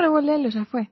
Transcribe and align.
revolelo, 0.00 0.48
ya 0.48 0.64
fue. 0.64 0.90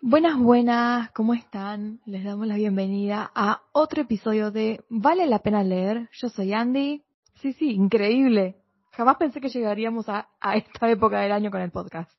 Buenas, 0.00 0.38
buenas, 0.38 1.10
¿cómo 1.10 1.34
están? 1.34 2.00
Les 2.06 2.24
damos 2.24 2.46
la 2.46 2.56
bienvenida 2.56 3.30
a 3.34 3.62
otro 3.72 4.02
episodio 4.02 4.50
de 4.50 4.84
Vale 4.88 5.26
la 5.26 5.40
pena 5.40 5.64
leer. 5.64 6.08
Yo 6.12 6.28
soy 6.28 6.52
Andy. 6.52 7.04
Sí, 7.34 7.52
sí, 7.52 7.72
increíble. 7.72 8.62
Jamás 8.92 9.16
pensé 9.16 9.40
que 9.40 9.48
llegaríamos 9.48 10.08
a, 10.08 10.28
a 10.40 10.56
esta 10.56 10.90
época 10.90 11.20
del 11.20 11.32
año 11.32 11.50
con 11.50 11.60
el 11.60 11.70
podcast. 11.70 12.12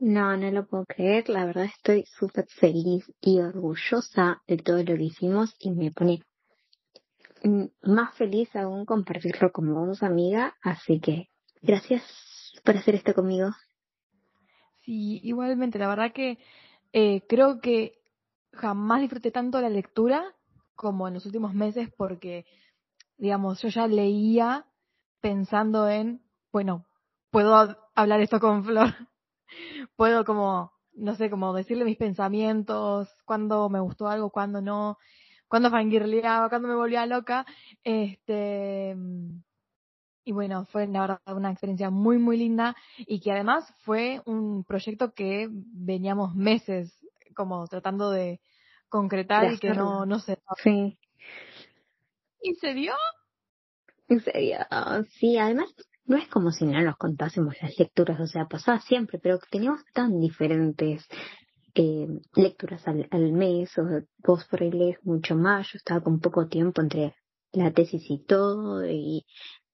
No, 0.00 0.36
no 0.36 0.50
lo 0.50 0.66
puedo 0.66 0.84
creer. 0.86 1.28
La 1.28 1.44
verdad 1.44 1.64
estoy 1.64 2.04
súper 2.06 2.46
feliz 2.48 3.04
y 3.20 3.38
orgullosa 3.38 4.42
de 4.46 4.56
todo 4.56 4.78
lo 4.78 4.96
que 4.96 5.04
hicimos 5.04 5.54
y 5.60 5.70
me 5.70 5.92
pone 5.92 6.20
más 7.82 8.14
feliz 8.16 8.54
aún 8.56 8.84
compartirlo 8.86 9.52
con 9.52 9.72
vos, 9.74 10.02
amiga. 10.02 10.56
Así 10.62 11.00
que 11.00 11.28
gracias 11.62 12.02
por 12.64 12.76
hacer 12.76 12.94
esto 12.94 13.14
conmigo. 13.14 13.50
Sí, 14.84 15.20
igualmente, 15.22 15.78
la 15.78 15.88
verdad 15.88 16.12
que 16.12 16.38
eh, 16.92 17.22
creo 17.28 17.60
que 17.60 17.98
jamás 18.52 19.00
disfruté 19.00 19.30
tanto 19.30 19.60
la 19.60 19.68
lectura 19.68 20.34
como 20.74 21.08
en 21.08 21.14
los 21.14 21.26
últimos 21.26 21.54
meses 21.54 21.88
porque, 21.96 22.44
digamos, 23.16 23.60
yo 23.62 23.68
ya 23.68 23.86
leía 23.86 24.66
pensando 25.20 25.88
en, 25.88 26.22
bueno, 26.52 26.84
puedo 27.30 27.76
hablar 27.94 28.20
esto 28.20 28.40
con 28.40 28.64
Flor, 28.64 28.94
puedo 29.96 30.24
como, 30.24 30.72
no 30.94 31.14
sé, 31.14 31.30
como 31.30 31.54
decirle 31.54 31.84
mis 31.84 31.96
pensamientos, 31.96 33.08
cuando 33.24 33.68
me 33.68 33.80
gustó 33.80 34.08
algo, 34.08 34.30
cuando 34.30 34.60
no, 34.60 34.98
cuando 35.54 35.70
fangirleaba, 35.70 36.48
cuando 36.48 36.66
me 36.66 36.74
volvía 36.74 37.06
loca, 37.06 37.46
este, 37.84 38.96
y 40.24 40.32
bueno, 40.32 40.66
fue 40.72 40.88
la 40.88 41.02
verdad 41.02 41.20
una 41.28 41.52
experiencia 41.52 41.90
muy, 41.90 42.18
muy 42.18 42.36
linda 42.36 42.74
y 42.98 43.20
que 43.20 43.30
además 43.30 43.72
fue 43.84 44.20
un 44.26 44.64
proyecto 44.64 45.14
que 45.14 45.46
veníamos 45.48 46.34
meses 46.34 46.92
como 47.36 47.68
tratando 47.68 48.10
de 48.10 48.40
concretar 48.88 49.52
y 49.52 49.58
que 49.60 49.70
no, 49.70 50.04
no 50.06 50.18
se... 50.18 50.42
Sí. 50.64 50.98
¿Y 52.42 52.54
se 52.56 52.74
dio? 52.74 52.94
En 54.08 54.18
serio, 54.22 54.58
sí, 55.20 55.38
además 55.38 55.72
no 56.04 56.16
es 56.16 56.26
como 56.26 56.50
si 56.50 56.64
no 56.64 56.82
nos 56.82 56.96
contásemos 56.96 57.54
las 57.62 57.78
lecturas, 57.78 58.18
o 58.18 58.26
sea, 58.26 58.46
pasaba 58.46 58.80
siempre, 58.80 59.20
pero 59.20 59.38
teníamos 59.52 59.84
tan 59.92 60.18
diferentes 60.18 61.06
eh, 61.74 62.08
lecturas 62.36 62.86
al, 62.86 63.08
al 63.10 63.32
mes, 63.32 63.76
o 63.78 63.84
vos 64.18 64.44
por 64.46 64.62
ahí 64.62 64.70
lees 64.70 64.98
mucho 65.04 65.34
más, 65.34 65.72
yo 65.72 65.78
estaba 65.78 66.02
con 66.02 66.20
poco 66.20 66.46
tiempo 66.48 66.80
entre 66.80 67.14
la 67.52 67.72
tesis 67.72 68.04
y 68.08 68.18
todo, 68.24 68.84
y 68.88 69.24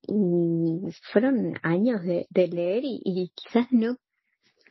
y 0.03 0.93
fueron 1.12 1.59
años 1.62 2.03
de, 2.03 2.27
de 2.31 2.48
leer 2.48 2.83
y, 2.84 3.33
quizás 3.34 3.67
no 3.71 3.97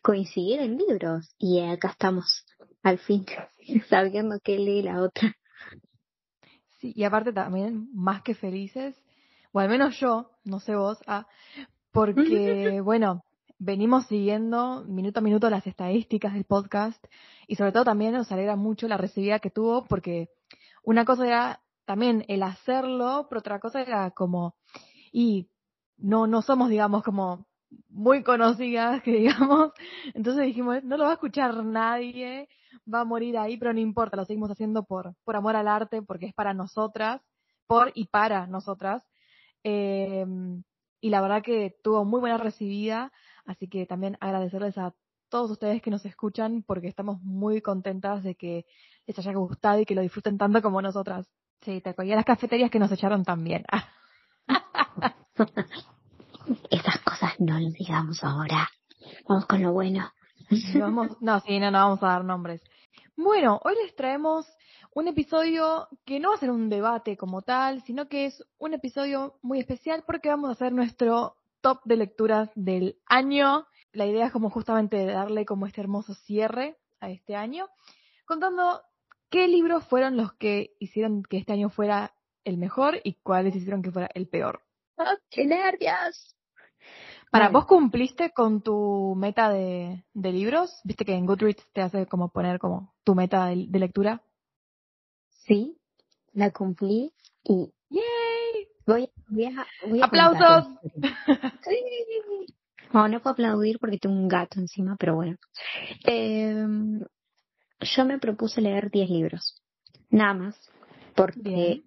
coincidir 0.02 0.59
en 0.61 0.77
libros. 0.77 1.33
Y 1.38 1.59
acá 1.59 1.89
estamos, 1.89 2.45
al 2.83 3.00
fin, 3.00 3.25
sabiendo 3.89 4.39
que 4.39 4.57
lee 4.57 4.83
la 4.83 5.02
otra. 5.02 5.35
Sí, 6.80 6.94
y 6.95 7.03
aparte 7.03 7.33
también, 7.33 7.89
más 7.94 8.22
que 8.22 8.35
felices, 8.35 8.95
o 9.52 9.59
al 9.59 9.69
menos 9.69 10.00
yo, 10.00 10.31
no 10.45 10.59
sé 10.59 10.75
vos, 10.75 10.97
ah, 11.07 11.27
porque, 11.91 12.81
bueno, 12.83 13.23
venimos 13.59 14.07
siguiendo 14.07 14.85
minuto 14.85 15.19
a 15.19 15.23
minuto 15.23 15.49
las 15.49 15.67
estadísticas 15.67 16.33
del 16.33 16.45
podcast 16.45 17.03
y 17.45 17.55
sobre 17.55 17.73
todo 17.73 17.83
también 17.83 18.13
nos 18.13 18.31
alegra 18.31 18.55
mucho 18.55 18.88
la 18.88 18.97
recibida 18.97 19.39
que 19.39 19.51
tuvo 19.51 19.85
porque 19.85 20.29
una 20.83 21.03
cosa 21.03 21.27
era 21.27 21.61
también 21.85 22.23
el 22.29 22.41
hacerlo, 22.43 23.27
pero 23.29 23.39
otra 23.39 23.59
cosa 23.59 23.81
era 23.81 24.11
como 24.11 24.55
y 25.11 25.49
no, 25.97 26.25
no 26.27 26.41
somos, 26.41 26.69
digamos, 26.69 27.03
como 27.03 27.45
muy 27.89 28.23
conocidas, 28.23 29.01
que 29.03 29.11
digamos. 29.11 29.73
Entonces 30.13 30.45
dijimos, 30.45 30.84
no 30.84 30.97
lo 30.97 31.03
va 31.03 31.11
a 31.11 31.13
escuchar 31.13 31.63
nadie, 31.66 32.47
va 32.91 33.01
a 33.01 33.05
morir 33.05 33.38
ahí, 33.38 33.57
pero 33.57 33.73
no 33.73 33.79
importa, 33.79 34.16
lo 34.17 34.25
seguimos 34.25 34.51
haciendo 34.51 34.84
por, 34.84 35.16
por 35.25 35.35
amor 35.35 35.55
al 35.55 35.67
arte, 35.67 36.01
porque 36.01 36.28
es 36.28 36.34
para 36.34 36.53
nosotras, 36.53 37.22
por 37.67 37.91
y 37.94 38.05
para 38.05 38.47
nosotras. 38.47 39.03
Eh, 39.63 40.25
y 41.01 41.09
la 41.09 41.22
verdad 41.22 41.44
que 41.44 41.75
tuvo 41.84 42.05
muy 42.05 42.19
buena 42.19 42.38
recibida, 42.38 43.11
así 43.49 43.67
que 43.67 43.87
también 43.87 44.15
agradecerles 44.21 44.77
a 44.77 44.93
todos 45.29 45.49
ustedes 45.49 45.81
que 45.81 45.89
nos 45.89 46.05
escuchan, 46.05 46.63
porque 46.65 46.87
estamos 46.87 47.19
muy 47.21 47.61
contentas 47.61 48.23
de 48.23 48.35
que 48.35 48.65
les 49.07 49.17
haya 49.17 49.33
gustado 49.33 49.79
y 49.79 49.85
que 49.85 49.95
lo 49.95 50.01
disfruten 50.01 50.37
tanto 50.37 50.61
como 50.61 50.81
nosotras. 50.81 51.27
Sí, 51.61 51.81
te 51.81 51.89
acogí 51.89 52.11
a 52.11 52.15
las 52.15 52.25
cafeterías 52.25 52.69
que 52.69 52.79
nos 52.79 52.91
echaron 52.91 53.23
también. 53.23 53.65
Esas 56.69 56.99
cosas 56.99 57.39
no 57.39 57.59
las 57.59 57.73
digamos 57.73 58.23
ahora. 58.23 58.69
Vamos 59.27 59.45
con 59.47 59.63
lo 59.63 59.73
bueno. 59.73 60.11
Vamos, 60.75 61.17
no, 61.19 61.39
sí, 61.41 61.59
no, 61.59 61.71
no 61.71 61.79
vamos 61.79 62.03
a 62.03 62.07
dar 62.07 62.23
nombres. 62.23 62.61
Bueno, 63.17 63.59
hoy 63.63 63.73
les 63.83 63.95
traemos 63.95 64.45
un 64.93 65.07
episodio 65.07 65.87
que 66.05 66.19
no 66.19 66.29
va 66.29 66.35
a 66.35 66.39
ser 66.39 66.51
un 66.51 66.69
debate 66.69 67.17
como 67.17 67.41
tal, 67.41 67.81
sino 67.81 68.07
que 68.07 68.27
es 68.27 68.43
un 68.59 68.75
episodio 68.75 69.39
muy 69.41 69.59
especial 69.59 70.03
porque 70.05 70.29
vamos 70.29 70.49
a 70.49 70.53
hacer 70.53 70.71
nuestro 70.71 71.35
top 71.62 71.81
de 71.86 71.97
lecturas 71.97 72.50
del 72.56 73.00
año. 73.06 73.66
La 73.92 74.06
idea 74.06 74.28
es 74.28 74.31
como 74.31 74.50
justamente 74.50 75.06
darle 75.06 75.46
como 75.46 75.66
este 75.66 75.81
hermoso 75.81 76.14
cierre 76.14 76.78
a 77.00 77.09
este 77.09 77.36
año, 77.36 77.68
contando 78.25 78.81
qué 79.30 79.47
libros 79.47 79.86
fueron 79.86 80.18
los 80.18 80.34
que 80.34 80.75
hicieron 80.80 81.24
que 81.24 81.38
este 81.38 81.53
año 81.53 81.70
fuera 81.70 82.14
el 82.44 82.58
mejor 82.58 83.00
y 83.03 83.16
cuáles 83.16 83.56
hicieron 83.56 83.81
que 83.81 83.92
fuera 83.92 84.09
el 84.14 84.28
peor. 84.28 84.62
¡Qué 85.30 85.46
nervios! 85.46 86.36
Para, 87.31 87.50
¿vos 87.50 87.66
cumpliste 87.66 88.31
con 88.31 88.62
tu 88.62 89.14
meta 89.16 89.50
de, 89.50 90.03
de, 90.14 90.31
libros? 90.31 90.81
¿Viste 90.84 91.06
que 91.06 91.14
en 91.14 91.28
Goodreads 91.28 91.64
te 91.74 91.81
hace 91.81 92.08
como 92.08 92.30
poner 92.30 92.58
como 92.58 92.94
tu 93.03 93.14
meta 93.14 93.46
de, 93.46 93.68
lectura? 93.80 94.24
Sí, 95.46 95.78
la 96.34 96.52
cumplí 96.52 97.14
y 97.44 97.72
¡Yay! 97.90 98.38
Voy, 98.89 99.07
voy 99.27 99.45
a, 99.45 99.67
voy 99.88 100.01
a 100.01 100.05
¡Aplausos! 100.05 100.66
sí. 101.63 101.77
No, 102.91 103.07
no 103.07 103.19
puedo 103.19 103.33
aplaudir 103.33 103.77
porque 103.77 104.00
tengo 104.00 104.16
un 104.16 104.27
gato 104.27 104.59
encima, 104.59 104.95
pero 104.97 105.13
bueno. 105.13 105.38
Eh, 106.07 106.66
yo 107.81 108.05
me 108.05 108.17
propuse 108.17 108.61
leer 108.61 108.89
10 108.89 109.09
libros, 109.11 109.61
nada 110.09 110.33
más, 110.33 110.72
porque 111.16 111.83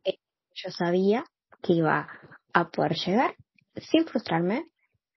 yo 0.54 0.70
sabía 0.70 1.24
que 1.60 1.72
iba 1.72 2.08
a 2.52 2.70
poder 2.70 2.94
llegar 2.94 3.34
sin 3.74 4.04
frustrarme, 4.04 4.66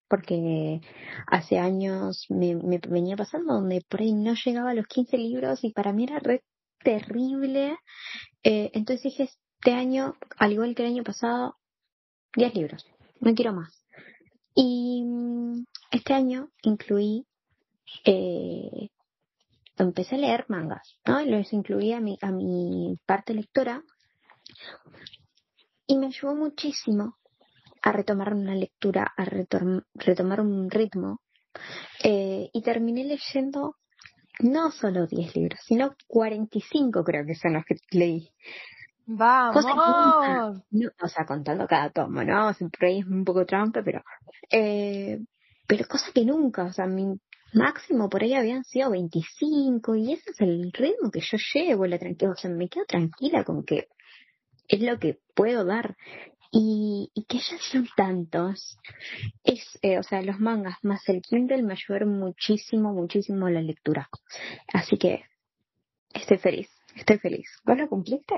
porque 0.08 0.82
hace 1.28 1.60
años 1.60 2.26
me, 2.30 2.56
venía 2.56 3.16
pasando 3.16 3.54
donde 3.54 3.86
por 3.88 4.02
ahí 4.02 4.12
no 4.12 4.34
llegaba 4.34 4.72
a 4.72 4.74
los 4.74 4.88
15 4.88 5.20
libros 5.20 5.64
y 5.64 5.72
para 5.72 5.94
mí 5.94 6.06
era 6.06 6.18
re 6.18 6.44
terrible. 6.84 7.78
Eh, 8.42 8.72
entonces 8.74 9.04
dije, 9.04 9.30
este 9.60 9.74
año, 9.74 10.16
al 10.38 10.52
igual 10.52 10.74
que 10.74 10.82
el 10.82 10.94
año 10.94 11.04
pasado, 11.04 11.58
10 12.36 12.56
libros, 12.56 12.86
no 13.20 13.34
quiero 13.34 13.54
más. 13.54 13.86
Y 14.54 15.04
mm, 15.04 15.66
este 15.92 16.14
año 16.14 16.50
incluí, 16.62 17.26
eh, 18.06 18.90
empecé 19.78 20.16
a 20.16 20.20
leer 20.20 20.46
mangas, 20.48 20.98
¿no? 21.06 21.22
Y 21.22 21.30
los 21.30 21.52
incluí 21.54 21.94
a 21.94 22.00
mi, 22.00 22.18
a 22.22 22.32
mi 22.32 22.98
parte 23.06 23.34
lectora 23.34 23.84
y 25.88 25.98
me 25.98 26.08
ayudó 26.08 26.36
muchísimo 26.36 27.18
a 27.82 27.92
retomar 27.92 28.34
una 28.34 28.56
lectura, 28.56 29.14
a 29.16 29.26
retomar 29.26 30.42
un 30.42 30.70
ritmo. 30.72 31.22
Eh, 32.04 32.50
y 32.52 32.62
terminé 32.62 33.06
leyendo 33.06 33.76
no 34.40 34.72
solo 34.72 35.08
10 35.08 35.36
libros, 35.36 35.60
sino 35.66 35.96
45 36.08 37.04
creo 37.04 37.26
que 37.26 37.36
son 37.36 37.54
los 37.54 37.66
que 37.66 37.76
leí. 37.92 38.30
¡Vamos! 39.08 39.66
o 41.02 41.08
sea, 41.08 41.26
contando 41.26 41.68
cada 41.68 41.90
tomo, 41.92 42.24
¿no? 42.24 42.54
Siempre 42.54 42.88
ahí 42.88 43.00
es 43.00 43.06
un 43.06 43.24
poco 43.24 43.46
trampa, 43.46 43.82
pero... 43.84 44.04
Eh, 44.52 45.20
pero 45.68 45.88
cosas 45.88 46.12
que 46.14 46.26
nunca, 46.26 46.66
o 46.66 46.74
sea, 46.74 46.86
mi 46.86 47.20
máximo 47.54 48.10
por 48.10 48.24
ahí 48.24 48.34
habían 48.34 48.64
sido 48.64 48.92
25 48.92 49.96
y 49.96 50.14
ese 50.14 50.32
es 50.32 50.42
el 50.42 50.72
ritmo 50.72 51.10
que 51.12 51.22
yo 51.22 51.38
llevo, 51.54 51.88
la 51.88 51.98
tranquila, 51.98 52.32
o 52.32 52.36
sea, 52.36 52.52
me 52.52 52.70
quedo 52.70 52.86
tranquila 52.86 53.44
con 53.44 53.64
que 53.64 53.88
es 54.68 54.82
lo 54.82 55.00
que 55.00 55.20
puedo 55.34 55.66
dar. 55.66 55.96
Y, 56.52 57.12
y 57.14 57.26
que 57.26 57.40
ya 57.40 57.58
son 57.60 57.86
tantos, 57.98 58.78
es, 59.44 59.78
eh, 59.82 60.00
o 60.00 60.04
sea, 60.04 60.22
los 60.22 60.40
mangas 60.40 60.78
más 60.84 61.02
el 61.10 61.22
Kindle 61.22 61.64
me 61.64 61.74
ayudaron 61.74 62.18
muchísimo, 62.18 62.94
muchísimo 62.94 63.50
la 63.50 63.62
lectura. 63.62 64.10
Así 64.72 64.98
que 64.98 65.26
estoy 66.14 66.38
feliz, 66.38 66.70
estoy 66.96 67.18
feliz. 67.18 67.50
¿Vos 67.66 67.78
lo 67.78 67.90
cumpliste? 67.90 68.36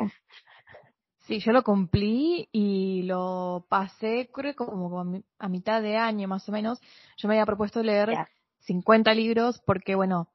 Sí, 1.28 1.40
yo 1.40 1.52
lo 1.52 1.62
cumplí 1.62 2.48
y 2.54 3.04
lo 3.04 3.66
pasé, 3.68 4.30
creo 4.34 4.56
como 4.56 5.22
a 5.38 5.50
mitad 5.50 5.82
de 5.82 5.98
año 5.98 6.26
más 6.30 6.48
o 6.48 6.54
menos. 6.54 6.80
Yo 7.18 7.28
me 7.28 7.36
había 7.36 7.46
propuesto 7.46 7.84
leer 7.84 8.18
50 8.62 9.14
libros 9.14 9.62
porque, 9.66 9.96
bueno, 9.96 10.30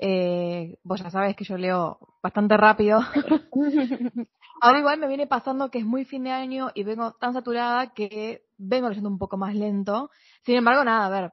eh, 0.00 0.78
vos 0.82 1.00
ya 1.00 1.10
sabes 1.10 1.36
que 1.36 1.44
yo 1.44 1.56
leo 1.56 1.98
bastante 2.20 2.56
rápido. 2.56 2.98
Ahora 4.60 4.80
igual 4.80 4.98
me 4.98 5.06
viene 5.06 5.28
pasando 5.28 5.70
que 5.70 5.78
es 5.78 5.84
muy 5.84 6.04
fin 6.04 6.24
de 6.24 6.32
año 6.32 6.72
y 6.74 6.82
vengo 6.82 7.12
tan 7.12 7.34
saturada 7.34 7.92
que 7.94 8.42
vengo 8.58 8.88
leyendo 8.88 9.10
un 9.10 9.18
poco 9.18 9.36
más 9.36 9.54
lento. 9.54 10.10
Sin 10.44 10.56
embargo, 10.56 10.82
nada, 10.82 11.06
a 11.06 11.20
ver, 11.20 11.32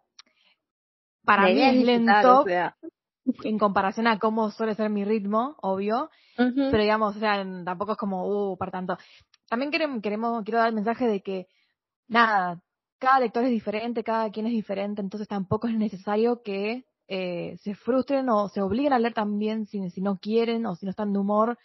para 1.26 1.48
mí 1.48 1.62
es 1.62 1.84
lento 1.84 2.46
en 3.44 3.58
comparación 3.58 4.08
a 4.08 4.20
cómo 4.20 4.52
suele 4.52 4.76
ser 4.76 4.90
mi 4.90 5.04
ritmo, 5.06 5.56
obvio, 5.62 6.10
pero 6.36 6.82
digamos, 6.82 7.18
o 7.18 7.20
sea, 7.20 7.46
tampoco 7.66 7.94
es 7.94 7.98
como, 7.98 8.26
uh, 8.28 8.58
para 8.58 8.72
tanto. 8.72 8.98
También 9.50 9.72
queremos, 9.72 10.02
queremos, 10.02 10.44
quiero 10.44 10.60
dar 10.60 10.70
el 10.70 10.76
mensaje 10.76 11.06
de 11.08 11.22
que, 11.22 11.48
nada, 12.08 12.62
cada 12.98 13.20
lector 13.20 13.44
es 13.44 13.50
diferente, 13.50 14.04
cada 14.04 14.30
quien 14.30 14.46
es 14.46 14.54
diferente, 14.54 15.02
entonces 15.02 15.28
tampoco 15.28 15.68
es 15.68 15.76
necesario 15.76 16.42
que 16.44 16.86
eh, 17.08 17.58
se 17.64 17.74
frustren 17.74 18.30
o 18.30 18.50
se 18.50 18.62
obliguen 18.62 18.94
a 18.94 19.00
leer 19.00 19.14
también 19.14 19.66
si, 19.66 19.90
si 19.90 20.02
no 20.02 20.18
quieren 20.18 20.66
o 20.68 20.76
si 20.76 20.86
no 20.86 20.92
están 20.92 21.12
de 21.12 21.20
humor. 21.20 21.58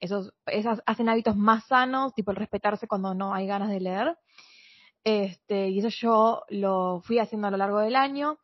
Esos, 0.00 0.32
esas 0.46 0.82
hacen 0.86 1.08
hábitos 1.08 1.36
más 1.36 1.66
sanos, 1.66 2.14
tipo 2.14 2.30
el 2.30 2.36
respetarse 2.36 2.88
cuando 2.88 3.14
no 3.14 3.34
hay 3.34 3.46
ganas 3.46 3.68
de 3.68 3.80
leer. 3.80 4.16
Este, 5.04 5.68
y 5.68 5.78
eso 5.78 5.88
yo 5.88 6.42
lo 6.48 7.00
fui 7.02 7.18
haciendo 7.18 7.46
a 7.46 7.50
lo 7.50 7.58
largo 7.58 7.78
del 7.78 7.94
año. 7.94 8.38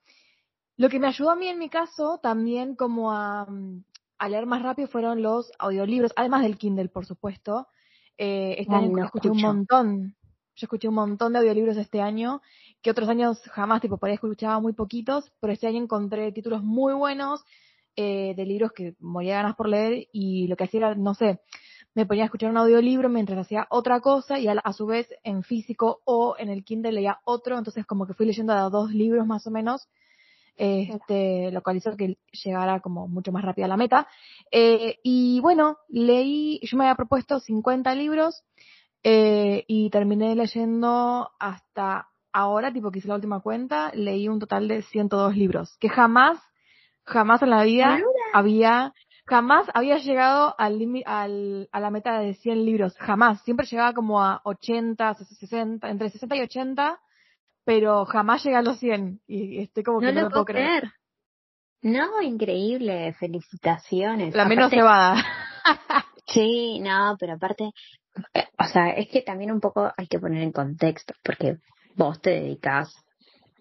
Lo 0.76 0.88
que 0.88 0.98
me 0.98 1.08
ayudó 1.08 1.30
a 1.30 1.36
mí 1.36 1.48
en 1.48 1.58
mi 1.58 1.68
caso 1.68 2.18
también 2.22 2.74
como 2.76 3.12
a, 3.12 3.46
a 4.18 4.28
leer 4.28 4.46
más 4.46 4.62
rápido 4.62 4.88
fueron 4.88 5.20
los 5.20 5.50
audiolibros, 5.58 6.12
además 6.16 6.42
del 6.42 6.56
Kindle, 6.56 6.88
por 6.88 7.06
supuesto. 7.06 7.66
Eh, 8.16 8.54
este 8.58 8.74
año 8.74 9.04
escuché 9.04 9.30
un 9.30 9.40
montón, 9.40 10.16
yo 10.54 10.64
escuché 10.66 10.86
un 10.86 10.94
montón 10.94 11.32
de 11.32 11.40
audiolibros 11.40 11.76
este 11.76 12.00
año, 12.00 12.40
que 12.82 12.90
otros 12.90 13.08
años 13.08 13.42
jamás, 13.50 13.80
tipo, 13.80 13.98
por 13.98 14.08
ahí 14.08 14.14
escuchaba 14.14 14.60
muy 14.60 14.74
poquitos, 14.74 15.32
pero 15.40 15.52
este 15.52 15.66
año 15.66 15.82
encontré 15.82 16.30
títulos 16.30 16.62
muy 16.62 16.94
buenos 16.94 17.44
eh, 17.96 18.34
de 18.36 18.46
libros 18.46 18.72
que 18.72 18.94
moría 19.00 19.34
ganas 19.34 19.56
por 19.56 19.68
leer 19.68 20.06
y 20.12 20.46
lo 20.46 20.56
que 20.56 20.64
hacía 20.64 20.78
era, 20.78 20.94
no 20.94 21.14
sé, 21.14 21.40
me 21.94 22.06
ponía 22.06 22.22
a 22.22 22.26
escuchar 22.26 22.50
un 22.50 22.58
audiolibro 22.58 23.08
mientras 23.08 23.40
hacía 23.40 23.66
otra 23.70 24.00
cosa 24.00 24.38
y 24.38 24.46
a, 24.46 24.52
a, 24.52 24.72
su 24.72 24.86
vez 24.86 25.08
en 25.24 25.42
físico 25.42 26.00
o 26.04 26.36
en 26.38 26.48
el 26.48 26.64
Kindle 26.64 26.92
leía 26.92 27.20
otro, 27.24 27.58
entonces 27.58 27.84
como 27.86 28.06
que 28.06 28.14
fui 28.14 28.24
leyendo 28.24 28.52
a 28.52 28.70
dos 28.70 28.92
libros 28.92 29.26
más 29.26 29.46
o 29.46 29.50
menos 29.50 29.88
este, 30.56 31.50
lo 31.50 31.62
cual 31.62 31.76
hizo 31.76 31.96
que 31.96 32.18
llegara 32.44 32.80
como 32.80 33.08
mucho 33.08 33.32
más 33.32 33.44
rápido 33.44 33.66
a 33.66 33.68
la 33.68 33.76
meta. 33.76 34.06
Eh, 34.50 34.98
y 35.02 35.40
bueno, 35.40 35.78
leí, 35.88 36.60
yo 36.62 36.76
me 36.76 36.84
había 36.84 36.94
propuesto 36.94 37.40
50 37.40 37.94
libros 37.94 38.44
eh, 39.02 39.64
y 39.66 39.90
terminé 39.90 40.34
leyendo 40.36 41.30
hasta 41.38 42.08
ahora, 42.32 42.72
tipo 42.72 42.90
que 42.90 43.00
hice 43.00 43.08
la 43.08 43.16
última 43.16 43.40
cuenta, 43.40 43.90
leí 43.94 44.28
un 44.28 44.38
total 44.38 44.68
de 44.68 44.82
102 44.82 45.36
libros, 45.36 45.76
que 45.78 45.88
jamás, 45.88 46.38
jamás 47.04 47.42
en 47.42 47.50
la 47.50 47.64
vida 47.64 47.98
había, 48.32 48.94
jamás 49.26 49.66
había 49.74 49.98
llegado 49.98 50.54
al, 50.58 51.02
al 51.04 51.68
a 51.72 51.80
la 51.80 51.90
meta 51.90 52.18
de 52.20 52.34
100 52.34 52.64
libros, 52.64 52.96
jamás, 52.98 53.42
siempre 53.42 53.66
llegaba 53.66 53.92
como 53.92 54.22
a 54.22 54.40
80, 54.44 55.14
60, 55.14 55.90
entre 55.90 56.10
60 56.10 56.36
y 56.36 56.40
80 56.40 57.00
pero 57.64 58.04
jamás 58.04 58.42
llegué 58.42 58.56
a 58.56 58.62
los 58.62 58.78
100 58.78 59.20
y 59.26 59.62
estoy 59.62 59.82
como 59.82 60.00
que 60.00 60.06
no, 60.06 60.12
no 60.12 60.20
lo 60.22 60.30
puedo 60.30 60.44
creer. 60.44 60.92
No, 61.82 62.22
increíble, 62.22 63.12
felicitaciones. 63.14 64.34
La 64.34 64.44
menos 64.44 64.70
cebada. 64.70 65.16
sí, 66.26 66.78
no, 66.80 67.16
pero 67.18 67.34
aparte, 67.34 67.70
eh, 68.34 68.46
o 68.58 68.64
sea, 68.64 68.90
es 68.90 69.08
que 69.08 69.22
también 69.22 69.50
un 69.50 69.60
poco 69.60 69.90
hay 69.96 70.06
que 70.06 70.20
poner 70.20 70.42
en 70.42 70.52
contexto, 70.52 71.14
porque 71.24 71.58
vos 71.96 72.20
te 72.20 72.30
dedicas 72.30 72.94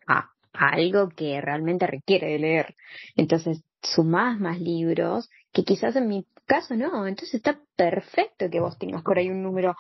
a, 0.08 0.30
a 0.54 0.70
algo 0.70 1.10
que 1.10 1.42
realmente 1.42 1.88
requiere 1.88 2.28
de 2.34 2.40
leer. 2.40 2.76
Entonces, 3.16 3.64
sumás 3.82 4.40
más 4.40 4.60
libros, 4.60 5.30
que 5.52 5.64
quizás 5.64 5.96
en 5.96 6.08
mi 6.08 6.26
caso 6.46 6.76
no. 6.76 7.08
Entonces 7.08 7.36
está 7.36 7.60
perfecto 7.76 8.50
que 8.50 8.60
vos 8.60 8.78
tengas 8.78 9.04
por 9.04 9.18
ahí 9.18 9.30
un 9.30 9.44
número 9.44 9.76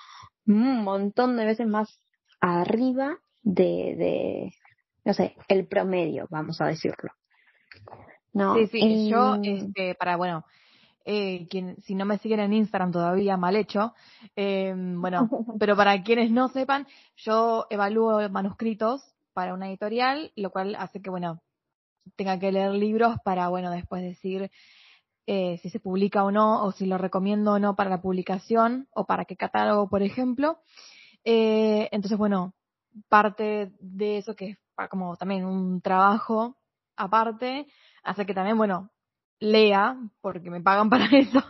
un 0.47 0.83
montón 0.83 1.37
de 1.37 1.45
veces 1.45 1.67
más 1.67 1.99
arriba 2.39 3.19
de, 3.43 3.95
de, 3.97 4.53
no 5.05 5.13
sé, 5.13 5.35
el 5.47 5.67
promedio, 5.67 6.27
vamos 6.29 6.61
a 6.61 6.67
decirlo. 6.67 7.11
No, 8.33 8.55
sí, 8.55 8.67
sí, 8.67 9.09
yo, 9.09 9.35
este, 9.43 9.95
para, 9.95 10.15
bueno, 10.15 10.45
eh, 11.03 11.47
quien, 11.49 11.81
si 11.81 11.95
no 11.95 12.05
me 12.05 12.17
siguen 12.19 12.39
en 12.39 12.53
Instagram 12.53 12.91
todavía, 12.91 13.35
mal 13.37 13.55
hecho, 13.55 13.93
eh, 14.35 14.73
bueno, 14.75 15.29
pero 15.59 15.75
para 15.75 16.01
quienes 16.03 16.31
no 16.31 16.49
sepan, 16.49 16.87
yo 17.17 17.67
evalúo 17.69 18.29
manuscritos 18.29 19.03
para 19.33 19.53
una 19.53 19.69
editorial, 19.69 20.31
lo 20.35 20.51
cual 20.51 20.75
hace 20.75 21.01
que, 21.01 21.09
bueno, 21.09 21.41
tenga 22.15 22.39
que 22.39 22.51
leer 22.51 22.71
libros 22.71 23.15
para, 23.23 23.49
bueno, 23.49 23.71
después 23.71 24.01
decir 24.01 24.51
eh, 25.27 25.59
si 25.61 25.69
se 25.69 25.79
publica 25.79 26.23
o 26.23 26.31
no, 26.31 26.63
o 26.63 26.71
si 26.71 26.85
lo 26.85 26.97
recomiendo 26.97 27.53
o 27.53 27.59
no 27.59 27.75
para 27.75 27.89
la 27.89 28.01
publicación, 28.01 28.87
o 28.91 29.05
para 29.05 29.25
qué 29.25 29.35
catálogo, 29.35 29.89
por 29.89 30.03
ejemplo. 30.03 30.59
Eh, 31.23 31.89
entonces, 31.91 32.17
bueno, 32.17 32.53
parte 33.09 33.71
de 33.79 34.17
eso 34.17 34.35
que 34.35 34.51
es 34.51 34.57
como 34.89 35.15
también 35.15 35.45
un 35.45 35.81
trabajo 35.81 36.57
aparte, 36.95 37.67
hace 38.03 38.25
que 38.25 38.33
también, 38.33 38.57
bueno, 38.57 38.91
lea, 39.39 39.97
porque 40.21 40.49
me 40.49 40.61
pagan 40.61 40.89
para 40.89 41.05
eso. 41.05 41.43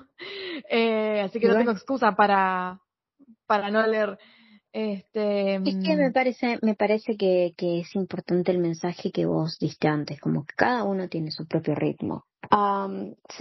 Eh, 0.69 1.21
así 1.21 1.39
que 1.39 1.47
no 1.47 1.55
tengo 1.55 1.71
excusa 1.71 2.13
para, 2.13 2.79
para 3.45 3.69
no 3.69 3.85
leer. 3.85 4.17
Este, 4.73 5.55
es 5.55 5.75
que 5.83 5.97
me 5.97 6.09
mm. 6.09 6.13
parece, 6.13 6.59
me 6.61 6.75
parece 6.75 7.17
que, 7.17 7.53
que 7.57 7.81
es 7.81 7.94
importante 7.95 8.51
el 8.51 8.59
mensaje 8.59 9.11
que 9.11 9.25
vos 9.25 9.57
diste 9.59 9.89
antes, 9.89 10.19
como 10.21 10.45
que 10.45 10.55
cada 10.55 10.85
uno 10.85 11.09
tiene 11.09 11.31
su 11.31 11.45
propio 11.45 11.75
ritmo. 11.75 12.25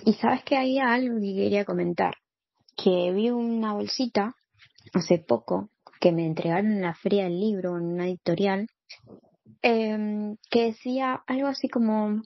y 0.05 0.13
sabes 0.15 0.43
que 0.43 0.57
hay 0.57 0.81
algo 0.81 1.21
que 1.21 1.35
quería 1.35 1.65
comentar, 1.65 2.17
que 2.77 3.13
vi 3.13 3.31
una 3.31 3.75
bolsita 3.75 4.35
hace 4.93 5.19
poco 5.19 5.71
que 6.01 6.13
me 6.13 6.27
entregaron 6.27 6.73
en 6.73 6.83
la 6.83 6.95
feria 6.95 7.25
del 7.25 7.39
libro, 7.39 7.77
en 7.77 7.85
una 7.85 8.07
editorial, 8.07 8.67
eh, 9.63 10.35
que 10.51 10.65
decía 10.65 11.23
algo 11.27 11.49
así 11.49 11.69
como 11.69 12.23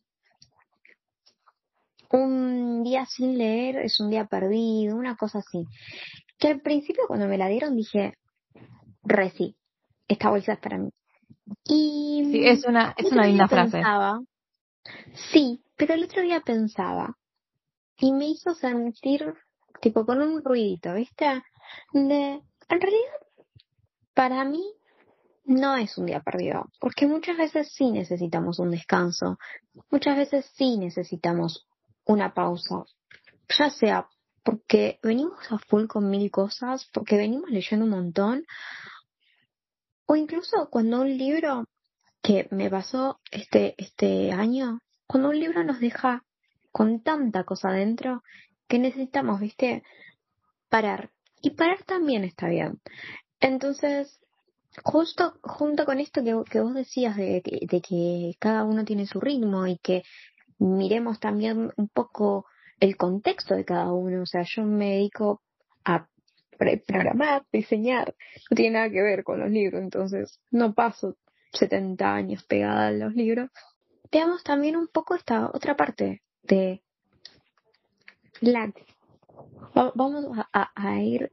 un 2.10 2.84
día 2.84 3.06
sin 3.06 3.36
leer 3.38 3.76
es 3.76 3.98
un 4.00 4.10
día 4.10 4.26
perdido, 4.26 4.96
una 4.96 5.16
cosa 5.16 5.40
así. 5.40 5.66
Que 6.38 6.48
al 6.48 6.60
principio 6.60 7.04
cuando 7.06 7.26
me 7.26 7.38
la 7.38 7.48
dieron 7.48 7.76
dije, 7.76 8.14
re 9.02 9.30
sí, 9.30 9.56
esta 10.08 10.30
bolsa 10.30 10.54
es 10.54 10.60
para 10.60 10.78
mí. 10.78 10.90
Y 11.64 12.28
sí, 12.30 12.46
es 12.46 12.64
una, 12.64 12.94
es 12.96 13.10
una 13.10 13.26
linda 13.26 13.48
frase. 13.48 13.82
sí, 15.32 15.62
pero 15.76 15.94
el 15.94 16.04
otro 16.04 16.22
día 16.22 16.40
pensaba 16.40 17.16
y 17.98 18.12
me 18.12 18.28
hizo 18.28 18.54
sentir 18.54 19.34
tipo 19.80 20.06
con 20.06 20.20
un 20.20 20.42
ruidito, 20.42 20.94
¿viste? 20.94 21.42
De, 21.92 22.40
en 22.68 22.80
realidad 22.80 23.23
para 24.14 24.44
mí 24.44 24.64
no 25.44 25.76
es 25.76 25.98
un 25.98 26.06
día 26.06 26.20
perdido, 26.20 26.70
porque 26.80 27.06
muchas 27.06 27.36
veces 27.36 27.72
sí 27.72 27.90
necesitamos 27.90 28.58
un 28.58 28.70
descanso, 28.70 29.38
muchas 29.90 30.16
veces 30.16 30.50
sí 30.54 30.78
necesitamos 30.78 31.66
una 32.06 32.32
pausa, 32.32 32.84
ya 33.58 33.70
sea 33.70 34.08
porque 34.42 34.98
venimos 35.02 35.40
a 35.50 35.58
full 35.58 35.86
con 35.86 36.08
mil 36.10 36.30
cosas, 36.30 36.88
porque 36.92 37.16
venimos 37.16 37.50
leyendo 37.50 37.84
un 37.84 37.90
montón, 37.90 38.44
o 40.06 40.16
incluso 40.16 40.68
cuando 40.70 41.00
un 41.00 41.16
libro 41.16 41.64
que 42.22 42.48
me 42.50 42.70
pasó 42.70 43.20
este, 43.30 43.74
este 43.78 44.32
año, 44.32 44.80
cuando 45.06 45.30
un 45.30 45.38
libro 45.38 45.64
nos 45.64 45.80
deja 45.80 46.24
con 46.72 47.02
tanta 47.02 47.44
cosa 47.44 47.70
dentro 47.70 48.22
que 48.66 48.78
necesitamos, 48.78 49.40
viste, 49.40 49.82
parar. 50.68 51.10
Y 51.40 51.50
parar 51.50 51.82
también 51.84 52.24
está 52.24 52.48
bien. 52.48 52.80
Entonces, 53.40 54.20
justo 54.82 55.38
junto 55.42 55.84
con 55.84 56.00
esto 56.00 56.24
que, 56.24 56.34
que 56.50 56.60
vos 56.60 56.74
decías 56.74 57.16
de, 57.16 57.42
de, 57.44 57.80
que 57.80 58.34
cada 58.38 58.64
uno 58.64 58.84
tiene 58.84 59.06
su 59.06 59.20
ritmo 59.20 59.66
y 59.66 59.78
que 59.78 60.02
miremos 60.58 61.20
también 61.20 61.72
un 61.76 61.88
poco 61.88 62.46
el 62.80 62.96
contexto 62.96 63.54
de 63.54 63.64
cada 63.64 63.92
uno, 63.92 64.22
o 64.22 64.26
sea, 64.26 64.42
yo 64.42 64.64
me 64.64 64.92
dedico 64.92 65.42
a 65.84 66.08
programar, 66.58 67.44
diseñar, 67.52 68.14
no 68.50 68.54
tiene 68.56 68.78
nada 68.78 68.90
que 68.90 69.02
ver 69.02 69.24
con 69.24 69.40
los 69.40 69.50
libros, 69.50 69.82
entonces 69.82 70.40
no 70.50 70.74
paso 70.74 71.16
70 71.52 72.14
años 72.14 72.44
pegada 72.44 72.88
a 72.88 72.92
los 72.92 73.14
libros. 73.14 73.50
Veamos 74.10 74.42
también 74.44 74.76
un 74.76 74.88
poco 74.88 75.14
esta 75.14 75.50
otra 75.52 75.76
parte 75.76 76.22
de 76.42 76.82
la 78.40 78.72
vamos 79.94 80.26
a, 80.52 80.70
a 80.74 81.02
ir 81.02 81.32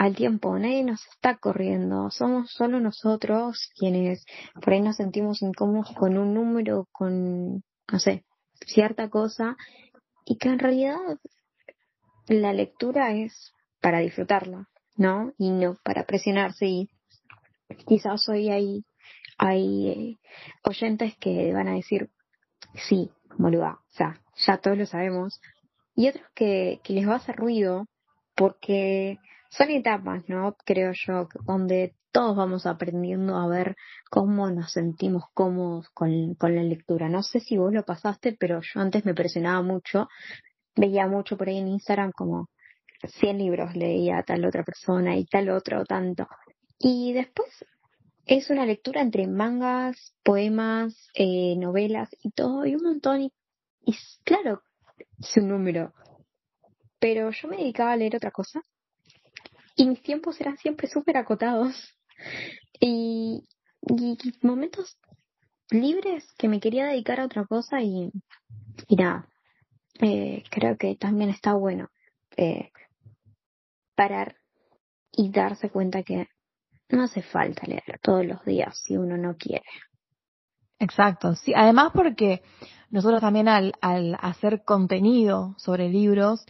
al 0.00 0.16
tiempo, 0.16 0.58
nadie 0.58 0.82
nos 0.82 1.06
está 1.08 1.36
corriendo, 1.36 2.10
somos 2.10 2.50
solo 2.52 2.80
nosotros 2.80 3.68
quienes 3.76 4.24
por 4.54 4.72
ahí 4.72 4.80
nos 4.80 4.96
sentimos 4.96 5.42
incómodos 5.42 5.94
con 5.94 6.16
un 6.16 6.32
número, 6.32 6.88
con, 6.90 7.56
no 7.56 7.98
sé, 7.98 8.24
cierta 8.64 9.10
cosa, 9.10 9.58
y 10.24 10.38
que 10.38 10.48
en 10.48 10.58
realidad 10.58 10.96
la 12.28 12.54
lectura 12.54 13.12
es 13.12 13.52
para 13.82 13.98
disfrutarla, 13.98 14.70
¿no? 14.96 15.34
Y 15.36 15.50
no 15.50 15.76
para 15.84 16.06
presionarse. 16.06 16.64
Y 16.66 16.88
quizás 17.86 18.26
hoy 18.30 18.48
hay, 18.48 18.86
hay 19.36 19.88
eh, 19.90 20.18
oyentes 20.64 21.14
que 21.18 21.52
van 21.52 21.68
a 21.68 21.74
decir, 21.74 22.08
sí, 22.88 23.10
boluda, 23.36 23.72
o 23.72 23.92
sea, 23.92 24.18
ya 24.46 24.56
todos 24.56 24.78
lo 24.78 24.86
sabemos, 24.86 25.42
y 25.94 26.08
otros 26.08 26.24
que, 26.34 26.80
que 26.84 26.94
les 26.94 27.06
va 27.06 27.12
a 27.12 27.16
hacer 27.16 27.36
ruido 27.36 27.84
porque 28.34 29.18
son 29.50 29.70
etapas, 29.70 30.22
¿no? 30.28 30.56
Creo 30.64 30.92
yo, 30.92 31.28
donde 31.44 31.94
todos 32.12 32.36
vamos 32.36 32.66
aprendiendo 32.66 33.36
a 33.36 33.46
ver 33.48 33.76
cómo 34.10 34.50
nos 34.50 34.72
sentimos 34.72 35.24
cómodos 35.34 35.88
con, 35.92 36.34
con 36.34 36.54
la 36.54 36.62
lectura. 36.62 37.08
No 37.08 37.22
sé 37.22 37.40
si 37.40 37.56
vos 37.56 37.72
lo 37.72 37.84
pasaste, 37.84 38.36
pero 38.38 38.60
yo 38.62 38.80
antes 38.80 39.04
me 39.04 39.14
presionaba 39.14 39.62
mucho, 39.62 40.08
veía 40.76 41.06
mucho 41.06 41.36
por 41.36 41.48
ahí 41.48 41.58
en 41.58 41.68
Instagram 41.68 42.12
como 42.12 42.48
100 43.02 43.38
libros 43.38 43.76
leía 43.76 44.18
a 44.18 44.22
tal 44.22 44.44
otra 44.44 44.62
persona 44.64 45.16
y 45.16 45.24
tal 45.24 45.50
otro 45.50 45.84
tanto. 45.84 46.28
Y 46.78 47.12
después 47.12 47.48
es 48.26 48.50
una 48.50 48.66
lectura 48.66 49.00
entre 49.00 49.26
mangas, 49.26 50.14
poemas, 50.22 51.08
eh, 51.14 51.56
novelas 51.56 52.08
y 52.22 52.30
todo, 52.30 52.66
y 52.66 52.74
un 52.76 52.82
montón. 52.82 53.22
Y, 53.22 53.32
y 53.84 53.94
claro, 54.24 54.62
es 55.18 55.36
un 55.38 55.48
número. 55.48 55.92
Pero 56.98 57.30
yo 57.30 57.48
me 57.48 57.56
dedicaba 57.56 57.92
a 57.92 57.96
leer 57.96 58.16
otra 58.16 58.30
cosa 58.30 58.62
y 59.80 59.86
mis 59.86 60.02
tiempos 60.02 60.38
eran 60.42 60.58
siempre 60.58 60.88
súper 60.88 61.16
acotados. 61.16 61.74
Y, 62.78 63.48
y, 63.80 64.18
momentos 64.42 64.98
libres 65.70 66.30
que 66.36 66.48
me 66.48 66.60
quería 66.60 66.86
dedicar 66.86 67.18
a 67.18 67.24
otra 67.24 67.46
cosa 67.46 67.80
y, 67.80 68.10
y 68.88 68.96
nada, 68.96 69.26
eh, 70.02 70.42
creo 70.50 70.76
que 70.76 70.96
también 70.96 71.30
está 71.30 71.54
bueno 71.54 71.88
eh, 72.36 72.70
parar 73.94 74.36
y 75.12 75.30
darse 75.30 75.70
cuenta 75.70 76.02
que 76.02 76.28
no 76.90 77.04
hace 77.04 77.22
falta 77.22 77.66
leer 77.66 77.98
todos 78.02 78.26
los 78.26 78.44
días 78.44 78.78
si 78.84 78.98
uno 78.98 79.16
no 79.16 79.38
quiere. 79.38 79.64
Exacto, 80.80 81.34
sí. 81.36 81.52
Además 81.54 81.92
porque 81.94 82.42
nosotros 82.90 83.20
también 83.20 83.48
al, 83.48 83.74
al 83.80 84.16
hacer 84.20 84.64
contenido 84.64 85.54
sobre 85.58 85.90
libros, 85.90 86.44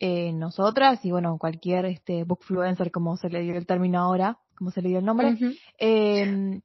eh, 0.00 0.32
nosotras 0.32 1.04
y 1.04 1.10
bueno, 1.12 1.38
cualquier 1.38 1.86
este 1.86 2.24
bookfluencer, 2.24 2.90
como 2.90 3.16
se 3.16 3.30
le 3.30 3.40
dio 3.40 3.56
el 3.56 3.66
término 3.66 4.00
ahora, 4.00 4.38
como 4.56 4.72
se 4.72 4.82
le 4.82 4.88
dio 4.88 4.98
el 4.98 5.04
nombre, 5.04 5.38
eh, 5.78 6.60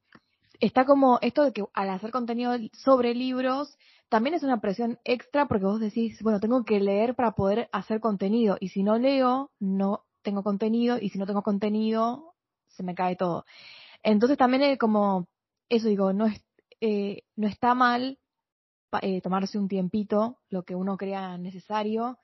está 0.60 0.84
como 0.84 1.18
esto 1.22 1.44
de 1.44 1.52
que 1.52 1.64
al 1.74 1.90
hacer 1.90 2.10
contenido 2.10 2.56
sobre 2.72 3.14
libros, 3.14 3.78
también 4.08 4.34
es 4.34 4.42
una 4.42 4.60
presión 4.60 4.98
extra 5.04 5.46
porque 5.46 5.64
vos 5.64 5.80
decís, 5.80 6.20
bueno, 6.22 6.40
tengo 6.40 6.64
que 6.64 6.80
leer 6.80 7.14
para 7.14 7.32
poder 7.32 7.68
hacer 7.72 8.00
contenido 8.00 8.56
y 8.60 8.68
si 8.68 8.82
no 8.82 8.98
leo, 8.98 9.50
no 9.60 10.04
tengo 10.22 10.42
contenido 10.42 10.98
y 11.00 11.10
si 11.10 11.18
no 11.18 11.26
tengo 11.26 11.42
contenido, 11.42 12.34
se 12.68 12.82
me 12.82 12.94
cae 12.94 13.16
todo. 13.16 13.44
Entonces 14.02 14.36
también 14.36 14.62
es 14.64 14.78
como, 14.78 15.28
eso 15.68 15.88
digo, 15.88 16.12
no, 16.12 16.26
es, 16.26 16.42
eh, 16.84 17.22
no 17.36 17.46
está 17.46 17.74
mal 17.74 18.18
eh, 19.00 19.20
tomarse 19.20 19.56
un 19.56 19.68
tiempito, 19.68 20.40
lo 20.50 20.64
que 20.64 20.74
uno 20.74 20.96
crea 20.96 21.38
necesario, 21.38 22.18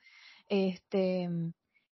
este, 0.48 1.28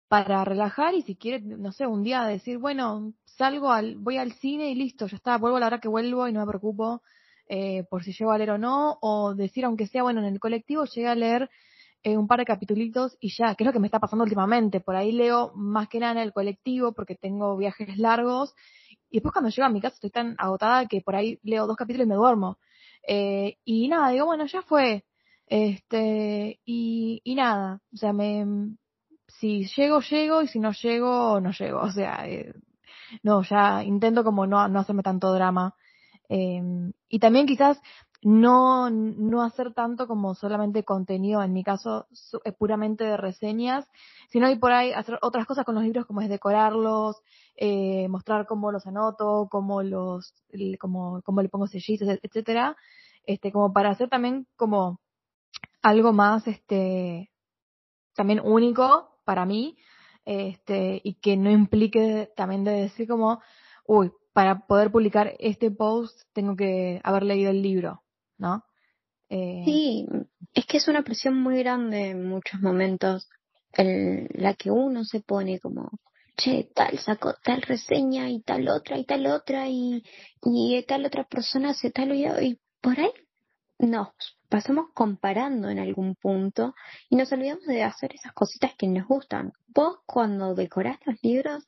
para 0.06 0.44
relajar 0.44 0.94
y 0.94 1.02
si 1.02 1.16
quiere, 1.16 1.40
no 1.40 1.72
sé, 1.72 1.88
un 1.88 2.04
día 2.04 2.22
decir, 2.22 2.58
bueno, 2.58 3.14
salgo 3.24 3.72
al, 3.72 3.96
voy 3.96 4.16
al 4.16 4.32
cine 4.34 4.70
y 4.70 4.76
listo, 4.76 5.08
ya 5.08 5.16
está, 5.16 5.38
vuelvo 5.38 5.56
a 5.56 5.60
la 5.60 5.66
hora 5.66 5.80
que 5.80 5.88
vuelvo 5.88 6.28
y 6.28 6.32
no 6.32 6.38
me 6.38 6.46
preocupo 6.46 7.02
eh, 7.48 7.82
por 7.90 8.04
si 8.04 8.12
llego 8.12 8.30
a 8.30 8.38
leer 8.38 8.52
o 8.52 8.58
no, 8.58 8.96
o 9.00 9.34
decir, 9.34 9.64
aunque 9.64 9.88
sea, 9.88 10.04
bueno, 10.04 10.20
en 10.20 10.26
el 10.26 10.38
colectivo 10.38 10.84
llegué 10.84 11.08
a 11.08 11.16
leer 11.16 11.50
eh, 12.04 12.16
un 12.16 12.28
par 12.28 12.38
de 12.38 12.44
capitulitos 12.44 13.16
y 13.20 13.34
ya, 13.36 13.56
que 13.56 13.64
es 13.64 13.66
lo 13.66 13.72
que 13.72 13.80
me 13.80 13.88
está 13.88 13.98
pasando 13.98 14.22
últimamente, 14.22 14.78
por 14.78 14.94
ahí 14.94 15.10
leo 15.10 15.50
más 15.56 15.88
que 15.88 15.98
nada 15.98 16.12
en 16.12 16.18
el 16.18 16.32
colectivo 16.32 16.92
porque 16.92 17.16
tengo 17.16 17.56
viajes 17.56 17.98
largos 17.98 18.54
y 19.12 19.18
después 19.18 19.32
cuando 19.32 19.50
llego 19.50 19.66
a 19.66 19.70
mi 19.70 19.80
casa 19.80 19.94
estoy 19.94 20.10
tan 20.10 20.34
agotada 20.38 20.86
que 20.86 21.02
por 21.02 21.14
ahí 21.14 21.38
leo 21.42 21.66
dos 21.66 21.76
capítulos 21.76 22.06
y 22.06 22.08
me 22.08 22.16
duermo. 22.16 22.58
Eh, 23.06 23.58
y 23.64 23.88
nada, 23.88 24.10
digo, 24.10 24.26
bueno, 24.26 24.46
ya 24.46 24.62
fue, 24.62 25.04
este, 25.46 26.60
y, 26.64 27.20
y 27.22 27.34
nada, 27.34 27.80
o 27.92 27.96
sea, 27.96 28.12
me, 28.12 28.46
si 29.28 29.66
llego, 29.76 30.00
llego, 30.00 30.42
y 30.42 30.48
si 30.48 30.58
no 30.60 30.72
llego, 30.72 31.40
no 31.40 31.52
llego. 31.52 31.80
O 31.80 31.90
sea, 31.90 32.26
eh, 32.28 32.54
no, 33.22 33.42
ya 33.42 33.82
intento 33.84 34.24
como 34.24 34.46
no, 34.46 34.66
no 34.68 34.80
hacerme 34.80 35.02
tanto 35.02 35.32
drama. 35.32 35.74
Eh, 36.28 36.62
y 37.08 37.18
también 37.18 37.46
quizás 37.46 37.80
no, 38.22 38.88
no 38.88 39.42
hacer 39.42 39.74
tanto 39.74 40.06
como 40.06 40.34
solamente 40.34 40.84
contenido, 40.84 41.42
en 41.42 41.52
mi 41.52 41.64
caso, 41.64 42.06
es 42.44 42.54
puramente 42.54 43.04
de 43.04 43.16
reseñas, 43.16 43.88
sino 44.30 44.48
y 44.48 44.56
por 44.56 44.72
ahí 44.72 44.92
hacer 44.92 45.18
otras 45.22 45.44
cosas 45.44 45.64
con 45.64 45.74
los 45.74 45.82
libros 45.84 46.06
como 46.06 46.20
es 46.20 46.28
decorarlos, 46.28 47.20
eh, 47.56 48.06
mostrar 48.08 48.46
cómo 48.46 48.70
los 48.70 48.86
anoto, 48.86 49.48
cómo 49.50 49.82
los, 49.82 50.34
cómo, 50.78 51.20
cómo 51.22 51.42
le 51.42 51.48
pongo 51.48 51.66
sellitos, 51.66 52.08
etcétera, 52.22 52.76
este, 53.24 53.50
como 53.50 53.72
para 53.72 53.90
hacer 53.90 54.08
también 54.08 54.46
como 54.56 55.00
algo 55.82 56.12
más, 56.12 56.46
este, 56.46 57.32
también 58.14 58.40
único 58.44 59.18
para 59.24 59.46
mí, 59.46 59.76
este, 60.24 61.00
y 61.02 61.14
que 61.14 61.36
no 61.36 61.50
implique 61.50 62.30
también 62.36 62.62
de 62.62 62.72
decir 62.72 63.08
como, 63.08 63.40
uy, 63.86 64.12
para 64.32 64.66
poder 64.66 64.90
publicar 64.92 65.34
este 65.40 65.70
post 65.70 66.22
tengo 66.32 66.56
que 66.56 67.00
haber 67.04 67.24
leído 67.24 67.50
el 67.50 67.62
libro, 67.62 68.01
¿no? 68.42 68.64
Eh, 69.28 69.62
sí, 69.64 70.06
es 70.52 70.66
que 70.66 70.76
es 70.76 70.88
una 70.88 71.02
presión 71.02 71.40
muy 71.40 71.58
grande 71.58 72.10
en 72.10 72.28
muchos 72.28 72.60
momentos, 72.60 73.28
en 73.72 74.28
la 74.34 74.54
que 74.54 74.70
uno 74.70 75.04
se 75.04 75.20
pone 75.20 75.58
como, 75.60 75.90
che, 76.36 76.70
tal 76.74 76.98
sacó 76.98 77.34
tal 77.42 77.62
reseña 77.62 78.28
y 78.28 78.42
tal 78.42 78.68
otra 78.68 78.98
y 78.98 79.04
tal 79.04 79.26
otra 79.26 79.68
y, 79.68 80.02
y 80.42 80.82
tal 80.86 81.06
otra 81.06 81.24
persona 81.24 81.70
hace 81.70 81.90
tal 81.90 82.14
y, 82.14 82.26
y 82.26 82.58
por 82.82 82.98
ahí 82.98 83.12
nos 83.78 84.08
pasamos 84.48 84.90
comparando 84.92 85.70
en 85.70 85.78
algún 85.78 86.14
punto 86.14 86.74
y 87.08 87.16
nos 87.16 87.32
olvidamos 87.32 87.64
de 87.64 87.82
hacer 87.84 88.14
esas 88.14 88.32
cositas 88.32 88.72
que 88.76 88.86
nos 88.86 89.06
gustan. 89.06 89.52
Vos 89.68 90.00
cuando 90.04 90.54
decorás 90.54 90.98
los 91.06 91.16
libros, 91.22 91.66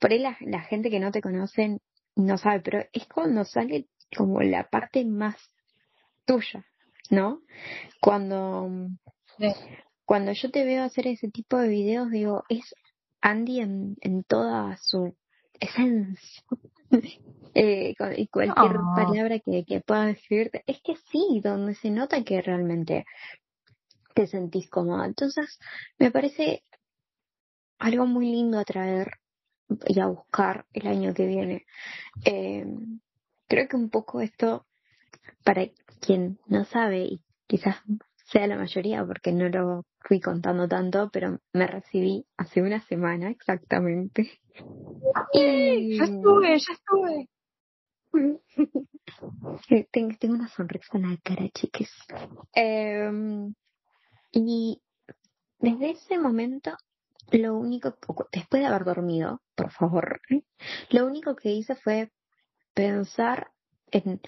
por 0.00 0.10
ahí 0.10 0.18
la, 0.18 0.34
gente 0.62 0.90
que 0.90 1.00
no 1.00 1.12
te 1.12 1.20
conoce 1.20 1.78
no 2.16 2.38
sabe, 2.38 2.60
pero 2.60 2.80
es 2.92 3.06
cuando 3.06 3.44
sale 3.44 3.86
como 4.16 4.40
la 4.42 4.68
parte 4.68 5.04
más 5.04 5.36
tuya, 6.24 6.64
¿no? 7.10 7.42
Cuando, 8.00 8.68
cuando 10.04 10.32
yo 10.32 10.50
te 10.50 10.64
veo 10.64 10.84
hacer 10.84 11.06
ese 11.06 11.28
tipo 11.28 11.58
de 11.58 11.68
videos, 11.68 12.10
digo, 12.10 12.44
es 12.48 12.74
Andy 13.20 13.60
en, 13.60 13.96
en 14.00 14.24
toda 14.24 14.76
su 14.78 15.14
esencia. 15.58 16.42
eh, 17.54 17.94
y 18.16 18.26
cualquier 18.28 18.76
palabra 18.96 19.38
que, 19.38 19.64
que 19.64 19.80
pueda 19.80 20.06
describirte. 20.06 20.64
Es 20.66 20.80
que 20.82 20.96
sí, 21.10 21.40
donde 21.42 21.74
se 21.74 21.90
nota 21.90 22.22
que 22.24 22.42
realmente 22.42 23.04
te 24.14 24.26
sentís 24.26 24.68
cómoda. 24.68 25.06
Entonces, 25.06 25.58
me 25.98 26.10
parece 26.10 26.64
algo 27.78 28.06
muy 28.06 28.26
lindo 28.26 28.58
a 28.58 28.64
traer 28.64 29.18
y 29.86 30.00
a 30.00 30.06
buscar 30.06 30.66
el 30.72 30.86
año 30.86 31.14
que 31.14 31.26
viene. 31.26 31.66
Eh, 32.24 32.66
creo 33.50 33.68
que 33.68 33.76
un 33.76 33.90
poco 33.90 34.20
esto, 34.20 34.64
para 35.44 35.66
quien 36.00 36.38
no 36.46 36.64
sabe, 36.64 37.00
y 37.00 37.20
quizás 37.48 37.76
sea 38.26 38.46
la 38.46 38.56
mayoría 38.56 39.04
porque 39.04 39.32
no 39.32 39.48
lo 39.48 39.84
fui 39.98 40.20
contando 40.20 40.68
tanto, 40.68 41.10
pero 41.12 41.40
me 41.52 41.66
recibí 41.66 42.24
hace 42.36 42.62
una 42.62 42.80
semana 42.86 43.28
exactamente. 43.30 44.40
Y... 45.32 45.98
Ya 45.98 46.04
estuve, 46.04 46.58
ya 46.58 46.72
estuve. 46.72 47.28
tengo, 49.92 50.16
tengo, 50.18 50.34
una 50.34 50.48
sonrisa 50.48 50.98
en 50.98 51.10
la 51.10 51.16
cara, 51.22 51.48
chiques. 51.52 51.90
Em, 52.54 53.52
y 54.30 54.80
desde 55.58 55.90
ese 55.90 56.18
momento, 56.18 56.76
lo 57.32 57.56
único, 57.56 57.96
después 58.32 58.62
de 58.62 58.66
haber 58.66 58.84
dormido, 58.84 59.42
por 59.56 59.72
favor, 59.72 60.20
lo 60.90 61.06
único 61.06 61.34
que 61.34 61.50
hice 61.50 61.74
fue 61.74 62.10
pensar 62.74 63.50
en 63.90 64.20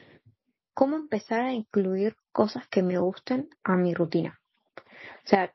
cómo 0.75 0.97
empezar 0.97 1.41
a 1.41 1.53
incluir 1.53 2.17
cosas 2.33 2.67
que 2.69 2.83
me 2.83 2.99
gusten 2.99 3.49
a 3.63 3.77
mi 3.77 3.95
rutina. 3.95 4.41
O 5.25 5.29
sea, 5.29 5.55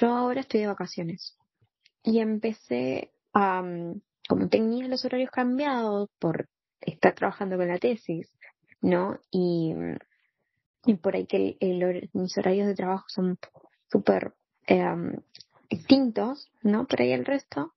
yo 0.00 0.08
ahora 0.08 0.40
estoy 0.40 0.60
de 0.60 0.66
vacaciones 0.66 1.36
y 2.02 2.20
empecé 2.20 3.12
a, 3.34 3.62
como 4.28 4.48
tenía 4.48 4.88
los 4.88 5.04
horarios 5.04 5.30
cambiados 5.30 6.08
por 6.18 6.48
estar 6.80 7.14
trabajando 7.14 7.56
con 7.56 7.68
la 7.68 7.78
tesis, 7.78 8.32
¿no? 8.80 9.18
Y, 9.30 9.74
y 10.84 10.94
por 10.94 11.14
ahí 11.14 11.26
que 11.26 11.56
mis 12.12 12.38
horarios 12.38 12.66
de 12.66 12.74
trabajo 12.74 13.04
son 13.08 13.38
súper 13.90 14.34
eh, 14.66 14.84
distintos, 15.68 16.50
¿no? 16.62 16.86
Por 16.86 17.02
ahí 17.02 17.12
el 17.12 17.24
resto, 17.24 17.72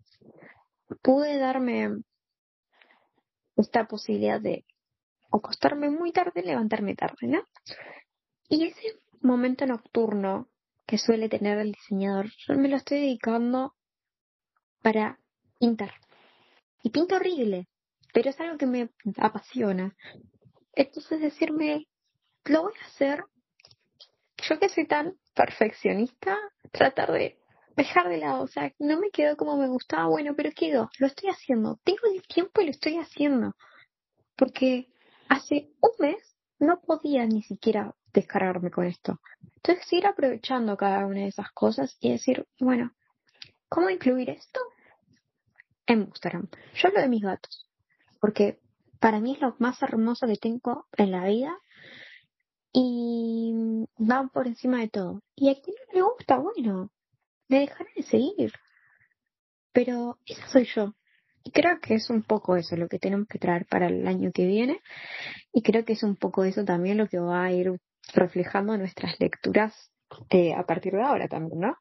pude 1.01 1.37
darme 1.37 2.01
esta 3.63 3.87
posibilidad 3.87 4.39
de 4.39 4.65
acostarme 5.31 5.89
muy 5.89 6.11
tarde, 6.11 6.43
levantarme 6.43 6.95
tarde, 6.95 7.27
¿no? 7.27 7.43
Y 8.49 8.67
ese 8.67 8.99
momento 9.21 9.65
nocturno 9.65 10.47
que 10.85 10.97
suele 10.97 11.29
tener 11.29 11.57
el 11.57 11.71
diseñador, 11.71 12.29
yo 12.47 12.55
me 12.55 12.67
lo 12.69 12.77
estoy 12.77 12.99
dedicando 12.99 13.73
para 14.81 15.17
pintar. 15.59 15.93
Y 16.83 16.89
pinto 16.89 17.15
horrible, 17.15 17.67
pero 18.13 18.29
es 18.29 18.39
algo 18.39 18.57
que 18.57 18.65
me 18.65 18.89
apasiona. 19.17 19.95
Entonces 20.73 21.21
decirme, 21.21 21.87
lo 22.45 22.63
voy 22.63 22.73
a 22.81 22.85
hacer, 22.87 23.23
yo 24.37 24.59
que 24.59 24.69
soy 24.69 24.85
tan 24.85 25.15
perfeccionista, 25.33 26.37
tratar 26.71 27.11
de 27.11 27.39
dejar 27.75 28.09
de 28.09 28.17
lado, 28.17 28.43
o 28.43 28.47
sea, 28.47 28.71
no 28.79 28.99
me 28.99 29.09
quedó 29.09 29.35
como 29.37 29.57
me 29.57 29.67
gustaba, 29.67 30.07
bueno, 30.07 30.33
pero 30.35 30.51
quedó, 30.55 30.89
lo 30.99 31.07
estoy 31.07 31.29
haciendo, 31.29 31.79
tengo 31.83 32.01
el 32.13 32.21
tiempo 32.23 32.61
y 32.61 32.65
lo 32.65 32.71
estoy 32.71 32.97
haciendo, 32.97 33.55
porque 34.35 34.87
hace 35.29 35.71
un 35.81 35.91
mes 35.99 36.35
no 36.59 36.81
podía 36.81 37.25
ni 37.25 37.41
siquiera 37.43 37.95
descargarme 38.13 38.71
con 38.71 38.85
esto. 38.85 39.19
Entonces, 39.55 39.91
ir 39.93 40.05
aprovechando 40.05 40.77
cada 40.77 41.05
una 41.05 41.21
de 41.21 41.27
esas 41.27 41.51
cosas 41.51 41.97
y 41.99 42.11
decir, 42.11 42.45
bueno, 42.59 42.91
¿cómo 43.69 43.89
incluir 43.89 44.29
esto 44.29 44.59
en 45.87 46.01
Instagram? 46.01 46.47
Yo 46.75 46.89
lo 46.89 47.01
de 47.01 47.09
mis 47.09 47.23
gatos, 47.23 47.69
porque 48.19 48.59
para 48.99 49.19
mí 49.19 49.33
es 49.33 49.41
lo 49.41 49.55
más 49.59 49.81
hermoso 49.81 50.27
que 50.27 50.37
tengo 50.37 50.87
en 50.97 51.11
la 51.11 51.25
vida 51.25 51.57
y 52.71 53.53
van 53.97 54.29
por 54.29 54.47
encima 54.47 54.79
de 54.79 54.89
todo. 54.89 55.21
Y 55.35 55.49
a 55.49 55.61
quien 55.61 55.75
no 55.87 55.93
le 55.93 56.01
gusta, 56.01 56.37
bueno, 56.37 56.89
me 57.47 57.59
dejaré 57.59 57.89
de 57.95 58.03
seguir. 58.03 58.53
Pero 59.71 60.17
esa 60.25 60.47
soy 60.47 60.65
yo. 60.65 60.93
Y 61.43 61.51
creo 61.51 61.79
que 61.81 61.95
es 61.95 62.09
un 62.09 62.23
poco 62.23 62.55
eso 62.55 62.75
lo 62.77 62.87
que 62.87 62.99
tenemos 62.99 63.27
que 63.27 63.39
traer 63.39 63.65
para 63.65 63.87
el 63.87 64.07
año 64.07 64.31
que 64.33 64.45
viene. 64.45 64.79
Y 65.51 65.61
creo 65.61 65.83
que 65.83 65.93
es 65.93 66.03
un 66.03 66.15
poco 66.15 66.43
eso 66.45 66.63
también 66.63 66.97
lo 66.97 67.07
que 67.07 67.19
va 67.19 67.43
a 67.43 67.51
ir 67.51 67.79
reflejando 68.13 68.77
nuestras 68.77 69.19
lecturas 69.19 69.91
eh, 70.29 70.53
a 70.53 70.65
partir 70.65 70.93
de 70.93 71.03
ahora 71.03 71.27
también, 71.27 71.59
¿no? 71.59 71.77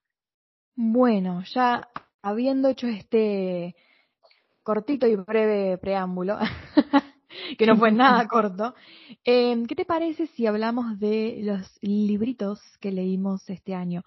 Bueno, 0.74 1.42
ya 1.44 1.88
habiendo 2.22 2.68
hecho 2.68 2.86
este 2.86 3.76
cortito 4.62 5.06
y 5.06 5.16
breve 5.16 5.76
preámbulo, 5.78 6.38
que 7.58 7.66
no 7.66 7.76
fue 7.76 7.92
nada 7.92 8.26
corto, 8.28 8.74
eh, 9.24 9.62
¿qué 9.68 9.74
te 9.74 9.84
parece 9.84 10.26
si 10.28 10.46
hablamos 10.46 10.98
de 10.98 11.40
los 11.42 11.78
libritos 11.80 12.60
que 12.80 12.92
leímos 12.92 13.48
este 13.48 13.74
año? 13.74 14.02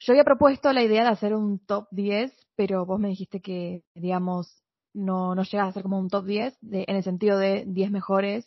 Yo 0.00 0.12
había 0.12 0.24
propuesto 0.24 0.72
la 0.72 0.82
idea 0.82 1.02
de 1.02 1.10
hacer 1.10 1.34
un 1.34 1.58
top 1.58 1.88
10, 1.90 2.32
pero 2.54 2.86
vos 2.86 3.00
me 3.00 3.08
dijiste 3.08 3.40
que, 3.40 3.82
digamos, 3.94 4.62
no, 4.94 5.34
no 5.34 5.42
llegas 5.42 5.68
a 5.68 5.72
ser 5.72 5.82
como 5.82 5.98
un 5.98 6.08
top 6.08 6.24
10, 6.24 6.56
de, 6.60 6.84
en 6.86 6.96
el 6.96 7.02
sentido 7.02 7.38
de 7.38 7.64
10 7.66 7.90
mejores 7.90 8.46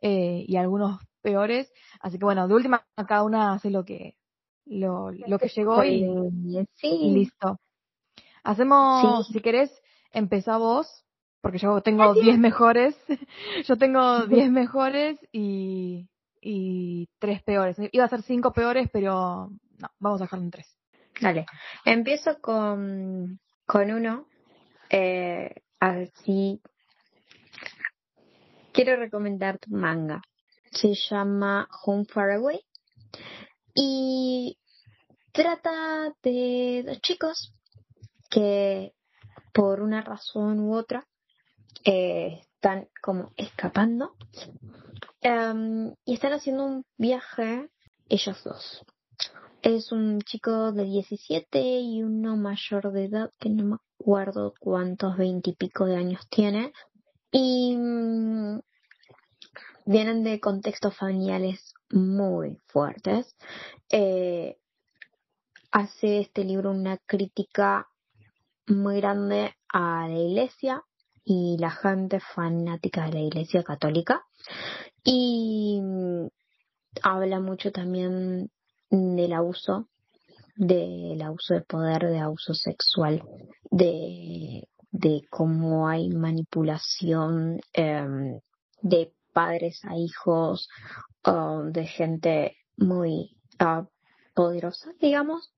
eh, 0.00 0.44
y 0.46 0.56
algunos 0.56 1.00
peores. 1.22 1.72
Así 2.00 2.18
que 2.18 2.24
bueno, 2.24 2.46
de 2.48 2.54
última, 2.54 2.84
cada 3.06 3.24
una 3.24 3.54
hace 3.54 3.70
lo 3.70 3.84
que, 3.84 4.16
lo, 4.66 5.10
lo 5.10 5.38
que 5.38 5.48
llegó 5.48 5.82
y, 5.84 6.06
listo. 6.82 7.58
Hacemos, 8.44 9.28
si 9.28 9.40
querés, 9.40 9.70
empezá 10.12 10.56
vos, 10.56 11.04
porque 11.42 11.58
yo 11.58 11.82
tengo 11.82 12.14
10 12.14 12.38
mejores. 12.38 12.96
yo 13.66 13.76
tengo 13.76 14.26
10 14.26 14.50
mejores 14.50 15.18
y, 15.32 16.08
y 16.40 17.08
3 17.18 17.42
peores. 17.42 17.76
Iba 17.90 18.04
a 18.04 18.08
ser 18.08 18.22
5 18.22 18.52
peores, 18.52 18.88
pero 18.90 19.50
no, 19.78 19.88
vamos 19.98 20.20
a 20.20 20.24
dejarlo 20.24 20.44
en 20.44 20.50
3. 20.52 20.76
Dale. 21.20 21.46
Empiezo 21.84 22.40
con, 22.40 23.40
con 23.66 23.90
uno. 23.90 24.26
Eh, 24.88 25.52
así. 25.80 26.62
Quiero 28.72 28.96
recomendar 28.96 29.58
tu 29.58 29.70
manga. 29.74 30.22
Se 30.70 30.94
llama 30.94 31.68
Home 31.84 32.06
Far 32.06 32.30
Away. 32.30 32.60
Y 33.74 34.58
trata 35.32 36.14
de 36.22 36.84
dos 36.86 37.00
chicos 37.00 37.52
que 38.30 38.92
por 39.52 39.82
una 39.82 40.02
razón 40.02 40.60
u 40.60 40.74
otra 40.74 41.06
eh, 41.84 42.40
están 42.54 42.88
como 43.02 43.32
escapando 43.36 44.14
em, 45.20 45.94
y 46.04 46.14
están 46.14 46.32
haciendo 46.32 46.64
un 46.64 46.84
viaje 46.96 47.70
ellos 48.08 48.42
dos 48.44 48.84
es 49.62 49.92
un 49.92 50.20
chico 50.22 50.72
de 50.72 50.84
17 50.84 51.60
y 51.60 52.02
uno 52.02 52.36
mayor 52.36 52.92
de 52.92 53.04
edad 53.04 53.30
que 53.38 53.48
no 53.48 53.64
me 53.64 53.76
acuerdo 54.00 54.54
cuántos 54.58 55.16
veintipico 55.16 55.86
de 55.86 55.96
años 55.96 56.26
tiene. 56.28 56.72
Y 57.30 57.76
mm, 57.76 58.60
vienen 59.86 60.24
de 60.24 60.40
contextos 60.40 60.96
familiares 60.96 61.74
muy 61.90 62.58
fuertes. 62.66 63.36
Eh, 63.88 64.56
hace 65.70 66.20
este 66.20 66.44
libro 66.44 66.72
una 66.72 66.98
crítica 66.98 67.88
muy 68.66 68.96
grande 68.96 69.54
a 69.68 70.08
la 70.08 70.18
iglesia 70.18 70.82
y 71.24 71.56
la 71.58 71.70
gente 71.70 72.20
fanática 72.20 73.06
de 73.06 73.12
la 73.12 73.20
iglesia 73.20 73.62
católica. 73.62 74.24
Y 75.04 75.80
mm, 75.82 76.26
habla 77.02 77.40
mucho 77.40 77.72
también 77.72 78.50
del 78.90 79.32
abuso, 79.32 79.88
del 80.56 81.20
abuso 81.22 81.54
de 81.54 81.62
poder, 81.62 82.08
de 82.08 82.18
abuso 82.18 82.54
sexual, 82.54 83.22
de, 83.70 84.68
de 84.90 85.22
cómo 85.30 85.88
hay 85.88 86.08
manipulación 86.10 87.60
em, 87.72 88.40
de 88.82 89.12
padres 89.32 89.80
a 89.84 89.96
hijos, 89.96 90.68
de 91.24 91.86
gente 91.86 92.56
muy 92.76 93.36
ah, 93.58 93.86
poderosa, 94.34 94.92
digamos. 95.00 95.52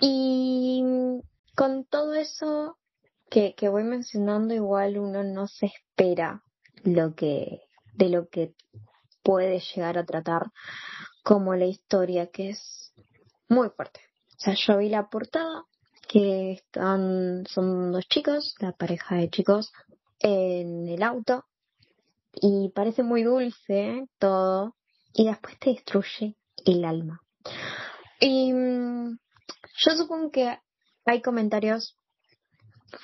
Y 0.00 0.84
con 1.56 1.84
todo 1.84 2.14
eso 2.14 2.78
que, 3.30 3.54
que 3.54 3.68
voy 3.68 3.84
mencionando, 3.84 4.52
igual 4.52 4.98
uno 4.98 5.22
no 5.22 5.46
se 5.46 5.66
espera 5.66 6.42
lo 6.82 7.14
que, 7.14 7.60
de 7.94 8.08
lo 8.08 8.28
que 8.28 8.54
puede 9.22 9.60
llegar 9.60 9.96
a 9.98 10.04
tratar 10.04 10.50
como 11.22 11.54
la 11.54 11.66
historia, 11.66 12.26
que 12.26 12.50
es 12.50 12.92
muy 13.48 13.68
fuerte. 13.70 14.00
O 14.38 14.42
sea, 14.42 14.54
yo 14.54 14.78
vi 14.78 14.88
la 14.88 15.08
portada, 15.08 15.64
que 16.08 16.52
están, 16.52 17.44
son 17.46 17.92
dos 17.92 18.06
chicos, 18.08 18.54
la 18.58 18.72
pareja 18.72 19.16
de 19.16 19.30
chicos, 19.30 19.70
en 20.18 20.88
el 20.88 21.02
auto, 21.02 21.44
y 22.32 22.70
parece 22.74 23.02
muy 23.02 23.22
dulce 23.22 24.08
todo, 24.18 24.74
y 25.12 25.26
después 25.26 25.58
te 25.58 25.70
destruye 25.70 26.36
el 26.64 26.84
alma. 26.84 27.20
Y 28.18 28.52
mm, 28.52 29.18
yo 29.78 29.96
supongo 29.96 30.30
que 30.30 30.58
hay 31.04 31.22
comentarios 31.22 31.96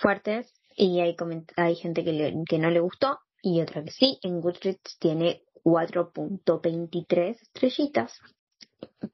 fuertes 0.01 0.53
y 0.77 1.01
hay, 1.01 1.16
hay 1.57 1.77
gente 1.77 2.05
que, 2.05 2.35
que 2.49 2.59
no 2.59 2.70
le 2.70 2.81
gustó 2.81 3.18
y 3.42 3.61
otra 3.61 3.85
que 3.85 3.90
sí. 3.90 4.18
En 4.22 4.40
Goodreads 4.40 4.99
tiene 4.99 5.42
4.23 5.64 7.40
estrellitas. 7.40 8.20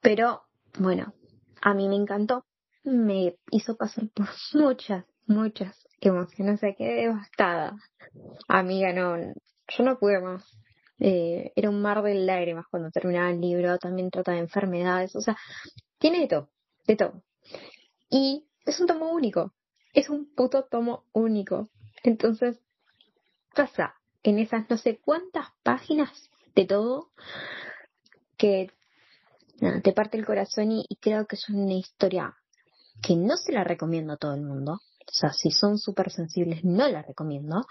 Pero 0.01 0.43
bueno, 0.77 1.13
a 1.61 1.73
mí 1.73 1.87
me 1.87 1.95
encantó. 1.95 2.45
Me 2.83 3.35
hizo 3.51 3.75
pasar 3.75 4.09
por 4.09 4.27
muchas, 4.53 5.05
muchas 5.25 5.87
emociones. 6.01 6.63
O 6.63 6.75
quedé 6.77 7.03
devastada. 7.03 7.75
Amiga, 8.47 8.93
no, 8.93 9.17
yo 9.17 9.83
no 9.83 9.97
pude 9.97 10.19
más. 10.19 10.43
Eh, 10.99 11.51
era 11.55 11.69
un 11.69 11.81
mar 11.81 12.01
de 12.03 12.15
lágrimas 12.15 12.65
cuando 12.69 12.91
terminaba 12.91 13.31
el 13.31 13.41
libro. 13.41 13.77
También 13.77 14.09
trata 14.09 14.33
de 14.33 14.39
enfermedades. 14.39 15.15
O 15.15 15.21
sea, 15.21 15.37
tiene 15.97 16.19
de 16.19 16.27
todo, 16.27 16.49
de 16.85 16.95
todo. 16.95 17.23
Y 18.09 18.47
es 18.65 18.79
un 18.79 18.87
tomo 18.87 19.11
único. 19.11 19.53
Es 19.93 20.09
un 20.09 20.33
puto 20.33 20.63
tomo 20.63 21.05
único. 21.13 21.69
Entonces, 22.03 22.59
pasa 23.55 23.95
en 24.23 24.39
esas 24.39 24.69
no 24.69 24.77
sé 24.77 24.99
cuántas 25.03 25.47
páginas 25.63 26.29
de 26.55 26.65
todo 26.65 27.11
que 28.37 28.71
te 29.83 29.93
parte 29.93 30.17
el 30.17 30.25
corazón 30.25 30.71
y, 30.71 30.85
creo 30.99 31.25
que 31.25 31.35
es 31.35 31.47
una 31.49 31.73
historia 31.73 32.35
que 33.01 33.15
no 33.15 33.37
se 33.37 33.51
la 33.51 33.63
recomiendo 33.63 34.13
a 34.13 34.17
todo 34.17 34.33
el 34.33 34.41
mundo. 34.41 34.73
O 34.73 35.11
sea, 35.11 35.31
si 35.31 35.51
son 35.51 35.77
súper 35.77 36.11
sensibles, 36.11 36.63
no 36.63 36.87
la 36.87 37.01
recomiendo. 37.01 37.65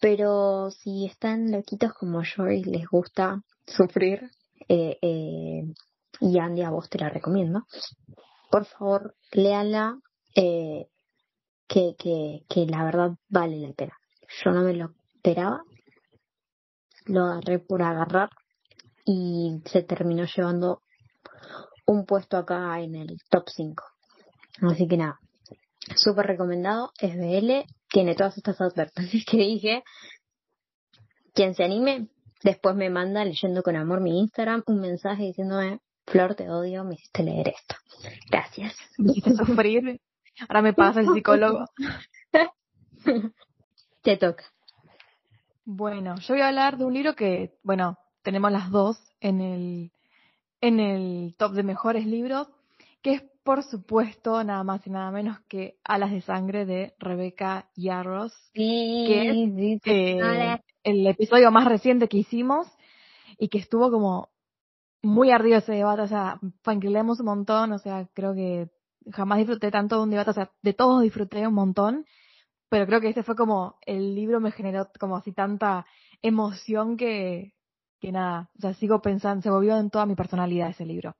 Pero 0.00 0.70
si 0.70 1.06
están 1.06 1.50
loquitos 1.50 1.92
como 1.94 2.22
yo 2.22 2.46
y 2.48 2.64
les 2.64 2.86
gusta 2.88 3.42
sufrir, 3.66 4.30
eh, 4.68 4.98
eh, 5.00 5.62
y 6.20 6.38
Andy, 6.38 6.62
a 6.62 6.70
vos 6.70 6.88
te 6.88 6.98
la 6.98 7.08
recomiendo, 7.08 7.66
por 8.50 8.64
favor, 8.66 9.14
léala, 9.32 9.98
eh, 10.34 10.88
que, 11.68 11.94
que, 11.98 12.44
que 12.48 12.66
la 12.66 12.84
verdad 12.84 13.10
vale 13.28 13.58
la 13.58 13.72
pena. 13.72 13.96
Yo 14.44 14.52
no 14.52 14.62
me 14.62 14.74
lo 14.74 14.92
esperaba 15.14 15.62
lo 17.06 17.24
agarré 17.24 17.58
por 17.58 17.82
agarrar 17.82 18.30
y 19.04 19.60
se 19.66 19.82
terminó 19.82 20.24
llevando 20.24 20.82
un 21.86 22.04
puesto 22.06 22.36
acá 22.36 22.80
en 22.80 22.94
el 22.94 23.18
top 23.30 23.48
5. 23.48 23.84
Así 24.62 24.86
que 24.86 24.96
nada, 24.96 25.18
súper 25.96 26.26
recomendado, 26.26 26.92
es 27.00 27.16
BL, 27.16 27.68
tiene 27.88 28.14
todas 28.14 28.36
estas 28.36 28.60
advertencias 28.60 29.24
que 29.30 29.36
dije. 29.38 29.82
Quien 31.34 31.54
se 31.54 31.64
anime, 31.64 32.08
después 32.44 32.76
me 32.76 32.90
manda 32.90 33.24
leyendo 33.24 33.62
con 33.62 33.74
amor 33.74 34.00
mi 34.00 34.20
Instagram 34.20 34.62
un 34.66 34.80
mensaje 34.80 35.24
diciéndome, 35.24 35.80
Flor, 36.06 36.34
te 36.34 36.50
odio, 36.50 36.84
me 36.84 36.94
hiciste 36.94 37.22
leer 37.22 37.48
esto. 37.48 37.76
Gracias. 38.30 38.74
Me 38.98 39.12
hiciste 39.12 39.34
sufrir. 39.34 40.00
Ahora 40.48 40.62
me 40.62 40.72
pasa 40.72 41.00
el 41.00 41.08
psicólogo. 41.08 41.66
te 44.02 44.16
toca. 44.16 44.44
Bueno, 45.64 46.16
yo 46.16 46.34
voy 46.34 46.42
a 46.42 46.48
hablar 46.48 46.76
de 46.76 46.84
un 46.84 46.94
libro 46.94 47.14
que, 47.14 47.54
bueno, 47.62 47.98
tenemos 48.22 48.50
las 48.50 48.70
dos 48.70 48.98
en 49.20 49.40
el, 49.40 49.92
en 50.60 50.80
el 50.80 51.34
top 51.38 51.52
de 51.52 51.62
mejores 51.62 52.06
libros, 52.06 52.48
que 53.00 53.14
es 53.14 53.22
por 53.44 53.62
supuesto 53.64 54.42
nada 54.44 54.62
más 54.62 54.86
y 54.86 54.90
nada 54.90 55.10
menos 55.10 55.40
que 55.48 55.76
Alas 55.84 56.12
de 56.12 56.20
Sangre 56.20 56.64
de 56.64 56.94
Rebecca 56.98 57.68
Yarros, 57.74 58.32
que 58.54 59.28
es 59.28 59.80
eh, 59.84 60.58
el 60.84 61.06
episodio 61.06 61.50
más 61.50 61.66
reciente 61.66 62.08
que 62.08 62.18
hicimos 62.18 62.68
y 63.38 63.48
que 63.48 63.58
estuvo 63.58 63.90
como 63.90 64.28
muy 65.02 65.32
ardido 65.32 65.58
ese 65.58 65.72
debate, 65.72 66.02
o 66.02 66.08
sea, 66.08 66.38
fangirlemos 66.62 67.18
un 67.18 67.26
montón, 67.26 67.72
o 67.72 67.78
sea, 67.78 68.08
creo 68.14 68.34
que 68.34 68.68
jamás 69.10 69.38
disfruté 69.38 69.70
tanto 69.70 69.96
de 69.96 70.02
un 70.02 70.10
debate, 70.10 70.30
o 70.30 70.34
sea, 70.34 70.50
de 70.62 70.72
todos 70.72 71.02
disfruté 71.02 71.46
un 71.46 71.54
montón, 71.54 72.06
pero 72.68 72.86
creo 72.86 73.00
que 73.00 73.08
este 73.08 73.22
fue 73.22 73.36
como, 73.36 73.76
el 73.86 74.14
libro 74.14 74.40
me 74.40 74.52
generó 74.52 74.88
como 74.98 75.16
así 75.16 75.32
tanta 75.32 75.86
emoción 76.22 76.96
que, 76.96 77.54
que 78.00 78.12
nada, 78.12 78.50
o 78.56 78.60
sea, 78.60 78.74
sigo 78.74 79.02
pensando, 79.02 79.42
se 79.42 79.50
volvió 79.50 79.76
en 79.78 79.90
toda 79.90 80.06
mi 80.06 80.14
personalidad 80.14 80.70
ese 80.70 80.86
libro. 80.86 81.16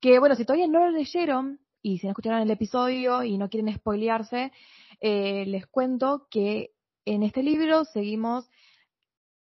Que 0.00 0.18
bueno, 0.18 0.34
si 0.34 0.44
todavía 0.44 0.66
no 0.66 0.80
lo 0.80 0.90
leyeron 0.90 1.60
y 1.82 1.98
si 1.98 2.06
no 2.06 2.10
escucharon 2.10 2.40
el 2.40 2.50
episodio 2.50 3.22
y 3.22 3.38
no 3.38 3.48
quieren 3.48 3.74
spoilearse, 3.74 4.52
eh, 5.00 5.44
les 5.46 5.66
cuento 5.66 6.26
que 6.30 6.70
en 7.04 7.22
este 7.22 7.42
libro 7.42 7.84
seguimos 7.84 8.48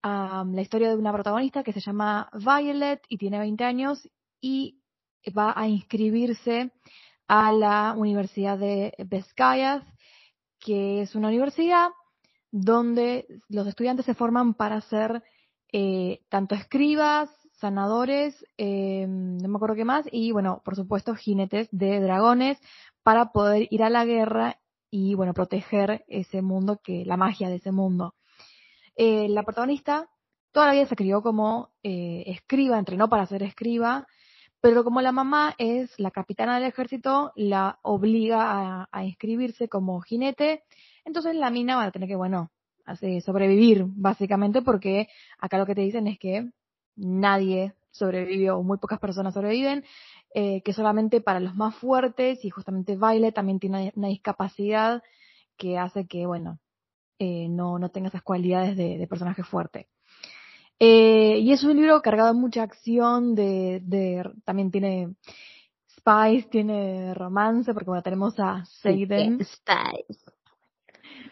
la 0.02 0.62
historia 0.62 0.90
de 0.90 0.96
una 0.96 1.12
protagonista 1.12 1.64
que 1.64 1.74
se 1.74 1.82
llama 1.82 2.30
Violet 2.34 3.02
y 3.10 3.18
tiene 3.18 3.40
20 3.40 3.64
años 3.66 4.10
y 4.40 4.80
va 5.38 5.54
a 5.56 5.68
inscribirse 5.68 6.72
a 7.30 7.54
la 7.54 7.94
Universidad 7.96 8.58
de 8.58 8.94
Vizcaya, 8.98 9.86
que 10.60 11.02
es 11.02 11.16
una 11.16 11.28
universidad 11.30 11.90
donde 12.52 13.28
los 13.48 13.68
estudiantes 13.68 14.08
se 14.08 14.16
forman 14.16 14.56
para 14.56 14.82
ser 14.82 15.24
eh, 15.72 16.22
tanto 16.30 16.56
escribas, 16.56 17.30
sanadores, 17.60 18.44
eh, 18.58 19.06
no 19.08 19.48
me 19.48 19.56
acuerdo 19.58 19.76
qué 19.76 19.86
más, 19.86 20.06
y 20.12 20.32
bueno, 20.32 20.62
por 20.66 20.76
supuesto, 20.76 21.14
jinetes 21.14 21.68
de 21.72 22.00
dragones 22.00 22.58
para 23.04 23.32
poder 23.32 23.68
ir 23.70 23.84
a 23.84 23.92
la 23.92 24.06
guerra 24.06 24.60
y 24.90 25.14
bueno, 25.14 25.36
proteger 25.36 26.04
ese 26.08 26.42
mundo, 26.42 26.80
que 26.84 27.06
la 27.06 27.16
magia 27.16 27.48
de 27.48 27.58
ese 27.58 27.72
mundo. 27.72 28.16
Eh, 28.96 29.30
la 29.30 29.44
protagonista 29.44 30.10
todavía 30.52 30.88
se 30.88 30.96
crió 30.96 31.22
como 31.22 31.70
eh, 31.84 32.24
escriba, 32.26 32.80
entrenó 32.80 33.08
para 33.08 33.28
ser 33.28 33.44
escriba, 33.44 34.08
pero 34.62 34.84
como 34.84 35.02
la 35.02 35.12
mamá 35.12 35.56
es 35.58 35.98
la 36.00 36.12
capitana 36.12 36.56
del 36.56 36.68
ejército, 36.68 37.32
la 37.36 37.80
obliga 37.82 38.88
a, 38.92 39.06
inscribirse 39.06 39.70
como 39.70 40.02
jinete, 40.02 40.64
entonces 41.06 41.36
la 41.36 41.50
mina 41.50 41.78
va 41.78 41.86
a 41.86 41.92
tener 41.92 42.10
que, 42.10 42.16
bueno, 42.16 42.52
sobrevivir, 43.24 43.86
básicamente, 43.88 44.62
porque 44.62 45.08
acá 45.38 45.58
lo 45.58 45.66
que 45.66 45.76
te 45.76 45.82
dicen 45.82 46.08
es 46.08 46.20
que 46.20 46.50
nadie 46.96 47.74
sobrevivió, 47.92 48.58
o 48.58 48.64
muy 48.64 48.78
pocas 48.78 49.00
personas 49.00 49.34
sobreviven, 49.34 49.84
eh, 50.34 50.62
que 50.62 50.74
solamente 50.74 51.22
para 51.22 51.40
los 51.40 51.56
más 51.56 51.76
fuertes, 51.76 52.44
y 52.44 52.50
justamente 52.50 52.96
Baile 52.96 53.32
también 53.32 53.60
tiene 53.60 53.94
una 53.96 54.10
discapacidad 54.10 55.04
que 55.58 55.78
hace 55.78 56.08
que, 56.08 56.26
bueno, 56.26 56.60
eh, 57.20 57.48
no, 57.50 57.80
no 57.80 57.90
tenga 57.90 58.10
esas 58.10 58.24
cualidades 58.24 58.78
de, 58.78 59.06
personaje 59.08 59.44
fuerte. 59.44 59.88
Eh, 60.80 61.40
y 61.40 61.52
es 61.52 61.64
un 61.64 61.76
libro 61.76 62.02
cargado 62.02 62.34
de 62.34 62.40
mucha 62.40 62.64
acción, 62.64 63.36
de, 63.36 63.82
de 63.84 64.30
también 64.46 64.72
tiene 64.72 65.16
spice, 65.90 66.48
tiene 66.50 67.14
romance, 67.14 67.74
porque 67.74 67.90
bueno, 67.90 68.04
tenemos 68.04 68.40
a 68.40 68.64
Seiden. 68.66 69.40
spice. 69.44 70.32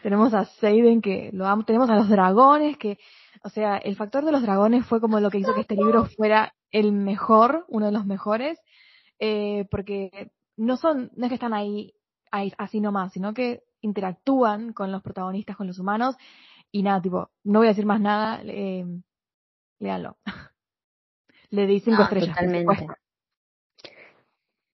Tenemos 0.03 0.33
a 0.33 0.45
Seiden 0.45 1.01
que 1.01 1.31
lo 1.33 1.47
amo, 1.47 1.63
tenemos 1.63 1.89
a 1.89 1.95
los 1.95 2.09
dragones 2.09 2.77
que, 2.77 2.97
o 3.43 3.49
sea, 3.49 3.77
el 3.77 3.95
factor 3.95 4.25
de 4.25 4.31
los 4.31 4.41
dragones 4.41 4.85
fue 4.85 4.99
como 4.99 5.19
lo 5.19 5.29
que 5.29 5.39
hizo 5.39 5.53
que 5.53 5.61
este 5.61 5.75
libro 5.75 6.05
fuera 6.05 6.53
el 6.71 6.91
mejor, 6.91 7.65
uno 7.69 7.85
de 7.87 7.91
los 7.93 8.05
mejores, 8.05 8.59
eh, 9.19 9.65
porque 9.71 10.31
no 10.57 10.75
son, 10.77 11.11
no 11.15 11.25
es 11.25 11.29
que 11.29 11.35
están 11.35 11.53
ahí, 11.53 11.93
ahí 12.31 12.51
así 12.57 12.81
nomás, 12.81 13.13
sino 13.13 13.33
que 13.33 13.63
interactúan 13.81 14.73
con 14.73 14.91
los 14.91 15.01
protagonistas, 15.01 15.55
con 15.55 15.67
los 15.67 15.79
humanos. 15.79 16.15
Y 16.71 16.83
nada, 16.83 17.01
tipo, 17.01 17.29
no 17.43 17.59
voy 17.59 17.67
a 17.67 17.71
decir 17.71 17.85
más 17.85 18.01
nada, 18.01 18.41
eh, 18.43 18.85
léalo. 19.79 20.17
Le 21.49 21.65
di 21.65 21.79
cinco 21.79 22.03
estrellas. 22.03 22.35
Totalmente. 22.35 22.87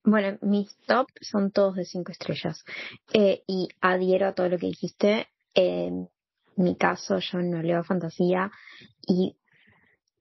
Bueno, 0.04 0.38
mis 0.42 0.76
top 0.86 1.08
son 1.22 1.52
todos 1.52 1.76
de 1.76 1.86
cinco 1.86 2.12
estrellas. 2.12 2.64
Eh, 3.14 3.44
y 3.48 3.70
adhiero 3.82 4.28
a 4.28 4.34
todo 4.34 4.50
lo 4.50 4.58
que 4.58 4.68
dijiste. 4.68 5.28
En 5.54 6.10
mi 6.56 6.76
caso, 6.76 7.20
yo 7.20 7.40
no 7.40 7.62
leo 7.62 7.84
fantasía 7.84 8.52
y 9.02 9.38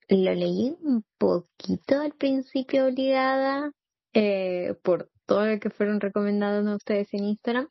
lo 0.08 0.34
leí 0.34 0.76
un 0.82 1.04
poquito 1.18 2.00
al 2.00 2.12
principio 2.12 2.86
obligada 2.86 3.72
eh, 4.12 4.74
por 4.82 5.10
todo 5.26 5.46
lo 5.46 5.58
que 5.58 5.70
fueron 5.70 6.00
recomendando 6.00 6.76
ustedes 6.76 7.12
en 7.12 7.24
Instagram 7.24 7.68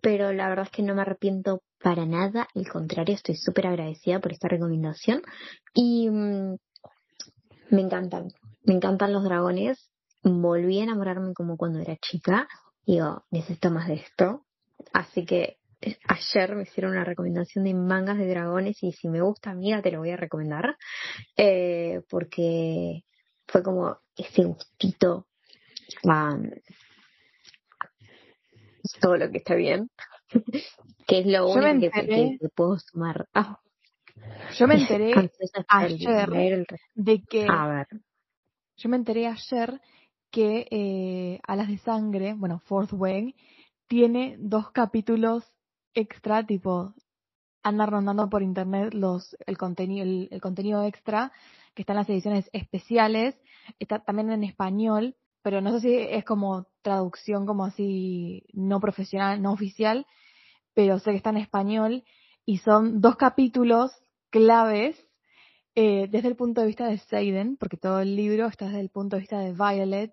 pero 0.00 0.32
la 0.32 0.48
verdad 0.48 0.66
es 0.66 0.70
que 0.70 0.82
no 0.82 0.94
me 0.94 1.02
arrepiento 1.02 1.62
para 1.82 2.06
nada, 2.06 2.48
al 2.54 2.68
contrario, 2.68 3.14
estoy 3.14 3.36
súper 3.36 3.66
agradecida 3.66 4.20
por 4.20 4.32
esta 4.32 4.48
recomendación. 4.48 5.22
Y 5.74 6.08
mm, 6.08 6.56
me 7.70 7.80
encantan, 7.80 8.28
me 8.64 8.74
encantan 8.74 9.12
los 9.12 9.24
dragones, 9.24 9.90
volví 10.22 10.80
a 10.80 10.84
enamorarme 10.84 11.34
como 11.34 11.56
cuando 11.56 11.80
era 11.80 11.96
chica, 11.96 12.48
digo, 12.86 13.24
necesito 13.30 13.70
más 13.70 13.88
de 13.88 13.94
esto, 13.94 14.44
así 14.92 15.24
que 15.24 15.58
eh, 15.80 15.98
ayer 16.08 16.54
me 16.54 16.62
hicieron 16.62 16.92
una 16.92 17.04
recomendación 17.04 17.64
de 17.64 17.74
mangas 17.74 18.18
de 18.18 18.28
dragones 18.28 18.82
y 18.82 18.92
si 18.92 19.08
me 19.08 19.20
gusta, 19.20 19.50
amiga, 19.50 19.82
te 19.82 19.90
lo 19.90 19.98
voy 19.98 20.10
a 20.10 20.16
recomendar, 20.16 20.76
eh, 21.36 22.02
porque 22.08 23.02
fue 23.46 23.62
como 23.62 23.98
ese 24.16 24.44
gustito 24.44 25.26
todo 29.00 29.16
lo 29.16 29.30
que 29.30 29.38
está 29.38 29.54
bien, 29.54 29.90
que 31.06 31.20
es 31.20 31.26
lo 31.26 31.50
único 31.50 31.92
que, 31.92 32.38
puedo 32.54 32.78
sumar. 32.78 33.28
Ah. 33.34 33.58
Yo 34.56 34.66
me 34.66 34.74
enteré 34.74 35.12
ayer 35.68 36.66
de 36.94 37.22
que... 37.22 37.46
A 37.48 37.66
ver. 37.68 37.88
Yo 38.76 38.88
me 38.88 38.96
enteré 38.96 39.26
ayer 39.26 39.80
que 40.30 40.66
eh, 40.70 41.40
Alas 41.46 41.68
de 41.68 41.78
Sangre, 41.78 42.34
bueno, 42.34 42.58
Fourth 42.60 42.92
Wing, 42.92 43.32
tiene 43.86 44.36
dos 44.38 44.70
capítulos 44.70 45.44
extra, 45.94 46.44
tipo, 46.46 46.94
anda 47.62 47.86
rondando 47.86 48.28
por 48.28 48.42
internet 48.42 48.94
los 48.94 49.36
el 49.46 49.58
contenido 49.58 50.04
el, 50.04 50.28
el, 50.30 50.40
contenido 50.40 50.84
extra 50.84 51.32
que 51.74 51.82
está 51.82 51.92
en 51.92 51.98
las 51.98 52.08
ediciones 52.08 52.50
especiales 52.52 53.38
está 53.78 54.00
también 54.00 54.30
en 54.32 54.44
español 54.44 55.14
pero 55.42 55.60
no 55.60 55.72
sé 55.72 55.80
si 55.80 55.94
es 55.94 56.24
como 56.24 56.66
traducción 56.82 57.46
como 57.46 57.64
así 57.64 58.44
no 58.52 58.80
profesional, 58.80 59.42
no 59.42 59.52
oficial, 59.52 60.06
pero 60.74 60.98
sé 60.98 61.10
que 61.10 61.16
está 61.16 61.30
en 61.30 61.38
español 61.38 62.04
y 62.46 62.58
son 62.58 63.00
dos 63.00 63.16
capítulos 63.16 63.92
claves 64.30 64.96
eh, 65.74 66.08
desde 66.10 66.28
el 66.28 66.36
punto 66.36 66.60
de 66.60 66.66
vista 66.66 66.86
de 66.86 66.98
Seiden, 66.98 67.56
porque 67.56 67.76
todo 67.76 68.00
el 68.00 68.14
libro 68.14 68.46
está 68.46 68.66
desde 68.66 68.80
el 68.80 68.90
punto 68.90 69.16
de 69.16 69.20
vista 69.20 69.38
de 69.38 69.52
Violet, 69.52 70.12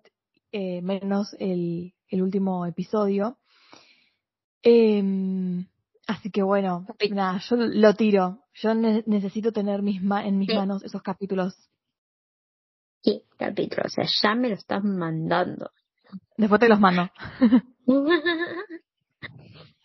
eh, 0.52 0.80
menos 0.82 1.34
el, 1.38 1.94
el, 2.08 2.22
último 2.22 2.66
episodio. 2.66 3.38
Eh, 4.62 5.02
así 6.06 6.30
que 6.30 6.42
bueno, 6.42 6.86
nada, 7.10 7.40
yo 7.48 7.56
lo 7.56 7.94
tiro. 7.94 8.44
Yo 8.54 8.74
necesito 8.74 9.52
tener 9.52 9.82
mis 9.82 10.02
en 10.02 10.38
mis 10.38 10.52
manos 10.54 10.82
esos 10.82 11.02
capítulos 11.02 11.70
¿Qué 13.02 13.22
capítulo? 13.38 13.84
O 13.86 13.88
sea, 13.88 14.04
ya 14.22 14.34
me 14.34 14.48
lo 14.48 14.54
estás 14.54 14.84
mandando. 14.84 15.70
Después 16.36 16.60
te 16.60 16.68
los 16.68 16.80
mando. 16.80 17.10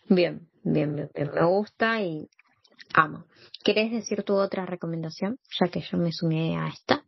bien, 0.08 0.48
bien, 0.62 0.94
bien, 0.94 1.10
Me 1.34 1.46
gusta 1.46 2.02
y 2.02 2.28
amo. 2.94 3.24
¿Querés 3.64 3.90
decir 3.90 4.22
tu 4.22 4.34
otra 4.34 4.66
recomendación? 4.66 5.38
Ya 5.58 5.68
que 5.68 5.80
yo 5.80 5.98
me 5.98 6.12
sumé 6.12 6.58
a 6.58 6.68
esta. 6.68 7.04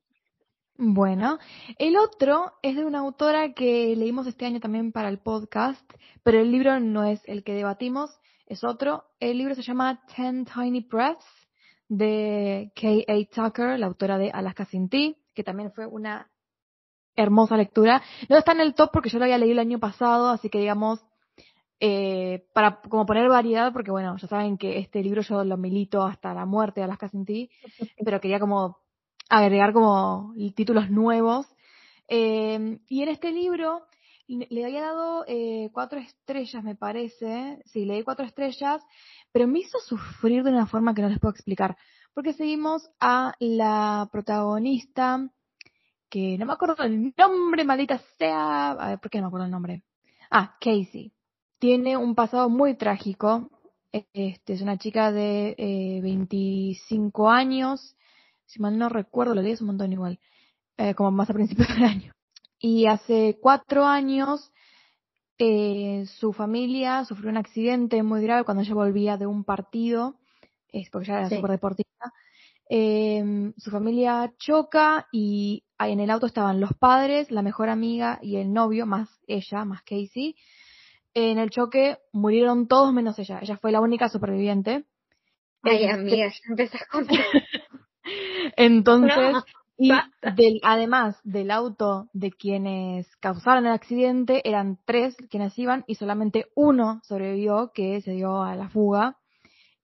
Bueno, 0.76 1.38
el 1.78 1.96
otro 1.96 2.52
es 2.62 2.76
de 2.76 2.84
una 2.84 3.00
autora 3.00 3.52
que 3.52 3.96
leímos 3.96 4.26
este 4.28 4.46
año 4.46 4.60
también 4.60 4.92
para 4.92 5.08
el 5.08 5.18
podcast, 5.18 5.82
pero 6.22 6.40
el 6.40 6.52
libro 6.52 6.78
no 6.78 7.04
es 7.04 7.20
el 7.26 7.42
que 7.42 7.54
debatimos, 7.54 8.16
es 8.46 8.62
otro. 8.62 9.04
El 9.18 9.38
libro 9.38 9.56
se 9.56 9.62
llama 9.62 10.00
Ten 10.14 10.44
Tiny 10.44 10.86
Breaths 10.88 11.26
de 11.88 12.70
K.A. 12.76 13.24
Tucker, 13.34 13.78
la 13.78 13.86
autora 13.86 14.18
de 14.18 14.30
Alaska 14.30 14.66
Sin 14.66 14.88
que 15.38 15.44
también 15.44 15.70
fue 15.70 15.86
una 15.86 16.28
hermosa 17.14 17.56
lectura. 17.56 18.02
No 18.28 18.36
está 18.36 18.50
en 18.50 18.60
el 18.60 18.74
top 18.74 18.90
porque 18.92 19.08
yo 19.08 19.20
lo 19.20 19.24
había 19.24 19.38
leído 19.38 19.52
el 19.52 19.60
año 19.60 19.78
pasado, 19.78 20.30
así 20.30 20.50
que 20.50 20.58
digamos, 20.58 20.98
eh, 21.78 22.48
para 22.52 22.80
como 22.80 23.06
poner 23.06 23.28
variedad, 23.28 23.72
porque 23.72 23.92
bueno, 23.92 24.16
ya 24.16 24.26
saben 24.26 24.58
que 24.58 24.80
este 24.80 25.00
libro 25.00 25.22
yo 25.22 25.44
lo 25.44 25.56
milito 25.56 26.02
hasta 26.02 26.34
la 26.34 26.44
muerte 26.44 26.80
de 26.80 26.86
Alaska 26.86 27.08
Sin 27.08 27.24
Ti, 27.24 27.50
pero 28.04 28.20
quería 28.20 28.40
como 28.40 28.78
agregar 29.28 29.72
como 29.72 30.34
títulos 30.56 30.90
nuevos. 30.90 31.46
Eh, 32.08 32.80
y 32.88 33.02
en 33.02 33.08
este 33.08 33.30
libro 33.30 33.86
le 34.26 34.64
había 34.64 34.80
dado 34.80 35.24
eh, 35.28 35.70
cuatro 35.72 36.00
estrellas, 36.00 36.64
me 36.64 36.74
parece. 36.74 37.62
Sí, 37.66 37.84
le 37.84 37.94
di 37.94 38.02
cuatro 38.02 38.26
estrellas, 38.26 38.82
pero 39.30 39.46
me 39.46 39.60
hizo 39.60 39.78
sufrir 39.78 40.42
de 40.42 40.50
una 40.50 40.66
forma 40.66 40.94
que 40.94 41.02
no 41.02 41.08
les 41.08 41.20
puedo 41.20 41.32
explicar. 41.32 41.76
Porque 42.18 42.32
seguimos 42.32 42.90
a 42.98 43.36
la 43.38 44.08
protagonista 44.10 45.30
que 46.10 46.36
no 46.36 46.46
me 46.46 46.52
acuerdo 46.52 46.82
el 46.82 47.14
nombre, 47.16 47.62
maldita 47.62 48.00
sea, 48.18 48.72
a 48.72 48.88
ver, 48.88 48.98
¿por 48.98 49.08
qué 49.08 49.18
no 49.18 49.22
me 49.22 49.28
acuerdo 49.28 49.44
el 49.44 49.52
nombre? 49.52 49.84
Ah, 50.28 50.56
Casey. 50.60 51.12
Tiene 51.60 51.96
un 51.96 52.16
pasado 52.16 52.48
muy 52.48 52.74
trágico. 52.76 53.52
Este, 53.92 54.52
es 54.52 54.62
una 54.62 54.78
chica 54.78 55.12
de 55.12 55.54
eh, 55.58 56.00
25 56.02 57.30
años, 57.30 57.96
si 58.46 58.60
mal 58.60 58.76
no 58.76 58.88
recuerdo, 58.88 59.36
lo 59.36 59.42
leí 59.42 59.54
un 59.60 59.68
montón 59.68 59.92
igual, 59.92 60.18
eh, 60.76 60.94
como 60.94 61.12
más 61.12 61.30
a 61.30 61.34
principios 61.34 61.68
del 61.68 61.84
año. 61.84 62.14
Y 62.58 62.86
hace 62.86 63.38
cuatro 63.40 63.86
años 63.86 64.50
eh, 65.38 66.04
su 66.18 66.32
familia 66.32 67.04
sufrió 67.04 67.30
un 67.30 67.36
accidente 67.36 68.02
muy 68.02 68.22
grave 68.22 68.42
cuando 68.42 68.64
ella 68.64 68.74
volvía 68.74 69.16
de 69.16 69.28
un 69.28 69.44
partido, 69.44 70.18
es 70.72 70.90
porque 70.90 71.10
ella 71.10 71.20
era 71.20 71.28
súper 71.30 71.50
deportista. 71.52 72.12
Eh, 72.70 73.52
su 73.56 73.70
familia 73.70 74.32
choca 74.38 75.06
y 75.10 75.64
en 75.78 76.00
el 76.00 76.10
auto 76.10 76.26
estaban 76.26 76.60
los 76.60 76.74
padres, 76.74 77.30
la 77.30 77.42
mejor 77.42 77.68
amiga 77.68 78.18
y 78.20 78.36
el 78.36 78.52
novio, 78.52 78.84
más 78.86 79.08
ella, 79.26 79.64
más 79.64 79.82
Casey. 79.82 80.36
En 81.14 81.38
el 81.38 81.50
choque 81.50 81.98
murieron 82.12 82.68
todos 82.68 82.92
menos 82.92 83.18
ella. 83.18 83.38
Ella 83.40 83.56
fue 83.56 83.72
la 83.72 83.80
única 83.80 84.08
superviviente. 84.08 84.84
Ay, 85.62 85.84
este 85.84 85.90
amiga, 85.90 86.28
ya 86.28 86.40
empezás 86.48 86.82
con... 86.90 87.06
Entonces, 88.56 89.36
y 89.78 89.92
del, 90.36 90.60
además 90.64 91.20
del 91.22 91.52
auto 91.52 92.08
de 92.12 92.32
quienes 92.32 93.06
causaron 93.18 93.66
el 93.66 93.72
accidente, 93.72 94.46
eran 94.48 94.78
tres 94.84 95.16
quienes 95.30 95.56
iban 95.58 95.84
y 95.86 95.94
solamente 95.94 96.46
uno 96.56 97.00
sobrevivió, 97.04 97.70
que 97.72 98.00
se 98.00 98.12
dio 98.12 98.42
a 98.42 98.56
la 98.56 98.68
fuga. 98.68 99.16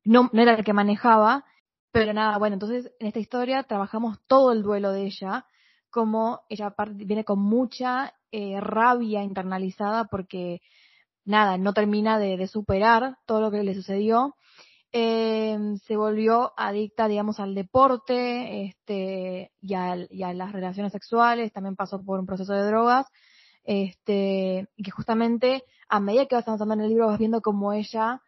No, 0.04 0.30
no 0.32 0.42
era 0.42 0.54
el 0.54 0.64
que 0.64 0.72
manejaba, 0.72 1.44
pero 1.92 2.12
nada, 2.12 2.38
bueno, 2.38 2.54
entonces 2.54 2.92
en 2.98 3.06
esta 3.06 3.20
historia 3.20 3.62
trabajamos 3.62 4.18
todo 4.26 4.52
el 4.52 4.62
duelo 4.62 4.92
de 4.92 5.06
ella, 5.06 5.46
como 5.90 6.40
ella 6.48 6.74
viene 6.94 7.24
con 7.24 7.38
mucha 7.38 8.14
eh, 8.32 8.60
rabia 8.60 9.22
internalizada 9.22 10.06
porque 10.06 10.60
nada, 11.24 11.56
no 11.56 11.72
termina 11.72 12.18
de, 12.18 12.36
de 12.36 12.46
superar 12.48 13.16
todo 13.26 13.40
lo 13.40 13.50
que 13.50 13.62
le 13.62 13.74
sucedió. 13.74 14.34
Eh, 14.92 15.58
se 15.84 15.96
volvió 15.96 16.52
adicta, 16.56 17.08
digamos, 17.08 17.40
al 17.40 17.54
deporte 17.54 18.66
este, 18.66 19.52
y, 19.60 19.74
y, 20.10 20.22
a 20.22 20.34
las 20.34 20.52
relaciones 20.52 20.92
sexuales, 20.92 21.52
también 21.52 21.76
pasó 21.76 22.04
por 22.04 22.20
un 22.20 22.26
proceso 22.26 22.52
de 22.52 22.62
drogas, 22.62 23.06
este, 23.64 24.68
y 24.76 24.82
que 24.82 24.90
justamente 24.92 25.64
a 25.88 25.98
medida 26.00 26.26
que 26.26 26.36
vas 26.36 26.46
avanzando 26.46 26.74
en 26.74 26.82
el 26.82 26.88
libro 26.90 27.06
vas 27.06 27.18
viendo 27.18 27.40
cómo 27.40 27.72
ella 27.72 28.20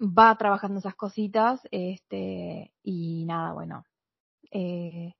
va 0.00 0.36
trabajando 0.36 0.78
esas 0.80 0.94
cositas, 0.94 1.60
este, 1.70 2.72
y 2.82 3.24
nada, 3.26 3.52
bueno, 3.52 3.84
eh, 4.50 5.14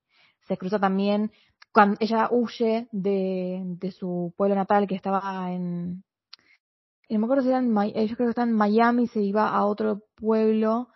se 0.47 0.57
cruza 0.57 0.79
también 0.79 1.31
cuando 1.73 1.97
ella 2.01 2.29
huye 2.31 2.89
de, 2.91 3.63
de 3.65 3.93
su 3.93 4.35
pueblo 4.37 4.57
natal 4.57 4.87
que 4.87 4.97
estaba 4.97 5.53
en, 5.53 6.03
no 7.09 7.19
me 7.19 7.25
acuerdo 7.25 7.43
si 7.43 7.51
eran, 7.51 7.77
ellos 7.95 8.17
creo 8.17 8.29
que 8.29 8.31
están 8.31 8.51
en 8.51 8.57
Miami, 8.57 9.09
se 9.09 9.21
iba 9.21 9.49
a 9.49 9.65
otro 9.67 10.03
pueblo, 10.15 10.89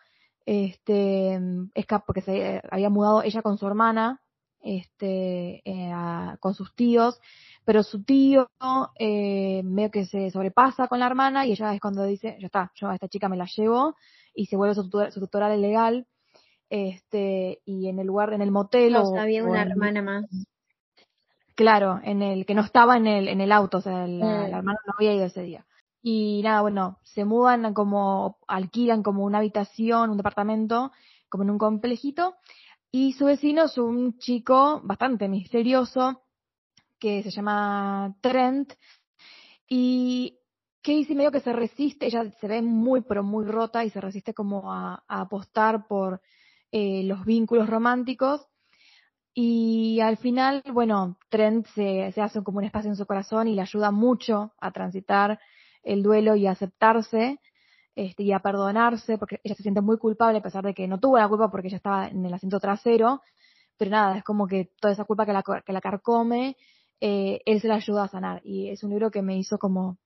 este, 0.46 1.40
porque 2.06 2.20
se 2.20 2.62
había 2.70 2.90
mudado 2.90 3.22
ella 3.22 3.42
con 3.42 3.58
su 3.58 3.66
hermana, 3.66 4.20
este, 4.64 5.62
eh, 5.64 5.92
con 6.40 6.54
sus 6.54 6.74
tíos, 6.74 7.20
pero 7.64 7.82
su 7.82 8.02
tío 8.02 8.50
eh, 8.98 9.62
medio 9.62 9.90
que 9.90 10.06
se 10.06 10.30
sobrepasa 10.30 10.88
con 10.88 10.98
la 10.98 11.06
hermana 11.06 11.46
y 11.46 11.52
ella 11.52 11.74
es 11.74 11.80
cuando 11.80 12.04
dice, 12.04 12.36
ya 12.40 12.46
está, 12.46 12.72
yo 12.74 12.88
a 12.88 12.94
esta 12.94 13.08
chica 13.08 13.28
me 13.28 13.36
la 13.36 13.46
llevo 13.46 13.94
y 14.34 14.46
se 14.46 14.56
vuelve 14.56 14.74
su, 14.74 14.88
tutora, 14.88 15.54
legal, 15.56 16.06
este, 16.68 17.60
y 17.64 17.88
en 17.88 17.98
el 17.98 18.06
lugar, 18.06 18.32
en 18.32 18.42
el 18.42 18.50
motel. 18.50 18.94
No, 18.94 19.16
había 19.16 19.44
una 19.44 19.62
hermana 19.62 20.02
más. 20.02 20.24
Claro, 21.54 22.00
en 22.02 22.22
el 22.22 22.46
que 22.46 22.54
no 22.54 22.62
estaba 22.62 22.96
en 22.96 23.06
el, 23.06 23.28
en 23.28 23.40
el 23.40 23.52
auto, 23.52 23.78
o 23.78 23.80
sea, 23.80 24.08
la, 24.08 24.48
la 24.48 24.58
hermana 24.58 24.78
no 24.86 24.94
había 24.96 25.14
ido 25.14 25.26
ese 25.26 25.42
día. 25.42 25.64
Y 26.02 26.42
nada, 26.42 26.60
bueno, 26.62 26.98
se 27.02 27.24
mudan 27.24 27.72
como, 27.74 28.38
alquilan 28.48 29.02
como 29.02 29.24
una 29.24 29.38
habitación, 29.38 30.10
un 30.10 30.16
departamento, 30.16 30.90
como 31.30 31.44
en 31.44 31.50
un 31.50 31.58
complejito. 31.58 32.36
Y 32.96 33.12
su 33.14 33.24
vecino 33.24 33.64
es 33.64 33.76
un 33.76 34.18
chico 34.18 34.80
bastante 34.84 35.26
misterioso 35.28 36.22
que 36.96 37.24
se 37.24 37.32
llama 37.32 38.14
Trent. 38.20 38.72
Y 39.68 40.38
Casey 40.80 41.16
medio 41.16 41.32
que 41.32 41.40
se 41.40 41.52
resiste, 41.52 42.06
ella 42.06 42.30
se 42.40 42.46
ve 42.46 42.62
muy 42.62 43.00
pero 43.00 43.24
muy 43.24 43.46
rota 43.46 43.84
y 43.84 43.90
se 43.90 44.00
resiste 44.00 44.32
como 44.32 44.72
a, 44.72 45.02
apostar 45.08 45.88
por 45.88 46.20
eh, 46.70 47.02
los 47.02 47.24
vínculos 47.24 47.68
románticos. 47.68 48.46
Y 49.34 49.98
al 49.98 50.16
final, 50.16 50.62
bueno, 50.72 51.18
Trent 51.30 51.66
se, 51.74 52.12
se 52.12 52.20
hace 52.20 52.44
como 52.44 52.58
un 52.58 52.64
espacio 52.64 52.90
en 52.90 52.96
su 52.96 53.06
corazón 53.06 53.48
y 53.48 53.56
le 53.56 53.62
ayuda 53.62 53.90
mucho 53.90 54.52
a 54.60 54.70
transitar 54.70 55.40
el 55.82 56.04
duelo 56.04 56.36
y 56.36 56.46
aceptarse 56.46 57.40
este, 57.94 58.22
y 58.24 58.32
a 58.32 58.40
perdonarse, 58.40 59.18
porque 59.18 59.40
ella 59.44 59.54
se 59.54 59.62
siente 59.62 59.80
muy 59.80 59.98
culpable 59.98 60.38
a 60.38 60.42
pesar 60.42 60.64
de 60.64 60.74
que 60.74 60.88
no 60.88 60.98
tuvo 60.98 61.18
la 61.18 61.28
culpa 61.28 61.50
porque 61.50 61.68
ella 61.68 61.76
estaba 61.76 62.08
en 62.08 62.24
el 62.24 62.34
asiento 62.34 62.58
trasero, 62.60 63.22
pero 63.76 63.90
nada, 63.90 64.18
es 64.18 64.24
como 64.24 64.46
que 64.46 64.70
toda 64.80 64.92
esa 64.92 65.04
culpa 65.04 65.26
que 65.26 65.32
la, 65.32 65.42
que 65.42 65.72
la 65.72 65.80
carcome, 65.80 66.56
eh, 67.00 67.40
él 67.44 67.60
se 67.60 67.68
la 67.68 67.76
ayuda 67.76 68.04
a 68.04 68.08
sanar. 68.08 68.40
Y 68.44 68.70
es 68.70 68.82
un 68.84 68.90
libro 68.90 69.10
que 69.10 69.22
me 69.22 69.36
hizo 69.36 69.58
como 69.58 69.98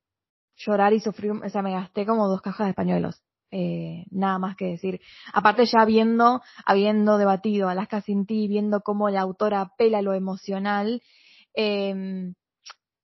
llorar 0.57 0.93
y 0.93 1.01
sufrir, 1.01 1.33
o 1.33 1.49
sea, 1.49 1.63
me 1.63 1.73
gasté 1.73 2.07
como 2.07 2.29
dos 2.29 2.41
cajas 2.43 2.67
de 2.67 2.71
españuelos. 2.71 3.23
Eh, 3.51 4.05
nada 4.11 4.39
más 4.39 4.57
que 4.57 4.67
decir. 4.67 5.01
Aparte 5.33 5.65
ya 5.65 5.85
viendo, 5.87 6.43
habiendo 6.67 7.17
debatido 7.17 7.69
Alaska 7.69 8.03
sin 8.03 8.27
ti, 8.27 8.47
viendo 8.49 8.81
cómo 8.83 9.09
la 9.09 9.23
autora 9.23 9.63
apela 9.63 10.03
lo 10.03 10.13
emocional, 10.13 11.03
eh, 11.55 12.33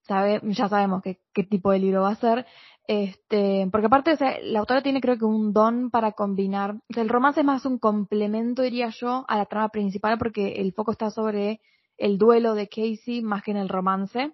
sabe, 0.02 0.40
ya 0.44 0.68
sabemos 0.68 1.02
qué, 1.02 1.20
qué 1.32 1.44
tipo 1.44 1.70
de 1.70 1.78
libro 1.78 2.02
va 2.02 2.10
a 2.10 2.16
ser. 2.16 2.46
Este, 2.86 3.66
porque 3.72 3.86
aparte, 3.86 4.12
o 4.12 4.16
sea, 4.16 4.38
la 4.42 4.58
autora 4.58 4.82
tiene 4.82 5.00
creo 5.00 5.16
que 5.16 5.24
un 5.24 5.52
don 5.52 5.90
para 5.90 6.12
combinar. 6.12 6.76
el 6.88 7.08
romance 7.08 7.40
es 7.40 7.46
más 7.46 7.64
un 7.64 7.78
complemento, 7.78 8.62
diría 8.62 8.90
yo, 8.90 9.24
a 9.26 9.38
la 9.38 9.46
trama 9.46 9.70
principal, 9.70 10.18
porque 10.18 10.60
el 10.60 10.72
foco 10.72 10.92
está 10.92 11.10
sobre 11.10 11.60
el 11.96 12.18
duelo 12.18 12.54
de 12.54 12.68
Casey 12.68 13.22
más 13.22 13.42
que 13.42 13.52
en 13.52 13.56
el 13.56 13.68
romance. 13.68 14.32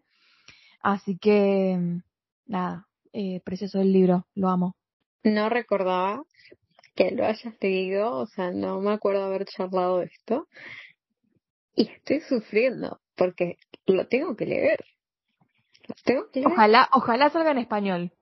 Así 0.83 1.17
que, 1.19 1.79
nada, 2.47 2.89
eh, 3.13 3.41
precioso 3.45 3.81
el 3.81 3.93
libro, 3.93 4.27
lo 4.35 4.49
amo. 4.49 4.75
No 5.23 5.49
recordaba 5.49 6.25
que 6.97 7.13
lo 7.13 7.25
hayas 7.25 7.55
leído, 7.61 8.13
o 8.13 8.27
sea, 8.27 8.51
no 8.51 8.81
me 8.81 8.93
acuerdo 8.93 9.25
haber 9.25 9.45
charlado 9.45 9.99
de 9.99 10.07
esto. 10.07 10.49
Y 11.77 11.89
estoy 11.89 12.21
sufriendo, 12.21 13.01
porque 13.15 13.59
lo 13.87 14.09
tengo 14.09 14.35
que 14.35 14.47
leer. 14.47 14.85
Ojalá, 16.45 16.89
ojalá 16.93 17.31
salga 17.31 17.53
en 17.53 17.59
español. 17.59 18.13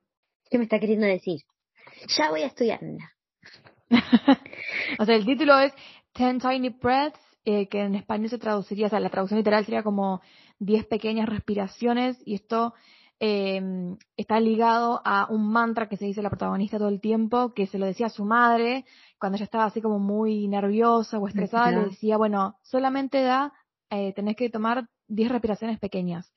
¿Qué 0.50 0.58
me 0.58 0.64
está 0.64 0.78
queriendo 0.78 1.06
decir? 1.06 1.40
Ya 2.16 2.30
voy 2.30 2.42
a 2.42 2.46
estudiar. 2.46 2.80
o 4.98 5.04
sea, 5.04 5.14
el 5.14 5.24
título 5.24 5.58
es 5.58 5.72
Ten 6.12 6.40
Tiny 6.40 6.70
Breaths, 6.70 7.20
eh, 7.44 7.68
que 7.68 7.80
en 7.80 7.94
español 7.94 8.30
se 8.30 8.38
traduciría, 8.38 8.87
o 8.87 8.90
sea, 8.90 9.00
la 9.00 9.11
traducción 9.11 9.38
literal 9.38 9.64
sería 9.64 9.82
como 9.82 10.20
Diez 10.61 10.87
pequeñas 10.87 11.28
respiraciones, 11.28 12.20
y 12.24 12.34
esto 12.34 12.74
eh, 13.20 13.61
está 14.16 14.40
ligado 14.40 15.00
a 15.04 15.28
un 15.30 15.52
mantra 15.52 15.88
que 15.88 15.96
se 15.96 16.04
dice 16.04 16.20
la 16.20 16.30
protagonista 16.30 16.78
todo 16.78 16.88
el 16.88 17.00
tiempo, 17.00 17.54
que 17.54 17.68
se 17.68 17.78
lo 17.78 17.87
decía 17.87 18.06
a 18.06 18.11
su 18.11 18.24
madre 18.24 18.84
cuando 19.20 19.37
ella 19.37 19.44
estaba 19.44 19.64
así 19.64 19.80
como 19.80 20.00
muy 20.00 20.48
nerviosa 20.48 21.18
o 21.18 21.28
estresada, 21.28 21.70
le 21.70 21.90
decía, 21.90 22.16
bueno, 22.16 22.56
solamente 22.62 23.22
da, 23.22 23.52
eh, 23.90 24.12
tenés 24.14 24.34
que 24.34 24.50
tomar 24.50 24.88
diez 25.06 25.30
respiraciones 25.30 25.78
pequeñas 25.78 26.32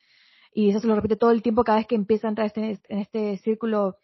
y 0.54 0.70
eso 0.70 0.80
se 0.80 0.88
lo 0.88 0.96
repite 0.96 1.16
todo 1.16 1.32
el 1.32 1.42
tiempo 1.42 1.64
cada 1.64 1.80
vez 1.80 1.88
que 1.88 1.96
empieza 1.96 2.28
a 2.28 2.30
entrar 2.30 2.48
este, 2.48 2.80
en 2.90 3.00
este 3.00 3.38
círculo 3.38 3.98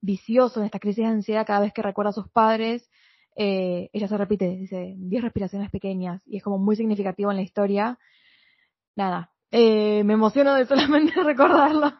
vicioso, 0.00 0.60
en 0.60 0.66
esta 0.66 0.78
crisis 0.78 1.04
de 1.04 1.10
ansiedad, 1.10 1.46
cada 1.46 1.60
vez 1.60 1.72
que 1.72 1.82
recuerda 1.82 2.10
a 2.10 2.14
sus 2.14 2.28
padres, 2.28 2.88
eh, 3.36 3.88
ella 3.92 4.06
se 4.06 4.16
repite, 4.16 4.56
dice 4.56 4.94
10 4.96 5.22
respiraciones 5.22 5.70
pequeñas 5.70 6.22
y 6.26 6.36
es 6.36 6.42
como 6.42 6.58
muy 6.58 6.76
significativo 6.76 7.30
en 7.30 7.38
la 7.38 7.42
historia. 7.42 7.98
Nada, 8.96 9.32
eh, 9.50 10.04
me 10.04 10.14
emociono 10.14 10.54
de 10.54 10.66
solamente 10.66 11.12
recordarlo. 11.24 11.92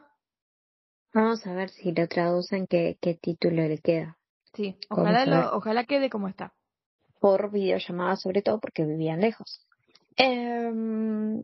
Vamos 1.12 1.46
a 1.46 1.54
ver 1.54 1.70
si 1.70 1.92
lo 1.92 2.06
traducen, 2.08 2.66
qué, 2.66 2.98
qué 3.00 3.14
título 3.14 3.62
le 3.62 3.78
queda. 3.78 4.18
Sí, 4.52 4.76
ojalá, 4.90 5.50
ojalá 5.54 5.84
quede 5.84 6.10
como 6.10 6.28
está. 6.28 6.52
Por 7.20 7.50
videollamada 7.50 8.16
sobre 8.16 8.42
todo 8.42 8.60
porque 8.60 8.84
vivían 8.84 9.20
lejos. 9.20 9.66
Em, 10.16 11.42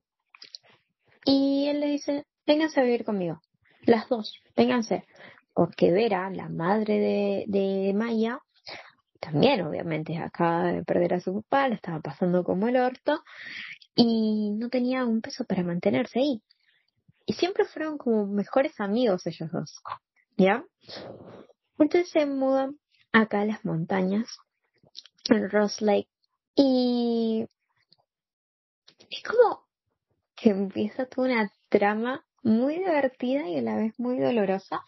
y 1.25 1.66
él 1.68 1.81
le 1.81 1.87
dice, 1.87 2.27
vénganse 2.50 2.80
a 2.80 2.82
vivir 2.82 3.04
conmigo. 3.04 3.40
Las 3.82 4.08
dos, 4.08 4.42
vénganse. 4.56 5.04
Porque 5.54 5.92
Vera, 5.92 6.28
la 6.30 6.48
madre 6.48 6.98
de, 6.98 7.44
de 7.46 7.94
Maya, 7.94 8.40
también 9.20 9.60
obviamente 9.62 10.18
acaba 10.18 10.72
de 10.72 10.82
perder 10.82 11.14
a 11.14 11.20
su 11.20 11.42
papá, 11.42 11.68
le 11.68 11.76
estaba 11.76 12.00
pasando 12.00 12.42
como 12.42 12.66
el 12.66 12.76
orto 12.76 13.22
y 13.94 14.50
no 14.58 14.68
tenía 14.68 15.04
un 15.04 15.20
peso 15.20 15.44
para 15.44 15.62
mantenerse 15.62 16.18
ahí. 16.18 16.42
Y 17.24 17.34
siempre 17.34 17.64
fueron 17.66 17.98
como 17.98 18.26
mejores 18.26 18.80
amigos 18.80 19.26
ellos 19.26 19.50
dos. 19.52 19.80
¿Ya? 20.36 20.64
Entonces 21.78 22.10
se 22.10 22.26
mudan 22.26 22.80
acá 23.12 23.42
a 23.42 23.44
las 23.44 23.64
montañas, 23.64 24.26
en 25.28 25.48
Ross 25.50 25.80
Lake. 25.82 26.08
Y 26.56 27.46
es 29.08 29.22
como 29.22 29.68
que 30.34 30.50
empieza 30.50 31.06
toda 31.06 31.28
una 31.28 31.52
trama 31.68 32.24
muy 32.42 32.79
divertida 32.79 33.48
y 33.48 33.59
a 33.59 33.62
la 33.62 33.76
vez 33.76 33.98
muy 33.98 34.18
dolorosa, 34.18 34.81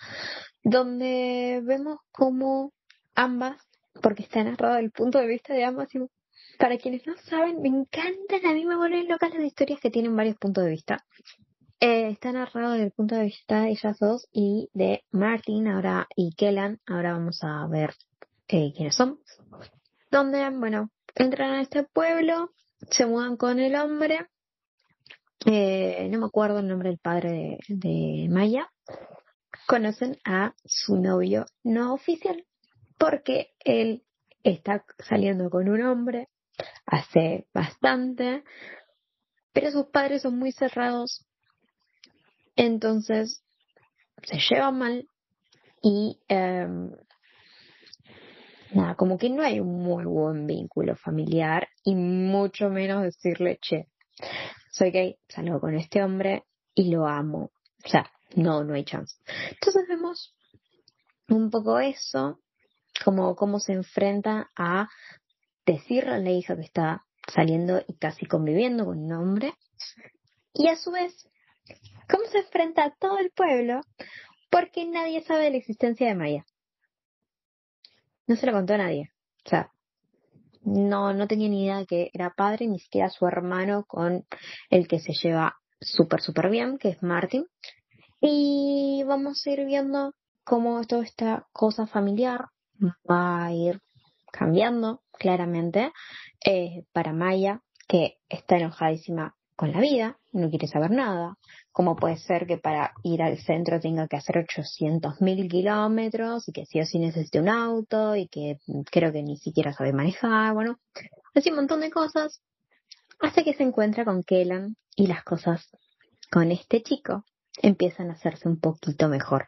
donde 0.62 1.60
vemos 1.64 1.98
cómo 2.10 2.72
ambas, 3.14 3.56
porque 4.02 4.22
está 4.22 4.42
narrado 4.42 4.78
el 4.78 4.90
punto 4.90 5.18
de 5.18 5.26
vista 5.26 5.54
de 5.54 5.64
ambas, 5.64 5.94
y 5.94 5.98
para 6.58 6.78
quienes 6.78 7.06
no 7.06 7.16
saben, 7.16 7.60
me 7.60 7.68
encantan, 7.68 8.46
a 8.46 8.52
mí 8.54 8.64
me 8.64 8.76
vuelven 8.76 9.08
locas 9.08 9.34
las 9.34 9.44
historias 9.44 9.80
que 9.80 9.90
tienen 9.90 10.16
varios 10.16 10.36
puntos 10.36 10.64
de 10.64 10.70
vista. 10.70 11.04
Eh, 11.80 12.10
está 12.10 12.30
narrado 12.30 12.74
desde 12.74 12.86
el 12.86 12.92
punto 12.92 13.16
de 13.16 13.24
vista 13.24 13.62
de 13.62 13.70
ellas 13.70 13.98
dos 13.98 14.28
y 14.30 14.70
de 14.72 15.02
Martin 15.10 15.66
ahora 15.66 16.06
y 16.14 16.32
Kellan. 16.36 16.78
Ahora 16.86 17.14
vamos 17.14 17.40
a 17.42 17.66
ver 17.66 17.94
eh, 18.46 18.72
quiénes 18.76 18.94
son. 18.94 19.18
Donde, 20.08 20.48
bueno, 20.50 20.90
entran 21.16 21.54
a 21.54 21.60
este 21.60 21.82
pueblo, 21.82 22.50
se 22.90 23.04
mudan 23.06 23.36
con 23.36 23.58
el 23.58 23.74
hombre. 23.74 24.28
Eh, 25.46 26.08
no 26.10 26.20
me 26.20 26.26
acuerdo 26.26 26.60
el 26.60 26.68
nombre 26.68 26.90
del 26.90 26.98
padre 26.98 27.58
de, 27.68 28.28
Maya. 28.30 28.70
Conocen 29.66 30.16
a 30.24 30.54
su 30.64 30.96
novio 30.96 31.46
no 31.64 31.94
oficial 31.94 32.44
porque 32.98 33.52
él 33.64 34.04
está 34.44 34.84
saliendo 34.98 35.50
con 35.50 35.68
un 35.68 35.82
hombre 35.82 36.28
hace 36.86 37.46
bastante, 37.52 38.44
pero 39.52 39.70
sus 39.70 39.86
padres 39.86 40.22
son 40.22 40.38
muy 40.38 40.52
cerrados, 40.52 41.26
entonces 42.56 43.42
se 44.22 44.38
llevan 44.38 44.78
mal 44.78 45.08
y 45.82 46.20
em, 46.28 46.92
nada, 48.72 48.94
como 48.94 49.18
que 49.18 49.30
no 49.30 49.42
hay 49.42 49.60
un 49.60 49.82
muy 49.82 50.04
buen 50.04 50.46
vínculo 50.46 50.96
familiar 50.96 51.68
y 51.84 51.94
mucho 51.94 52.68
menos 52.68 53.02
decirle, 53.02 53.58
che, 53.60 53.88
soy 54.72 54.90
gay, 54.90 55.18
salgo 55.28 55.60
con 55.60 55.74
este 55.74 56.02
hombre 56.02 56.44
y 56.74 56.90
lo 56.90 57.06
amo. 57.06 57.50
O 57.84 57.88
sea, 57.88 58.10
no, 58.34 58.64
no 58.64 58.74
hay 58.74 58.84
chance. 58.84 59.14
Entonces 59.50 59.86
vemos 59.86 60.34
un 61.28 61.50
poco 61.50 61.78
eso, 61.78 62.40
como 63.04 63.36
cómo 63.36 63.60
se 63.60 63.74
enfrenta 63.74 64.50
a 64.56 64.88
decirle 65.66 66.14
a 66.14 66.18
la 66.18 66.30
hija 66.30 66.56
que 66.56 66.62
está 66.62 67.04
saliendo 67.32 67.82
y 67.86 67.96
casi 67.98 68.26
conviviendo 68.26 68.84
con 68.86 68.98
un 68.98 69.12
hombre, 69.12 69.54
y 70.54 70.68
a 70.68 70.76
su 70.76 70.90
vez, 70.90 71.28
cómo 72.10 72.24
se 72.26 72.38
enfrenta 72.38 72.84
a 72.84 72.94
todo 72.96 73.18
el 73.18 73.30
pueblo 73.30 73.82
porque 74.50 74.84
nadie 74.84 75.22
sabe 75.22 75.44
de 75.44 75.50
la 75.50 75.56
existencia 75.58 76.06
de 76.08 76.14
Maya. 76.14 76.46
No 78.26 78.36
se 78.36 78.46
lo 78.46 78.52
contó 78.52 78.74
a 78.74 78.78
nadie. 78.78 79.10
O 79.46 79.48
sea, 79.48 79.72
no, 80.64 81.12
no 81.12 81.26
tenía 81.26 81.48
ni 81.48 81.64
idea 81.64 81.78
de 81.78 81.86
que 81.86 82.10
era 82.12 82.34
padre, 82.36 82.66
ni 82.66 82.78
siquiera 82.78 83.10
su 83.10 83.26
hermano 83.26 83.84
con 83.84 84.24
el 84.70 84.88
que 84.88 85.00
se 85.00 85.12
lleva 85.12 85.56
súper, 85.80 86.20
súper 86.20 86.50
bien, 86.50 86.78
que 86.78 86.90
es 86.90 87.02
Martin. 87.02 87.46
Y 88.20 89.02
vamos 89.06 89.42
a 89.46 89.50
ir 89.50 89.64
viendo 89.66 90.14
cómo 90.44 90.84
toda 90.84 91.02
esta 91.02 91.46
cosa 91.52 91.86
familiar 91.86 92.46
va 93.08 93.44
a 93.44 93.52
ir 93.52 93.80
cambiando 94.32 95.02
claramente 95.12 95.92
eh, 96.44 96.84
para 96.92 97.12
Maya, 97.12 97.60
que 97.88 98.18
está 98.28 98.56
enojadísima 98.56 99.34
con 99.62 99.70
la 99.70 99.80
vida, 99.80 100.18
no 100.32 100.50
quiere 100.50 100.66
saber 100.66 100.90
nada. 100.90 101.38
¿Cómo 101.70 101.94
puede 101.94 102.16
ser 102.16 102.48
que 102.48 102.58
para 102.58 102.94
ir 103.04 103.22
al 103.22 103.38
centro 103.38 103.78
tenga 103.78 104.08
que 104.08 104.16
hacer 104.16 104.38
800 104.38 105.20
mil 105.20 105.48
kilómetros 105.48 106.48
y 106.48 106.52
que 106.52 106.66
sí 106.66 106.80
o 106.80 106.84
sí 106.84 106.98
necesite 106.98 107.38
un 107.38 107.48
auto 107.48 108.16
y 108.16 108.26
que 108.26 108.58
creo 108.90 109.12
que 109.12 109.22
ni 109.22 109.36
siquiera 109.36 109.72
sabe 109.72 109.92
manejar? 109.92 110.52
Bueno, 110.52 110.80
así 111.32 111.50
un 111.50 111.54
montón 111.58 111.80
de 111.80 111.92
cosas. 111.92 112.42
Hasta 113.20 113.44
que 113.44 113.54
se 113.54 113.62
encuentra 113.62 114.04
con 114.04 114.24
Kellan 114.24 114.74
y 114.96 115.06
las 115.06 115.22
cosas 115.22 115.70
con 116.28 116.50
este 116.50 116.82
chico 116.82 117.24
empiezan 117.62 118.10
a 118.10 118.14
hacerse 118.14 118.48
un 118.48 118.58
poquito 118.58 119.08
mejor. 119.08 119.46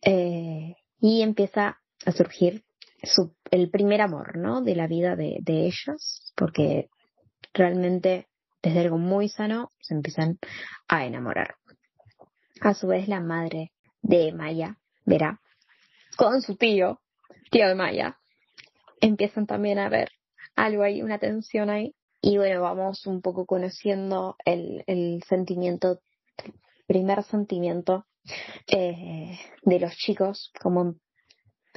Eh, 0.00 0.76
y 0.98 1.20
empieza 1.20 1.78
a 2.06 2.12
surgir 2.12 2.64
su, 3.02 3.34
el 3.50 3.68
primer 3.68 4.00
amor, 4.00 4.38
¿no? 4.38 4.62
De 4.62 4.74
la 4.74 4.86
vida 4.86 5.14
de, 5.14 5.36
de 5.42 5.66
ellos, 5.66 6.32
porque 6.34 6.88
realmente 7.52 8.28
desde 8.64 8.80
algo 8.80 8.96
muy 8.96 9.28
sano 9.28 9.70
se 9.80 9.94
empiezan 9.94 10.38
a 10.88 11.04
enamorar. 11.04 11.56
A 12.62 12.72
su 12.72 12.86
vez, 12.86 13.08
la 13.08 13.20
madre 13.20 13.72
de 14.00 14.32
Maya, 14.32 14.78
verá, 15.04 15.40
con 16.16 16.40
su 16.40 16.56
tío, 16.56 17.00
tío 17.50 17.68
de 17.68 17.74
Maya, 17.74 18.18
empiezan 19.00 19.46
también 19.46 19.78
a 19.78 19.90
ver 19.90 20.10
algo 20.56 20.82
ahí, 20.82 21.02
una 21.02 21.18
tensión 21.18 21.68
ahí. 21.68 21.94
Y 22.22 22.38
bueno, 22.38 22.62
vamos 22.62 23.06
un 23.06 23.20
poco 23.20 23.44
conociendo 23.44 24.36
el, 24.46 25.22
sentimiento, 25.28 26.00
primer 26.86 27.22
sentimiento 27.24 28.06
eh, 28.66 29.38
de 29.62 29.80
los 29.80 29.94
chicos, 29.96 30.50
como 30.58 30.94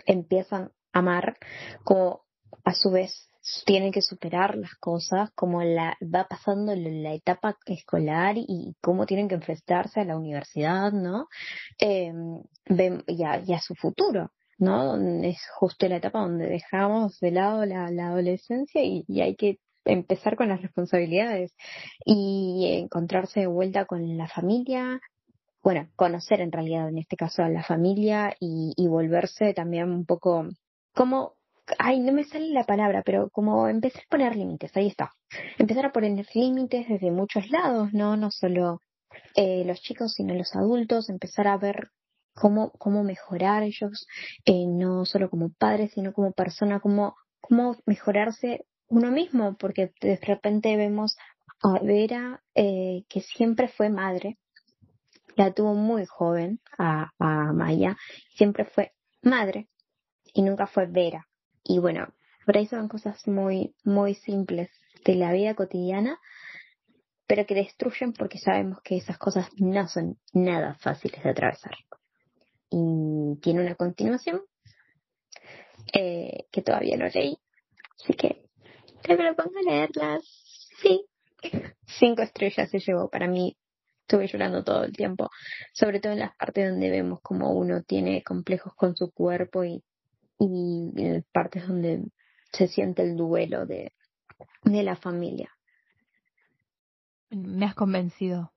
empiezan 0.06 0.72
amar, 0.94 1.38
como 1.84 2.22
a 2.64 2.74
su 2.74 2.92
vez 2.92 3.30
tienen 3.66 3.92
que 3.92 4.02
superar 4.02 4.58
las 4.58 4.76
cosas, 4.76 5.32
como 5.32 5.64
la, 5.64 5.98
va 6.04 6.28
pasando 6.28 6.76
la, 6.76 7.14
etapa 7.14 7.58
escolar 7.66 8.36
y 8.38 8.76
cómo 8.82 9.06
tienen 9.06 9.28
que 9.28 9.36
enfrentarse 9.36 10.02
a 10.02 10.06
la 10.06 10.18
universidad, 10.18 10.92
¿no? 10.92 11.28
Eh, 11.80 12.12
y, 13.08 13.24
a, 13.24 13.60
su 13.60 13.76
futuro, 13.76 14.32
¿no? 14.58 14.96
Es 15.24 15.40
justo 15.56 15.88
la 15.88 15.98
etapa 15.98 16.20
donde 16.20 16.48
dejamos 16.48 17.20
de 17.20 17.32
lado 17.32 17.66
la, 17.66 17.86
adolescencia 17.86 18.84
y, 18.84 19.06
y, 19.08 19.22
hay 19.22 19.36
que 19.36 19.60
empezar 19.86 20.36
con 20.36 20.50
las 20.50 20.62
responsabilidades 20.62 21.56
y 22.04 22.82
encontrarse 22.84 23.42
de 23.42 23.48
vuelta 23.48 23.86
con 23.86 24.18
la 24.18 24.28
familia, 24.28 25.00
bueno, 25.64 25.90
conocer 25.96 26.42
en 26.42 26.52
realidad 26.52 26.90
en 26.90 26.98
este 26.98 27.16
caso 27.16 27.44
a 27.44 27.50
la 27.50 27.64
familia 27.64 28.36
y, 28.40 28.74
y 28.76 28.88
volverse 28.88 29.54
también 29.54 29.92
un 29.92 30.06
poco 30.06 30.46
como, 30.94 31.37
ay, 31.78 32.00
no 32.00 32.12
me 32.14 32.24
sale 32.24 32.50
la 32.50 32.64
palabra, 32.64 33.04
pero 33.06 33.30
como 33.30 33.68
empezar 33.68 34.04
a 34.04 34.10
poner 34.10 34.36
límites, 34.36 34.76
ahí 34.76 34.88
está. 34.88 35.14
Empezar 35.58 35.86
a 35.86 35.92
poner 35.92 36.26
límites 36.34 36.88
desde 36.88 37.12
muchos 37.12 37.50
lados, 37.50 37.94
¿no? 37.94 38.16
No 38.18 38.32
solo 38.32 38.82
eh, 39.36 39.64
los 39.66 39.82
chicos, 39.82 40.14
sino 40.14 40.34
los 40.34 40.56
adultos, 40.56 41.10
empezar 41.10 41.48
a 41.48 41.58
ver 41.58 41.90
cómo, 42.34 42.72
cómo 42.72 43.04
mejorar 43.04 43.64
ellos, 43.64 44.08
eh, 44.46 44.66
no 44.68 45.06
solo 45.06 45.30
como 45.30 45.50
padres, 45.50 45.92
sino 45.94 46.14
como 46.14 46.32
persona, 46.32 46.80
cómo, 46.80 47.16
cómo 47.42 47.78
mejorarse 47.86 48.66
uno 48.88 49.12
mismo, 49.12 49.58
porque 49.58 49.92
de 50.02 50.18
repente 50.18 50.78
vemos 50.78 51.18
a 51.62 51.80
Vera, 51.80 52.42
eh, 52.56 53.04
que 53.10 53.22
siempre 53.22 53.68
fue 53.68 53.90
madre, 53.90 54.38
la 55.36 55.54
tuvo 55.54 55.74
muy 55.74 56.06
joven 56.06 56.60
a, 56.78 57.12
a 57.20 57.54
Maya, 57.54 57.98
siempre 58.36 58.66
fue 58.66 58.94
madre, 59.22 59.68
y 60.34 60.42
nunca 60.44 60.68
fue 60.68 60.86
Vera. 60.86 61.27
Y 61.68 61.80
bueno, 61.80 62.08
por 62.46 62.58
ahí 62.58 62.66
son 62.66 62.88
cosas 62.88 63.28
muy, 63.28 63.76
muy 63.84 64.16
simples 64.16 64.70
de 65.04 65.16
la 65.16 65.34
vida 65.34 65.54
cotidiana, 65.54 66.18
pero 67.28 67.46
que 67.46 67.56
destruyen 67.56 68.14
porque 68.14 68.38
sabemos 68.38 68.80
que 68.82 68.96
esas 68.96 69.18
cosas 69.18 69.50
no 69.58 69.86
son 69.90 70.18
nada 70.32 70.76
fáciles 70.76 71.22
de 71.22 71.30
atravesar. 71.30 71.76
Y 72.70 73.38
tiene 73.42 73.62
una 73.62 73.76
continuación 73.76 74.42
eh, 75.92 76.46
que 76.50 76.62
todavía 76.62 76.96
no 76.96 77.08
leí, 77.08 77.38
así 78.02 78.14
que 78.14 78.44
te 79.02 79.18
propongo 79.18 79.60
leerlas. 79.60 80.24
Sí, 80.82 81.06
cinco 81.86 82.22
estrellas 82.22 82.70
se 82.70 82.80
llevó 82.80 83.10
para 83.10 83.28
mí. 83.28 83.58
Estuve 84.04 84.28
llorando 84.28 84.64
todo 84.64 84.86
el 84.86 84.94
tiempo, 84.94 85.30
sobre 85.74 86.00
todo 86.00 86.14
en 86.14 86.20
las 86.20 86.34
partes 86.38 86.70
donde 86.70 86.90
vemos 86.90 87.20
como 87.22 87.52
uno 87.52 87.84
tiene 87.84 88.24
complejos 88.24 88.74
con 88.74 88.96
su 88.96 89.12
cuerpo 89.12 89.66
y 89.66 89.84
y 90.40 90.92
en 90.98 91.26
partes 91.32 91.68
donde 91.68 92.04
se 92.52 92.68
siente 92.68 93.04
el 93.04 93.16
duelo 93.16 93.66
de, 93.66 93.94
de 94.64 94.84
la 94.84 94.96
familia. 94.96 95.52
Me 97.30 97.66
has 97.66 97.76
convencido. 97.76 98.54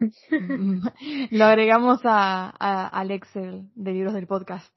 Lo 1.30 1.44
agregamos 1.44 2.00
a, 2.04 2.52
a, 2.58 2.88
al 2.88 3.10
Excel 3.10 3.70
de 3.74 3.92
libros 3.92 4.14
del 4.14 4.26
podcast. 4.26 4.76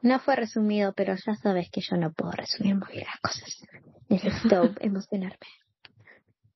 No 0.00 0.20
fue 0.20 0.36
resumido, 0.36 0.92
pero 0.92 1.14
ya 1.16 1.34
sabes 1.34 1.70
que 1.70 1.80
yo 1.80 1.96
no 1.96 2.12
puedo 2.12 2.30
resumir 2.30 2.76
muy 2.76 2.88
bien 2.92 3.06
las 3.06 3.20
cosas. 3.20 3.66
Necesito 4.08 4.70
emocionarme. 4.80 5.46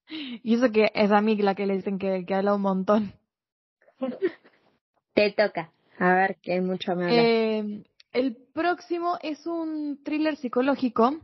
Y 0.09 0.55
eso 0.55 0.71
que 0.71 0.91
es 0.95 1.11
a 1.11 1.21
mí 1.21 1.37
la 1.37 1.55
que 1.55 1.67
le 1.67 1.77
dicen 1.77 1.99
que, 1.99 2.25
que 2.25 2.35
habla 2.35 2.55
un 2.55 2.63
montón. 2.63 3.13
Te 5.15 5.33
toca. 5.33 5.73
A 6.03 6.15
ver, 6.15 6.41
que 6.43 6.55
hay 6.55 6.61
mucho 6.61 6.97
me 6.97 7.59
eh, 7.59 7.85
el 8.13 8.37
próximo 8.53 9.19
es 9.23 9.47
un 9.47 10.03
thriller 10.03 10.37
psicológico. 10.37 11.15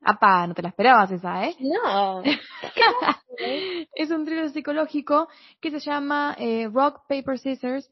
Apa, 0.00 0.46
no 0.46 0.54
te 0.54 0.62
la 0.62 0.70
esperabas 0.70 1.10
esa, 1.10 1.46
¿eh? 1.46 1.54
No. 1.60 2.22
es 3.94 4.10
un 4.10 4.24
thriller 4.24 4.48
psicológico 4.48 5.28
que 5.60 5.70
se 5.70 5.80
llama 5.80 6.34
eh, 6.38 6.70
Rock, 6.72 7.02
Paper, 7.06 7.38
Scissors, 7.38 7.90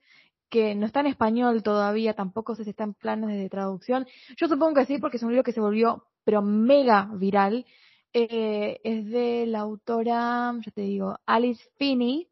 que 0.48 0.74
no 0.74 0.86
está 0.86 1.00
en 1.00 1.08
español 1.08 1.62
todavía, 1.62 2.14
tampoco 2.14 2.54
sé 2.54 2.64
si 2.64 2.70
está 2.70 2.84
en 2.84 2.94
planes 2.94 3.36
de 3.36 3.50
traducción. 3.50 4.06
Yo 4.38 4.48
supongo 4.48 4.76
que 4.76 4.86
sí, 4.86 4.96
porque 4.96 5.18
es 5.18 5.22
un 5.22 5.28
libro 5.28 5.44
que 5.44 5.52
se 5.52 5.60
volvió, 5.60 6.06
pero 6.24 6.40
mega 6.40 7.10
viral. 7.12 7.66
eh, 8.14 8.80
es 8.84 9.10
de 9.10 9.44
la 9.46 9.58
autora, 9.58 10.54
ya 10.64 10.72
te 10.72 10.80
digo, 10.80 11.18
Alice 11.26 11.62
Finney, 11.76 12.26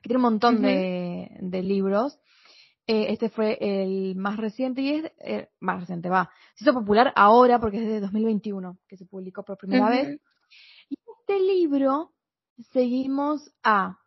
que 0.00 0.08
tiene 0.08 0.18
un 0.18 0.30
montón 0.30 0.62
de, 0.62 1.28
de, 1.40 1.62
libros. 1.64 2.20
Eh, 2.86 3.06
este 3.12 3.30
fue 3.30 3.56
el 3.60 4.14
más 4.14 4.36
reciente 4.36 4.82
y 4.82 4.90
es 4.90 5.12
eh, 5.20 5.48
más 5.60 5.80
reciente, 5.80 6.10
va. 6.10 6.30
Se 6.54 6.64
hizo 6.64 6.74
popular 6.74 7.12
ahora 7.16 7.58
porque 7.58 7.78
es 7.78 7.86
de 7.86 8.00
2021 8.00 8.78
que 8.86 8.96
se 8.96 9.06
publicó 9.06 9.42
por 9.42 9.56
primera 9.56 9.88
vez. 9.88 10.20
Y 10.90 10.96
este 11.20 11.40
libro 11.40 12.12
seguimos 12.72 13.50
a 13.62 13.98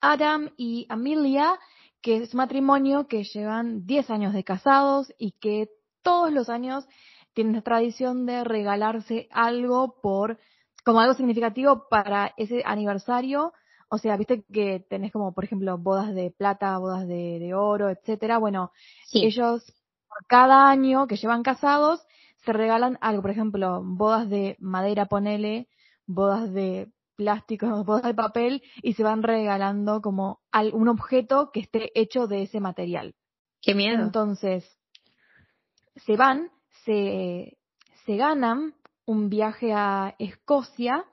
Adam 0.00 0.50
y 0.58 0.86
Amelia, 0.90 1.58
que 2.02 2.18
es 2.18 2.34
un 2.34 2.38
matrimonio 2.38 3.08
que 3.08 3.24
llevan 3.24 3.86
10 3.86 4.10
años 4.10 4.34
de 4.34 4.44
casados 4.44 5.12
y 5.18 5.32
que 5.32 5.70
todos 6.02 6.30
los 6.30 6.50
años 6.50 6.86
tienen 7.32 7.54
la 7.54 7.62
tradición 7.62 8.26
de 8.26 8.44
regalarse 8.44 9.28
algo 9.30 10.00
por 10.02 10.38
como 10.84 11.00
algo 11.00 11.14
significativo 11.14 11.88
para 11.90 12.32
ese 12.36 12.62
aniversario 12.64 13.52
o 13.88 13.98
sea, 13.98 14.16
viste 14.16 14.44
que 14.52 14.84
tenés 14.88 15.12
como, 15.12 15.32
por 15.32 15.44
ejemplo, 15.44 15.78
bodas 15.78 16.14
de 16.14 16.30
plata, 16.30 16.78
bodas 16.78 17.06
de, 17.06 17.52
oro, 17.54 17.88
etcétera. 17.88 18.38
Bueno, 18.38 18.72
ellos 19.12 19.64
por 20.08 20.26
cada 20.26 20.68
año 20.68 21.06
que 21.06 21.16
llevan 21.16 21.42
casados 21.42 22.04
se 22.44 22.52
regalan 22.52 22.98
algo, 23.00 23.22
por 23.22 23.30
ejemplo, 23.30 23.82
bodas 23.84 24.28
de 24.28 24.56
madera, 24.60 25.06
ponele, 25.06 25.68
bodas 26.06 26.52
de 26.52 26.90
plástico, 27.16 27.66
bodas 27.84 28.04
de 28.04 28.14
papel, 28.14 28.62
y 28.82 28.94
se 28.94 29.02
van 29.02 29.22
regalando 29.22 30.00
como 30.00 30.40
un 30.72 30.88
objeto 30.88 31.50
que 31.52 31.60
esté 31.60 31.90
hecho 31.98 32.26
de 32.26 32.42
ese 32.42 32.60
material. 32.60 33.14
Qué 33.60 33.74
miedo. 33.74 34.02
Entonces, 34.02 34.64
se 35.96 36.16
van, 36.16 36.50
se, 36.84 37.56
se 38.04 38.16
ganan 38.16 38.74
un 39.06 39.28
viaje 39.28 39.72
a 39.72 40.14
Escocia 40.18 41.04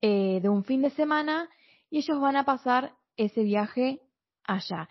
eh, 0.00 0.40
de 0.40 0.48
un 0.48 0.64
fin 0.64 0.82
de 0.82 0.90
semana 0.90 1.48
y 1.90 1.98
ellos 1.98 2.20
van 2.20 2.36
a 2.36 2.44
pasar 2.44 2.94
ese 3.16 3.42
viaje 3.42 4.00
allá. 4.44 4.88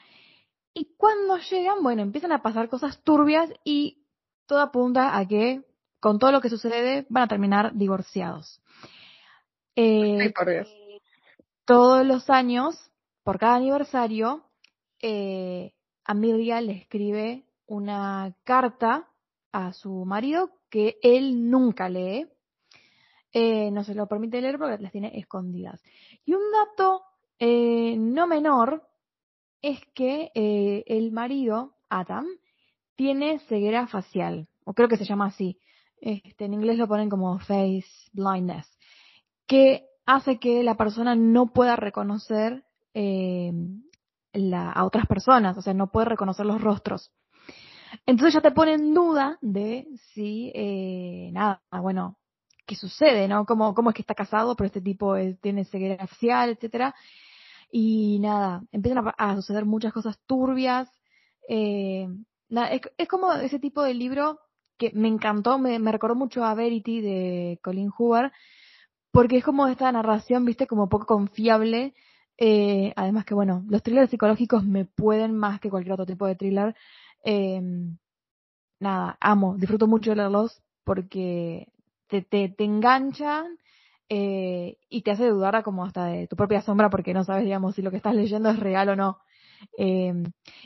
Y 0.73 0.95
cuando 0.97 1.37
llegan, 1.37 1.81
bueno, 1.81 2.01
empiezan 2.01 2.31
a 2.31 2.41
pasar 2.41 2.69
cosas 2.69 3.01
turbias 3.03 3.49
y 3.63 4.03
todo 4.45 4.59
apunta 4.59 5.17
a 5.17 5.27
que 5.27 5.63
con 5.99 6.19
todo 6.19 6.31
lo 6.31 6.41
que 6.41 6.49
sucede 6.49 7.05
van 7.09 7.23
a 7.23 7.27
terminar 7.27 7.73
divorciados. 7.73 8.61
Eh, 9.75 10.33
todos 11.65 12.05
los 12.05 12.29
años, 12.29 12.91
por 13.23 13.39
cada 13.39 13.55
aniversario, 13.55 14.43
eh, 15.01 15.73
Amelia 16.03 16.61
le 16.61 16.73
escribe 16.73 17.45
una 17.65 18.35
carta 18.43 19.07
a 19.51 19.73
su 19.73 20.05
marido 20.05 20.51
que 20.69 20.97
él 21.01 21.49
nunca 21.49 21.89
lee 21.89 22.27
eh, 23.31 23.69
no 23.71 23.83
se 23.83 23.93
lo 23.93 24.07
permite 24.07 24.41
leer 24.41 24.57
porque 24.57 24.81
las 24.81 24.91
tiene 24.91 25.11
escondidas. 25.17 25.81
Y 26.25 26.33
un 26.33 26.41
dato 26.51 27.03
eh, 27.39 27.95
no 27.97 28.27
menor 28.27 28.83
es 29.61 29.79
que 29.93 30.31
eh, 30.35 30.83
el 30.87 31.11
marido, 31.11 31.75
Adam, 31.89 32.25
tiene 32.95 33.39
ceguera 33.47 33.87
facial, 33.87 34.47
o 34.65 34.73
creo 34.73 34.89
que 34.89 34.97
se 34.97 35.05
llama 35.05 35.27
así. 35.27 35.59
Este, 36.01 36.45
en 36.45 36.53
inglés 36.53 36.77
lo 36.77 36.87
ponen 36.87 37.09
como 37.09 37.39
face 37.39 37.85
blindness, 38.13 38.67
que 39.47 39.85
hace 40.05 40.39
que 40.39 40.63
la 40.63 40.75
persona 40.75 41.15
no 41.15 41.47
pueda 41.53 41.75
reconocer 41.75 42.63
la, 42.93 44.71
a 44.71 44.85
otras 44.85 45.07
personas, 45.07 45.57
o 45.57 45.61
sea, 45.61 45.73
no 45.73 45.91
puede 45.91 46.05
reconocer 46.05 46.45
los 46.45 46.61
rostros. 46.61 47.11
Entonces 48.05 48.33
ya 48.33 48.41
te 48.41 48.51
pone 48.51 48.73
en 48.73 48.93
duda 48.93 49.37
de 49.41 49.87
si, 50.13 50.51
nada, 51.31 51.61
bueno, 51.81 52.17
qué 52.69 52.75
sucede, 52.75 53.27
¿no? 53.27 53.45
¿Cómo, 53.45 53.73
cómo 53.73 53.89
es 53.89 53.95
que 53.95 54.03
está 54.03 54.13
casado, 54.13 54.55
pero 54.55 54.67
este 54.67 54.81
tipo 54.81 55.15
tiene 55.41 55.65
ceguera 55.65 56.05
facial, 56.05 56.51
etcétera? 56.51 56.93
Y 57.71 58.19
nada, 58.19 58.63
empiezan 58.71 59.11
a, 59.17 59.35
suceder 59.35 59.65
muchas 59.65 59.91
cosas 59.91 60.19
turbias. 60.27 60.87
Eh, 61.47 62.07
es, 62.97 63.07
como 63.07 63.33
ese 63.33 63.57
tipo 63.57 63.81
de 63.81 63.95
libro 63.95 64.39
que 64.77 64.91
me 64.93 65.07
encantó, 65.07 65.57
me, 65.57 65.79
recordó 65.91 66.15
mucho 66.15 66.45
a 66.45 66.53
Verity 66.53 67.01
de 67.01 67.59
Colin 67.63 67.89
Hoover, 67.89 68.31
porque 69.11 69.37
es 69.37 69.43
como 69.43 69.67
esta 69.67 69.91
narración, 69.91 70.45
viste, 70.45 70.67
como 70.67 70.89
poco 70.89 71.07
confiable. 71.07 71.95
Eh, 72.37 72.93
además 72.95 73.25
que, 73.25 73.33
bueno, 73.33 73.63
los 73.67 73.81
thrillers 73.81 74.11
psicológicos 74.11 74.63
me 74.63 74.85
pueden 74.85 75.35
más 75.35 75.59
que 75.59 75.71
cualquier 75.71 75.93
otro 75.93 76.05
tipo 76.05 76.27
de 76.27 76.35
thriller. 76.35 76.75
Eh, 77.25 77.61
nada, 78.79 79.17
amo, 79.19 79.55
disfruto 79.57 79.87
mucho 79.87 80.11
de 80.11 80.17
leerlos 80.17 80.61
porque 80.83 81.67
te, 82.09 82.21
te, 82.21 82.49
te 82.49 82.63
enganchan 82.63 83.57
eh, 84.09 84.77
y 84.89 85.03
te 85.03 85.11
hace 85.11 85.27
dudar 85.27 85.63
como 85.63 85.85
hasta 85.85 86.05
de 86.05 86.27
tu 86.27 86.35
propia 86.35 86.61
sombra 86.61 86.89
porque 86.89 87.13
no 87.13 87.23
sabes, 87.23 87.43
digamos, 87.45 87.75
si 87.75 87.81
lo 87.81 87.91
que 87.91 87.97
estás 87.97 88.15
leyendo 88.15 88.49
es 88.49 88.59
real 88.59 88.89
o 88.89 88.95
no. 88.95 89.19
Eh, 89.77 90.13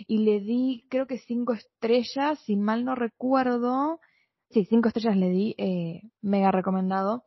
y 0.07 0.19
le 0.19 0.39
di, 0.39 0.85
creo 0.89 1.07
que 1.07 1.17
cinco 1.19 1.53
estrellas, 1.53 2.39
si 2.45 2.55
mal 2.55 2.85
no 2.85 2.95
recuerdo. 2.95 3.99
Sí, 4.49 4.65
cinco 4.65 4.87
estrellas 4.87 5.17
le 5.17 5.29
di, 5.29 5.55
eh, 5.57 6.01
mega 6.21 6.51
recomendado. 6.51 7.25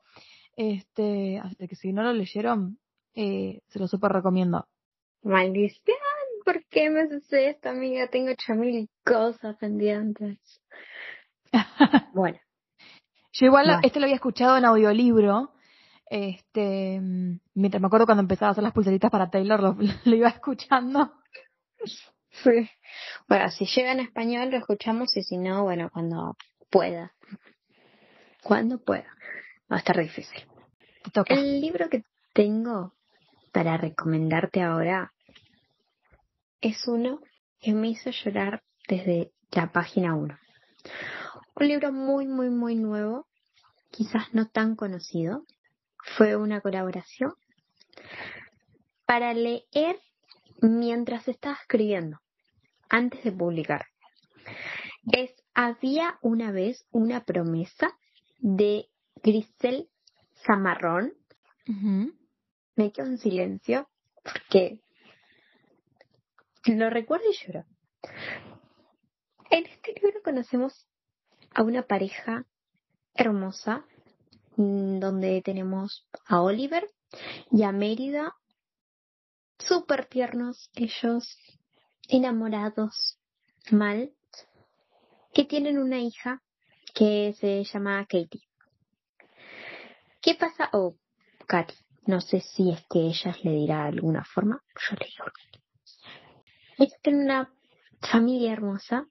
Este, 0.57 1.39
así 1.39 1.69
que 1.69 1.77
si 1.77 1.93
no 1.93 2.03
lo 2.03 2.13
leyeron, 2.13 2.79
eh, 3.15 3.61
se 3.69 3.79
lo 3.79 3.87
super 3.89 4.13
recomiendo. 4.13 4.67
Maldición, 5.23 5.97
¿por 6.45 6.65
qué 6.67 6.89
me 6.89 7.09
sucede 7.09 7.51
esto, 7.51 7.69
amiga? 7.69 8.09
Tengo 8.09 8.31
ocho 8.31 8.55
mil 8.55 8.89
cosas 9.05 9.57
pendientes. 9.57 10.39
bueno. 12.15 12.39
Yo 13.39 13.47
igual 13.47 13.81
este 13.83 14.01
lo 14.01 14.07
había 14.07 14.17
escuchado 14.17 14.57
en 14.57 14.65
audiolibro, 14.65 15.53
este, 16.09 17.01
mientras 17.55 17.81
me 17.81 17.87
acuerdo 17.87 18.07
cuando 18.07 18.23
empezaba 18.23 18.49
a 18.49 18.53
hacer 18.53 18.65
las 18.65 18.73
pulseritas 18.73 19.11
para 19.11 19.29
Taylor, 19.29 19.61
lo, 20.05 20.15
iba 20.15 20.29
escuchando. 20.29 21.13
Sí. 21.85 22.71
Bueno, 23.29 23.51
si 23.51 23.67
llega 23.67 23.93
en 23.93 24.01
español 24.01 24.51
lo 24.51 24.57
escuchamos 24.57 25.15
y 25.17 25.23
si 25.23 25.37
no, 25.37 25.65
bueno, 25.65 25.91
cuando 25.93 26.37
pueda. 26.71 27.13
Cuando 28.43 28.79
pueda. 28.79 29.09
Va 29.71 29.77
a 29.77 29.79
estar 29.81 29.99
difícil. 29.99 30.47
El 31.27 31.61
libro 31.61 31.91
que 31.91 32.05
tengo 32.33 32.95
para 33.53 33.77
recomendarte 33.77 34.63
ahora 34.63 35.13
es 36.61 36.89
uno 36.89 37.21
que 37.61 37.75
me 37.75 37.89
hizo 37.89 38.11
llorar 38.11 38.63
desde 38.89 39.33
la 39.51 39.73
página 39.73 40.15
1. 40.15 40.39
Un 41.59 41.69
libro 41.69 41.91
muy, 41.91 42.27
muy, 42.27 42.51
muy 42.51 42.75
nuevo, 42.75 43.27
quizás 43.91 44.35
no 44.35 44.47
tan 44.47 44.77
conocido. 44.77 45.47
Fue 46.17 46.37
una 46.37 46.61
colaboración 46.61 47.33
para 49.07 49.33
leer 49.33 49.99
mientras 50.61 51.27
estaba 51.29 51.57
escribiendo, 51.63 52.21
antes 52.91 53.25
de 53.25 53.33
publicar. 53.33 53.87
Es 55.11 55.33
Había 55.55 56.19
una 56.21 56.51
vez 56.51 56.85
una 56.91 57.25
promesa 57.25 57.89
de 58.39 58.91
Grisel 59.23 59.89
Zamarrón. 60.45 61.15
Me 62.75 62.93
quedo 62.93 63.07
en 63.07 63.17
silencio 63.17 63.89
porque 64.23 64.79
lo 66.67 66.91
recuerdo 66.91 67.25
y 67.31 67.47
lloro. 67.47 67.65
En 69.49 69.65
este 69.65 69.95
libro 70.03 70.21
conocemos 70.23 70.87
a 71.57 71.63
una 71.63 71.83
pareja 71.83 72.45
hermosa 73.15 73.87
mm, 74.57 74.99
donde 74.99 75.41
tenemos 75.41 76.07
a 76.27 76.43
Oliver 76.43 76.87
y 77.51 77.63
a 77.63 77.73
Mérida, 77.73 78.35
súper 79.59 80.05
tiernos 80.05 80.71
ellos, 80.75 81.39
enamorados, 82.09 83.19
mal, 83.71 84.13
que 85.33 85.45
tienen 85.45 85.79
una 85.79 85.99
hija 85.99 86.43
que 86.95 87.35
se 87.41 87.65
llama 87.65 88.05
Katie. 88.05 88.43
¿Qué 90.21 90.35
pasa? 90.35 90.69
Oh, 90.75 90.95
Katy. 91.47 91.75
No 92.05 92.21
sé 92.21 92.41
si 92.41 92.71
es 92.71 92.85
que 92.91 93.01
ella 93.01 93.35
le 93.43 93.53
dirá 93.53 93.85
de 93.85 93.89
alguna 93.97 94.25
forma. 94.25 94.63
Yo 94.75 94.97
le 95.01 95.07
digo. 95.07 95.25
Ellos 96.77 97.01
tienen 97.03 97.23
una 97.23 97.51
familia 98.03 98.53
hermosa 98.53 99.09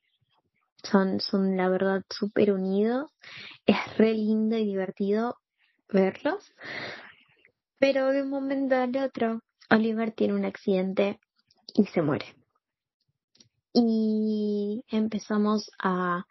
son, 0.92 1.20
son 1.20 1.58
la 1.58 1.70
verdad 1.70 2.02
súper 2.10 2.52
unidos. 2.52 3.12
Es 3.66 3.78
re 3.98 4.14
lindo 4.14 4.58
y 4.58 4.66
divertido 4.66 5.36
verlos. 5.90 6.54
Pero 7.80 8.12
de 8.12 8.24
un 8.24 8.30
momento 8.30 8.76
al 8.76 8.96
otro, 8.98 9.42
Oliver 9.70 10.12
tiene 10.12 10.34
un 10.34 10.46
accidente 10.46 11.20
y 11.74 11.86
se 11.88 12.02
muere. 12.02 12.36
Y 13.74 14.84
empezamos 14.88 15.70
a, 15.80 16.24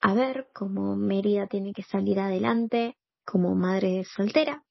a 0.00 0.14
ver 0.14 0.48
cómo 0.54 0.96
Mérida 0.96 1.46
tiene 1.46 1.72
que 1.72 1.82
salir 1.82 2.18
adelante 2.18 2.96
como 3.24 3.54
madre 3.54 4.04
soltera, 4.04 4.64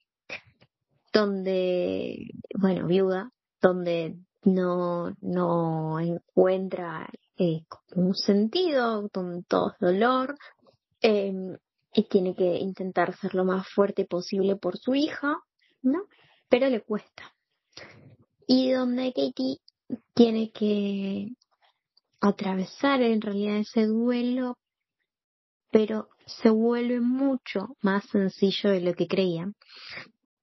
donde, 1.14 2.32
bueno, 2.58 2.88
viuda, 2.88 3.32
donde 3.62 4.18
no, 4.44 5.16
no 5.22 6.00
encuentra 6.00 7.08
eh, 7.40 7.64
un 7.96 8.16
sentido, 8.16 9.10
con 9.10 9.44
todo 9.46 9.74
dolor, 9.80 10.38
em, 11.02 11.58
y 11.94 12.04
tiene 12.04 12.36
que 12.36 12.58
intentar 12.58 13.16
ser 13.18 13.34
lo 13.34 13.46
más 13.46 13.68
fuerte 13.70 14.06
posible 14.06 14.58
por 14.58 14.78
su 14.78 14.94
hija, 14.94 15.38
¿no? 15.82 16.04
Pero 16.50 16.68
le 16.70 16.82
cuesta. 16.82 17.34
Y 18.46 18.72
donde 18.72 19.14
Katie 19.14 19.60
tiene 20.14 20.52
que 20.52 21.30
atravesar 22.20 23.02
en 23.02 23.22
realidad 23.22 23.58
ese 23.58 23.86
duelo, 23.86 24.58
pero 25.72 26.10
se 26.26 26.50
vuelve 26.50 27.00
mucho 27.00 27.76
más 27.82 28.04
sencillo 28.10 28.70
de 28.72 28.82
lo 28.82 28.94
que 28.94 29.08
creía, 29.08 29.50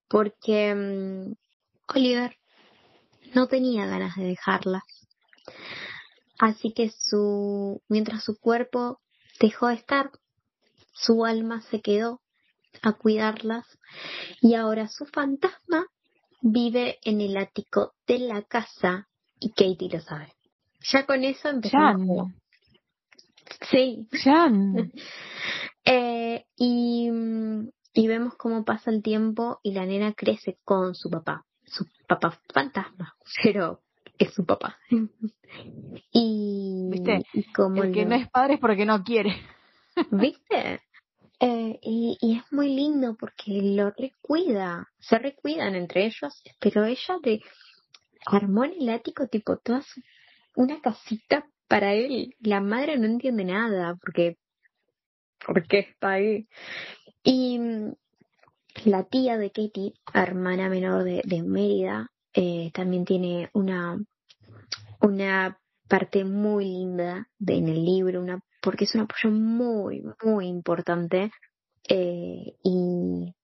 porque 0.09 0.75
mm, 0.75 1.35
Oliver 1.95 2.37
no 3.35 3.49
tenía 3.49 3.87
ganas 3.87 4.17
de 4.17 4.25
dejarlas. 4.25 4.83
Así 6.39 6.73
que 6.73 6.91
su, 6.91 7.83
mientras 7.89 8.25
su 8.25 8.39
cuerpo 8.39 9.01
dejó 9.41 9.69
de 9.69 9.75
estar, 9.75 10.11
su 10.93 11.25
alma 11.25 11.63
se 11.63 11.81
quedó 11.81 12.21
a 12.83 12.93
cuidarlas 12.93 13.67
y 14.41 14.55
ahora 14.55 14.89
su 14.89 15.07
fantasma 15.07 15.87
vive 16.43 16.99
en 17.05 17.21
el 17.21 17.37
ático 17.37 17.95
de 18.07 18.19
la 18.19 18.43
casa 18.43 19.09
y 19.41 19.51
Katie 19.51 19.91
lo 19.91 20.01
sabe. 20.01 20.33
Ya 20.93 21.07
con 21.07 21.25
eso 21.25 21.49
empezamos. 21.49 22.33
Sí. 23.71 24.07
eh, 25.85 26.45
y, 26.57 27.11
y 27.95 28.09
vemos 28.09 28.35
cómo 28.37 28.65
pasa 28.65 28.91
el 28.91 29.03
tiempo 29.03 29.59
y 29.63 29.73
la 29.73 29.87
nena 29.87 30.13
crece 30.13 30.59
con 30.65 30.95
su 30.95 31.11
papá. 31.11 31.45
Su 31.65 31.85
papá 32.07 32.39
fantasma, 32.53 33.17
pero 33.43 33.81
es 34.19 34.33
su 34.35 34.45
papá. 34.45 34.79
y, 36.13 36.89
¿Viste? 36.91 37.23
como 37.55 37.83
el 37.83 37.93
que 37.93 38.05
no 38.05 38.15
es 38.15 38.29
padre 38.31 38.55
es 38.55 38.61
porque 38.61 38.85
no 38.85 39.03
quiere. 39.03 39.37
¿Viste? 40.11 40.81
Eh, 41.39 41.79
y, 41.83 42.17
y, 42.21 42.39
es 42.39 42.51
muy 42.51 42.75
lindo 42.75 43.15
porque 43.19 43.61
lo 43.63 43.91
recuida, 43.91 44.89
se 44.99 45.19
recuidan 45.19 45.75
entre 45.75 46.07
ellos, 46.07 46.43
pero 46.59 46.85
ella 46.85 47.19
le 47.23 47.43
armó 48.25 48.65
en 48.65 48.73
el 48.81 48.89
ático 48.89 49.29
tipo 49.29 49.59
toda 49.59 49.83
una 50.55 50.81
casita 50.81 51.47
para 51.69 51.93
él. 51.93 52.35
La 52.41 52.61
madre 52.61 52.97
no 52.99 53.07
entiende 53.07 53.45
nada 53.45 53.97
porque, 53.97 54.39
porque 55.47 55.81
está 55.81 56.13
ahí. 56.13 56.49
Y 57.23 57.59
mm, 57.59 57.93
la 58.85 59.05
tía 59.05 59.37
de 59.37 59.51
Katie, 59.51 59.93
hermana 60.15 60.69
menor 60.69 61.05
de, 61.05 61.23
de 61.25 61.43
Mérida, 61.43 62.11
eh, 62.39 62.71
también 62.75 63.07
tiene 63.07 63.49
una, 63.55 63.99
una 65.01 65.59
parte 65.89 66.23
muy 66.23 66.67
linda 66.67 67.27
en 67.47 67.69
el 67.69 67.83
libro, 67.83 68.21
una 68.21 68.43
porque 68.61 68.85
es 68.85 68.95
un 68.95 69.03
apoyo 69.03 69.31
muy, 69.31 70.05
muy 70.23 70.47
importante 70.47 71.31
eh, 71.89 72.57
y 72.63 73.35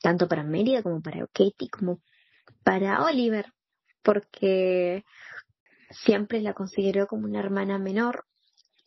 tanto 0.00 0.26
para 0.26 0.42
Mérida 0.42 0.82
como 0.82 1.00
para 1.00 1.24
Katie 1.28 1.68
como 1.70 2.00
para 2.64 3.04
Oliver, 3.04 3.52
porque 4.02 5.04
siempre 5.90 6.40
la 6.40 6.52
consideró 6.52 7.06
como 7.06 7.26
una 7.26 7.38
hermana 7.38 7.78
menor 7.78 8.24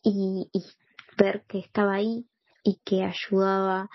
y, 0.02 0.50
ver 1.16 1.44
que 1.46 1.60
estaba 1.60 1.94
ahí 1.94 2.26
y 2.62 2.80
que 2.84 3.04
ayudaba 3.04 3.88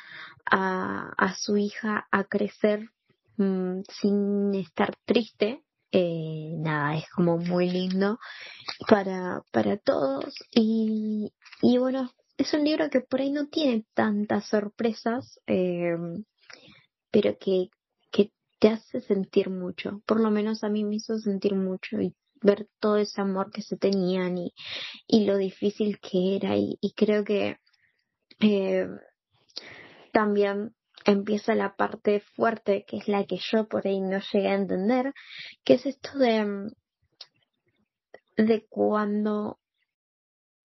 a, 0.45 1.13
a 1.17 1.35
su 1.35 1.57
hija 1.57 2.07
a 2.11 2.23
crecer 2.23 2.89
mm, 3.38 3.81
sin 3.89 4.55
estar 4.55 4.95
triste 5.05 5.63
eh, 5.91 6.51
nada, 6.57 6.97
es 6.97 7.09
como 7.09 7.38
muy 7.38 7.69
lindo 7.69 8.19
para, 8.89 9.43
para 9.51 9.77
todos. 9.77 10.36
Y, 10.51 11.31
y 11.61 11.77
bueno, 11.77 12.11
es 12.38 12.53
un 12.53 12.65
libro 12.65 12.89
que 12.89 13.01
por 13.01 13.21
ahí 13.21 13.31
no 13.31 13.47
tiene 13.47 13.86
tantas 13.93 14.47
sorpresas, 14.49 15.39
eh, 15.47 15.95
pero 17.11 17.38
que, 17.39 17.69
que 18.11 18.31
te 18.59 18.69
hace 18.69 18.99
sentir 19.01 19.49
mucho, 19.49 20.01
por 20.05 20.19
lo 20.19 20.31
menos 20.31 20.63
a 20.63 20.69
mí 20.69 20.83
me 20.83 20.95
hizo 20.95 21.17
sentir 21.17 21.55
mucho 21.55 22.01
y 22.01 22.13
ver 22.41 22.67
todo 22.79 22.97
ese 22.97 23.21
amor 23.21 23.51
que 23.51 23.61
se 23.61 23.77
tenían 23.77 24.38
y, 24.38 24.53
y 25.07 25.25
lo 25.25 25.38
difícil 25.38 25.99
que 25.99 26.36
era. 26.36 26.57
Y, 26.57 26.93
creo 26.95 27.23
que 27.23 27.57
eh, 28.41 28.88
también 30.11 30.75
empieza 31.05 31.55
la 31.55 31.75
parte 31.75 32.21
fuerte, 32.35 32.83
que 32.87 32.97
es 32.97 33.07
la 33.07 33.25
que 33.25 33.37
yo 33.37 33.67
por 33.67 33.87
ahí 33.87 34.01
no 34.01 34.19
llegué 34.33 34.49
a 34.49 34.55
entender, 34.55 35.13
que 35.63 35.75
es 35.75 35.85
esto 35.85 36.17
de, 36.17 36.45
mm, 36.45 36.67
de 38.37 38.65
cuando 38.67 39.59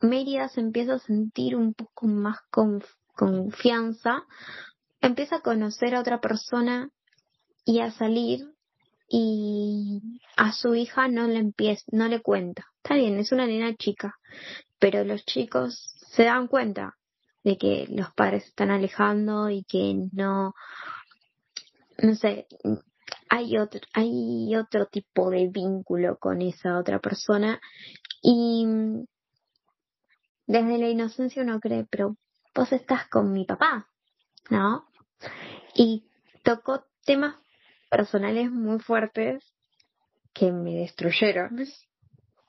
Mérida 0.01 0.49
se 0.49 0.61
empieza 0.61 0.95
a 0.95 0.99
sentir 0.99 1.55
un 1.55 1.75
poco 1.75 2.07
más 2.07 2.39
con, 2.51 2.83
confianza, 3.15 4.25
empieza 5.03 5.37
a 5.37 5.43
conocer 5.43 5.95
a 5.95 6.01
otra 6.01 6.21
persona 6.21 6.89
y 7.67 7.81
a 7.81 7.91
salir 7.91 8.47
y 9.09 10.01
a 10.37 10.53
su 10.53 10.75
hija 10.75 11.09
no 11.09 11.27
le 11.27 11.39
empieza, 11.39 11.85
no 11.93 12.09
le 12.09 12.23
cuenta. 12.23 12.65
Está 12.77 12.95
bien, 12.95 13.19
es 13.19 13.31
una 13.33 13.47
nena 13.47 13.77
chica, 13.77 14.15
pero 14.79 15.05
los 15.05 15.25
chicos 15.27 15.95
se 16.13 16.25
dan 16.25 16.47
cuenta 16.49 16.97
de 17.43 17.57
que 17.57 17.87
los 17.91 18.13
padres 18.15 18.43
se 18.43 18.49
están 18.51 18.71
alejando 18.71 19.49
y 19.49 19.65
que 19.65 19.95
no, 20.13 20.55
no 21.99 22.15
sé, 22.15 22.47
hay 23.29 23.59
otro, 23.59 23.81
hay 23.95 24.55
otro 24.57 24.87
tipo 24.87 25.31
de 25.31 25.49
vínculo 25.49 26.19
con 26.19 26.43
esa 26.43 26.79
otra 26.79 26.99
persona. 26.99 27.61
Y 28.23 28.67
desde 30.47 30.79
la 30.79 30.89
inocencia 30.89 31.43
uno 31.43 31.61
cree, 31.61 31.87
pero 31.91 32.17
vos 32.55 32.73
estás 32.73 33.09
con 33.09 33.33
mi 33.33 33.45
papá, 33.45 33.89
¿no? 34.51 34.89
Y 35.75 36.05
tocó 36.43 36.85
temas 37.05 37.37
personales 37.89 38.51
muy 38.51 38.81
fuertes 38.81 39.45
que 40.33 40.53
me 40.53 40.75
destruyeron 40.75 41.57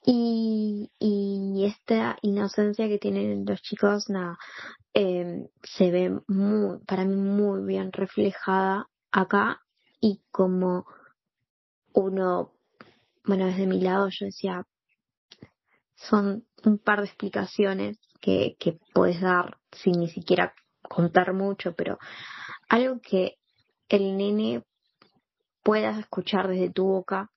y, 0.04 0.92
y 1.00 1.66
esta 1.66 2.18
inocencia 2.22 2.88
que 2.88 2.98
tienen 2.98 3.46
los 3.46 3.62
chicos, 3.62 4.10
nada, 4.10 4.38
eh, 4.94 5.48
se 5.64 5.92
ve 5.92 6.20
muy, 6.28 6.80
para 6.86 7.06
mí 7.06 7.16
muy 7.16 7.64
bien 7.66 7.92
reflejada 7.92 8.88
acá 9.12 9.62
y 10.00 10.22
como 10.32 10.86
uno, 11.94 12.54
bueno, 13.26 13.46
desde 13.46 13.68
mi 13.68 13.80
lado 13.80 14.10
yo 14.10 14.26
decía, 14.26 14.66
son 15.96 16.46
un 16.66 16.80
par 16.80 17.02
de 17.02 17.08
explicaciones 17.08 18.00
que, 18.20 18.56
que 18.60 18.80
puedes 18.94 19.22
dar 19.22 19.58
sin 19.72 20.00
ni 20.00 20.10
siquiera 20.10 20.54
contar 20.82 21.34
mucho, 21.34 21.74
pero 21.76 22.00
algo 22.70 23.00
que 23.02 23.38
el 23.88 24.18
nene 24.18 24.64
pueda 25.64 26.00
escuchar 26.00 26.48
desde 26.48 26.72
tu 26.72 26.86
boca 26.86 27.30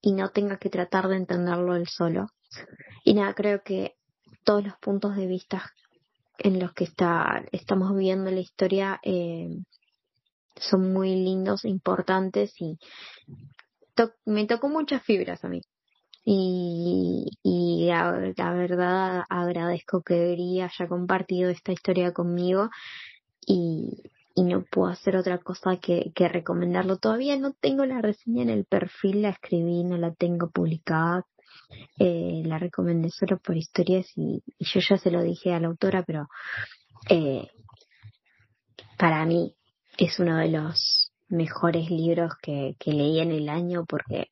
y 0.00 0.12
no 0.12 0.30
tenga 0.30 0.58
que 0.58 0.70
tratar 0.70 1.08
de 1.08 1.16
entenderlo 1.16 1.74
él 1.74 1.86
solo. 1.88 2.28
Y 3.04 3.14
nada, 3.14 3.34
creo 3.34 3.62
que 3.62 3.96
todos 4.44 4.64
los 4.64 4.76
puntos 4.78 5.16
de 5.16 5.26
vista 5.26 5.72
en 6.38 6.58
los 6.58 6.72
que 6.72 6.84
está, 6.84 7.44
estamos 7.52 7.94
viendo 7.96 8.30
la 8.30 8.40
historia 8.40 9.00
eh, 9.02 9.48
son 10.56 10.92
muy 10.92 11.14
lindos, 11.14 11.64
importantes 11.64 12.52
y 12.60 12.78
me 14.24 14.46
tocó 14.46 14.68
muchas 14.68 15.02
fibras 15.02 15.44
a 15.44 15.48
mí. 15.48 15.60
Y, 16.24 17.26
y 17.42 17.86
la, 17.86 18.12
verdad 18.52 19.24
agradezco 19.28 20.02
que 20.02 20.36
haya 20.62 20.88
compartido 20.88 21.50
esta 21.50 21.72
historia 21.72 22.12
conmigo 22.12 22.70
y, 23.46 24.02
y 24.40 24.44
no 24.44 24.62
puedo 24.62 24.90
hacer 24.90 25.16
otra 25.16 25.36
cosa 25.38 25.76
que, 25.76 26.12
recomendarlo. 26.16 26.96
Todavía 26.96 27.36
no 27.36 27.52
tengo 27.52 27.84
la 27.84 28.00
reseña 28.00 28.42
en 28.42 28.48
el 28.48 28.64
perfil, 28.64 29.22
la 29.22 29.30
escribí, 29.30 29.84
no 29.84 29.98
la 29.98 30.14
tengo 30.14 30.48
publicada. 30.48 31.26
Eh, 31.98 32.42
la 32.46 32.58
recomendé 32.58 33.10
solo 33.10 33.38
por 33.38 33.56
historias 33.56 34.06
y, 34.16 34.42
yo 34.58 34.80
ya 34.80 34.96
se 34.96 35.10
lo 35.10 35.22
dije 35.22 35.52
a 35.52 35.60
la 35.60 35.68
autora, 35.68 36.02
pero 36.04 36.28
eh, 37.10 37.48
para 38.98 39.26
mí 39.26 39.54
es 39.98 40.18
uno 40.18 40.38
de 40.38 40.48
los 40.48 41.12
mejores 41.28 41.90
libros 41.90 42.32
que, 42.40 42.74
leí 42.86 43.20
en 43.20 43.32
el 43.32 43.50
año 43.50 43.84
porque 43.86 44.30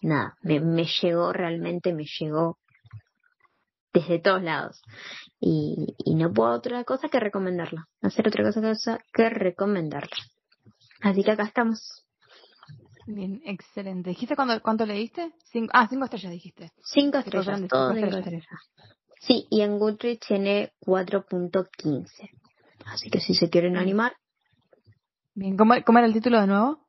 nada, 0.00 0.36
me 0.42 0.84
llegó 0.84 1.32
realmente, 1.32 1.92
me 1.92 2.04
llegó 2.04 2.58
desde 3.92 4.18
todos 4.18 4.42
lados. 4.42 4.82
Y, 5.40 5.94
y 6.04 6.14
no 6.14 6.32
puedo 6.32 6.52
otra 6.52 6.84
cosa 6.84 7.08
que 7.08 7.20
recomendarla. 7.20 7.88
Hacer 8.00 8.28
otra 8.28 8.44
cosa 8.44 8.98
que 9.12 9.28
recomendarla. 9.28 10.16
Así 11.00 11.22
que 11.24 11.32
acá 11.32 11.44
estamos. 11.44 12.04
Bien, 13.06 13.40
excelente. 13.44 14.10
¿Dijiste 14.10 14.36
cuánto, 14.36 14.60
cuánto 14.62 14.86
leíste? 14.86 15.32
Cinco, 15.50 15.70
ah, 15.74 15.88
cinco 15.88 16.04
estrellas 16.04 16.32
dijiste. 16.32 16.70
Cinco 16.84 17.18
estrellas, 17.18 17.60
estrellas. 17.60 18.46
Sí, 19.20 19.46
y 19.50 19.60
en 19.60 19.78
Goodreads 19.78 20.20
tiene 20.26 20.72
4.15. 20.80 22.06
Así 22.86 23.10
que 23.10 23.20
si 23.20 23.34
se 23.34 23.50
quieren 23.50 23.76
animar. 23.76 24.16
Bien, 25.34 25.56
¿cómo, 25.56 25.74
¿cómo 25.84 25.98
era 25.98 26.06
el 26.06 26.12
título 26.12 26.40
de 26.40 26.46
nuevo? 26.46 26.86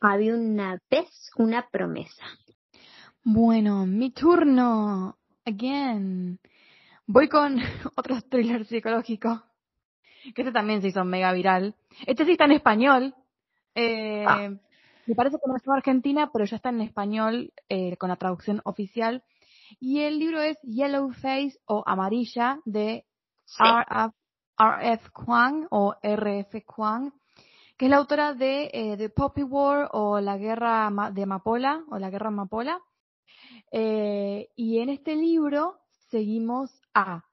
Había 0.00 0.34
una 0.34 0.78
vez 0.90 1.30
una 1.36 1.68
promesa. 1.68 2.24
Bueno, 3.22 3.86
mi 3.86 4.10
turno. 4.12 5.18
Again. 5.46 6.40
Voy 7.06 7.28
con 7.28 7.58
otro 7.96 8.20
thriller 8.20 8.66
psicológico. 8.66 9.44
que 10.34 10.42
este 10.42 10.52
también 10.52 10.82
se 10.82 10.88
hizo 10.88 11.04
mega 11.04 11.32
viral. 11.32 11.76
Este 12.04 12.24
sí 12.24 12.32
está 12.32 12.46
en 12.46 12.52
español. 12.52 13.14
Eh, 13.74 14.24
ah. 14.26 14.50
Me 15.06 15.14
parece 15.14 15.36
que 15.36 15.48
no 15.48 15.56
es 15.56 15.62
Argentina, 15.68 16.30
pero 16.32 16.44
ya 16.44 16.56
está 16.56 16.70
en 16.70 16.80
español 16.80 17.52
eh, 17.68 17.96
con 17.96 18.08
la 18.08 18.16
traducción 18.16 18.60
oficial. 18.64 19.22
Y 19.78 20.00
el 20.00 20.18
libro 20.18 20.40
es 20.40 20.58
Yellow 20.62 21.12
Face 21.12 21.58
o 21.66 21.84
Amarilla 21.86 22.58
de 22.64 23.04
R.F. 24.58 25.10
Kwang 25.12 25.68
o 25.70 25.94
R.F. 26.02 26.64
Kwang, 26.64 27.12
que 27.76 27.84
es 27.84 27.90
la 27.90 27.98
autora 27.98 28.34
de 28.34 28.70
eh, 28.72 28.96
The 28.96 29.10
Poppy 29.10 29.44
War 29.44 29.90
o 29.92 30.20
la 30.20 30.36
guerra 30.38 30.90
de 31.12 31.22
Amapola 31.22 31.84
o 31.88 31.98
la 31.98 32.10
guerra 32.10 32.28
Amapola. 32.28 32.80
Eh, 33.72 34.48
y 34.56 34.78
en 34.78 34.90
este 34.90 35.16
libro 35.16 35.78
seguimos 36.10 36.70
a 36.94 37.24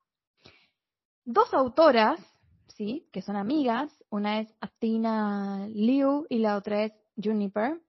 dos 1.26 1.54
autoras, 1.54 2.20
sí, 2.68 3.08
que 3.12 3.22
son 3.22 3.36
amigas. 3.36 3.92
Una 4.10 4.40
es 4.42 4.54
Athena 4.62 5.68
Liu 5.68 6.26
y 6.30 6.40
la 6.40 6.58
otra 6.58 6.86
es 6.86 6.94
Juniper 7.22 7.82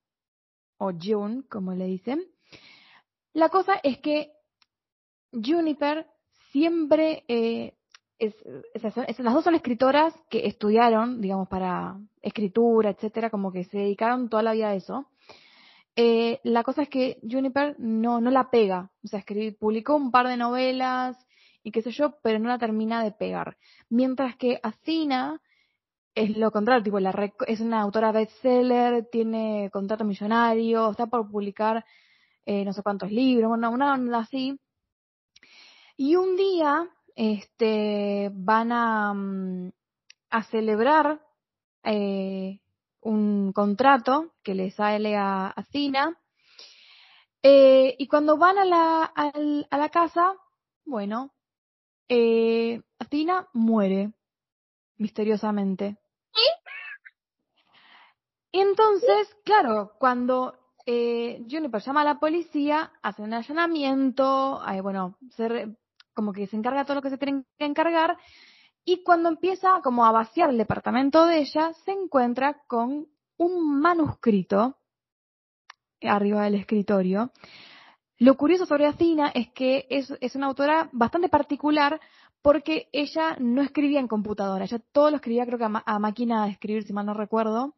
o 0.79 0.93
June, 0.93 1.43
como 1.49 1.73
le 1.73 1.87
dicen. 1.87 2.25
La 3.33 3.49
cosa 3.49 3.75
es 3.83 3.99
que 3.99 4.33
Juniper 5.33 6.07
siempre 6.53 7.25
eh, 7.29 7.75
es, 8.19 8.35
las 9.19 9.35
dos 9.35 9.45
son 9.45 9.55
escritoras 9.55 10.15
que 10.31 10.47
estudiaron, 10.47 11.21
digamos, 11.21 11.49
para 11.49 11.99
escritura, 12.23 12.91
etcétera, 12.91 13.31
como 13.31 13.53
que 13.53 13.65
se 13.65 13.79
dedicaron 13.79 14.29
toda 14.29 14.43
la 14.43 14.53
vida 14.53 14.69
a 14.69 14.75
eso. 14.75 15.07
Eh, 15.97 16.40
la 16.42 16.64
cosa 16.64 16.82
es 16.82 16.88
que 16.88 17.18
Juniper 17.22 17.76
no, 17.78 18.20
no 18.20 18.30
la 18.30 18.51
pega, 18.51 18.90
o 19.05 19.09
sea, 19.09 19.20
escribió, 19.20 19.57
publicó 19.57 19.95
un 19.95 20.11
par 20.11 20.26
de 20.26 20.36
novelas 20.36 21.16
y 21.62 21.70
qué 21.70 21.82
sé 21.82 21.92
yo, 21.92 22.18
pero 22.22 22.38
no 22.38 22.49
la 22.49 22.59
termina 22.59 23.03
de 23.05 23.12
pegar. 23.12 23.57
Mientras 23.88 24.36
que 24.36 24.59
Athena 24.62 25.40
es 26.14 26.36
lo 26.36 26.51
contrario, 26.51 26.82
tipo, 26.82 27.01
la 27.01 27.32
es 27.47 27.61
una 27.61 27.80
autora 27.80 28.12
bestseller, 28.12 29.09
tiene 29.11 29.70
contrato 29.72 30.05
millonario, 30.05 30.90
está 30.90 31.07
por 31.07 31.30
publicar 31.30 31.84
eh, 32.47 32.64
no 32.64 32.72
sé 32.72 32.82
cuántos 32.82 33.11
libros, 33.11 33.49
bueno, 33.49 33.70
una 33.70 33.95
onda 33.95 34.18
así. 34.18 34.59
Y 35.97 36.16
un 36.16 36.36
día, 36.36 36.88
este, 37.14 38.30
van 38.34 38.72
a, 38.72 39.14
mm, 39.14 39.72
a 40.30 40.42
celebrar 40.45 41.20
eh, 41.84 42.61
un 43.05 43.53
contrato 43.53 44.35
que 44.43 44.55
le 44.55 44.71
sale 44.71 45.17
a, 45.17 45.47
a 45.47 45.63
Cina. 45.65 46.19
Eh, 47.43 47.95
y 47.99 48.09
cuando 48.09 48.37
van 48.37 48.59
a 48.59 48.65
la, 48.65 49.05
a 49.05 49.79
la 49.79 49.89
casa, 49.91 50.35
bueno, 50.85 51.33
eh, 52.09 52.81
Cina 53.11 53.49
muere 53.53 54.13
misteriosamente. 54.97 55.97
Y 58.51 58.61
entonces, 58.61 59.37
claro, 59.45 59.93
cuando 59.99 60.57
eh, 60.87 61.45
Juniper 61.51 61.83
llama 61.83 62.03
a 62.03 62.05
la 62.05 62.21
policía, 62.21 62.93
hace 63.03 63.23
un 63.23 63.35
allanamiento, 63.35 64.61
bueno, 64.83 65.19
como 66.13 66.33
que 66.33 66.47
se 66.47 66.57
encarga 66.57 66.85
todo 66.85 66.97
lo 66.97 67.03
que 67.03 67.11
se 67.11 67.19
tiene 67.19 67.45
que 67.59 67.65
encargar, 67.65 68.17
y 68.85 69.03
cuando 69.03 69.28
empieza 69.28 69.80
como 69.82 70.05
a 70.05 70.12
vaciar 70.12 70.51
el 70.51 70.59
departamento 70.59 71.24
de 71.26 71.39
ella, 71.39 71.72
se 71.85 71.93
encuentra 71.93 72.62
con 72.66 73.09
un 73.37 73.80
manuscrito 73.80 74.76
arriba 76.03 76.45
del 76.45 76.57
escritorio. 76.57 77.32
Lo 78.18 78.37
curioso 78.37 78.66
sobre 78.66 78.87
Athena 78.87 79.28
es 79.35 79.51
que 79.53 79.87
es, 79.91 80.12
es 80.20 80.37
una 80.37 80.47
autora 80.47 80.89
bastante 80.93 81.28
particular 81.28 82.01
porque 82.43 82.89
ella 82.93 83.37
no 83.41 83.62
escribía 83.62 84.01
en 84.01 84.07
computadora, 84.07 84.66
ella 84.66 84.78
todo 84.93 85.11
lo 85.11 85.16
escribía 85.16 85.47
creo 85.47 85.59
que 85.59 85.64
a, 85.64 85.99
máquina 85.99 86.45
de 86.45 86.53
escribir, 86.53 86.85
si 86.85 86.93
mal 86.93 87.07
no 87.07 87.14
recuerdo. 87.14 87.74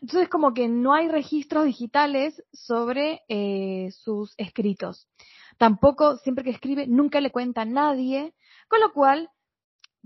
Entonces 0.00 0.28
como 0.28 0.54
que 0.54 0.66
no 0.66 0.92
hay 0.92 1.08
registros 1.08 1.66
digitales 1.66 2.42
sobre 2.52 3.22
eh, 3.28 3.90
sus 3.92 4.34
escritos. 4.36 5.08
Tampoco, 5.56 6.16
siempre 6.18 6.44
que 6.44 6.50
escribe, 6.50 6.86
nunca 6.86 7.20
le 7.20 7.30
cuenta 7.30 7.62
a 7.62 7.64
nadie, 7.64 8.34
con 8.68 8.80
lo 8.80 8.92
cual 8.92 9.30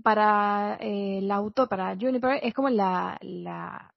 para 0.01 0.77
eh, 0.79 1.19
el 1.19 1.31
autor, 1.31 1.69
para 1.69 1.95
Juniper, 1.95 2.39
es 2.41 2.53
como 2.53 2.69
la, 2.69 3.17
la, 3.21 3.93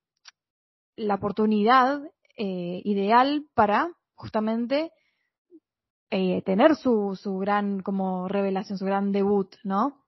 la 0.96 1.14
oportunidad 1.14 2.02
eh, 2.36 2.82
ideal 2.84 3.46
para 3.54 3.90
justamente 4.14 4.92
eh, 6.10 6.42
tener 6.42 6.76
su, 6.76 7.18
su 7.20 7.38
gran 7.38 7.80
como 7.80 8.28
revelación, 8.28 8.78
su 8.78 8.84
gran 8.84 9.12
debut, 9.12 9.54
¿no? 9.64 10.04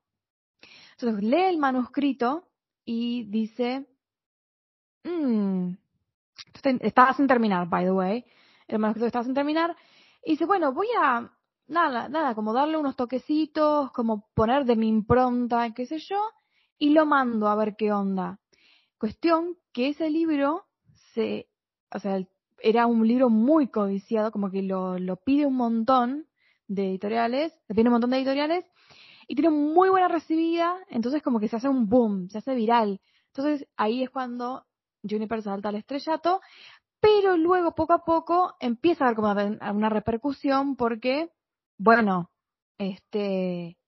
Entonces 0.92 1.22
lee 1.24 1.44
el 1.44 1.58
manuscrito 1.58 2.48
y 2.84 3.24
dice, 3.24 3.86
estaba 6.80 7.14
sin 7.14 7.26
terminar, 7.26 7.68
by 7.68 7.84
the 7.84 7.92
way, 7.92 8.24
el 8.66 8.78
manuscrito 8.78 9.06
estaba 9.06 9.24
sin 9.24 9.34
terminar, 9.34 9.76
y 10.24 10.32
dice, 10.32 10.44
bueno, 10.46 10.72
voy 10.72 10.88
a 11.00 11.30
nada, 11.68 12.08
nada, 12.08 12.34
como 12.34 12.52
darle 12.52 12.76
unos 12.76 12.96
toquecitos, 12.96 13.92
como 13.92 14.26
poner 14.34 14.64
de 14.64 14.76
mi 14.76 14.88
impronta, 14.88 15.72
qué 15.74 15.86
sé 15.86 15.98
yo, 15.98 16.20
y 16.78 16.90
lo 16.90 17.06
mando 17.06 17.48
a 17.48 17.54
ver 17.54 17.76
qué 17.76 17.92
onda. 17.92 18.40
Cuestión 18.98 19.56
que 19.72 19.90
ese 19.90 20.10
libro 20.10 20.66
se, 21.14 21.48
o 21.94 21.98
sea, 21.98 22.20
era 22.60 22.86
un 22.86 23.06
libro 23.06 23.30
muy 23.30 23.68
codiciado, 23.68 24.32
como 24.32 24.50
que 24.50 24.62
lo, 24.62 24.98
lo 24.98 25.16
pide 25.16 25.46
un 25.46 25.56
montón 25.56 26.26
de 26.66 26.88
editoriales, 26.88 27.52
le 27.68 27.74
pide 27.74 27.88
un 27.88 27.92
montón 27.92 28.10
de 28.10 28.16
editoriales, 28.16 28.64
y 29.28 29.34
tiene 29.34 29.50
muy 29.50 29.90
buena 29.90 30.08
recibida, 30.08 30.76
entonces 30.88 31.22
como 31.22 31.38
que 31.38 31.48
se 31.48 31.56
hace 31.56 31.68
un 31.68 31.88
boom, 31.88 32.30
se 32.30 32.38
hace 32.38 32.54
viral. 32.54 33.00
Entonces 33.26 33.68
ahí 33.76 34.02
es 34.02 34.10
cuando 34.10 34.64
Juniper 35.08 35.42
salta 35.42 35.68
al 35.68 35.76
estrellato, 35.76 36.40
pero 36.98 37.36
luego 37.36 37.74
poco 37.74 37.92
a 37.92 38.04
poco 38.04 38.56
empieza 38.58 39.04
a 39.04 39.08
haber 39.08 39.16
como 39.16 39.76
una 39.76 39.90
repercusión 39.90 40.76
porque 40.76 41.30
bueno, 41.78 42.30
este, 42.78 43.78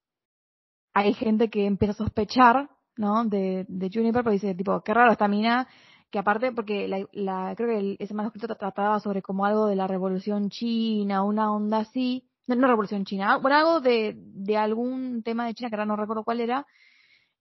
hay 0.93 1.13
gente 1.13 1.49
que 1.49 1.65
empieza 1.65 1.93
a 1.93 2.05
sospechar, 2.05 2.69
¿no? 2.97 3.25
De, 3.25 3.65
de 3.67 3.89
Juniper, 3.93 4.23
pero 4.23 4.33
dice, 4.33 4.55
tipo, 4.55 4.81
qué 4.81 4.93
raro 4.93 5.11
esta 5.11 5.27
mina, 5.27 5.67
que 6.09 6.19
aparte, 6.19 6.51
porque 6.51 6.87
la, 7.13 7.55
creo 7.55 7.69
que 7.69 7.95
ese 7.99 8.13
manuscrito 8.13 8.55
trataba 8.55 8.99
sobre 8.99 9.21
como 9.21 9.45
algo 9.45 9.67
de 9.67 9.75
la 9.75 9.87
revolución 9.87 10.49
china, 10.49 11.23
una 11.23 11.51
onda 11.51 11.79
así, 11.79 12.27
no, 12.47 12.55
no 12.55 12.67
revolución 12.67 13.05
china, 13.05 13.37
bueno, 13.37 13.57
algo 13.57 13.79
de, 13.81 14.15
de 14.17 14.57
algún 14.57 15.23
tema 15.23 15.45
de 15.45 15.53
China 15.53 15.69
que 15.69 15.75
ahora 15.75 15.85
no 15.85 15.95
recuerdo 15.95 16.23
cuál 16.23 16.41
era, 16.41 16.65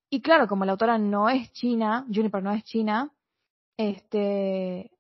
y 0.09 0.23
claro, 0.23 0.47
como 0.49 0.65
la 0.65 0.73
autora 0.73 0.99
no 0.99 1.29
es 1.29 1.53
china, 1.53 2.07
Juniper 2.13 2.43
no 2.43 2.53
es 2.53 2.65
china, 2.65 3.13
este, 3.77 4.91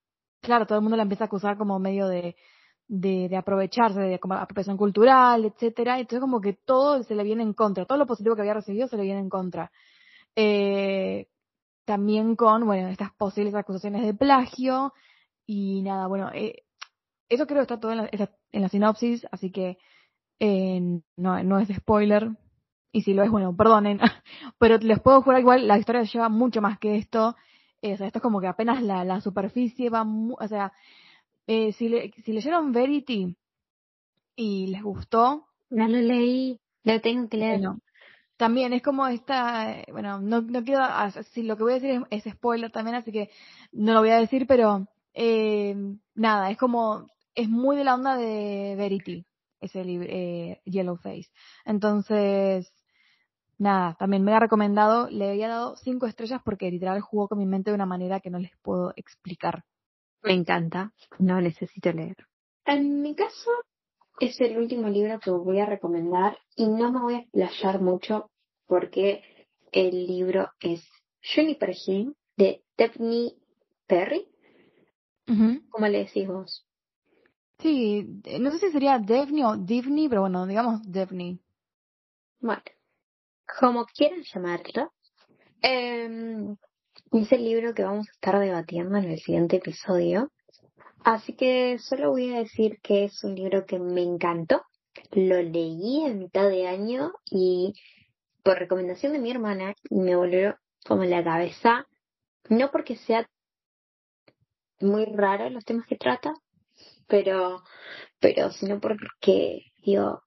claro, 0.40 0.66
todo 0.66 0.78
el 0.78 0.82
mundo 0.82 0.96
la 0.96 1.02
empieza 1.04 1.24
a 1.24 1.26
acusar 1.26 1.56
como 1.56 1.78
medio 1.78 2.08
de, 2.08 2.36
de, 2.92 3.28
de 3.28 3.36
aprovecharse 3.36 4.00
de 4.00 4.18
como 4.18 4.34
apropiación 4.34 4.76
cultural, 4.76 5.44
etcétera, 5.44 6.00
entonces 6.00 6.20
como 6.20 6.40
que 6.40 6.54
todo 6.54 7.04
se 7.04 7.14
le 7.14 7.22
viene 7.22 7.44
en 7.44 7.54
contra, 7.54 7.84
todo 7.84 7.96
lo 7.98 8.06
positivo 8.06 8.34
que 8.34 8.42
había 8.42 8.54
recibido 8.54 8.88
se 8.88 8.96
le 8.96 9.04
viene 9.04 9.20
en 9.20 9.28
contra. 9.28 9.70
Eh, 10.34 11.28
también 11.84 12.34
con, 12.34 12.66
bueno, 12.66 12.88
estas 12.88 13.12
posibles 13.12 13.54
acusaciones 13.54 14.02
de 14.02 14.12
plagio 14.12 14.92
y 15.46 15.82
nada, 15.82 16.08
bueno, 16.08 16.30
eh, 16.34 16.64
eso 17.28 17.46
creo 17.46 17.58
que 17.58 17.62
está 17.62 17.78
todo 17.78 17.92
en 17.92 17.98
la, 17.98 18.10
en 18.50 18.62
la 18.62 18.68
sinopsis, 18.68 19.24
así 19.30 19.52
que 19.52 19.78
eh, 20.40 20.80
no, 21.16 21.42
no 21.44 21.60
es 21.60 21.68
spoiler, 21.68 22.30
y 22.90 23.02
si 23.02 23.14
lo 23.14 23.22
es, 23.22 23.30
bueno, 23.30 23.56
perdonen, 23.56 24.00
pero 24.58 24.78
les 24.78 24.98
puedo 24.98 25.22
jurar 25.22 25.40
igual, 25.40 25.68
la 25.68 25.78
historia 25.78 26.02
lleva 26.02 26.28
mucho 26.28 26.60
más 26.60 26.80
que 26.80 26.96
esto, 26.96 27.36
o 27.82 27.96
sea, 27.96 28.08
esto 28.08 28.18
es 28.18 28.22
como 28.22 28.40
que 28.40 28.48
apenas 28.48 28.82
la, 28.82 29.04
la 29.04 29.20
superficie 29.20 29.90
va, 29.90 30.04
o 30.04 30.48
sea, 30.48 30.72
eh, 31.52 31.72
si, 31.72 31.88
le, 31.88 32.12
si 32.24 32.32
leyeron 32.32 32.70
Verity 32.70 33.36
y 34.36 34.68
les 34.68 34.82
gustó. 34.84 35.48
No 35.68 35.88
lo 35.88 35.98
leí, 35.98 36.60
lo 36.84 37.00
tengo 37.00 37.28
que 37.28 37.38
leer. 37.38 37.60
también 38.36 38.72
es 38.72 38.82
como 38.82 39.08
esta, 39.08 39.82
bueno, 39.90 40.20
no, 40.20 40.42
no 40.42 40.62
quiero, 40.62 40.84
si 41.32 41.42
lo 41.42 41.56
que 41.56 41.64
voy 41.64 41.72
a 41.72 41.80
decir 41.80 42.06
es, 42.10 42.22
spoiler 42.22 42.70
también, 42.70 42.94
así 42.94 43.10
que 43.10 43.30
no 43.72 43.94
lo 43.94 43.98
voy 43.98 44.10
a 44.10 44.20
decir, 44.20 44.46
pero 44.46 44.86
eh, 45.12 45.74
nada, 46.14 46.52
es 46.52 46.56
como, 46.56 47.08
es 47.34 47.48
muy 47.48 47.76
de 47.76 47.82
la 47.82 47.94
onda 47.96 48.16
de 48.16 48.76
Verity, 48.78 49.26
ese 49.60 49.84
libro, 49.84 50.06
eh, 50.08 50.60
Yellow 50.64 50.98
Face. 50.98 51.30
Entonces, 51.64 52.72
nada, 53.58 53.96
también 53.98 54.22
me 54.22 54.32
ha 54.32 54.38
recomendado, 54.38 55.10
le 55.10 55.30
había 55.30 55.48
dado 55.48 55.74
cinco 55.74 56.06
estrellas 56.06 56.40
porque 56.44 56.70
literal 56.70 57.00
jugó 57.00 57.26
con 57.26 57.38
mi 57.38 57.46
mente 57.46 57.70
de 57.70 57.74
una 57.74 57.86
manera 57.86 58.20
que 58.20 58.30
no 58.30 58.38
les 58.38 58.56
puedo 58.62 58.92
explicar. 58.94 59.64
Me 60.22 60.32
encanta, 60.34 60.92
no 61.18 61.40
necesito 61.40 61.92
leer. 61.92 62.16
En 62.64 63.02
mi 63.02 63.14
caso, 63.14 63.50
es 64.20 64.40
el 64.40 64.58
último 64.58 64.88
libro 64.88 65.18
que 65.18 65.30
voy 65.30 65.60
a 65.60 65.66
recomendar 65.66 66.38
y 66.56 66.68
no 66.68 66.92
me 66.92 67.00
voy 67.00 67.14
a 67.14 67.18
explayar 67.18 67.80
mucho 67.80 68.30
porque 68.66 69.22
el 69.72 70.06
libro 70.06 70.50
es 70.60 70.86
Juniper 71.34 71.74
Hill 71.86 72.14
de 72.36 72.62
Daphne 72.76 73.32
Perry. 73.86 74.26
¿Cómo 75.70 75.86
le 75.86 75.98
decís 75.98 76.26
vos? 76.26 76.66
Sí, 77.58 78.06
no 78.40 78.50
sé 78.50 78.58
si 78.58 78.72
sería 78.72 78.98
Daphne 78.98 79.44
o 79.44 79.56
Divney, 79.56 80.08
pero 80.08 80.22
bueno, 80.22 80.46
digamos 80.46 80.80
Daphne. 80.90 81.38
Bueno, 82.40 82.62
como 83.58 83.84
quieran 83.86 84.22
llamarlo, 84.22 84.92
Eh, 85.62 86.56
es 87.12 87.32
el 87.32 87.44
libro 87.44 87.74
que 87.74 87.82
vamos 87.82 88.08
a 88.08 88.12
estar 88.12 88.38
debatiendo 88.38 88.96
en 88.98 89.04
el 89.04 89.18
siguiente 89.18 89.56
episodio. 89.56 90.30
Así 91.02 91.32
que 91.34 91.78
solo 91.78 92.10
voy 92.10 92.32
a 92.34 92.38
decir 92.38 92.78
que 92.82 93.04
es 93.04 93.24
un 93.24 93.34
libro 93.34 93.66
que 93.66 93.78
me 93.78 94.02
encantó. 94.02 94.62
Lo 95.12 95.40
leí 95.42 96.04
en 96.04 96.18
mitad 96.18 96.48
de 96.48 96.68
año 96.68 97.12
y 97.30 97.74
por 98.42 98.58
recomendación 98.58 99.12
de 99.12 99.18
mi 99.18 99.30
hermana 99.30 99.74
me 99.90 100.14
volvió 100.14 100.56
como 100.86 101.04
la 101.04 101.22
cabeza, 101.22 101.86
no 102.48 102.70
porque 102.70 102.96
sea 102.96 103.28
muy 104.80 105.04
raro 105.04 105.50
los 105.50 105.64
temas 105.64 105.86
que 105.86 105.96
trata, 105.96 106.32
pero, 107.06 107.62
pero 108.18 108.50
sino 108.50 108.80
porque 108.80 109.72
digo, 109.84 110.22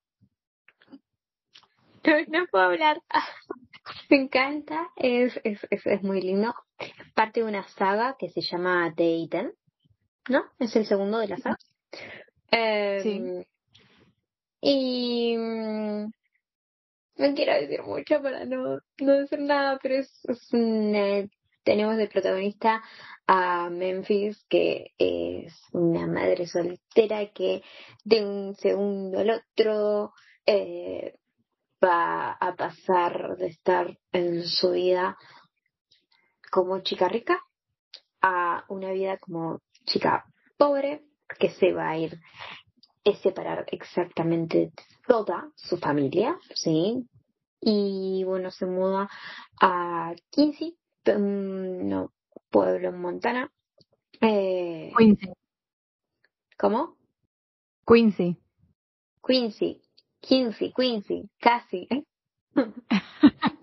no, 2.27 2.45
puedo 2.51 2.65
hablar. 2.65 3.01
Me 4.09 4.17
encanta, 4.17 4.89
es, 4.95 5.39
es, 5.43 5.59
es, 5.69 5.85
es, 5.85 6.03
muy 6.03 6.21
lindo. 6.21 6.53
Parte 7.13 7.41
de 7.41 7.47
una 7.47 7.67
saga 7.69 8.15
que 8.17 8.29
se 8.29 8.41
llama 8.41 8.93
The 8.95 9.21
Eaten, 9.21 9.53
¿no? 10.29 10.43
Es 10.59 10.75
el 10.75 10.85
segundo 10.85 11.19
de 11.19 11.27
la 11.27 11.37
saga. 11.37 11.57
sí. 13.01 13.09
Em, 13.09 13.43
y 14.65 15.35
mm, 15.37 16.05
no 17.17 17.35
quiero 17.35 17.53
decir 17.53 17.83
mucho 17.83 18.21
para 18.21 18.45
no, 18.45 18.79
no 18.99 19.13
decir 19.13 19.39
nada, 19.39 19.77
pero 19.81 19.95
es, 19.95 20.09
es 20.25 20.49
tenemos 21.63 21.97
de 21.97 22.07
protagonista 22.07 22.81
a 23.27 23.69
Memphis, 23.69 24.43
que 24.49 24.91
es 24.97 25.53
una 25.71 26.07
madre 26.07 26.47
soltera 26.47 27.31
que 27.33 27.61
de 28.03 28.25
un 28.25 28.55
segundo 28.55 29.19
al 29.19 29.29
otro 29.29 30.13
eh, 30.45 31.15
va 31.83 32.31
a 32.31 32.55
pasar 32.55 33.35
de 33.37 33.47
estar 33.47 33.97
en 34.11 34.43
su 34.43 34.71
vida 34.71 35.17
como 36.51 36.79
chica 36.81 37.09
rica 37.09 37.39
a 38.21 38.63
una 38.69 38.91
vida 38.91 39.17
como 39.17 39.61
chica 39.85 40.25
pobre 40.57 41.03
que 41.39 41.49
se 41.49 41.73
va 41.73 41.89
a 41.89 41.97
ir 41.97 42.19
a 43.05 43.15
separar 43.17 43.65
exactamente 43.71 44.71
toda 45.07 45.51
su 45.55 45.77
familia, 45.77 46.37
¿sí? 46.55 47.05
Y 47.59 48.23
bueno, 48.25 48.51
se 48.51 48.65
muda 48.65 49.09
a 49.61 50.13
Quincy, 50.29 50.77
un 51.07 52.09
pueblo 52.49 52.89
en 52.89 53.01
Montana. 53.01 53.51
Eh, 54.21 54.91
Quincy. 54.97 55.33
¿Cómo? 56.57 56.95
Quincy. 57.85 58.37
Quincy. 59.25 59.82
Quincy, 60.23 60.71
Quincy, 60.73 61.29
casi. 61.37 61.85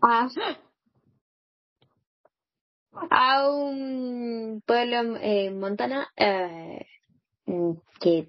a, 0.03 0.29
a, 3.11 3.51
un 3.51 4.63
pueblo 4.67 5.17
en 5.17 5.59
Montana 5.59 6.07
eh, 6.17 6.85
que 7.99 8.29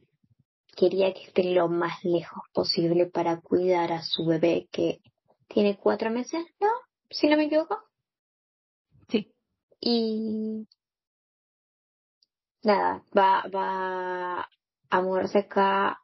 quería 0.78 1.14
que 1.14 1.24
esté 1.24 1.44
lo 1.54 1.68
más 1.68 2.04
lejos 2.06 2.42
posible 2.54 3.08
para 3.08 3.42
cuidar 3.42 3.92
a 3.92 4.02
su 4.02 4.26
bebé 4.26 4.70
que 4.72 5.02
tiene 5.50 5.78
cuatro 5.78 6.10
meses, 6.10 6.46
¿no? 6.62 6.70
Si 7.10 7.28
no 7.28 7.36
me 7.36 7.46
equivoco. 7.46 7.84
Sí. 9.10 9.30
Y 9.82 10.66
nada, 12.64 13.04
va, 13.16 13.44
va 13.54 14.50
a 14.90 15.02
moverse 15.02 15.40
acá, 15.40 16.00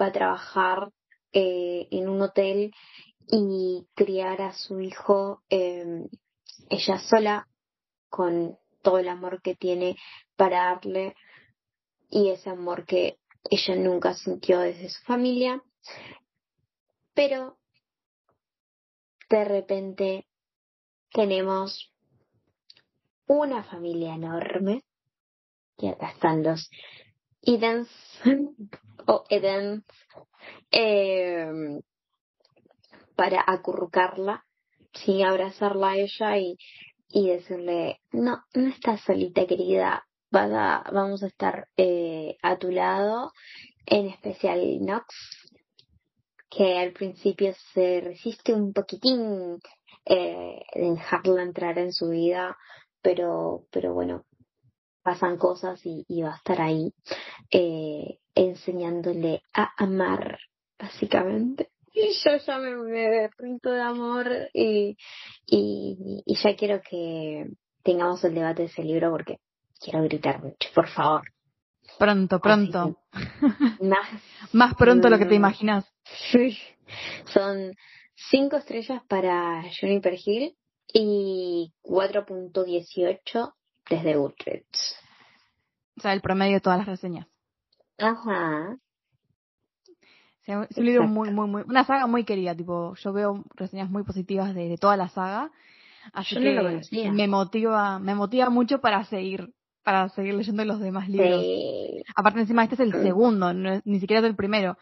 va 0.00 0.06
a 0.06 0.12
trabajar 0.12 0.90
eh, 1.32 1.88
en 1.90 2.08
un 2.08 2.22
hotel 2.22 2.72
y 3.28 3.86
criar 3.94 4.40
a 4.42 4.52
su 4.52 4.80
hijo 4.80 5.42
eh, 5.50 6.06
ella 6.70 6.98
sola 6.98 7.48
con 8.08 8.58
todo 8.82 8.98
el 8.98 9.08
amor 9.08 9.42
que 9.42 9.54
tiene 9.54 9.96
para 10.36 10.64
darle 10.64 11.14
y 12.10 12.30
ese 12.30 12.50
amor 12.50 12.86
que 12.86 13.18
ella 13.50 13.76
nunca 13.76 14.14
sintió 14.14 14.60
desde 14.60 14.88
su 14.88 15.02
familia, 15.02 15.62
pero 17.14 17.58
de 19.28 19.44
repente 19.44 20.26
tenemos 21.12 21.92
una 23.26 23.64
familia 23.64 24.14
enorme 24.14 24.82
y 25.78 25.88
acá 25.88 26.10
están 26.10 26.42
los 26.42 26.70
Edens 27.46 27.88
o 29.06 29.24
Edens 29.30 29.84
eh, 30.70 31.46
para 33.14 33.42
acurrucarla, 33.46 34.44
sí, 34.92 35.22
abrazarla 35.22 35.90
a 35.90 35.96
ella 35.96 36.38
y, 36.38 36.58
y 37.08 37.28
decirle, 37.28 38.00
no, 38.12 38.42
no 38.54 38.68
estás 38.68 39.00
solita 39.02 39.46
querida, 39.46 40.04
vamos 40.30 41.22
a 41.22 41.26
estar 41.26 41.68
eh, 41.76 42.36
a 42.42 42.58
tu 42.58 42.70
lado, 42.70 43.32
en 43.86 44.08
especial 44.08 44.84
Nox, 44.84 45.06
que 46.50 46.78
al 46.78 46.92
principio 46.92 47.54
se 47.72 48.00
resiste 48.00 48.52
un 48.52 48.72
poquitín 48.72 49.58
eh, 50.04 50.60
de 50.74 50.90
dejarla 50.90 51.42
entrar 51.42 51.78
en 51.78 51.92
su 51.92 52.10
vida, 52.10 52.56
pero, 53.02 53.66
pero 53.70 53.94
bueno, 53.94 54.24
pasan 55.06 55.36
cosas 55.36 55.80
y, 55.84 56.04
va 56.20 56.32
a 56.32 56.36
estar 56.36 56.60
ahí 56.60 56.92
eh, 57.52 58.18
enseñándole 58.34 59.40
a 59.54 59.70
amar, 59.76 60.36
básicamente. 60.76 61.70
Y 61.94 62.12
yo 62.12 62.36
ya 62.44 62.58
me, 62.58 62.74
me 62.76 63.30
de 63.62 63.80
amor 63.80 64.28
y, 64.52 64.96
y, 65.46 66.22
y 66.26 66.36
ya 66.42 66.56
quiero 66.56 66.82
que 66.82 67.46
tengamos 67.84 68.24
el 68.24 68.34
debate 68.34 68.62
de 68.62 68.68
ese 68.68 68.82
libro 68.82 69.12
porque 69.12 69.36
quiero 69.80 70.02
gritar 70.02 70.42
mucho, 70.42 70.68
por 70.74 70.88
favor. 70.88 71.22
Pronto, 72.00 72.40
pronto. 72.40 72.98
más, 73.80 74.08
más 74.52 74.74
pronto 74.74 75.08
lo 75.08 75.18
que 75.18 75.26
te 75.26 75.34
mm, 75.34 75.42
imaginas. 75.42 75.84
Sí. 76.32 76.58
Son 77.32 77.72
cinco 78.16 78.56
estrellas 78.56 79.02
para 79.08 79.62
Juniper 79.80 80.14
Hill 80.14 80.56
y 80.92 81.72
4.18 81.84 83.52
desde 83.88 84.16
Goodreads. 84.16 84.96
O 85.96 86.00
sea, 86.00 86.12
el 86.12 86.20
promedio 86.20 86.54
de 86.54 86.60
todas 86.60 86.78
las 86.78 86.86
reseñas. 86.86 87.26
Ajá. 87.98 88.76
es 90.46 90.76
un 90.76 90.84
libro 90.84 91.08
muy, 91.08 91.30
muy, 91.30 91.48
muy, 91.48 91.62
una 91.66 91.84
saga 91.84 92.06
muy 92.06 92.24
querida, 92.24 92.54
tipo, 92.54 92.94
yo 92.96 93.12
veo 93.12 93.44
reseñas 93.54 93.90
muy 93.90 94.02
positivas 94.02 94.54
de, 94.54 94.76
toda 94.78 94.96
la 94.96 95.08
saga, 95.08 95.50
así 96.12 96.36
que 96.36 97.10
me 97.10 97.26
motiva, 97.26 97.98
me 97.98 98.14
motiva 98.14 98.50
mucho 98.50 98.80
para 98.80 99.04
seguir, 99.04 99.54
para 99.82 100.10
seguir 100.10 100.34
leyendo 100.34 100.64
los 100.64 100.80
demás 100.80 101.08
libros. 101.08 101.42
Aparte 102.14 102.40
encima 102.40 102.64
este 102.64 102.74
es 102.74 102.80
el 102.80 102.92
segundo, 102.92 103.52
ni 103.54 104.00
siquiera 104.00 104.20
es 104.20 104.26
el 104.26 104.36
primero, 104.36 104.76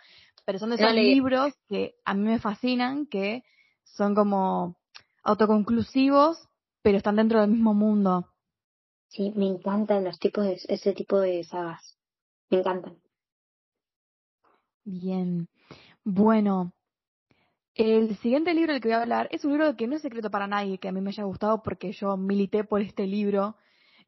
pero 0.45 0.59
son 0.59 0.71
de 0.71 0.77
esos 0.77 0.93
libros 0.93 1.55
que 1.69 1.95
a 2.05 2.15
mí 2.15 2.23
me 2.23 2.41
fascinan, 2.41 3.07
que 3.07 3.45
son 3.85 4.17
como 4.17 4.77
autoconclusivos, 5.23 6.49
pero 6.83 6.99
están 6.99 7.17
dentro 7.17 7.41
del 7.41 7.51
mismo 7.51 7.75
mundo. 7.75 8.34
Sí, 9.15 9.33
me 9.37 9.47
encantan 9.47 10.03
los 10.03 10.19
tipos 10.19 10.45
de 10.45 10.61
ese 10.69 10.93
tipo 10.93 11.21
de 11.21 11.45
sagas. 11.45 11.97
Me 12.51 12.59
encantan. 12.59 12.99
Bien. 14.85 15.49
Bueno, 16.03 16.73
el 17.77 18.17
siguiente 18.17 18.53
libro 18.55 18.73
del 18.73 18.83
que 18.83 18.89
voy 18.89 18.97
a 18.97 19.03
hablar 19.03 19.29
es 19.31 19.45
un 19.45 19.53
libro 19.53 19.77
que 19.77 19.87
no 19.87 19.95
es 19.95 20.03
secreto 20.03 20.31
para 20.33 20.49
nadie, 20.49 20.79
que 20.79 20.89
a 20.89 20.93
mí 20.93 21.01
me 21.01 21.11
haya 21.11 21.23
gustado 21.23 21.63
porque 21.63 21.93
yo 21.93 22.17
milité 22.17 22.65
por 22.65 22.81
este 22.81 23.07
libro 23.07 23.57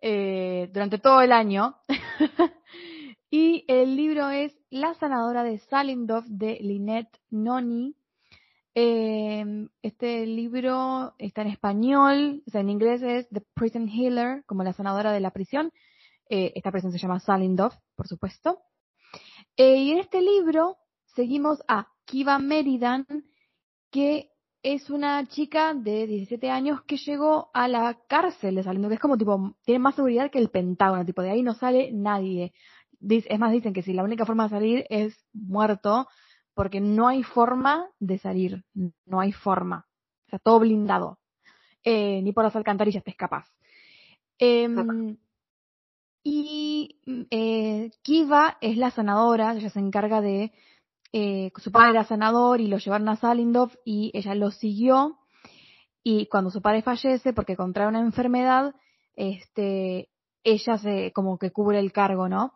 eh, 0.00 0.68
durante 0.72 0.98
todo 0.98 1.22
el 1.22 1.30
año. 1.30 1.76
y 3.30 3.64
el 3.68 3.94
libro 3.94 4.30
es 4.30 4.58
La 4.70 4.94
sanadora 4.94 5.44
de 5.44 5.58
Salindov 5.58 6.24
de 6.24 6.58
Lynette 6.60 7.20
Noni. 7.30 7.94
Eh, 8.78 9.42
este 9.80 10.26
libro 10.26 11.14
está 11.16 11.40
en 11.40 11.48
español, 11.48 12.42
o 12.46 12.50
sea, 12.50 12.60
en 12.60 12.68
inglés 12.68 13.00
es 13.00 13.26
The 13.30 13.40
Prison 13.54 13.88
Healer, 13.88 14.44
como 14.44 14.64
la 14.64 14.74
sanadora 14.74 15.12
de 15.12 15.20
la 15.20 15.30
prisión. 15.30 15.72
Eh, 16.28 16.52
esta 16.54 16.70
prisión 16.70 16.92
se 16.92 16.98
llama 16.98 17.18
Salindov, 17.18 17.72
por 17.94 18.06
supuesto. 18.06 18.58
Eh, 19.56 19.76
y 19.78 19.92
en 19.92 19.98
este 20.00 20.20
libro 20.20 20.76
seguimos 21.14 21.64
a 21.68 21.88
Kiva 22.04 22.38
Meridan, 22.38 23.06
que 23.90 24.28
es 24.62 24.90
una 24.90 25.26
chica 25.26 25.72
de 25.72 26.06
17 26.06 26.50
años 26.50 26.82
que 26.82 26.98
llegó 26.98 27.48
a 27.54 27.68
la 27.68 27.98
cárcel 28.06 28.56
de 28.56 28.62
Salindov, 28.62 28.90
que 28.90 28.96
es 28.96 29.00
como 29.00 29.16
tipo, 29.16 29.56
tiene 29.64 29.78
más 29.78 29.94
seguridad 29.94 30.30
que 30.30 30.38
el 30.38 30.50
Pentágono, 30.50 31.06
tipo, 31.06 31.22
de 31.22 31.30
ahí 31.30 31.42
no 31.42 31.54
sale 31.54 31.92
nadie. 31.92 32.52
Es 33.00 33.38
más, 33.38 33.52
dicen 33.52 33.72
que 33.72 33.82
si 33.82 33.94
la 33.94 34.04
única 34.04 34.26
forma 34.26 34.44
de 34.44 34.50
salir 34.50 34.86
es 34.90 35.16
muerto, 35.32 36.08
porque 36.56 36.80
no 36.80 37.06
hay 37.06 37.22
forma 37.22 37.90
de 38.00 38.18
salir, 38.18 38.64
no 39.04 39.20
hay 39.20 39.32
forma. 39.32 39.86
O 40.26 40.30
sea, 40.30 40.38
todo 40.38 40.60
blindado. 40.60 41.18
Eh, 41.84 42.22
ni 42.22 42.32
por 42.32 42.44
las 42.44 42.56
alcantarillas 42.56 43.04
te 43.04 43.10
escapas. 43.10 43.46
Eh, 44.38 44.66
y 46.24 46.98
eh, 47.30 47.90
Kiva 48.02 48.56
es 48.62 48.78
la 48.78 48.90
sanadora, 48.90 49.52
ella 49.52 49.68
se 49.68 49.80
encarga 49.80 50.22
de, 50.22 50.50
eh, 51.12 51.52
su 51.56 51.70
padre 51.70 51.90
era 51.90 52.04
sanador 52.04 52.60
y 52.60 52.68
lo 52.68 52.78
llevaron 52.78 53.10
a 53.10 53.16
Salindov 53.16 53.72
y 53.84 54.10
ella 54.14 54.34
lo 54.34 54.50
siguió. 54.50 55.18
y 56.02 56.26
cuando 56.26 56.50
su 56.50 56.62
padre 56.62 56.82
fallece 56.82 57.32
porque 57.32 57.56
contrae 57.56 57.88
una 57.88 58.00
enfermedad, 58.00 58.74
este, 59.14 60.08
ella 60.44 60.78
se 60.78 61.12
como 61.12 61.38
que 61.38 61.50
cubre 61.50 61.80
el 61.80 61.92
cargo, 61.92 62.28
¿no? 62.28 62.52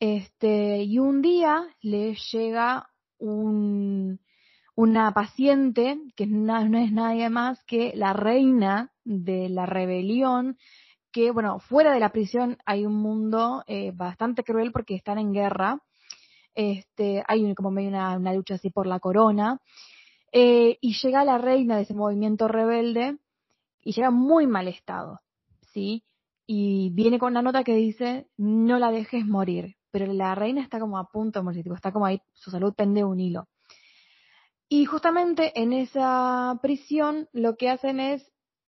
Este, 0.00 0.82
y 0.82 0.98
un 0.98 1.20
día 1.20 1.66
le 1.82 2.14
llega 2.32 2.88
un, 3.24 4.20
una 4.74 5.12
paciente 5.12 5.98
que 6.16 6.26
no, 6.26 6.58
es 6.78 6.92
nadie 6.92 7.30
más 7.30 7.62
que 7.64 7.92
la 7.94 8.12
reina 8.12 8.92
de 9.04 9.48
la 9.48 9.66
rebelión, 9.66 10.58
que, 11.12 11.30
bueno, 11.30 11.60
fuera 11.60 11.92
de 11.92 12.00
la 12.00 12.10
prisión 12.10 12.58
hay 12.66 12.84
un 12.84 12.96
mundo 12.96 13.62
eh, 13.66 13.92
bastante 13.94 14.42
cruel 14.42 14.72
porque 14.72 14.94
están 14.94 15.18
en 15.18 15.32
guerra. 15.32 15.80
Este, 16.54 17.22
hay 17.26 17.54
como 17.54 17.70
medio 17.70 17.88
una, 17.88 18.16
una 18.16 18.32
lucha 18.32 18.54
así 18.54 18.70
por 18.70 18.86
la 18.86 19.00
corona. 19.00 19.60
Eh, 20.32 20.78
y 20.80 20.94
llega 20.94 21.24
la 21.24 21.38
reina 21.38 21.76
de 21.76 21.82
ese 21.82 21.94
movimiento 21.94 22.48
rebelde 22.48 23.16
y 23.82 23.92
llega 23.92 24.10
muy 24.10 24.48
mal 24.48 24.66
estado, 24.66 25.20
¿sí? 25.72 26.02
Y 26.46 26.90
viene 26.90 27.20
con 27.20 27.32
una 27.32 27.42
nota 27.42 27.62
que 27.62 27.76
dice, 27.76 28.26
no 28.36 28.80
la 28.80 28.90
dejes 28.90 29.24
morir. 29.24 29.76
Pero 29.94 30.12
la 30.12 30.34
reina 30.34 30.60
está 30.60 30.80
como 30.80 30.98
a 30.98 31.08
punto 31.08 31.38
de 31.38 31.44
morir, 31.44 31.64
está 31.72 31.92
como 31.92 32.04
ahí, 32.04 32.20
su 32.32 32.50
salud 32.50 32.74
pende 32.74 33.04
un 33.04 33.20
hilo. 33.20 33.46
Y 34.68 34.86
justamente 34.86 35.52
en 35.54 35.72
esa 35.72 36.58
prisión 36.60 37.28
lo 37.32 37.54
que 37.54 37.70
hacen 37.70 38.00
es 38.00 38.28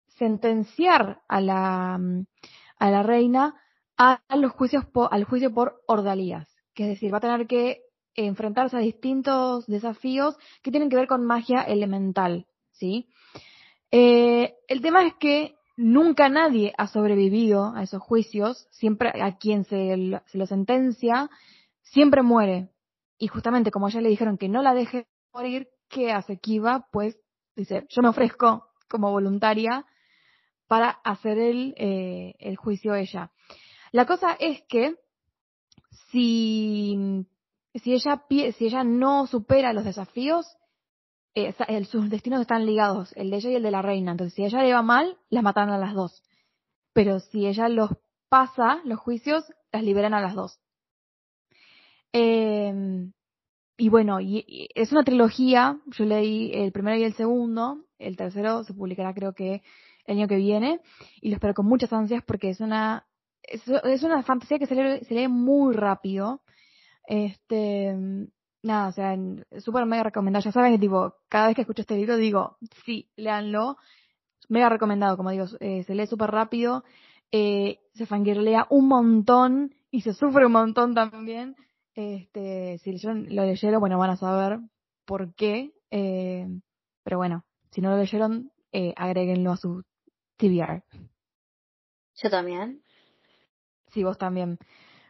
sentenciar 0.09 1.23
a 1.27 1.41
la, 1.41 1.99
a 2.77 2.91
la 2.91 3.01
reina 3.01 3.55
a, 3.97 4.21
los 4.35 4.51
juicios 4.51 4.83
al 5.09 5.23
juicio 5.23 5.51
por 5.51 5.81
ordalías, 5.87 6.47
que 6.75 6.83
es 6.83 6.89
decir, 6.89 7.11
va 7.11 7.17
a 7.17 7.21
tener 7.21 7.47
que 7.47 7.81
enfrentarse 8.13 8.77
a 8.77 8.81
distintos 8.81 9.65
desafíos 9.65 10.37
que 10.61 10.69
tienen 10.69 10.87
que 10.87 10.97
ver 10.97 11.07
con 11.07 11.25
magia 11.25 11.63
elemental, 11.63 12.45
¿sí? 12.73 13.09
Eh, 13.89 14.53
el 14.67 14.81
tema 14.83 15.03
es 15.03 15.15
que 15.15 15.56
nunca 15.77 16.27
nadie 16.27 16.73
ha 16.77 16.87
sobrevivido 16.87 17.73
a 17.73 17.83
esos 17.83 18.01
juicios, 18.01 18.67
siempre 18.71 19.11
a 19.21 19.37
quien 19.37 19.63
se, 19.63 19.95
lo 19.95 20.45
sentencia, 20.45 21.29
siempre 21.83 22.23
muere. 22.23 22.69
Y 23.17 23.27
justamente 23.27 23.71
como 23.71 23.87
ya 23.89 24.01
le 24.01 24.09
dijeron 24.09 24.37
que 24.37 24.49
no 24.49 24.61
la 24.61 24.73
deje 24.73 25.07
morir, 25.33 25.69
¿qué 25.87 26.11
hace 26.11 26.39
Kiva? 26.39 26.87
Pues 26.91 27.17
dice, 27.55 27.85
yo 27.89 28.01
me 28.01 28.09
ofrezco 28.09 28.65
como 28.89 29.11
voluntaria 29.11 29.85
para 30.67 30.89
hacer 30.89 31.37
el, 31.37 31.73
eh, 31.77 32.35
el 32.39 32.57
juicio 32.57 32.95
ella. 32.95 33.31
La 33.91 34.05
cosa 34.05 34.35
es 34.39 34.61
que 34.67 34.95
si, 36.11 37.25
si, 37.75 37.93
ella, 37.93 38.23
si 38.29 38.65
ella 38.65 38.83
no 38.83 39.27
supera 39.27 39.73
los 39.73 39.85
desafíos, 39.85 40.57
eh, 41.37 41.85
sus 41.85 42.09
destinos 42.09 42.41
están 42.41 42.65
ligados, 42.65 43.13
el 43.15 43.29
de 43.29 43.37
ella 43.37 43.51
y 43.51 43.55
el 43.55 43.63
de 43.63 43.71
la 43.71 43.81
reina. 43.81 44.11
Entonces, 44.11 44.33
si 44.33 44.43
ella 44.43 44.63
le 44.63 44.73
va 44.73 44.81
mal, 44.81 45.17
las 45.29 45.43
matan 45.43 45.69
a 45.69 45.77
las 45.77 45.93
dos. 45.93 46.23
Pero 46.93 47.19
si 47.19 47.45
ella 47.45 47.69
los 47.69 47.91
pasa, 48.29 48.81
los 48.83 48.99
juicios, 48.99 49.43
las 49.71 49.83
liberan 49.83 50.13
a 50.13 50.21
las 50.21 50.33
dos. 50.33 50.59
Eh, 52.13 52.73
y 53.77 53.89
bueno, 53.89 54.19
y, 54.19 54.69
es 54.73 54.91
una 54.91 55.03
trilogía, 55.03 55.79
yo 55.85 56.05
leí 56.05 56.51
el 56.53 56.71
primero 56.71 56.97
y 56.97 57.03
el 57.03 57.13
segundo, 57.13 57.85
el 57.99 58.17
tercero 58.17 58.63
se 58.63 58.73
publicará 58.73 59.13
creo 59.13 59.33
que 59.33 59.61
el 60.05 60.17
año 60.17 60.27
que 60.27 60.37
viene, 60.37 60.79
y 61.21 61.29
lo 61.29 61.35
espero 61.35 61.53
con 61.53 61.67
muchas 61.67 61.93
ansias 61.93 62.23
porque 62.25 62.49
es 62.49 62.59
una, 62.59 63.05
es, 63.43 63.67
una 64.03 64.23
fantasía 64.23 64.57
que 64.57 64.65
se 64.65 65.05
se 65.05 65.13
lee 65.13 65.27
muy 65.27 65.75
rápido. 65.75 66.41
Este, 67.05 67.95
nada, 68.67 68.89
o 68.89 68.91
sea, 68.91 69.17
súper 69.59 69.85
mega 69.85 70.03
recomendado. 70.03 70.43
Ya 70.43 70.51
saben 70.51 70.73
que 70.73 70.79
tipo, 70.79 71.15
cada 71.29 71.47
vez 71.47 71.55
que 71.55 71.61
escucho 71.61 71.81
este 71.81 71.95
libro 71.95 72.17
digo, 72.17 72.57
sí, 72.85 73.09
léanlo. 73.15 73.77
Mega 74.49 74.69
recomendado, 74.69 75.17
como 75.17 75.31
digo, 75.31 75.45
eh, 75.59 75.83
se 75.83 75.95
lee 75.95 76.07
súper 76.07 76.31
rápido, 76.31 76.83
eh, 77.31 77.79
se 77.93 78.05
fangirlea 78.05 78.67
un 78.69 78.87
montón 78.87 79.73
y 79.91 80.01
se 80.01 80.13
sufre 80.13 80.45
un 80.45 80.53
montón 80.53 80.93
también. 80.93 81.55
Este, 81.95 82.77
si 82.77 82.91
lo 83.01 83.43
leyeron, 83.43 83.79
bueno, 83.79 83.97
van 83.97 84.11
a 84.11 84.17
saber 84.17 84.59
por 85.05 85.33
qué. 85.33 85.73
Eh, 85.89 86.47
pero 87.03 87.17
bueno, 87.17 87.43
si 87.71 87.81
no 87.81 87.89
lo 87.89 87.97
leyeron, 87.97 88.51
eh, 88.71 88.93
agréguenlo 88.95 89.51
a 89.51 89.57
su 89.57 89.83
TBR. 90.37 90.83
Yo 92.15 92.29
también. 92.29 92.83
Sí, 93.91 94.03
vos 94.03 94.17
también. 94.17 94.59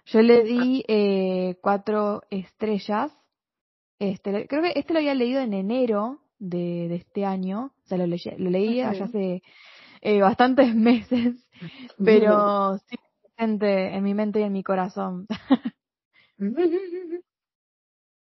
Yo 0.06 0.22
le 0.22 0.44
di 0.44 0.86
eh, 0.88 1.58
cuatro 1.62 2.22
estrellas. 2.30 3.12
Este, 4.00 4.48
creo 4.48 4.62
que 4.62 4.74
este 4.76 4.94
lo 4.94 5.00
había 5.00 5.16
leído 5.16 5.42
en 5.42 5.54
enero 5.54 6.20
de, 6.40 6.88
de 6.88 6.96
este 6.96 7.26
año. 7.26 7.74
O 7.84 7.88
sea, 7.88 7.98
lo, 7.98 8.06
leí, 8.08 8.20
lo 8.38 8.50
leí 8.50 8.82
allá 8.82 9.06
hace 9.06 9.42
eh, 10.02 10.22
bastantes 10.22 10.76
meses. 10.76 11.48
Pero 12.04 12.78
sí, 12.90 12.96
presente 13.22 13.96
en 13.96 14.04
mi 14.04 14.14
mente 14.14 14.40
y 14.40 14.44
en 14.44 14.54
mi 14.54 14.64
corazón. 14.64 15.28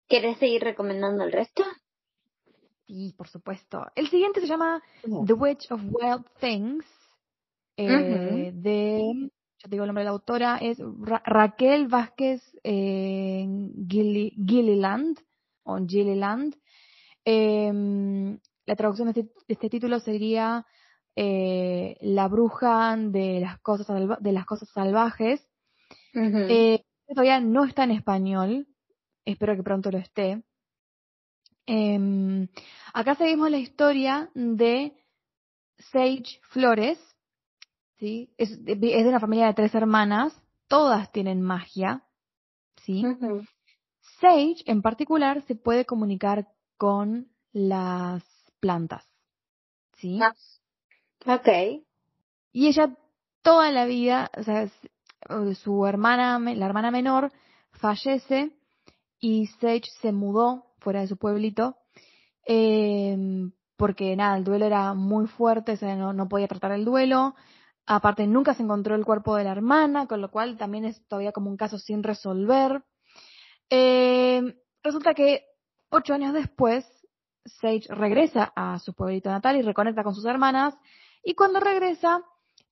¿Quieres 0.07 0.37
seguir 0.37 0.63
recomendando 0.63 1.25
el 1.25 1.33
resto? 1.33 1.63
Sí, 2.87 3.13
por 3.17 3.27
supuesto. 3.27 3.85
El 3.95 4.07
siguiente 4.07 4.39
se 4.39 4.47
llama 4.47 4.81
The 5.25 5.33
Witch 5.33 5.69
of 5.71 5.81
Wild 5.83 6.25
Things, 6.39 6.85
eh, 7.75 8.51
de, 8.55 9.29
yo 9.59 9.63
te 9.63 9.69
digo 9.69 9.83
el 9.83 9.89
nombre 9.89 10.01
de 10.01 10.05
la 10.05 10.11
autora, 10.11 10.57
es 10.57 10.79
Raquel 10.99 11.87
Vázquez 11.87 12.41
eh, 12.63 13.45
Gilliland, 13.87 15.19
o 15.67 15.77
Gilliland. 15.85 16.55
Em, 17.23 18.39
la 18.65 18.75
traducción 18.75 19.11
de 19.11 19.21
este, 19.21 19.33
este 19.47 19.69
título 19.69 19.99
sería 19.99 20.65
eh, 21.15 21.97
La 22.01 22.27
bruja 22.27 22.95
de 22.97 23.39
las 23.41 23.59
cosas, 23.59 23.87
de 24.19 24.31
las 24.31 24.45
cosas 24.45 24.69
salvajes. 24.69 25.45
eh, 26.13 26.83
todavía 27.07 27.39
no 27.39 27.65
está 27.65 27.83
en 27.83 27.91
español, 27.91 28.67
espero 29.25 29.55
que 29.55 29.63
pronto 29.63 29.91
lo 29.91 29.97
esté. 29.97 30.43
Eh, 31.67 32.47
acá 32.93 33.15
seguimos 33.15 33.51
la 33.51 33.57
historia 33.57 34.29
de 34.33 34.93
Sage 35.91 36.39
Flores, 36.49 36.97
¿sí? 37.99 38.33
Es, 38.37 38.63
de 38.63 39.07
una 39.07 39.19
familia 39.19 39.47
de 39.47 39.53
tres 39.53 39.75
hermanas, 39.75 40.33
todas 40.67 41.11
tienen 41.11 41.41
magia, 41.41 42.03
¿sí? 42.83 43.03
Sage, 44.19 44.63
en 44.65 44.81
particular, 44.81 45.43
se 45.47 45.55
puede 45.55 45.85
comunicar 45.85 46.47
con 46.77 47.27
las 47.51 48.23
plantas, 48.59 49.05
¿sí? 49.97 50.19
Ah, 50.21 50.33
ok. 51.25 51.83
Y 52.51 52.67
ella 52.67 52.95
toda 53.41 53.71
la 53.71 53.85
vida, 53.85 54.31
o 54.37 54.43
sea, 54.43 54.63
eh, 54.63 55.55
su 55.55 55.85
hermana, 55.85 56.39
la 56.39 56.65
hermana 56.65 56.91
menor, 56.91 57.31
fallece 57.71 58.51
y 59.19 59.47
Sage 59.59 59.89
se 60.01 60.11
mudó 60.11 60.73
fuera 60.79 61.01
de 61.01 61.07
su 61.07 61.17
pueblito 61.17 61.77
eh, 62.47 63.49
porque 63.75 64.15
nada, 64.15 64.37
el 64.37 64.43
duelo 64.43 64.65
era 64.65 64.93
muy 64.93 65.27
fuerte, 65.27 65.73
o 65.73 65.77
sea, 65.77 65.95
no, 65.95 66.13
no 66.13 66.27
podía 66.27 66.47
tratar 66.47 66.71
el 66.71 66.85
duelo. 66.85 67.35
Aparte, 67.85 68.25
nunca 68.25 68.53
se 68.55 68.63
encontró 68.63 68.95
el 68.95 69.05
cuerpo 69.05 69.35
de 69.35 69.43
la 69.43 69.51
hermana, 69.51 70.07
con 70.07 70.21
lo 70.21 70.31
cual 70.31 70.57
también 70.57 70.85
es 70.85 71.05
todavía 71.07 71.31
como 71.31 71.49
un 71.49 71.57
caso 71.57 71.77
sin 71.77 72.03
resolver. 72.03 72.83
Eh, 73.69 74.41
resulta 74.83 75.13
que 75.13 75.45
ocho 75.89 76.13
años 76.13 76.33
después, 76.33 76.85
Sage 77.45 77.87
regresa 77.89 78.51
a 78.55 78.79
su 78.79 78.93
pueblito 78.93 79.29
natal 79.29 79.55
y 79.55 79.61
reconecta 79.61 80.03
con 80.03 80.15
sus 80.15 80.25
hermanas. 80.25 80.75
Y 81.23 81.33
cuando 81.35 81.59
regresa, 81.59 82.23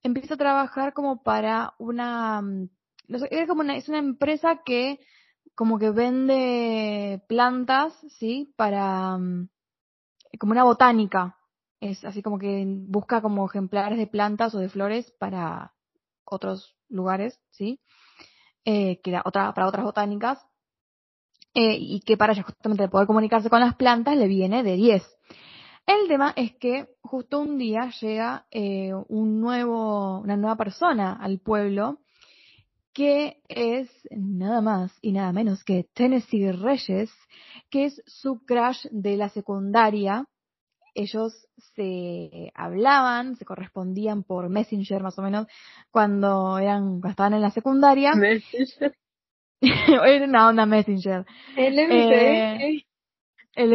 empieza 0.03 0.35
a 0.35 0.37
trabajar 0.37 0.93
como 0.93 1.23
para 1.23 1.73
una, 1.79 2.41
mm, 2.41 2.69
es 3.07 3.49
una, 3.49 3.75
es 3.77 3.89
una 3.89 3.99
empresa 3.99 4.61
que 4.65 4.99
como 5.55 5.79
que 5.79 5.89
vende 5.91 7.23
plantas, 7.27 7.93
¿sí? 8.19 8.53
Para, 8.57 9.17
mm, 9.17 9.49
como 10.39 10.51
una 10.51 10.63
botánica. 10.63 11.37
Es 11.79 12.03
así 12.03 12.21
como 12.21 12.39
que 12.39 12.65
busca 12.67 13.21
como 13.21 13.45
ejemplares 13.45 13.97
de 13.97 14.07
plantas 14.07 14.53
o 14.55 14.59
de 14.59 14.69
flores 14.69 15.11
para 15.19 15.73
otros 16.25 16.75
lugares, 16.89 17.39
¿sí? 17.51 17.79
Eh, 18.65 18.99
que 19.01 19.19
otra, 19.23 19.53
para 19.53 19.67
otras 19.67 19.85
botánicas. 19.85 20.45
Eh, 21.57 21.77
y 21.79 22.01
que 22.01 22.17
para 22.17 22.33
ella 22.33 22.43
justamente 22.43 22.89
poder 22.89 23.07
comunicarse 23.07 23.49
con 23.49 23.61
las 23.61 23.75
plantas 23.75 24.17
le 24.17 24.27
viene 24.27 24.61
de 24.61 24.75
10. 24.75 25.03
El 25.87 26.07
tema 26.09 26.33
es 26.35 26.53
que 26.57 26.87
justo 27.01 27.39
un 27.39 27.57
día 27.57 27.91
llega 28.01 28.45
eh, 28.51 28.91
un 29.07 29.39
nuevo, 29.39 30.19
una 30.19 30.35
nueva 30.35 30.57
persona 30.57 31.13
al 31.13 31.39
pueblo 31.39 31.99
que 32.91 33.41
es 33.47 33.89
nada 34.09 34.61
más 34.61 34.91
y 35.01 35.13
nada 35.13 35.31
menos 35.31 35.63
que 35.63 35.85
Tennessee 35.93 36.51
Reyes, 36.51 37.11
que 37.69 37.85
es 37.85 38.01
su 38.05 38.39
crush 38.45 38.87
de 38.91 39.15
la 39.15 39.29
secundaria. 39.29 40.25
Ellos 40.93 41.47
se 41.75 42.51
hablaban, 42.53 43.35
se 43.35 43.45
correspondían 43.45 44.23
por 44.23 44.49
Messenger 44.49 45.03
más 45.03 45.19
o 45.19 45.21
menos 45.21 45.47
cuando 45.91 46.57
eran 46.57 47.01
cuando 47.01 47.09
estaban 47.09 47.33
en 47.33 47.41
la 47.41 47.51
secundaria. 47.51 48.13
Messenger. 48.15 48.95
Era 49.61 50.25
una 50.25 50.49
onda 50.49 50.65
Messenger. 50.65 51.25
El 51.55 51.73
MSN. 51.73 52.13
Eh, 52.13 52.83
el. 53.55 53.73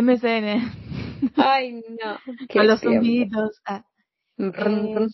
Ay, 1.37 1.73
no. 1.73 2.19
Con 2.53 2.67
los 2.67 2.81
zumbiditos. 2.81 3.61
Ah. 3.65 3.85
Eh, 4.39 5.09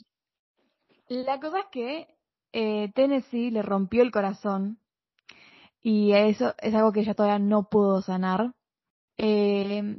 la 1.09 1.41
cosa 1.41 1.61
es 1.61 1.67
que 1.73 2.07
eh, 2.53 2.93
Tennessee 2.95 3.51
le 3.51 3.63
rompió 3.63 4.03
el 4.03 4.13
corazón 4.13 4.79
y 5.83 6.13
eso 6.13 6.55
es 6.59 6.75
algo 6.75 6.93
que 6.93 7.01
ella 7.01 7.15
todavía 7.15 7.39
no 7.39 7.69
pudo 7.69 8.03
sanar. 8.03 8.55
Eh, 9.19 9.99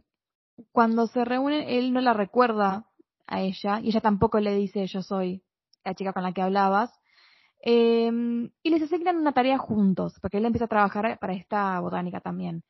cuando 0.71 1.07
se 1.07 1.23
reúnen, 1.25 1.67
él 1.67 1.93
no 1.93 2.01
la 2.01 2.13
recuerda 2.13 2.87
a 3.25 3.41
ella 3.41 3.79
y 3.81 3.89
ella 3.89 4.01
tampoco 4.01 4.39
le 4.39 4.55
dice 4.55 4.87
yo 4.87 5.01
soy 5.01 5.43
la 5.83 5.93
chica 5.93 6.13
con 6.13 6.23
la 6.23 6.33
que 6.33 6.41
hablabas. 6.41 6.91
Eh, 7.69 8.09
y 8.63 8.69
les 8.69 8.81
asignan 8.81 9.17
una 9.17 9.33
tarea 9.33 9.57
juntos, 9.57 10.17
porque 10.21 10.37
él 10.37 10.45
empieza 10.45 10.65
a 10.65 10.69
trabajar 10.69 11.19
para 11.19 11.33
esta 11.33 11.77
botánica 11.81 12.21
también. 12.21 12.63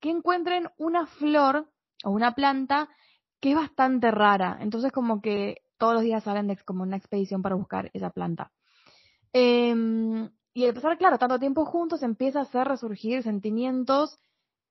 Que 0.00 0.08
encuentren 0.08 0.68
una 0.78 1.06
flor 1.06 1.68
o 2.02 2.10
una 2.10 2.32
planta 2.32 2.88
que 3.40 3.50
es 3.50 3.56
bastante 3.56 4.10
rara. 4.10 4.56
Entonces 4.62 4.90
como 4.90 5.20
que 5.20 5.56
todos 5.76 5.92
los 5.92 6.02
días 6.02 6.24
salen 6.24 6.46
de 6.46 6.56
como 6.64 6.82
una 6.82 6.96
expedición 6.96 7.42
para 7.42 7.56
buscar 7.56 7.90
esa 7.92 8.08
planta. 8.08 8.50
Eh, 9.34 9.74
y 10.54 10.64
al 10.64 10.72
pasar, 10.72 10.96
claro, 10.96 11.18
tanto 11.18 11.38
tiempo 11.38 11.66
juntos, 11.66 12.02
empieza 12.02 12.38
a 12.38 12.42
hacer 12.42 12.66
resurgir 12.66 13.22
sentimientos 13.22 14.18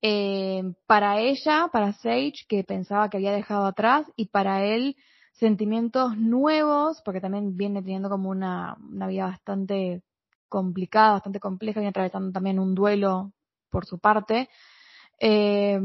eh, 0.02 0.64
para 0.88 1.20
ella, 1.20 1.70
para 1.72 1.94
Sage, 1.94 2.46
que 2.50 2.64
pensaba 2.64 3.12
que 3.12 3.18
había 3.18 3.32
dejado 3.32 3.68
atrás, 3.68 4.08
y 4.16 4.26
para 4.30 4.66
él 4.66 4.96
sentimientos 5.40 6.18
nuevos, 6.18 7.02
porque 7.04 7.22
también 7.22 7.56
viene 7.58 7.82
teniendo 7.82 8.10
como 8.10 8.30
una, 8.30 8.78
una 8.92 9.08
vida 9.08 9.26
bastante 9.26 10.02
complicada, 10.50 11.14
bastante 11.14 11.40
compleja, 11.40 11.80
viene 11.80 11.90
atravesando 11.90 12.32
también 12.32 12.60
un 12.60 12.76
duelo 12.76 13.32
por 13.70 13.86
su 13.86 14.00
parte. 14.00 14.50
Eh, 15.20 15.80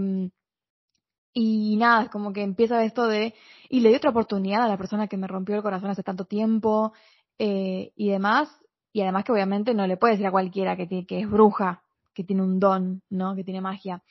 y 1.35 1.77
nada, 1.77 2.05
es 2.05 2.11
como 2.11 2.33
que 2.33 2.43
empieza 2.43 2.85
esto 2.85 3.07
de, 3.07 3.35
y 3.69 3.81
le 3.81 3.89
di 3.89 3.95
otra 3.95 4.11
oportunidad 4.11 4.63
a 4.65 4.69
la 4.69 4.77
persona 4.77 5.09
que 5.09 5.17
me 5.17 5.27
rompió 5.27 5.57
el 5.57 5.63
corazón 5.63 5.91
hace 5.91 6.03
tanto 6.03 6.27
tiempo, 6.27 6.93
eh, 7.39 7.93
y 7.97 8.11
demás, 8.11 8.49
y 8.93 9.01
además 9.01 9.25
que 9.25 9.33
obviamente 9.33 9.75
no 9.75 9.87
le 9.87 9.97
puede 9.97 10.15
decir 10.15 10.27
a 10.27 10.31
cualquiera 10.31 10.77
que, 10.77 10.87
tiene, 10.87 11.07
que 11.07 11.21
es 11.21 11.31
bruja, 11.31 11.83
que 12.15 12.25
tiene 12.25 12.43
un 12.43 12.61
don, 12.61 13.03
¿no? 13.09 13.35
Que 13.35 13.45
tiene 13.45 13.61
magia. 13.61 14.03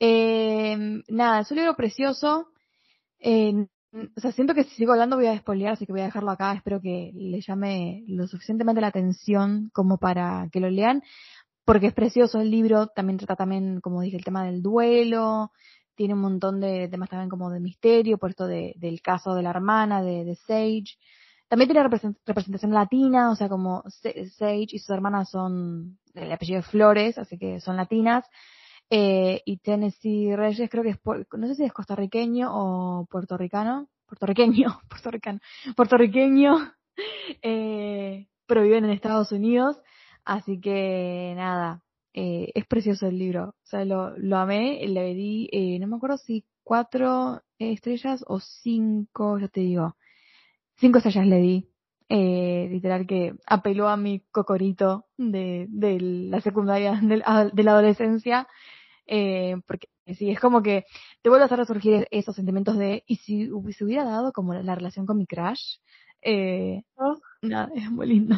Eh, 0.00 0.76
nada, 1.08 1.40
es 1.40 1.50
un 1.50 1.58
libro 1.58 1.76
precioso. 1.76 2.48
Eh, 3.20 3.66
o 3.92 4.20
sea, 4.20 4.32
siento 4.32 4.54
que 4.54 4.64
si 4.64 4.70
sigo 4.76 4.92
hablando 4.92 5.16
voy 5.16 5.26
a 5.26 5.32
despolear, 5.32 5.72
así 5.72 5.86
que 5.86 5.92
voy 5.92 6.02
a 6.02 6.04
dejarlo 6.04 6.30
acá. 6.30 6.52
Espero 6.52 6.80
que 6.80 7.12
le 7.14 7.40
llame 7.40 8.04
lo 8.06 8.26
suficientemente 8.26 8.80
la 8.80 8.88
atención 8.88 9.70
como 9.72 9.98
para 9.98 10.48
que 10.52 10.60
lo 10.60 10.70
lean, 10.70 11.02
porque 11.64 11.88
es 11.88 11.94
precioso 11.94 12.40
el 12.40 12.50
libro. 12.50 12.88
También 12.88 13.18
trata 13.18 13.36
también, 13.36 13.80
como 13.80 14.00
dije, 14.00 14.16
el 14.16 14.24
tema 14.24 14.44
del 14.44 14.62
duelo. 14.62 15.50
Tiene 15.96 16.14
un 16.14 16.20
montón 16.20 16.60
de 16.60 16.88
temas 16.88 17.10
también 17.10 17.28
como 17.28 17.50
de 17.50 17.60
misterio, 17.60 18.18
por 18.18 18.30
esto 18.30 18.46
de, 18.46 18.74
del 18.76 19.02
caso 19.02 19.34
de 19.34 19.42
la 19.42 19.50
hermana 19.50 20.02
de, 20.02 20.24
de 20.24 20.36
Sage. 20.36 20.96
También 21.48 21.68
tiene 21.68 21.82
representación 21.82 22.72
latina, 22.72 23.30
o 23.30 23.34
sea, 23.34 23.48
como 23.48 23.82
Sage 23.88 24.66
y 24.70 24.78
sus 24.78 24.90
hermanas 24.90 25.30
son 25.30 25.98
el 26.14 26.30
apellido 26.30 26.58
de 26.58 26.68
Flores, 26.68 27.18
así 27.18 27.38
que 27.38 27.60
son 27.60 27.76
latinas. 27.76 28.24
Eh, 28.92 29.42
y 29.44 29.58
Tennessee 29.58 30.34
Reyes 30.34 30.68
creo 30.68 30.82
que 30.82 30.90
es, 30.90 30.98
no 31.04 31.46
sé 31.46 31.54
si 31.54 31.64
es 31.64 31.72
costarriqueño 31.72 32.48
o 32.52 33.06
puertorricano, 33.08 33.88
puertorriqueño, 34.06 34.80
puertorriqueño, 35.76 36.56
eh, 37.42 38.26
pero 38.46 38.62
viven 38.62 38.84
en 38.84 38.90
Estados 38.90 39.30
Unidos, 39.30 39.80
así 40.24 40.60
que 40.60 41.34
nada, 41.36 41.84
eh, 42.14 42.50
es 42.56 42.66
precioso 42.66 43.06
el 43.06 43.18
libro, 43.18 43.50
o 43.50 43.66
sea, 43.66 43.84
lo, 43.84 44.16
lo 44.18 44.38
amé, 44.38 44.84
le 44.88 45.14
di, 45.14 45.48
eh, 45.52 45.78
no 45.78 45.86
me 45.86 45.96
acuerdo 45.96 46.18
si 46.18 46.44
cuatro 46.64 47.42
estrellas 47.60 48.24
o 48.26 48.40
cinco, 48.40 49.38
ya 49.38 49.46
te 49.46 49.60
digo, 49.60 49.96
cinco 50.78 50.98
estrellas 50.98 51.26
le 51.26 51.38
di. 51.38 51.66
Eh, 52.12 52.66
literal 52.68 53.06
que 53.06 53.34
apeló 53.46 53.88
a 53.88 53.96
mi 53.96 54.24
cocorito 54.32 55.06
de, 55.16 55.66
de 55.68 56.00
la 56.00 56.40
secundaria, 56.40 56.98
de, 57.00 57.22
de 57.52 57.62
la 57.62 57.70
adolescencia, 57.70 58.48
eh, 59.12 59.56
porque 59.66 59.88
sí, 60.14 60.30
es 60.30 60.38
como 60.38 60.62
que 60.62 60.86
te 61.20 61.28
vuelve 61.28 61.42
a 61.42 61.46
hacer 61.46 61.58
resurgir 61.58 62.06
esos 62.12 62.36
sentimientos 62.36 62.78
de, 62.78 63.02
y 63.06 63.16
si 63.16 63.50
se 63.72 63.84
hubiera 63.84 64.04
dado 64.04 64.32
como 64.32 64.54
la, 64.54 64.74
relación 64.76 65.04
con 65.04 65.18
mi 65.18 65.26
crush, 65.26 65.78
eh, 66.22 66.84
oh. 66.94 67.16
nada, 67.42 67.70
es 67.74 67.90
muy 67.90 68.06
lindo. 68.06 68.36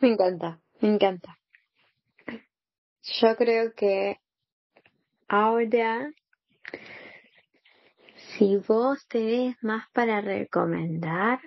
Me 0.00 0.08
encanta, 0.08 0.60
me 0.80 0.92
encanta. 0.92 1.38
Yo 3.20 3.36
creo 3.36 3.74
que 3.74 4.18
ahora 5.28 6.10
si 8.16 8.56
vos 8.56 9.06
tenés 9.06 9.56
más 9.62 9.88
para 9.92 10.20
recomendar, 10.20 11.38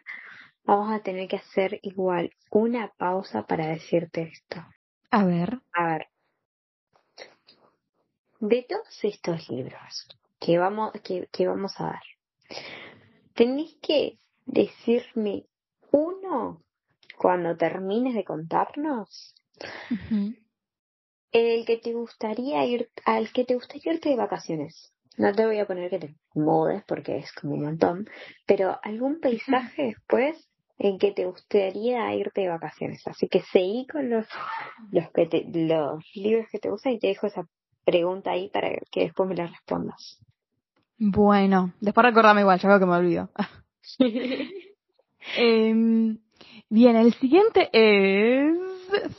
vamos 0.63 0.93
a 0.93 1.01
tener 1.01 1.27
que 1.27 1.37
hacer 1.37 1.77
igual 1.81 2.31
una 2.51 2.87
pausa 2.97 3.45
para 3.45 3.67
decirte 3.67 4.31
esto. 4.31 4.65
A 5.11 5.25
ver. 5.25 5.59
A 5.73 5.87
ver. 5.87 6.12
De 8.45 8.61
todos 8.67 9.05
estos 9.05 9.47
libros 9.47 10.05
que 10.37 10.57
vamos, 10.57 10.91
que, 11.01 11.29
que 11.31 11.47
vamos 11.47 11.79
a 11.79 11.85
dar, 11.85 12.01
tenés 13.35 13.73
que 13.81 14.19
decirme 14.45 15.45
uno 15.91 16.61
cuando 17.17 17.55
termines 17.55 18.13
de 18.15 18.25
contarnos. 18.25 19.33
El 21.31 21.65
que 21.65 21.77
te 21.77 21.93
gustaría 21.93 22.65
ir, 22.65 22.89
al 23.05 23.31
que 23.31 23.45
te 23.45 23.55
gustaría 23.55 23.93
irte 23.93 24.09
de 24.09 24.17
vacaciones. 24.17 24.93
No 25.15 25.33
te 25.33 25.45
voy 25.45 25.59
a 25.59 25.65
poner 25.65 25.89
que 25.89 25.99
te 25.99 26.15
mudes 26.35 26.83
porque 26.85 27.19
es 27.19 27.31
como 27.31 27.53
un 27.53 27.63
montón, 27.63 28.09
pero 28.45 28.77
algún 28.83 29.21
paisaje 29.21 29.83
después 29.83 30.49
en 30.77 30.97
que 30.97 31.13
te 31.13 31.23
gustaría 31.23 32.13
irte 32.13 32.41
de 32.41 32.49
vacaciones. 32.49 33.07
Así 33.07 33.29
que 33.29 33.39
seguí 33.53 33.87
con 33.87 34.09
los, 34.09 34.27
los, 34.91 35.09
que 35.11 35.29
los 35.53 36.03
libros 36.13 36.47
que 36.51 36.59
te 36.59 36.69
gustan 36.69 36.91
y 36.91 36.99
te 36.99 37.07
dejo 37.07 37.27
esa 37.27 37.47
pregunta 37.83 38.31
ahí 38.31 38.49
para 38.49 38.69
que 38.91 39.01
después 39.01 39.27
me 39.29 39.35
la 39.35 39.47
respondas. 39.47 40.19
Bueno, 40.97 41.73
después 41.81 42.05
recordame 42.05 42.41
igual, 42.41 42.59
ya 42.59 42.69
veo 42.69 42.79
que 42.79 42.85
me 42.85 42.95
olvido. 42.95 43.29
eh, 45.37 46.15
bien, 46.69 46.95
el 46.95 47.13
siguiente 47.15 47.69
es 47.73 48.57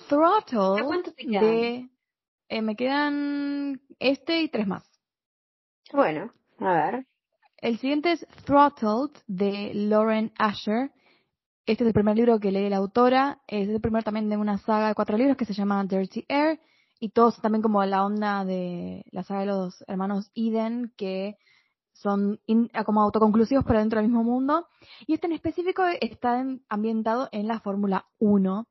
Throttle. 0.09 0.85
¿Cuánto 0.85 1.13
te 1.13 1.27
quedan? 1.27 1.91
eh, 2.49 2.63
me 2.63 2.77
quedan 2.77 3.81
este 3.99 4.43
y 4.43 4.49
tres 4.49 4.67
más. 4.67 4.85
Bueno, 5.93 6.33
a 6.59 6.73
ver. 6.73 7.07
El 7.59 7.79
siguiente 7.79 8.13
es 8.13 8.27
Throttled 8.45 9.17
de 9.27 9.73
Lauren 9.75 10.33
Asher. 10.39 10.91
Este 11.67 11.85
es 11.85 11.89
el 11.89 11.95
primer 11.95 12.17
libro 12.17 12.39
que 12.39 12.51
lee 12.51 12.69
la 12.69 12.77
autora. 12.77 13.41
Es 13.47 13.69
el 13.69 13.81
primero 13.81 14.03
también 14.03 14.29
de 14.29 14.37
una 14.37 14.59
saga 14.59 14.89
de 14.89 14.95
cuatro 14.95 15.17
libros 15.17 15.37
que 15.37 15.47
se 15.47 15.55
llama 15.55 15.83
Dirty 15.85 16.25
Air. 16.29 16.61
Y 17.01 17.11
todos 17.11 17.41
también 17.41 17.63
como 17.63 17.85
la 17.85 18.05
onda 18.05 18.45
de 18.45 19.05
la 19.11 19.23
saga 19.25 19.41
de 19.41 19.47
los 19.47 19.85
hermanos 19.87 20.31
Eden, 20.35 20.93
que 20.97 21.37
son 21.93 22.41
como 22.85 23.03
autoconclusivos 23.03 23.65
pero 23.65 23.79
dentro 23.79 24.01
del 24.01 24.09
mismo 24.09 24.25
mundo. 24.25 24.69
Y 25.07 25.15
este 25.15 25.27
en 25.27 25.33
específico 25.33 25.85
está 26.01 26.45
ambientado 26.69 27.29
en 27.33 27.49
la 27.49 27.61
Fórmula 27.61 28.07
1. 28.19 28.67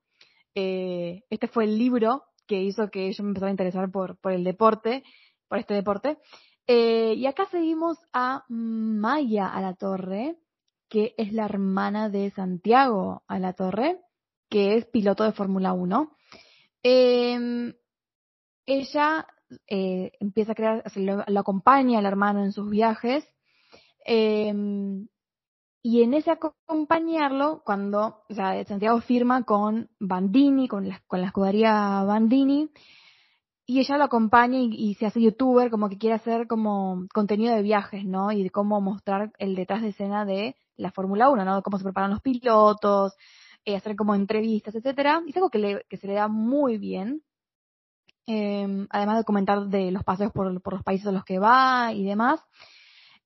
Eh, 0.55 1.23
este 1.29 1.47
fue 1.47 1.63
el 1.65 1.77
libro 1.77 2.23
que 2.47 2.61
hizo 2.61 2.89
que 2.89 3.11
yo 3.11 3.23
me 3.23 3.29
empezara 3.29 3.49
a 3.49 3.51
interesar 3.51 3.91
por, 3.91 4.17
por 4.17 4.31
el 4.33 4.43
deporte, 4.43 5.03
por 5.47 5.59
este 5.59 5.73
deporte. 5.73 6.17
Eh, 6.67 7.15
y 7.17 7.25
acá 7.25 7.47
seguimos 7.51 7.97
a 8.13 8.45
Maya 8.49 9.47
a 9.47 9.61
la 9.61 9.73
Torre, 9.73 10.37
que 10.89 11.13
es 11.17 11.33
la 11.33 11.45
hermana 11.45 12.09
de 12.09 12.31
Santiago 12.31 13.23
a 13.27 13.39
la 13.39 13.53
Torre, 13.53 13.99
que 14.49 14.75
es 14.75 14.85
piloto 14.85 15.23
de 15.23 15.31
Fórmula 15.31 15.73
1. 15.73 16.15
Em, 16.83 17.73
ella 18.65 19.27
eh, 19.67 20.11
empieza 20.19 20.53
a 20.53 20.55
crear, 20.55 20.83
lo, 20.95 21.39
acompaña 21.39 21.99
al 21.99 22.05
hermano 22.05 22.43
en 22.43 22.51
sus 22.51 22.69
viajes. 22.69 23.25
Em, 24.05 25.07
y 25.81 26.03
en 26.03 26.13
ese 26.13 26.31
acompañarlo, 26.31 27.61
cuando 27.65 28.23
o 28.29 28.33
sea, 28.33 28.63
Santiago 28.65 29.01
firma 29.01 29.43
con 29.43 29.89
Bandini, 29.99 30.67
con 30.67 30.87
la, 30.87 31.01
con 31.07 31.21
la 31.21 31.27
escudería 31.27 32.03
Bandini, 32.03 32.69
y 33.65 33.79
ella 33.79 33.97
lo 33.97 34.03
acompaña 34.03 34.59
y, 34.59 34.93
se 34.95 35.05
hace 35.05 35.21
youtuber, 35.21 35.69
como 35.69 35.89
que 35.89 35.97
quiere 35.97 36.15
hacer 36.15 36.47
como 36.47 37.05
contenido 37.13 37.55
de 37.55 37.61
viajes, 37.61 38.05
¿no? 38.05 38.31
Y 38.31 38.43
de 38.43 38.49
cómo 38.49 38.81
mostrar 38.81 39.31
el 39.39 39.55
detrás 39.55 39.81
de 39.81 39.89
escena 39.89 40.25
de 40.25 40.55
la 40.75 40.91
Fórmula 40.91 41.29
1, 41.29 41.45
¿no? 41.45 41.63
Cómo 41.63 41.77
se 41.77 41.83
preparan 41.83 42.11
los 42.11 42.21
pilotos, 42.21 43.13
eh, 43.63 43.75
hacer 43.75 43.95
como 43.95 44.15
entrevistas, 44.15 44.75
etcétera. 44.75 45.21
Y 45.25 45.29
es 45.29 45.37
algo 45.37 45.49
que, 45.49 45.59
le, 45.59 45.85
que 45.89 45.97
se 45.97 46.07
le 46.07 46.13
da 46.13 46.27
muy 46.27 46.77
bien. 46.77 47.23
Eh, 48.25 48.87
además 48.89 49.17
de 49.17 49.23
comentar 49.25 49.67
de 49.67 49.91
los 49.91 50.03
paseos 50.03 50.31
por, 50.31 50.51
los 50.51 50.83
países 50.83 51.07
a 51.07 51.11
los 51.11 51.25
que 51.25 51.39
va 51.39 51.91
y 51.93 52.03
demás. 52.03 52.39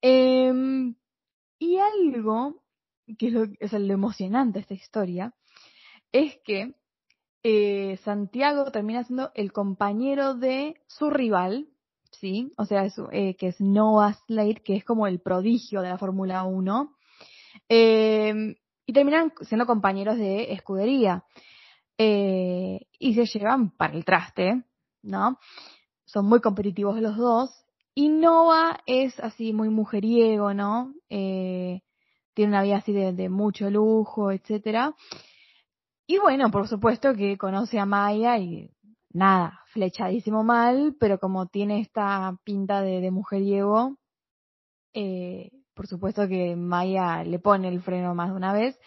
Eh, 0.02 0.94
y 1.60 1.78
algo 1.78 2.64
que 3.18 3.56
es, 3.60 3.74
lo, 3.74 3.94
emocionante 3.94 4.60
de 4.60 4.62
esta 4.62 4.74
historia, 4.74 5.34
es 6.12 6.38
que 6.44 6.76
eh, 7.44 7.98
Santiago 8.04 8.72
termina 8.72 9.04
siendo 9.04 9.32
el 9.34 9.52
compañero 9.52 10.34
de 10.34 10.82
su 10.88 11.10
rival, 11.10 11.68
¿sí? 12.12 12.52
O 12.58 12.66
sea, 12.66 12.88
eh, 13.12 13.36
que 13.36 13.48
es 13.48 13.62
Noah 13.62 14.14
Slade, 14.26 14.62
que 14.64 14.76
es 14.76 14.84
como 14.84 15.08
el 15.08 15.20
prodigio 15.20 15.82
de 15.82 15.90
la 15.90 15.98
Fórmula 15.98 16.44
1. 16.44 16.96
Eh, 17.70 18.56
y 18.86 18.94
terminan 18.94 19.34
siendo 19.42 19.66
compañeros 19.66 20.18
de 20.18 20.54
escudería. 20.54 21.24
Eh, 21.98 22.88
y 23.00 23.14
se 23.16 23.26
llevan 23.26 23.72
para 23.72 23.94
el 23.94 24.06
traste, 24.06 24.64
¿no? 25.08 25.40
Son 26.06 26.26
muy 26.26 26.42
competitivos 26.42 27.02
los 27.02 27.18
dos. 27.18 27.50
Y 27.96 28.10
Noah 28.10 28.80
es 28.86 29.20
así 29.20 29.54
muy 29.54 29.70
mujeriego, 29.70 30.54
¿no? 30.54 30.94
Eh, 31.10 31.82
tiene 32.34 32.52
una 32.52 32.62
vida 32.62 32.78
así 32.78 32.94
de, 32.94 33.14
de 33.14 33.30
mucho 33.30 33.70
lujo, 33.72 34.32
etcétera. 34.32 34.94
Y 36.06 36.20
bueno, 36.20 36.52
por 36.52 36.68
supuesto 36.68 37.16
que 37.16 37.38
conoce 37.38 37.80
a 37.80 37.86
Maya 37.86 38.38
y 38.38 38.70
nada, 39.12 39.62
flechadísimo 39.74 40.44
mal, 40.44 40.96
pero 41.00 41.20
como 41.20 41.48
tiene 41.48 41.82
esta 41.82 42.38
pinta 42.44 42.82
de, 42.82 43.02
de 43.02 43.12
mujeriego, 43.12 43.98
eh, 44.94 45.52
por 45.74 45.88
supuesto 45.88 46.28
que 46.28 46.56
Maya 46.56 47.24
le 47.24 47.40
pone 47.40 47.68
el 47.68 47.82
freno 47.82 48.16
más 48.16 48.30
de 48.30 48.36
una 48.36 48.54
vez. 48.54 48.80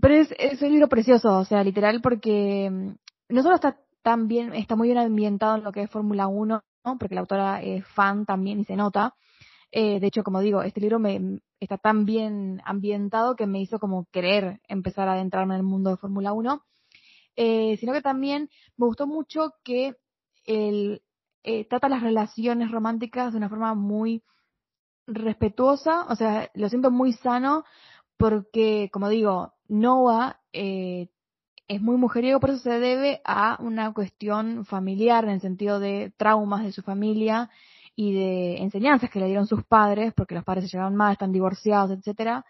Pero 0.00 0.14
es, 0.14 0.34
es 0.38 0.60
un 0.62 0.70
libro 0.70 0.88
precioso, 0.88 1.38
o 1.38 1.44
sea, 1.44 1.62
literal, 1.62 2.00
porque 2.02 2.68
mm, 2.70 2.90
no 3.30 3.42
solo 3.42 3.54
está 3.54 3.78
tan 4.04 4.28
bien, 4.28 4.54
está 4.54 4.76
muy 4.76 4.88
bien 4.88 4.98
ambientado 4.98 5.56
en 5.56 5.64
lo 5.64 5.72
que 5.72 5.82
es 5.82 5.90
Fórmula 5.90 6.28
1, 6.28 6.62
¿no? 6.84 6.98
porque 6.98 7.14
la 7.14 7.22
autora 7.22 7.62
es 7.62 7.86
fan 7.88 8.26
también 8.26 8.60
y 8.60 8.64
se 8.64 8.76
nota. 8.76 9.14
Eh, 9.72 9.98
de 9.98 10.06
hecho, 10.06 10.22
como 10.22 10.40
digo, 10.40 10.62
este 10.62 10.80
libro 10.80 11.00
está 11.58 11.78
tan 11.78 12.04
bien 12.04 12.60
ambientado 12.64 13.34
que 13.34 13.46
me 13.46 13.60
hizo 13.60 13.80
como 13.80 14.06
querer 14.12 14.60
empezar 14.68 15.08
a 15.08 15.14
adentrarme 15.14 15.54
en 15.54 15.60
el 15.60 15.66
mundo 15.66 15.90
de 15.90 15.96
Fórmula 15.96 16.32
1 16.32 16.62
eh, 17.36 17.76
sino 17.78 17.92
que 17.92 18.02
también 18.02 18.48
me 18.76 18.86
gustó 18.86 19.06
mucho 19.06 19.54
que 19.64 19.96
él 20.44 21.02
eh, 21.42 21.66
trata 21.68 21.88
las 21.88 22.02
relaciones 22.02 22.70
románticas 22.70 23.32
de 23.32 23.38
una 23.38 23.48
forma 23.48 23.74
muy 23.74 24.22
respetuosa, 25.06 26.06
o 26.08 26.14
sea, 26.16 26.50
lo 26.54 26.68
siento 26.68 26.90
muy 26.90 27.12
sano, 27.12 27.64
porque, 28.16 28.88
como 28.92 29.08
digo, 29.08 29.54
Noah 29.68 30.40
eh, 30.52 31.08
es 31.68 31.80
muy 31.80 31.96
mujeriego, 31.96 32.40
por 32.40 32.50
eso 32.50 32.58
se 32.58 32.78
debe 32.78 33.20
a 33.24 33.56
una 33.60 33.92
cuestión 33.92 34.64
familiar, 34.64 35.24
en 35.24 35.30
el 35.30 35.40
sentido 35.40 35.80
de 35.80 36.12
traumas 36.16 36.62
de 36.64 36.72
su 36.72 36.82
familia 36.82 37.50
y 37.96 38.12
de 38.12 38.58
enseñanzas 38.58 39.10
que 39.10 39.20
le 39.20 39.26
dieron 39.26 39.46
sus 39.46 39.64
padres, 39.64 40.12
porque 40.14 40.34
los 40.34 40.44
padres 40.44 40.64
se 40.64 40.70
llevaban 40.72 40.96
mal, 40.96 41.12
están 41.12 41.32
divorciados, 41.32 41.90
etcétera. 41.90 42.44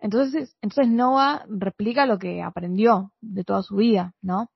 Entonces, 0.00 0.56
entonces 0.60 0.92
Noah 0.92 1.44
replica 1.48 2.06
lo 2.06 2.18
que 2.18 2.42
aprendió 2.42 3.12
de 3.20 3.44
toda 3.44 3.62
su 3.62 3.76
vida, 3.76 4.14
¿no? 4.20 4.50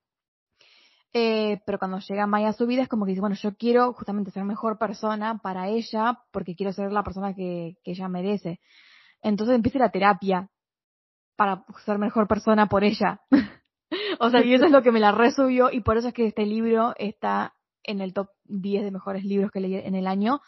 Eh, 1.12 1.61
pero 1.66 1.78
cuando 1.78 1.98
llega 1.98 2.26
Maya 2.26 2.50
a 2.50 2.52
su 2.52 2.66
vida 2.66 2.82
es 2.82 2.88
como 2.88 3.04
que 3.04 3.11
dice, 3.11 3.20
bueno, 3.20 3.36
yo 3.36 3.56
quiero 3.56 3.92
justamente 3.94 4.30
ser 4.30 4.44
mejor 4.44 4.78
persona 4.78 5.38
para 5.38 5.68
ella 5.68 6.20
porque 6.30 6.54
quiero 6.54 6.72
ser 6.72 6.92
la 6.92 7.02
persona 7.02 7.34
que, 7.34 7.76
que 7.82 7.92
ella 7.92 8.08
merece. 8.08 8.61
Entonces 9.22 9.56
empieza 9.56 9.78
la 9.78 9.90
terapia 9.90 10.48
para 11.36 11.64
ser 11.84 11.98
mejor 11.98 12.28
persona 12.28 12.66
por 12.66 12.84
ella. 12.84 13.20
o 14.23 14.29
sea, 14.29 14.45
y 14.45 14.53
eso 14.53 14.66
es 14.66 14.71
lo 14.71 14.83
que 14.83 14.93
me 14.93 15.01
la 15.01 15.12
resubió 15.12 15.71
y 15.73 15.81
por 15.81 15.97
eso 15.97 16.09
es 16.09 16.14
que 16.14 16.27
este 16.27 16.45
libro 16.45 16.93
está 16.99 17.55
en 17.83 18.03
el 18.03 18.12
top 18.12 18.29
10 18.45 18.85
de 18.85 18.91
mejores 18.91 19.25
libros 19.25 19.51
que 19.51 19.61
leí 19.61 19.77
en 19.77 19.95
el 19.95 20.07
año. 20.07 20.41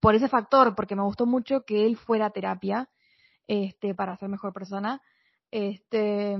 Por 0.00 0.16
ese 0.16 0.28
factor, 0.28 0.74
porque 0.74 0.96
me 0.96 1.04
gustó 1.04 1.24
mucho 1.24 1.62
que 1.64 1.86
él 1.86 1.96
fuera 1.96 2.26
a 2.26 2.30
terapia 2.30 2.88
este, 3.46 3.94
para 3.94 4.16
ser 4.16 4.28
mejor 4.28 4.52
persona. 4.52 5.00
Este, 5.52 6.36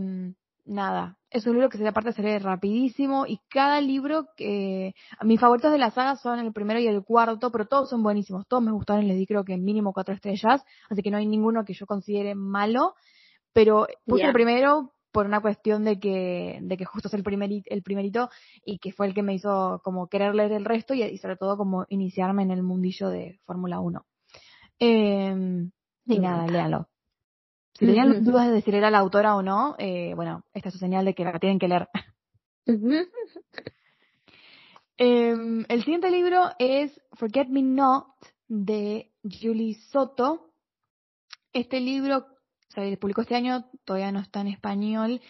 nada, 0.65 1.17
es 1.31 1.47
un 1.47 1.53
libro 1.53 1.69
que 1.69 1.79
se 1.79 1.87
aparte 1.87 2.13
se 2.13 2.23
lee 2.23 2.39
rapidísimo 2.39 3.25
y 3.25 3.39
cada 3.49 3.81
libro 3.81 4.27
que, 4.37 4.95
mis 5.23 5.39
favoritos 5.39 5.71
de 5.71 5.79
la 5.79 5.93
saga 5.93 6.17
son 6.17 6.41
el 6.41 6.53
primero 6.53 6.81
y 6.81 6.89
el 6.89 7.05
cuarto, 7.05 7.53
pero 7.53 7.67
todos 7.67 7.89
son 7.89 8.03
buenísimos, 8.03 8.49
todos 8.49 8.65
me 8.65 8.73
gustaron, 8.73 9.07
les 9.07 9.17
di 9.17 9.27
creo 9.29 9.45
que 9.45 9.57
mínimo 9.57 9.93
cuatro 9.93 10.13
estrellas, 10.13 10.65
así 10.91 11.03
que 11.03 11.13
no 11.13 11.19
hay 11.19 11.27
ninguno 11.27 11.65
que 11.65 11.75
yo 11.75 11.87
considere 11.87 12.35
malo, 12.35 12.95
pero 13.53 13.87
puse 14.07 14.25
el 14.25 14.33
primero 14.33 14.94
por 15.15 15.27
una 15.27 15.41
cuestión 15.41 15.85
de 15.85 16.01
que, 16.01 16.59
de 16.61 16.77
que 16.77 16.85
justo 16.85 17.07
es 17.07 17.15
el, 17.15 17.23
primer, 17.23 17.49
el 17.67 17.83
primerito 17.85 18.31
y 18.65 18.79
que 18.81 18.91
fue 18.91 19.07
el 19.07 19.15
que 19.15 19.23
me 19.23 19.33
hizo 19.33 19.81
como 19.85 20.09
querer 20.09 20.35
leer 20.35 20.51
el 20.51 20.65
resto 20.65 20.93
y, 20.93 21.17
sobre 21.19 21.37
todo 21.37 21.57
como 21.57 21.87
iniciarme 21.89 22.43
en 22.43 22.51
el 22.51 22.65
mundillo 22.65 23.09
de 23.11 23.39
Fórmula 23.45 23.79
1. 23.79 24.05
Eh, 24.81 25.69
y 26.07 26.19
nada, 26.19 26.49
léalo. 26.49 26.89
Si 27.75 27.87
tenían 27.87 28.25
dudas 28.25 28.51
de 28.51 28.61
si 28.61 28.71
era 28.73 28.91
la 28.91 28.99
autora 28.99 29.37
o 29.37 29.43
no, 29.43 29.77
eh, 29.79 30.15
bueno, 30.17 30.45
esta 30.53 30.71
es 30.71 30.73
su 30.73 30.81
señal 30.81 31.05
de 31.05 31.15
que 31.15 31.25
la 31.25 31.39
tienen 31.39 31.61
que 31.61 31.69
leer. 31.69 31.89
Em, 34.97 35.65
el 35.69 35.83
siguiente 35.83 36.09
libro 36.09 36.51
es 36.61 37.01
Forget 37.15 37.49
Me 37.49 37.63
Not 37.63 38.07
de 38.47 39.11
Julie 39.25 39.75
Soto. 39.75 40.53
Este 41.53 41.81
libro 41.81 42.34
se 42.75 42.97
publicó 42.97 43.23
este 43.23 43.37
año, 43.37 43.67
todavía 43.85 44.13
no 44.13 44.21
está 44.21 44.41
en 44.41 44.49
español, 44.49 45.21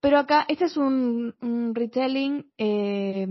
pero 0.00 0.18
acá, 0.18 0.44
este 0.48 0.66
es 0.66 0.76
un, 0.76 1.34
retelling, 1.74 2.52
eh, 2.56 3.26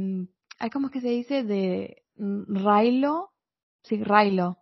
¿cómo 0.72 0.88
es 0.88 0.94
que 0.94 1.02
se 1.02 1.10
dice? 1.10 1.44
De 1.44 2.04
Rilo. 2.16 3.32
Sí, 3.84 4.04
Rilo, 4.04 4.58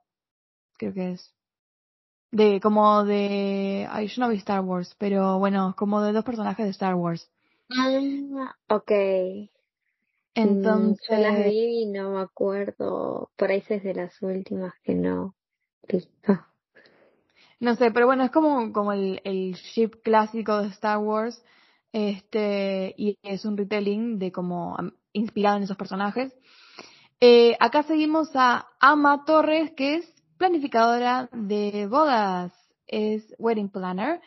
creo 0.77 0.93
que 0.93 1.11
es 1.13 1.35
de 2.35 2.59
como 2.59 3.05
de 3.05 3.87
ay 3.89 4.07
yo 4.07 4.21
no 4.21 4.29
vi 4.29 4.37
Star 4.37 4.61
Wars 4.61 4.93
pero 4.97 5.39
bueno 5.39 5.73
como 5.77 6.01
de 6.01 6.11
dos 6.11 6.25
personajes 6.25 6.65
de 6.65 6.71
Star 6.71 6.95
Wars 6.95 7.31
ah 7.71 8.55
ok 8.67 8.91
entonces 10.33 11.07
yo 11.09 11.17
las 11.17 11.45
vi 11.45 11.83
y 11.83 11.85
no 11.85 12.11
me 12.11 12.19
acuerdo 12.19 13.31
por 13.37 13.51
ahí 13.51 13.63
es 13.69 13.83
de 13.83 13.93
las 13.93 14.21
últimas 14.21 14.73
que 14.83 14.95
no 14.95 15.33
listo 15.87 16.45
no 17.59 17.75
sé 17.75 17.91
pero 17.91 18.05
bueno 18.05 18.23
es 18.23 18.31
como 18.31 18.71
como 18.73 18.93
el, 18.93 19.21
el 19.23 19.53
ship 19.53 20.01
clásico 20.03 20.61
de 20.61 20.69
Star 20.69 20.97
Wars 20.99 21.43
este 21.91 22.93
y 22.97 23.17
es 23.23 23.45
un 23.45 23.57
retelling 23.57 24.19
de 24.19 24.31
como 24.31 24.77
inspirado 25.13 25.57
en 25.57 25.63
esos 25.63 25.77
personajes 25.77 26.33
eh, 27.21 27.55
acá 27.59 27.83
seguimos 27.83 28.29
a 28.35 28.67
Ama 28.79 29.23
Torres 29.25 29.71
que 29.71 29.95
es 29.95 30.15
planificadora 30.37 31.29
de 31.31 31.87
bodas, 31.87 32.53
es 32.87 33.33
wedding 33.37 33.69
planner. 33.69 34.21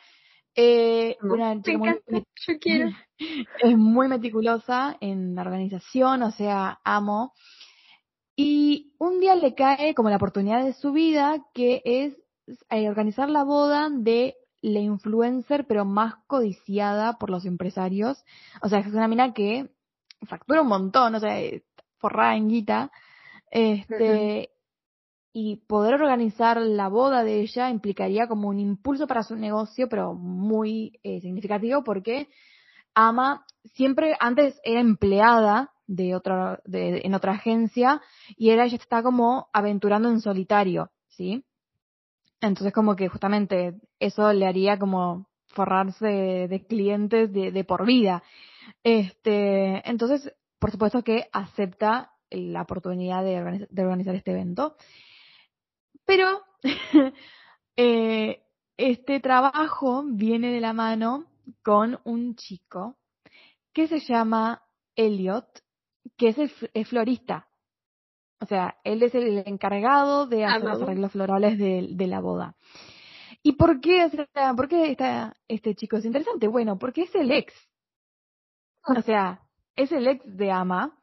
Eh, 0.55 1.17
una 1.23 1.55
muy, 1.55 2.01
Es 3.61 3.77
muy 3.77 4.09
meticulosa 4.09 4.97
en 5.01 5.35
la 5.35 5.43
organización, 5.43 6.23
o 6.23 6.31
sea, 6.33 6.81
amo. 6.85 7.33
Y 8.35 8.95
un 8.99 9.21
día 9.21 9.35
le 9.35 9.55
cae 9.55 9.95
como 9.95 10.11
la 10.11 10.17
oportunidad 10.17 10.65
de 10.65 10.73
su 10.73 10.93
vida, 10.93 11.45
que 11.55 11.83
es 11.85 12.17
eh, 12.71 12.89
organizar 12.89 13.29
la 13.29 13.45
boda 13.45 13.89
de 13.91 14.37
la 14.61 14.81
influencer, 14.81 15.67
pero 15.67 15.85
más 15.85 16.17
codiciada 16.27 17.19
por 17.19 17.31
los 17.31 17.45
empresarios. 17.45 18.25
O 18.63 18.69
sea, 18.69 18.81
es 18.81 18.93
una 18.93 19.09
mina 19.09 19.33
que 19.33 19.71
factura 20.27 20.63
un 20.63 20.69
montón, 20.69 21.15
o 21.15 21.21
sea, 21.21 21.37
forrada 21.99 22.37
en 22.37 22.49
guita. 22.49 22.91
Este, 23.51 24.51
y 25.33 25.57
poder 25.69 25.95
organizar 25.95 26.61
la 26.61 26.89
boda 26.89 27.23
de 27.23 27.41
ella 27.41 27.71
implicaría 27.71 28.27
como 28.27 28.49
un 28.49 28.59
impulso 28.59 29.07
para 29.07 29.23
su 29.23 29.37
negocio, 29.37 29.89
pero 29.89 30.15
muy 30.15 30.99
eh, 31.03 31.21
significativo 31.21 31.85
porque 31.85 32.29
Ama 32.95 33.45
siempre 33.75 34.17
antes 34.19 34.61
era 34.65 34.81
empleada 34.81 35.71
de 35.87 36.17
otra, 36.17 36.61
de, 36.65 37.03
en 37.05 37.15
otra 37.15 37.33
agencia 37.33 38.03
y 38.37 38.51
era 38.51 38.65
ella 38.65 38.77
está 38.77 39.05
como 39.05 39.49
aventurando 39.53 40.09
en 40.11 40.21
solitario, 40.21 40.91
¿sí? 41.07 41.45
Entonces 42.41 42.73
como 42.73 42.97
que 42.97 43.09
justamente 43.09 43.81
eso 43.99 44.33
le 44.33 44.47
haría 44.47 44.79
como 44.79 45.27
forrarse 45.49 46.07
de, 46.49 46.67
clientes 46.67 47.33
de, 47.33 47.65
por 47.65 47.85
vida. 47.87 48.23
Este, 48.85 49.89
entonces, 49.89 50.33
por 50.59 50.71
supuesto 50.71 51.03
que 51.03 51.29
acepta 51.33 52.13
la 52.31 52.63
oportunidad 52.63 53.25
de, 53.25 53.83
organizar 53.83 54.15
este 54.15 54.33
evento. 54.33 54.77
Pero 56.05 56.43
eh, 57.77 58.43
este 58.77 59.21
trabajo 59.21 60.05
viene 60.07 60.53
de 60.53 60.61
la 60.61 60.73
mano 60.73 61.27
con 61.65 61.99
un 62.05 62.37
chico 62.37 62.97
que 63.73 63.89
se 63.89 64.01
llama 64.01 64.63
Elliot, 64.95 65.47
que 66.17 66.35
es 66.75 66.89
florista. 66.89 67.48
O 68.41 68.47
sea, 68.47 68.77
él 68.85 69.03
es 69.03 69.15
el 69.15 69.43
encargado 69.47 70.27
de 70.27 70.45
hacer 70.45 70.63
los 70.63 70.83
arreglos 70.83 71.13
florales 71.13 71.59
de, 71.59 72.07
la 72.07 72.21
boda. 72.21 72.55
¿Y 73.43 73.53
por 73.53 73.81
qué, 73.81 74.09
por 74.57 74.69
qué 74.69 74.91
está, 74.91 75.35
este 75.49 75.75
chico 75.75 75.97
es 75.97 76.05
interesante? 76.05 76.47
Bueno, 76.49 76.79
porque 76.79 77.03
es 77.03 77.15
el 77.15 77.31
ex. 77.31 77.53
O 78.97 79.03
sea, 79.03 79.43
es 79.77 79.91
el 79.93 80.07
ex 80.07 80.25
de 80.37 80.51
Ama. 80.51 80.97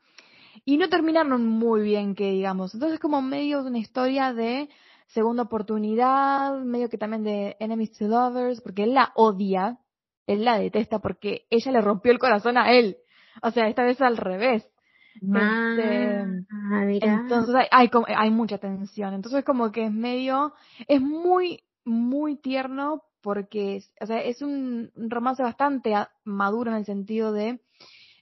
Y 0.63 0.77
no 0.77 0.89
terminaron 0.89 1.45
muy 1.45 1.81
bien, 1.81 2.15
que 2.15 2.31
digamos. 2.31 2.73
Entonces, 2.73 2.99
como 2.99 3.21
medio 3.21 3.61
de 3.61 3.69
una 3.69 3.79
historia 3.79 4.33
de 4.33 4.69
segunda 5.07 5.43
oportunidad, 5.43 6.57
medio 6.59 6.89
que 6.89 6.97
también 6.97 7.23
de 7.23 7.55
enemies 7.59 7.97
to 7.97 8.07
lovers, 8.07 8.61
porque 8.61 8.83
él 8.83 8.93
la 8.93 9.11
odia, 9.15 9.77
él 10.25 10.45
la 10.45 10.57
detesta 10.57 10.99
porque 10.99 11.45
ella 11.49 11.71
le 11.71 11.81
rompió 11.81 12.11
el 12.11 12.19
corazón 12.19 12.57
a 12.57 12.71
él. 12.71 12.97
O 13.43 13.51
sea, 13.51 13.67
esta 13.67 13.83
vez 13.83 14.01
al 14.01 14.17
revés. 14.17 14.67
Este, 15.15 16.45
ah, 16.51 16.85
entonces 16.89 17.55
hay, 17.55 17.67
hay, 17.71 17.89
hay 18.15 18.31
mucha 18.31 18.57
tensión. 18.57 19.13
Entonces 19.13 19.43
como 19.43 19.71
que 19.71 19.85
es 19.85 19.91
medio, 19.91 20.53
es 20.87 21.01
muy, 21.01 21.63
muy 21.85 22.35
tierno 22.35 23.03
porque 23.21 23.83
o 23.99 24.05
sea, 24.05 24.21
es 24.21 24.41
un 24.41 24.91
romance 24.95 25.41
bastante 25.41 25.95
maduro 26.25 26.71
en 26.71 26.77
el 26.77 26.85
sentido 26.85 27.31
de 27.31 27.59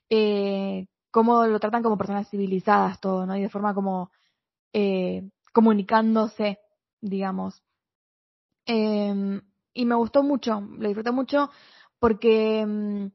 eh, 0.09 0.87
cómo 1.11 1.45
lo 1.45 1.59
tratan 1.59 1.83
como 1.83 1.97
personas 1.97 2.29
civilizadas 2.29 3.01
todo, 3.01 3.25
¿no? 3.25 3.35
Y 3.35 3.41
de 3.41 3.49
forma 3.49 3.73
como 3.73 4.11
eh, 4.71 5.29
comunicándose, 5.51 6.59
digamos. 7.01 7.61
Eh, 8.65 9.41
y 9.73 9.85
me 9.85 9.95
gustó 9.95 10.23
mucho, 10.23 10.61
lo 10.61 10.87
disfruté 10.87 11.11
mucho 11.11 11.49
porque 11.99 12.65
mm, 12.65 13.05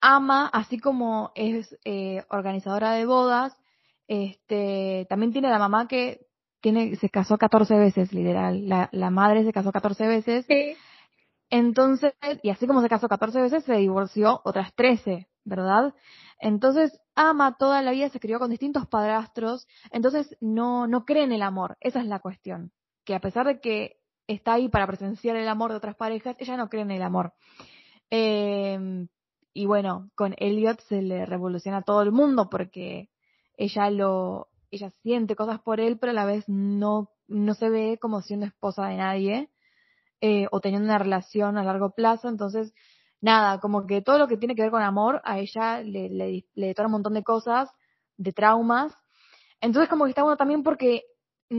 ama, 0.00 0.46
así 0.46 0.78
como 0.78 1.32
es 1.34 1.76
eh, 1.84 2.24
organizadora 2.30 2.92
de 2.92 3.06
bodas, 3.06 3.56
este, 4.08 5.06
también 5.08 5.32
tiene 5.32 5.50
la 5.50 5.58
mamá 5.58 5.86
que 5.86 6.26
tiene, 6.60 6.96
se 6.96 7.08
casó 7.08 7.38
14 7.38 7.78
veces, 7.78 8.12
literal. 8.12 8.68
La, 8.68 8.88
la 8.92 9.10
madre 9.10 9.44
se 9.44 9.52
casó 9.52 9.72
14 9.72 10.06
veces. 10.06 10.46
Sí. 10.46 10.76
Entonces, 11.48 12.12
y 12.42 12.50
así 12.50 12.66
como 12.66 12.82
se 12.82 12.88
casó 12.88 13.08
14 13.08 13.40
veces, 13.40 13.64
se 13.64 13.74
divorció 13.74 14.40
otras 14.44 14.74
13, 14.74 15.28
¿verdad? 15.44 15.94
Entonces, 16.38 17.00
ama 17.14 17.56
toda 17.58 17.82
la 17.82 17.90
vida, 17.90 18.08
se 18.08 18.20
crió 18.20 18.38
con 18.38 18.50
distintos 18.50 18.86
padrastros, 18.86 19.66
entonces 19.90 20.36
no, 20.40 20.86
no 20.86 21.04
cree 21.04 21.24
en 21.24 21.32
el 21.32 21.42
amor. 21.42 21.76
Esa 21.80 22.00
es 22.00 22.06
la 22.06 22.20
cuestión. 22.20 22.72
Que 23.04 23.14
a 23.14 23.20
pesar 23.20 23.46
de 23.46 23.60
que 23.60 23.96
está 24.28 24.54
ahí 24.54 24.68
para 24.68 24.86
presenciar 24.86 25.36
el 25.36 25.48
amor 25.48 25.70
de 25.70 25.78
otras 25.78 25.96
parejas, 25.96 26.36
ella 26.38 26.56
no 26.56 26.68
cree 26.68 26.82
en 26.82 26.92
el 26.92 27.02
amor. 27.02 27.32
Eh, 28.10 29.06
y 29.52 29.66
bueno, 29.66 30.10
con 30.14 30.34
Elliot 30.38 30.80
se 30.82 31.02
le 31.02 31.26
revoluciona 31.26 31.82
todo 31.82 32.02
el 32.02 32.12
mundo 32.12 32.48
porque 32.50 33.10
ella 33.56 33.90
lo, 33.90 34.48
ella 34.70 34.90
siente 35.02 35.36
cosas 35.36 35.60
por 35.60 35.80
él, 35.80 35.98
pero 35.98 36.10
a 36.10 36.14
la 36.14 36.24
vez 36.24 36.44
no, 36.48 37.10
no 37.28 37.54
se 37.54 37.68
ve 37.68 37.98
como 38.00 38.22
siendo 38.22 38.46
esposa 38.46 38.86
de 38.86 38.96
nadie, 38.96 39.50
eh, 40.20 40.46
o 40.50 40.60
teniendo 40.60 40.86
una 40.86 40.98
relación 40.98 41.56
a 41.58 41.64
largo 41.64 41.90
plazo, 41.94 42.28
entonces, 42.28 42.74
nada, 43.20 43.58
como 43.60 43.86
que 43.86 44.02
todo 44.02 44.18
lo 44.18 44.28
que 44.28 44.36
tiene 44.36 44.54
que 44.54 44.62
ver 44.62 44.70
con 44.70 44.82
amor, 44.82 45.20
a 45.24 45.38
ella 45.38 45.80
le, 45.82 46.08
le, 46.10 46.44
le 46.54 46.66
detona 46.66 46.86
un 46.88 46.92
montón 46.92 47.14
de 47.14 47.24
cosas, 47.24 47.70
de 48.16 48.32
traumas, 48.32 48.94
entonces 49.60 49.88
como 49.88 50.04
que 50.04 50.10
está 50.10 50.22
bueno 50.22 50.36
también 50.36 50.62
porque 50.62 51.04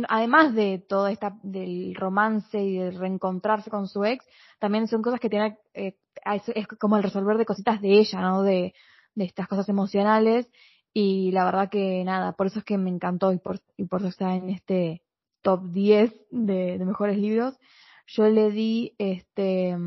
además 0.08 0.56
de 0.56 0.84
todo 0.88 1.08
esta 1.08 1.38
del 1.44 1.96
romance 1.96 2.62
y 2.62 2.78
de 2.78 2.92
reencontrarse 2.92 3.70
con 3.70 3.88
su 3.88 4.06
ex, 4.06 4.26
también 4.60 4.88
son 4.88 5.02
cosas 5.02 5.20
que 5.20 5.30
tiene 5.30 5.58
eh, 5.74 5.98
es, 6.26 6.68
como 6.80 6.98
el 6.98 7.04
resolver 7.04 7.38
de 7.38 7.46
cositas 7.46 7.82
de 7.82 8.00
ella, 8.00 8.22
¿no? 8.22 8.44
De, 8.44 8.74
de 9.16 9.26
estas 9.26 9.48
cosas 9.48 9.68
emocionales 9.70 10.50
y 10.94 11.32
la 11.32 11.46
verdad 11.46 11.70
que 11.70 12.04
nada, 12.04 12.34
por 12.34 12.48
eso 12.48 12.60
es 12.60 12.66
que 12.66 12.78
me 12.78 12.90
encantó 12.90 13.32
y 13.32 13.38
por, 13.38 13.60
y 13.78 13.86
por 13.86 14.02
eso 14.02 14.10
está 14.10 14.36
en 14.36 14.50
este 14.50 15.02
top 15.42 15.72
10 15.72 16.14
de, 16.32 16.78
mejores 16.86 17.18
libros. 17.18 17.58
Yo 18.08 18.28
le 18.28 18.52
di 18.52 18.94
este 18.98 19.78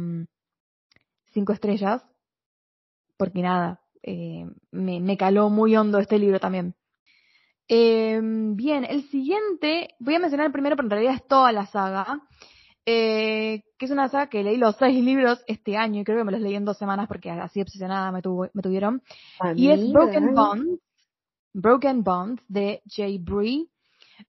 cinco 1.32 1.52
estrellas 1.52 2.02
porque 3.16 3.42
nada, 3.42 3.80
eh, 4.02 4.46
me, 4.70 5.00
me 5.00 5.16
caló 5.16 5.50
muy 5.50 5.76
hondo 5.76 5.98
este 5.98 6.18
libro 6.18 6.40
también. 6.40 6.74
Eh, 7.68 8.20
bien, 8.22 8.84
el 8.84 9.08
siguiente, 9.08 9.88
voy 9.98 10.14
a 10.14 10.18
mencionar 10.18 10.46
el 10.46 10.52
primero, 10.52 10.76
pero 10.76 10.86
en 10.86 10.90
realidad 10.90 11.14
es 11.14 11.26
toda 11.26 11.52
la 11.52 11.66
saga, 11.66 12.20
eh, 12.86 13.62
que 13.78 13.86
es 13.86 13.90
una 13.90 14.08
saga 14.08 14.28
que 14.28 14.42
leí 14.42 14.56
los 14.56 14.76
seis 14.76 15.02
libros 15.02 15.42
este 15.46 15.76
año 15.76 16.00
y 16.00 16.04
creo 16.04 16.18
que 16.18 16.24
me 16.24 16.32
los 16.32 16.40
leí 16.40 16.54
en 16.54 16.64
dos 16.64 16.76
semanas 16.76 17.08
porque 17.08 17.30
así 17.30 17.60
obsesionada 17.60 18.12
me, 18.12 18.20
tuvo, 18.20 18.48
me 18.52 18.62
tuvieron. 18.62 19.02
y 19.56 19.70
es 19.70 19.92
Broken 19.92 20.34
Bonds, 20.34 20.80
Broken 21.52 22.02
Bonds 22.02 22.42
de 22.48 22.82
Jay 22.86 23.18
Bree. 23.18 23.68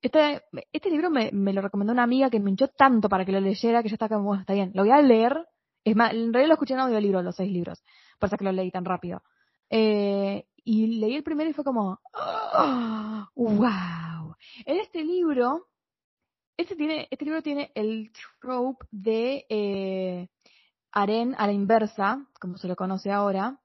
Este, 0.01 0.41
este 0.71 0.89
libro 0.89 1.09
me, 1.09 1.31
me, 1.31 1.53
lo 1.53 1.61
recomendó 1.61 1.93
una 1.93 2.03
amiga 2.03 2.29
que 2.29 2.39
me 2.39 2.49
hinchó 2.49 2.67
tanto 2.69 3.09
para 3.09 3.25
que 3.25 3.31
lo 3.31 3.39
leyera 3.39 3.83
que 3.83 3.89
ya 3.89 3.95
está 3.95 4.09
como, 4.09 4.23
bueno, 4.23 4.41
está 4.41 4.53
bien, 4.53 4.71
lo 4.73 4.83
voy 4.83 4.91
a 4.91 5.01
leer. 5.01 5.47
Es 5.83 5.95
más, 5.95 6.13
en 6.13 6.33
realidad 6.33 6.47
lo 6.47 6.53
escuché 6.53 6.73
en 6.73 6.79
audiolibro, 6.79 7.21
los 7.21 7.35
seis 7.35 7.51
libros, 7.51 7.83
por 8.19 8.27
eso 8.27 8.37
que 8.37 8.45
lo 8.45 8.51
leí 8.51 8.71
tan 8.71 8.85
rápido. 8.85 9.21
Eh, 9.69 10.45
y 10.63 10.99
leí 10.99 11.15
el 11.15 11.23
primero 11.23 11.49
y 11.49 11.53
fue 11.53 11.63
como, 11.63 11.99
wow. 13.35 14.35
En 14.65 14.79
este 14.79 15.03
libro, 15.03 15.67
este 16.57 16.75
tiene, 16.75 17.07
este 17.11 17.25
libro 17.25 17.41
tiene 17.41 17.71
el 17.75 18.11
trope 18.39 18.85
de 18.91 19.45
eh, 19.49 20.27
Aren 20.91 21.35
a 21.37 21.47
la 21.47 21.53
inversa, 21.53 22.25
como 22.39 22.57
se 22.57 22.67
lo 22.67 22.75
conoce 22.75 23.11
ahora, 23.11 23.59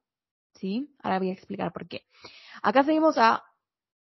¿sí? 0.55 0.95
Ahora 1.03 1.19
voy 1.19 1.31
a 1.31 1.35
explicar 1.35 1.73
por 1.73 1.89
qué. 1.89 2.07
Acá 2.62 2.83
seguimos 2.83 3.17
a 3.19 3.45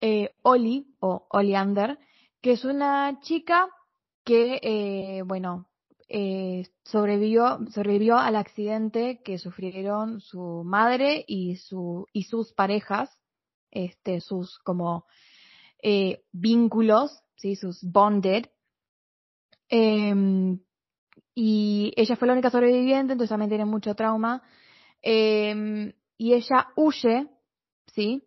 eh, 0.02 0.36
Oli, 0.44 0.96
o 1.00 1.28
Oleander, 1.30 1.98
que 2.42 2.52
es 2.54 2.66
una 2.66 3.20
chica 3.22 3.70
que, 4.24 4.60
eh, 4.62 5.24
bueno, 5.24 5.68
eh, 6.08 6.68
sobrevivió, 6.84 7.60
sobrevivió 7.72 8.18
al 8.18 8.36
accidente 8.36 9.22
que 9.24 9.40
sufrieron 9.40 10.22
su 10.22 10.64
madre 10.64 11.26
y, 11.28 11.56
su, 11.56 12.08
y 12.14 12.24
sus 12.24 12.54
parejas, 12.54 13.10
este, 13.72 14.22
sus 14.22 14.60
como 14.60 15.06
eh, 15.82 16.24
vínculos, 16.32 17.24
¿sí? 17.36 17.56
sus 17.56 17.84
bonded. 17.84 18.46
Eh, 19.70 20.58
y 21.34 21.94
ella 21.98 22.16
fue 22.16 22.28
la 22.28 22.34
única 22.34 22.50
sobreviviente, 22.50 23.14
entonces 23.14 23.30
también 23.30 23.50
tiene 23.50 23.66
mucho 23.66 23.96
trauma. 23.96 24.42
Eh, 25.02 25.94
y 26.18 26.34
ella 26.34 26.70
huye, 26.76 27.28
¿sí? 27.88 28.24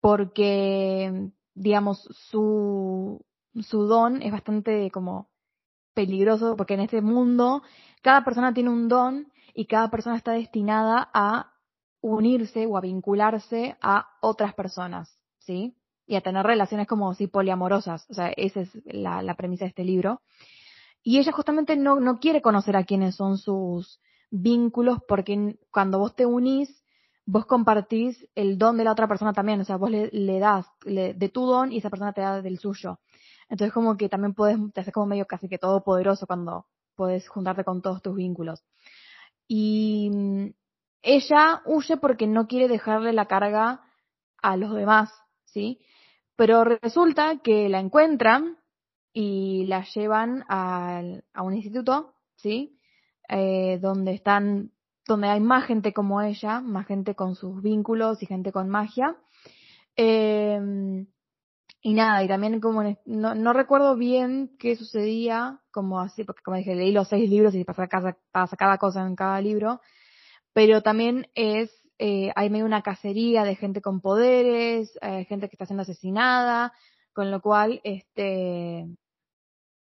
Porque, 0.00 1.30
digamos, 1.54 2.02
su, 2.30 3.24
su 3.60 3.82
don 3.86 4.22
es 4.22 4.32
bastante 4.32 4.90
como 4.90 5.28
peligroso 5.94 6.56
porque 6.56 6.74
en 6.74 6.80
este 6.80 7.02
mundo 7.02 7.62
cada 8.02 8.24
persona 8.24 8.54
tiene 8.54 8.70
un 8.70 8.88
don 8.88 9.30
y 9.54 9.66
cada 9.66 9.90
persona 9.90 10.16
está 10.16 10.32
destinada 10.32 11.10
a 11.12 11.52
unirse 12.00 12.66
o 12.66 12.76
a 12.76 12.80
vincularse 12.80 13.76
a 13.80 14.08
otras 14.22 14.54
personas, 14.54 15.18
¿sí? 15.38 15.76
Y 16.06 16.16
a 16.16 16.20
tener 16.20 16.44
relaciones 16.44 16.86
como 16.86 17.14
si 17.14 17.26
poliamorosas, 17.26 18.06
o 18.10 18.14
sea, 18.14 18.32
esa 18.36 18.60
es 18.60 18.70
la, 18.84 19.34
premisa 19.34 19.64
de 19.64 19.70
este 19.70 19.84
libro. 19.84 20.20
Y 21.02 21.18
ella 21.18 21.32
justamente 21.32 21.76
no, 21.76 22.00
no 22.00 22.18
quiere 22.18 22.42
conocer 22.42 22.76
a 22.76 22.84
quiénes 22.84 23.16
son 23.16 23.38
sus 23.38 24.00
vínculos 24.30 24.98
porque 25.06 25.58
cuando 25.70 25.98
vos 25.98 26.14
te 26.14 26.26
unís, 26.26 26.84
vos 27.24 27.46
compartís 27.46 28.28
el 28.34 28.58
don 28.58 28.76
de 28.76 28.84
la 28.84 28.92
otra 28.92 29.06
persona 29.06 29.32
también, 29.32 29.60
o 29.60 29.64
sea, 29.64 29.76
vos 29.76 29.90
le, 29.90 30.10
le 30.12 30.38
das 30.38 30.66
de 30.84 31.30
tu 31.32 31.46
don 31.46 31.72
y 31.72 31.78
esa 31.78 31.90
persona 31.90 32.12
te 32.12 32.20
da 32.20 32.42
del 32.42 32.58
suyo. 32.58 32.98
Entonces 33.48 33.72
como 33.72 33.96
que 33.96 34.08
también 34.08 34.34
puedes, 34.34 34.56
te 34.72 34.80
haces 34.80 34.94
como 34.94 35.06
medio 35.06 35.26
casi 35.26 35.48
que 35.48 35.58
todopoderoso 35.58 36.26
cuando 36.26 36.66
puedes 36.94 37.28
juntarte 37.28 37.64
con 37.64 37.82
todos 37.82 38.00
tus 38.02 38.14
vínculos. 38.14 38.64
Y 39.46 40.10
mm, 40.10 40.46
ella 41.02 41.62
huye 41.66 41.96
porque 41.98 42.26
no 42.26 42.46
quiere 42.46 42.68
dejarle 42.68 43.12
la 43.12 43.26
carga 43.26 43.82
a 44.40 44.56
los 44.56 44.74
demás, 44.74 45.12
¿sí? 45.44 45.80
Pero 46.36 46.64
resulta 46.64 47.38
que 47.42 47.68
la 47.68 47.80
encuentran 47.80 48.58
y 49.12 49.66
la 49.66 49.84
llevan 49.84 50.44
a, 50.48 51.02
a 51.34 51.42
un 51.42 51.54
instituto, 51.54 52.14
¿sí? 52.36 52.78
Eh, 53.28 53.78
donde 53.80 54.12
están, 54.12 54.72
donde 55.06 55.28
hay 55.28 55.40
más 55.40 55.66
gente 55.66 55.92
como 55.92 56.22
ella, 56.22 56.60
más 56.60 56.86
gente 56.86 57.14
con 57.14 57.34
sus 57.34 57.62
vínculos 57.62 58.22
y 58.22 58.26
gente 58.26 58.52
con 58.52 58.68
magia. 58.68 59.16
Eh, 59.96 61.04
y 61.84 61.94
nada, 61.94 62.22
y 62.22 62.28
también 62.28 62.60
como 62.60 62.84
no, 63.06 63.34
no 63.34 63.52
recuerdo 63.52 63.96
bien 63.96 64.54
qué 64.60 64.76
sucedía, 64.76 65.60
como 65.72 66.00
así, 66.00 66.22
porque 66.22 66.42
como 66.42 66.56
dije, 66.56 66.76
leí 66.76 66.92
los 66.92 67.08
seis 67.08 67.28
libros 67.28 67.56
y 67.56 67.64
pasa 67.64 67.88
cada, 67.88 68.16
pasa 68.30 68.56
cada 68.56 68.78
cosa 68.78 69.04
en 69.04 69.16
cada 69.16 69.40
libro, 69.40 69.80
pero 70.52 70.82
también 70.82 71.26
es, 71.34 71.72
eh, 72.04 72.32
hay 72.34 72.50
medio 72.50 72.64
una 72.64 72.82
cacería 72.82 73.44
de 73.44 73.54
gente 73.54 73.80
con 73.80 74.00
poderes, 74.00 74.98
eh, 75.02 75.24
gente 75.26 75.48
que 75.48 75.54
está 75.54 75.66
siendo 75.66 75.82
asesinada, 75.82 76.72
con 77.12 77.30
lo 77.30 77.40
cual, 77.40 77.80
este, 77.84 78.88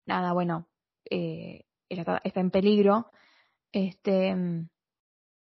nada, 0.06 0.32
bueno, 0.32 0.66
eh, 1.08 1.66
está, 1.88 2.20
está, 2.24 2.40
en 2.40 2.50
peligro, 2.50 3.12
este, 3.70 4.34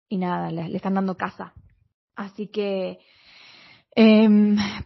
y 0.08 0.16
nada, 0.16 0.50
le, 0.50 0.74
están 0.74 0.94
dando 0.94 1.14
casa. 1.14 1.52
Así 2.14 2.48
que, 2.48 3.00
eh, 3.94 4.28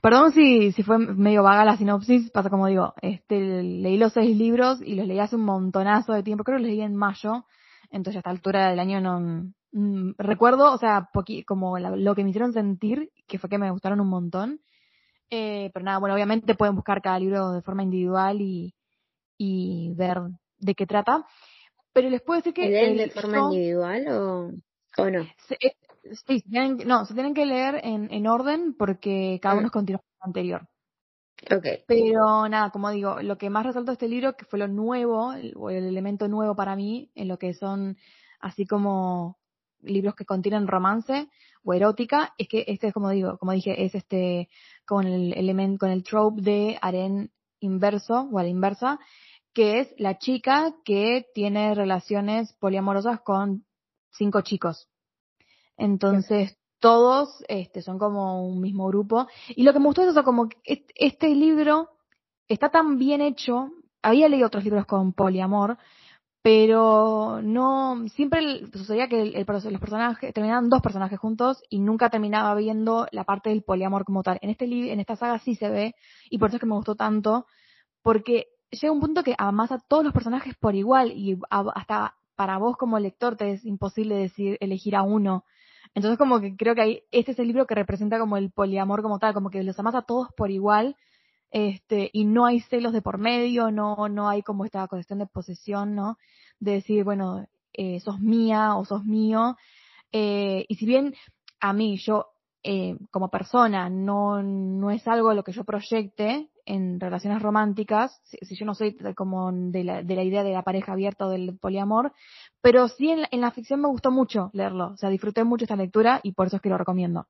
perdón 0.02 0.32
si, 0.32 0.72
si 0.72 0.82
fue 0.82 0.98
medio 0.98 1.44
vaga 1.44 1.64
la 1.64 1.76
sinopsis, 1.76 2.32
pasa 2.32 2.50
como 2.50 2.66
digo, 2.66 2.94
este, 3.00 3.62
leí 3.62 3.96
los 3.96 4.12
seis 4.12 4.36
libros 4.36 4.80
y 4.82 4.96
los 4.96 5.06
leí 5.06 5.20
hace 5.20 5.36
un 5.36 5.44
montonazo 5.44 6.14
de 6.14 6.24
tiempo, 6.24 6.42
creo 6.42 6.58
que 6.58 6.64
los 6.64 6.70
leí 6.72 6.80
en 6.80 6.96
mayo, 6.96 7.44
entonces 7.90 8.16
a 8.16 8.18
esta 8.20 8.30
altura 8.30 8.70
del 8.70 8.80
año 8.80 9.00
no, 9.00 9.52
mm, 9.72 10.12
recuerdo, 10.18 10.72
o 10.72 10.78
sea, 10.78 11.08
como 11.46 11.78
lo 11.78 12.14
que 12.14 12.24
me 12.24 12.30
hicieron 12.30 12.52
sentir, 12.52 13.10
que 13.26 13.38
fue 13.38 13.50
que 13.50 13.58
me 13.58 13.70
gustaron 13.70 14.00
un 14.00 14.08
montón, 14.08 14.60
eh, 15.30 15.70
pero 15.72 15.84
nada, 15.84 15.98
bueno, 15.98 16.14
obviamente 16.14 16.54
pueden 16.54 16.74
buscar 16.74 17.02
cada 17.02 17.18
libro 17.18 17.52
de 17.52 17.62
forma 17.62 17.82
individual 17.82 18.40
y, 18.40 18.74
y 19.38 19.92
ver 19.94 20.18
de 20.58 20.74
qué 20.74 20.86
trata, 20.86 21.24
pero 21.92 22.10
les 22.10 22.22
puedo 22.22 22.38
decir 22.38 22.54
que... 22.54 22.68
¿Leen 22.68 22.96
de 22.96 23.10
forma 23.10 23.38
individual 23.38 24.08
o, 24.08 24.50
o 24.96 25.10
no? 25.10 25.24
Sí, 25.48 25.56
se 26.12 26.40
tienen, 26.48 26.78
no, 26.86 27.04
se 27.04 27.14
tienen 27.14 27.34
que 27.34 27.46
leer 27.46 27.80
en, 27.82 28.12
en 28.12 28.26
orden 28.26 28.74
porque 28.76 29.38
cada 29.42 29.56
uno 29.56 29.66
es 29.66 29.72
continuo. 29.72 30.02
anterior. 30.20 30.68
Okay. 31.50 31.84
Pero 31.86 32.48
nada, 32.48 32.70
como 32.70 32.90
digo, 32.90 33.22
lo 33.22 33.38
que 33.38 33.48
más 33.48 33.64
resaltó 33.64 33.92
de 33.92 33.94
este 33.94 34.08
libro, 34.08 34.36
que 34.36 34.44
fue 34.44 34.58
lo 34.58 34.68
nuevo, 34.68 35.32
o 35.56 35.70
el 35.70 35.84
elemento 35.84 36.28
nuevo 36.28 36.54
para 36.54 36.76
mí, 36.76 37.10
en 37.14 37.28
lo 37.28 37.38
que 37.38 37.54
son 37.54 37.96
así 38.40 38.66
como 38.66 39.38
libros 39.82 40.14
que 40.14 40.24
contienen 40.24 40.66
romance 40.66 41.28
o 41.62 41.74
erótica, 41.74 42.34
es 42.38 42.48
que 42.48 42.64
este 42.66 42.88
es 42.88 42.94
como 42.94 43.10
digo, 43.10 43.38
como 43.38 43.52
dije, 43.52 43.84
es 43.84 43.94
este 43.94 44.48
con 44.86 45.06
el 45.06 45.32
elemento, 45.34 45.80
con 45.80 45.90
el 45.90 46.02
trope 46.02 46.42
de 46.42 46.78
harén 46.80 47.30
inverso 47.60 48.28
o 48.32 48.38
a 48.38 48.42
la 48.42 48.48
inversa, 48.48 48.98
que 49.52 49.80
es 49.80 49.94
la 49.98 50.18
chica 50.18 50.74
que 50.84 51.26
tiene 51.34 51.74
relaciones 51.74 52.52
poliamorosas 52.54 53.20
con 53.20 53.64
cinco 54.10 54.40
chicos. 54.42 54.88
Entonces, 55.76 56.56
todos 56.78 57.44
este, 57.48 57.82
son 57.82 57.98
como 57.98 58.46
un 58.46 58.60
mismo 58.60 58.86
grupo. 58.88 59.26
Y 59.48 59.62
lo 59.62 59.72
que 59.72 59.78
me 59.78 59.86
gustó 59.86 60.02
es 60.02 60.08
eso, 60.08 60.24
como 60.24 60.48
que 60.48 60.84
este 60.94 61.34
libro 61.34 61.90
está 62.48 62.70
tan 62.70 62.98
bien 62.98 63.20
hecho. 63.20 63.70
Había 64.02 64.28
leído 64.28 64.46
otros 64.46 64.64
libros 64.64 64.86
con 64.86 65.12
poliamor, 65.12 65.78
pero 66.42 67.42
no, 67.42 68.08
siempre 68.08 68.66
sucedía 68.72 69.08
que 69.08 69.20
el, 69.22 69.44
los 69.46 69.80
personajes, 69.80 70.32
terminaban 70.32 70.70
dos 70.70 70.80
personajes 70.80 71.18
juntos 71.18 71.62
y 71.68 71.80
nunca 71.80 72.08
terminaba 72.08 72.54
viendo 72.54 73.06
la 73.12 73.24
parte 73.24 73.50
del 73.50 73.62
poliamor 73.62 74.04
como 74.04 74.22
tal. 74.22 74.38
En 74.40 74.48
este 74.50 74.64
en 74.64 75.00
esta 75.00 75.16
saga 75.16 75.38
sí 75.38 75.54
se 75.54 75.68
ve, 75.68 75.94
y 76.30 76.38
por 76.38 76.48
eso 76.48 76.56
es 76.56 76.60
que 76.60 76.66
me 76.66 76.74
gustó 76.74 76.94
tanto, 76.94 77.46
porque 78.02 78.46
llega 78.70 78.92
un 78.92 79.00
punto 79.00 79.22
que 79.22 79.34
amas 79.36 79.70
a 79.72 79.80
todos 79.86 80.02
los 80.04 80.14
personajes 80.14 80.54
por 80.56 80.74
igual, 80.74 81.12
y 81.12 81.38
hasta 81.50 82.14
para 82.36 82.56
vos 82.56 82.76
como 82.78 82.98
lector 82.98 83.36
te 83.36 83.52
es 83.52 83.64
imposible 83.66 84.16
decir, 84.16 84.56
elegir 84.60 84.96
a 84.96 85.02
uno. 85.02 85.44
Entonces 85.94 86.18
como 86.18 86.40
que 86.40 86.56
creo 86.56 86.74
que 86.74 86.82
ahí, 86.82 87.02
este 87.10 87.32
es 87.32 87.38
el 87.38 87.48
libro 87.48 87.66
que 87.66 87.74
representa 87.74 88.18
como 88.18 88.38
el 88.38 88.50
poliamor 88.50 89.02
como 89.02 89.18
tal, 89.18 89.34
como 89.34 89.50
que 89.50 89.62
los 89.62 89.78
amas 89.78 89.94
a 89.94 90.02
todos 90.02 90.28
por 90.36 90.50
igual, 90.50 90.96
este, 91.50 92.10
y 92.12 92.24
no 92.24 92.46
hay 92.46 92.60
celos 92.60 92.92
de 92.92 93.02
por 93.02 93.18
medio, 93.18 93.70
no, 93.70 94.08
no 94.08 94.28
hay 94.28 94.42
como 94.42 94.64
esta 94.64 94.86
cuestión 94.88 95.18
de 95.18 95.26
posesión, 95.26 95.94
¿no? 95.94 96.16
De 96.60 96.72
decir, 96.72 97.04
bueno, 97.04 97.46
eh, 97.72 98.00
sos 98.00 98.20
mía 98.20 98.76
o 98.76 98.84
sos 98.84 99.04
mío. 99.04 99.56
Eh, 100.12 100.64
y 100.68 100.74
si 100.76 100.86
bien 100.86 101.14
a 101.60 101.72
mí, 101.72 101.98
yo, 101.98 102.26
eh, 102.62 102.96
como 103.10 103.30
persona, 103.30 103.90
no, 103.90 104.42
no 104.42 104.90
es 104.90 105.06
algo 105.08 105.34
lo 105.34 105.44
que 105.44 105.52
yo 105.52 105.64
proyecte 105.64 106.50
en 106.66 107.00
relaciones 107.00 107.42
románticas, 107.42 108.20
si, 108.24 108.54
yo 108.54 108.64
no 108.64 108.74
soy 108.74 108.96
como 109.14 109.50
de 109.52 109.82
la, 109.82 110.02
de 110.02 110.14
la, 110.14 110.22
idea 110.22 110.44
de 110.44 110.52
la 110.52 110.62
pareja 110.62 110.92
abierta 110.92 111.26
o 111.26 111.30
del 111.30 111.58
poliamor, 111.58 112.12
pero 112.60 112.86
sí 112.88 113.10
en, 113.10 113.24
en 113.30 113.40
la 113.40 113.50
ficción 113.50 113.80
me 113.80 113.88
gustó 113.88 114.10
mucho 114.10 114.50
leerlo, 114.52 114.92
o 114.92 114.96
sea, 114.96 115.10
disfruté 115.10 115.42
mucho 115.42 115.64
esta 115.64 115.74
lectura 115.74 116.20
y 116.22 116.32
por 116.32 116.46
eso 116.46 116.56
es 116.56 116.62
que 116.62 116.68
lo 116.68 116.78
recomiendo. 116.78 117.26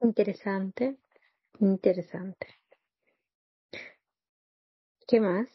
Interesante, 0.00 0.98
interesante. 1.60 2.61
¿Qué 5.12 5.20
más? 5.20 5.46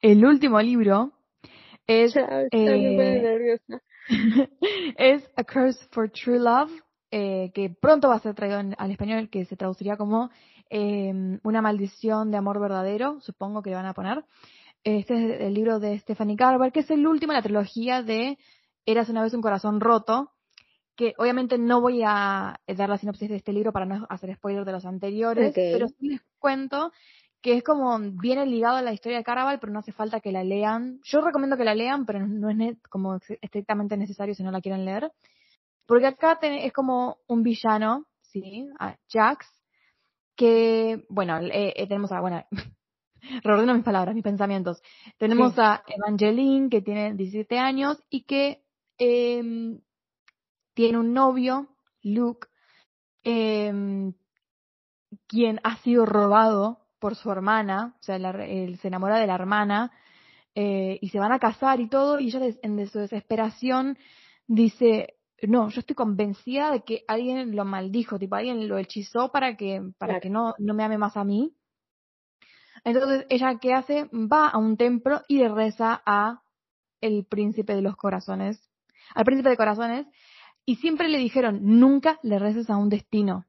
El 0.00 0.24
último 0.24 0.60
libro 0.60 1.12
es, 1.86 2.16
eh, 2.16 3.60
es 4.98 5.30
A 5.36 5.44
Curse 5.44 5.86
for 5.92 6.10
True 6.10 6.40
Love, 6.40 6.72
eh, 7.12 7.52
que 7.54 7.70
pronto 7.70 8.08
va 8.08 8.16
a 8.16 8.18
ser 8.18 8.34
traído 8.34 8.60
al 8.76 8.90
español, 8.90 9.30
que 9.30 9.44
se 9.44 9.54
traduciría 9.54 9.96
como 9.96 10.30
eh, 10.68 11.12
Una 11.44 11.62
maldición 11.62 12.32
de 12.32 12.38
amor 12.38 12.58
verdadero, 12.58 13.20
supongo 13.20 13.62
que 13.62 13.72
van 13.72 13.86
a 13.86 13.94
poner. 13.94 14.24
Este 14.82 15.14
es 15.14 15.40
el 15.42 15.54
libro 15.54 15.78
de 15.78 16.00
Stephanie 16.00 16.34
Garber, 16.34 16.72
que 16.72 16.80
es 16.80 16.90
el 16.90 17.06
último 17.06 17.34
de 17.34 17.38
la 17.38 17.44
trilogía 17.44 18.02
de 18.02 18.36
Eras 18.84 19.08
una 19.08 19.22
vez 19.22 19.32
un 19.32 19.42
corazón 19.42 19.80
roto, 19.80 20.32
que 20.96 21.14
obviamente 21.18 21.56
no 21.56 21.80
voy 21.80 22.02
a 22.04 22.58
dar 22.66 22.88
la 22.88 22.98
sinopsis 22.98 23.28
de 23.28 23.36
este 23.36 23.52
libro 23.52 23.72
para 23.72 23.86
no 23.86 24.06
hacer 24.10 24.34
spoiler 24.34 24.64
de 24.64 24.72
los 24.72 24.84
anteriores, 24.84 25.52
pero 25.54 25.86
sí 25.86 26.08
les 26.08 26.22
cuento 26.40 26.90
que 27.42 27.56
es 27.56 27.64
como 27.64 27.98
viene 27.98 28.46
ligado 28.46 28.76
a 28.76 28.82
la 28.82 28.92
historia 28.92 29.18
de 29.18 29.24
Caraval, 29.24 29.58
pero 29.58 29.72
no 29.72 29.80
hace 29.80 29.92
falta 29.92 30.20
que 30.20 30.30
la 30.30 30.44
lean. 30.44 31.00
Yo 31.02 31.20
recomiendo 31.20 31.56
que 31.56 31.64
la 31.64 31.74
lean, 31.74 32.06
pero 32.06 32.24
no 32.26 32.48
es 32.50 32.78
como 32.88 33.18
estrictamente 33.40 33.96
necesario 33.96 34.34
si 34.34 34.44
no 34.44 34.52
la 34.52 34.60
quieren 34.60 34.84
leer. 34.84 35.10
Porque 35.84 36.06
acá 36.06 36.38
es 36.40 36.72
como 36.72 37.18
un 37.26 37.42
villano, 37.42 38.06
¿sí? 38.22 38.68
A 38.78 38.96
Jax, 39.12 39.46
que, 40.36 41.04
bueno, 41.08 41.38
eh, 41.40 41.74
eh, 41.76 41.86
tenemos 41.88 42.12
a, 42.12 42.20
bueno, 42.20 42.44
reordeno 43.42 43.74
mis 43.74 43.84
palabras, 43.84 44.14
mis 44.14 44.24
pensamientos. 44.24 44.80
Tenemos 45.18 45.58
a 45.58 45.82
Evangeline, 45.88 46.70
que 46.70 46.80
tiene 46.80 47.14
17 47.14 47.58
años 47.58 48.00
y 48.08 48.22
que 48.22 48.62
eh, 48.98 49.80
tiene 50.74 50.98
un 50.98 51.12
novio, 51.12 51.66
Luke, 52.02 52.46
eh, 53.24 54.12
quien 55.26 55.60
ha 55.64 55.76
sido 55.78 56.06
robado 56.06 56.81
por 57.02 57.16
su 57.16 57.32
hermana, 57.32 57.96
o 57.98 58.02
sea, 58.04 58.14
él 58.14 58.78
se 58.78 58.86
enamora 58.86 59.18
de 59.18 59.26
la 59.26 59.34
hermana 59.34 59.90
eh, 60.54 61.00
y 61.00 61.08
se 61.08 61.18
van 61.18 61.32
a 61.32 61.40
casar 61.40 61.80
y 61.80 61.88
todo, 61.88 62.20
y 62.20 62.28
ella 62.28 62.56
en 62.62 62.86
su 62.86 63.00
desesperación 63.00 63.98
dice, 64.46 65.16
no, 65.42 65.68
yo 65.68 65.80
estoy 65.80 65.96
convencida 65.96 66.70
de 66.70 66.84
que 66.84 67.02
alguien 67.08 67.56
lo 67.56 67.64
maldijo, 67.64 68.20
tipo 68.20 68.36
alguien 68.36 68.68
lo 68.68 68.78
hechizó 68.78 69.32
para 69.32 69.56
que, 69.56 69.82
para 69.98 70.20
que 70.20 70.30
no, 70.30 70.54
no 70.60 70.74
me 70.74 70.84
ame 70.84 70.96
más 70.96 71.16
a 71.16 71.24
mí. 71.24 71.56
Entonces 72.84 73.26
ella 73.30 73.58
qué 73.60 73.74
hace, 73.74 74.08
va 74.12 74.46
a 74.46 74.58
un 74.58 74.76
templo 74.76 75.22
y 75.26 75.38
le 75.38 75.48
reza 75.48 76.02
a 76.06 76.42
el 77.00 77.26
príncipe 77.26 77.74
de 77.74 77.82
los 77.82 77.96
corazones, 77.96 78.70
al 79.12 79.24
príncipe 79.24 79.50
de 79.50 79.56
corazones, 79.56 80.06
y 80.64 80.76
siempre 80.76 81.08
le 81.08 81.18
dijeron, 81.18 81.58
nunca 81.62 82.20
le 82.22 82.38
reces 82.38 82.70
a 82.70 82.76
un 82.76 82.88
destino, 82.88 83.44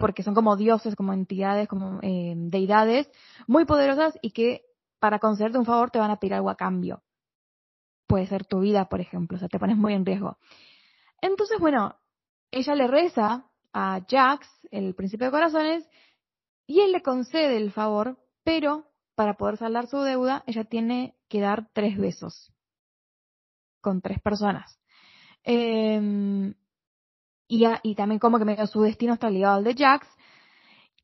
porque 0.00 0.22
son 0.22 0.34
como 0.34 0.56
dioses, 0.56 0.96
como 0.96 1.12
entidades, 1.12 1.68
como 1.68 2.00
eh, 2.02 2.34
deidades 2.36 3.08
muy 3.46 3.66
poderosas 3.66 4.18
y 4.22 4.32
que 4.32 4.62
para 4.98 5.18
concederte 5.20 5.58
un 5.58 5.66
favor 5.66 5.90
te 5.90 5.98
van 5.98 6.10
a 6.10 6.18
pedir 6.18 6.34
algo 6.34 6.50
a 6.50 6.56
cambio. 6.56 7.02
Puede 8.08 8.26
ser 8.26 8.44
tu 8.46 8.60
vida, 8.60 8.88
por 8.88 9.00
ejemplo, 9.00 9.36
o 9.36 9.38
sea, 9.38 9.48
te 9.48 9.58
pones 9.58 9.76
muy 9.76 9.92
en 9.92 10.04
riesgo. 10.04 10.38
Entonces, 11.20 11.58
bueno, 11.60 11.96
ella 12.50 12.74
le 12.74 12.88
reza 12.88 13.46
a 13.72 14.00
Jax, 14.08 14.48
el 14.70 14.94
príncipe 14.94 15.26
de 15.26 15.30
corazones, 15.30 15.88
y 16.66 16.80
él 16.80 16.92
le 16.92 17.02
concede 17.02 17.58
el 17.58 17.70
favor, 17.70 18.18
pero 18.42 18.86
para 19.14 19.34
poder 19.34 19.58
saldar 19.58 19.86
su 19.86 19.98
deuda, 19.98 20.42
ella 20.46 20.64
tiene 20.64 21.14
que 21.28 21.40
dar 21.40 21.68
tres 21.74 21.98
besos 21.98 22.52
con 23.82 24.00
tres 24.00 24.20
personas. 24.20 24.80
Eh, 25.44 26.54
y, 27.50 27.66
y 27.82 27.94
también 27.96 28.20
como 28.20 28.38
que 28.38 28.44
medio 28.44 28.66
su 28.68 28.80
destino 28.80 29.14
está 29.14 29.28
ligado 29.28 29.56
al 29.56 29.64
de 29.64 29.74
Jax. 29.74 30.06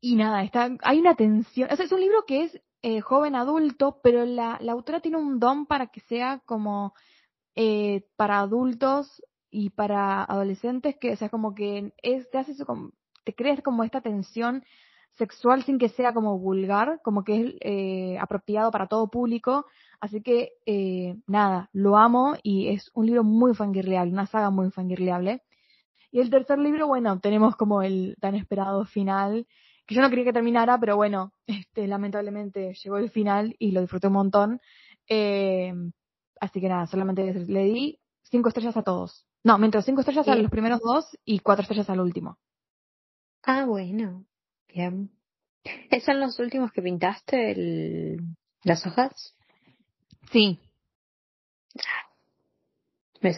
Y 0.01 0.15
nada, 0.15 0.45
está, 0.45 0.71
hay 0.83 1.01
una 1.01 1.17
tensión. 1.17 1.69
O 1.73 1.77
sea, 1.77 1.85
es 1.85 1.93
un 1.93 2.01
libro 2.01 2.25
que 2.25 2.45
es 2.45 2.61
eh, 2.83 3.01
joven 3.01 3.35
adulto, 3.35 3.99
pero 4.03 4.25
la, 4.25 4.57
la 4.61 4.73
autora 4.73 5.01
tiene 5.01 5.17
un 5.17 5.41
don 5.41 5.67
para 5.67 5.89
que 5.89 6.01
sea 6.01 6.41
como 6.47 6.95
eh, 7.57 8.05
para 8.17 8.39
adultos 8.39 9.23
y 9.51 9.71
para 9.71 10.23
adolescentes, 10.23 10.97
que 11.01 11.13
o 11.13 11.17
sea 11.17 11.31
como 11.31 11.55
que 11.55 11.93
es, 12.03 12.31
te 12.31 12.39
hace 12.39 12.53
eso, 12.53 12.93
te 13.25 13.35
crees 13.35 13.61
como 13.63 13.83
esta 13.83 14.01
tensión 14.01 14.63
sexual 15.19 15.65
sin 15.65 15.79
que 15.79 15.89
sea 15.89 16.13
como 16.13 16.39
vulgar, 16.39 17.01
como 17.03 17.25
que 17.25 17.41
es 17.41 17.55
eh, 17.61 18.19
apropiado 18.21 18.71
para 18.71 18.87
todo 18.87 19.09
público. 19.09 19.67
Así 20.01 20.23
que, 20.23 20.51
eh, 20.67 21.17
nada, 21.27 21.71
lo 21.73 21.97
amo 21.97 22.37
y 22.43 22.69
es 22.69 22.91
un 22.95 23.07
libro 23.07 23.25
muy 23.25 23.55
fangirleable, 23.55 24.13
una 24.13 24.27
saga 24.27 24.51
muy 24.51 24.71
fangirleable. 24.71 25.43
Y 26.11 26.21
el 26.21 26.31
tercer 26.31 26.59
libro, 26.59 26.87
bueno, 26.87 27.21
tenemos 27.21 27.57
como 27.57 27.83
el 27.83 28.17
tan 28.21 28.35
esperado 28.35 28.85
final, 28.85 29.47
que 29.87 29.95
yo 29.95 30.03
no 30.03 30.11
quería 30.11 30.27
que 30.27 30.33
terminara, 30.33 30.79
pero 30.79 30.97
bueno, 30.97 31.33
este, 31.47 31.87
lamentablemente 31.87 32.75
llegó 32.75 32.99
el 32.99 33.11
final 33.11 33.55
y 33.59 33.73
lo 33.73 33.81
disfruté 33.81 34.09
un 34.09 34.15
montón. 34.15 34.61
Eh, 35.09 35.73
así 36.41 36.61
que 36.61 36.69
nada, 36.69 36.87
solamente 36.87 37.33
le 37.33 37.65
di 37.65 37.99
cinco 38.25 38.49
estrellas 38.49 38.77
a 38.77 38.83
todos. 38.83 39.27
No, 39.45 39.59
mientras 39.59 39.85
cinco 39.85 40.01
estrellas 40.01 40.27
a 40.27 40.35
los 40.35 40.51
primeros 40.51 40.81
dos 40.81 41.17
y 41.25 41.39
cuatro 41.39 41.63
estrellas 41.63 41.89
al 41.89 42.01
último. 42.01 42.39
Ah, 43.45 43.65
bueno. 43.65 44.25
Bien. 44.67 45.11
¿Esos 45.91 46.07
son 46.07 46.21
los 46.21 46.39
últimos 46.41 46.73
que 46.73 46.83
pintaste, 46.83 47.53
el... 47.53 48.21
las 48.65 48.85
hojas? 48.87 49.37
Sí. 50.33 50.59
Me 53.21 53.33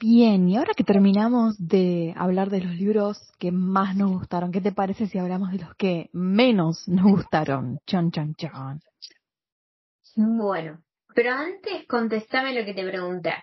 Bien, 0.00 0.48
y 0.48 0.56
ahora 0.56 0.74
que 0.74 0.82
terminamos 0.82 1.56
de 1.58 2.12
hablar 2.16 2.50
de 2.50 2.60
los 2.60 2.74
libros 2.74 3.32
que 3.38 3.52
más 3.52 3.96
nos 3.96 4.10
gustaron, 4.10 4.50
¿qué 4.50 4.60
te 4.60 4.72
parece 4.72 5.06
si 5.06 5.18
hablamos 5.18 5.52
de 5.52 5.58
los 5.58 5.74
que 5.76 6.10
menos 6.12 6.88
nos 6.88 7.04
gustaron? 7.04 7.78
Chon, 7.86 8.10
chon, 8.10 8.34
chon. 8.34 8.80
Bueno, 10.16 10.82
pero 11.14 11.32
antes 11.32 11.86
contestame 11.86 12.58
lo 12.58 12.64
que 12.64 12.74
te 12.74 12.88
pregunté. 12.88 13.34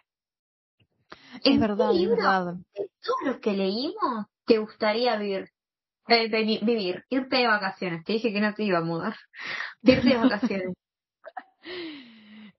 Es 1.44 1.60
verdad, 1.60 1.91
es 1.94 2.10
verdad. 2.10 2.56
De 2.73 2.90
todos 3.02 3.19
los 3.26 3.38
que 3.38 3.53
leímos, 3.53 4.26
¿te 4.45 4.57
gustaría 4.57 5.15
vivir? 5.18 5.49
Eh, 6.07 6.27
vivir, 6.64 7.03
irte 7.10 7.38
de 7.38 7.48
vacaciones. 7.48 8.03
Te 8.03 8.14
dije 8.14 8.32
que 8.32 8.41
no 8.41 8.53
te 8.53 8.64
iba 8.64 8.80
a 8.80 8.84
mudar. 8.84 9.15
Irte 9.84 10.10
de 10.10 10.18
vacaciones. 10.18 10.73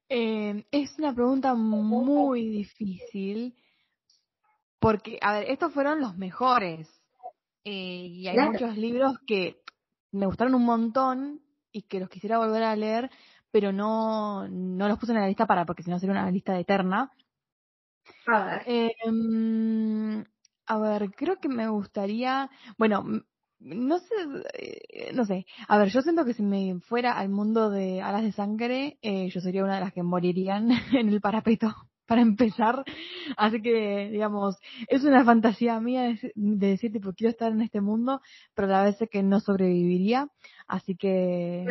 Eh, 0.09 0.65
es 0.71 0.99
una 0.99 1.15
pregunta 1.15 1.55
muy 1.55 2.49
difícil 2.49 3.55
porque, 4.79 5.19
a 5.21 5.35
ver, 5.35 5.51
estos 5.51 5.73
fueron 5.73 6.01
los 6.01 6.17
mejores. 6.17 6.89
Eh, 7.65 8.07
y 8.07 8.29
hay 8.29 8.39
muchos 8.39 8.77
libros 8.77 9.19
que 9.27 9.61
me 10.13 10.27
gustaron 10.27 10.55
un 10.55 10.65
montón 10.65 11.43
y 11.73 11.83
que 11.83 11.99
los 11.99 12.09
quisiera 12.09 12.39
volver 12.39 12.63
a 12.63 12.77
leer, 12.77 13.11
pero 13.51 13.73
no, 13.73 14.47
no 14.49 14.89
los 14.89 14.99
puse 14.99 15.13
en 15.13 15.21
la 15.21 15.27
lista 15.27 15.47
para, 15.47 15.67
porque 15.67 15.83
si 15.83 15.91
no 15.91 15.99
sería 15.99 16.13
una 16.13 16.31
lista 16.31 16.59
eterna. 16.59 17.11
A 18.27 18.45
ver. 18.45 18.63
Em, 18.67 20.25
a 20.67 20.79
ver, 20.79 21.11
creo 21.17 21.37
que 21.37 21.49
me 21.49 21.69
gustaría, 21.69 22.49
bueno, 22.79 23.05
no 23.75 23.99
sé, 23.99 24.15
eh, 24.55 25.11
no 25.15 25.25
sé. 25.25 25.47
A 25.69 25.79
ver, 25.79 25.89
yo 25.89 26.03
siento 26.03 26.25
que 26.25 26.35
si 26.35 26.43
me 26.43 26.79
fuera 26.81 27.19
al 27.19 27.29
mundo 27.29 27.71
de 27.71 28.01
alas 28.01 28.23
de 28.23 28.33
sangre, 28.33 28.99
eh, 29.03 29.29
yo 29.31 29.41
sería 29.41 29.65
una 29.65 29.75
de 29.77 29.81
las 29.81 29.93
que 29.93 30.03
morirían 30.03 30.71
en 30.93 31.09
el 31.09 31.21
parapeto 31.21 31.75
para 32.07 32.23
empezar. 32.23 32.85
Así 33.37 33.61
que, 33.61 34.09
digamos, 34.11 34.57
es 34.89 35.05
una 35.05 35.25
fantasía 35.25 35.81
mía 35.81 36.03
de, 36.35 36.35
decir, 36.35 36.93
tipo, 36.93 37.13
quiero 37.13 37.31
estar 37.31 37.51
en 37.53 37.63
este 37.63 37.81
mundo, 37.81 38.21
pero 38.55 38.69
a 38.69 38.71
la 38.71 38.85
vez 38.85 38.97
sé 38.99 39.09
que 39.09 39.23
no 39.23 39.41
sobreviviría. 39.41 40.29
Así 40.69 40.97
que, 40.97 41.67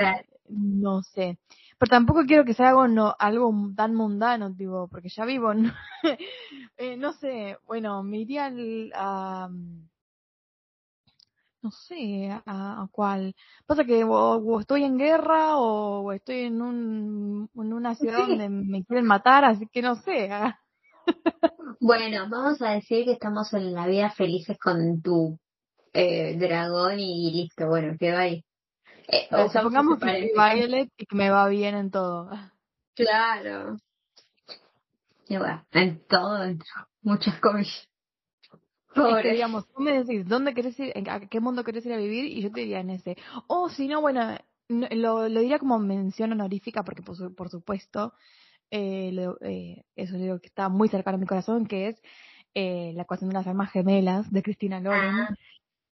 no 0.49 1.01
sé. 1.03 1.39
Pero 1.77 1.89
tampoco 1.89 2.23
quiero 2.25 2.45
que 2.45 2.53
sea 2.53 2.69
algo, 2.69 2.87
no, 2.87 3.15
algo 3.19 3.53
tan 3.75 3.95
mundano, 3.95 4.53
tipo, 4.53 4.87
porque 4.89 5.09
ya 5.09 5.25
vivo, 5.25 5.53
¿no? 5.53 5.73
eh, 6.77 6.97
no 6.97 7.13
sé, 7.13 7.57
bueno, 7.65 8.03
me 8.03 8.19
iría 8.19 8.45
al, 8.45 8.91
a, 8.95 9.49
no 11.65 11.71
sé 11.71 12.29
a, 12.45 12.87
cuál. 12.91 13.33
Pasa 13.65 13.83
que 13.85 14.03
o, 14.03 14.59
estoy 14.59 14.83
en 14.83 14.99
guerra 14.99 15.57
o, 15.57 16.11
estoy 16.11 16.41
en, 16.41 16.61
un, 16.61 17.49
en 17.55 17.73
una 17.73 17.95
ciudad 17.95 18.19
donde 18.19 18.49
me 18.49 18.83
quieren 18.85 19.05
matar, 19.05 19.45
así 19.45 19.67
que 19.71 19.81
no 19.81 19.95
sé. 19.95 20.31
Ah. 20.31 20.59
bueno, 21.79 22.29
vamos 22.29 22.61
a 22.61 22.71
decir 22.71 23.05
que 23.05 23.13
estamos 23.13 23.51
en 23.53 23.73
la 23.73 23.87
vida 23.87 24.11
felices 24.11 24.59
con 24.59 25.01
tu 25.01 25.39
eh, 25.93 26.37
dragón 26.37 26.99
y 26.99 27.31
listo, 27.31 27.67
bueno, 27.67 27.95
quedó 27.99 28.19
ahí. 28.19 28.45
Eh, 29.07 29.27
supongamos 29.51 29.99
que 29.99 30.31
Violet 30.35 30.91
y 30.97 31.05
que 31.05 31.15
me 31.15 31.31
va 31.31 31.47
bien 31.47 31.75
en 31.75 31.89
todo. 31.89 32.29
Claro. 32.95 33.77
Y 35.27 35.37
bueno, 35.37 35.65
en 35.71 36.05
todo, 36.07 36.43
en 36.43 36.59
muchas 37.01 37.39
cosas 38.95 39.23
digamos, 39.23 39.67
tú 39.67 39.81
me 39.81 40.03
decís, 40.03 40.27
¿dónde 40.27 40.53
querés 40.53 40.79
ir, 40.79 40.93
a 41.09 41.19
qué 41.19 41.39
mundo 41.39 41.63
querés 41.63 41.85
ir 41.85 41.93
a 41.93 41.97
vivir? 41.97 42.25
Y 42.25 42.41
yo 42.41 42.51
te 42.51 42.61
diría 42.61 42.79
en 42.79 42.89
ese. 42.89 43.17
O 43.47 43.69
si 43.69 43.87
no, 43.87 44.01
bueno, 44.01 44.37
lo, 44.69 45.29
lo 45.29 45.39
diría 45.39 45.59
como 45.59 45.79
mención 45.79 46.31
honorífica, 46.31 46.83
porque 46.83 47.03
por, 47.03 47.35
por 47.35 47.49
supuesto, 47.49 48.13
eh, 48.71 49.11
lo, 49.13 49.37
eh, 49.41 49.83
es 49.95 50.11
un 50.11 50.19
libro 50.19 50.39
que 50.39 50.47
está 50.47 50.69
muy 50.69 50.89
cercano 50.89 51.17
a 51.17 51.19
mi 51.19 51.27
corazón, 51.27 51.67
que 51.67 51.89
es 51.89 52.01
eh, 52.55 52.93
La 52.95 53.03
ecuación 53.03 53.29
de 53.29 53.35
las 53.35 53.47
almas 53.47 53.71
gemelas, 53.71 54.31
de 54.31 54.41
Cristina 54.41 54.79
Loren. 54.79 55.15
Ah. 55.15 55.35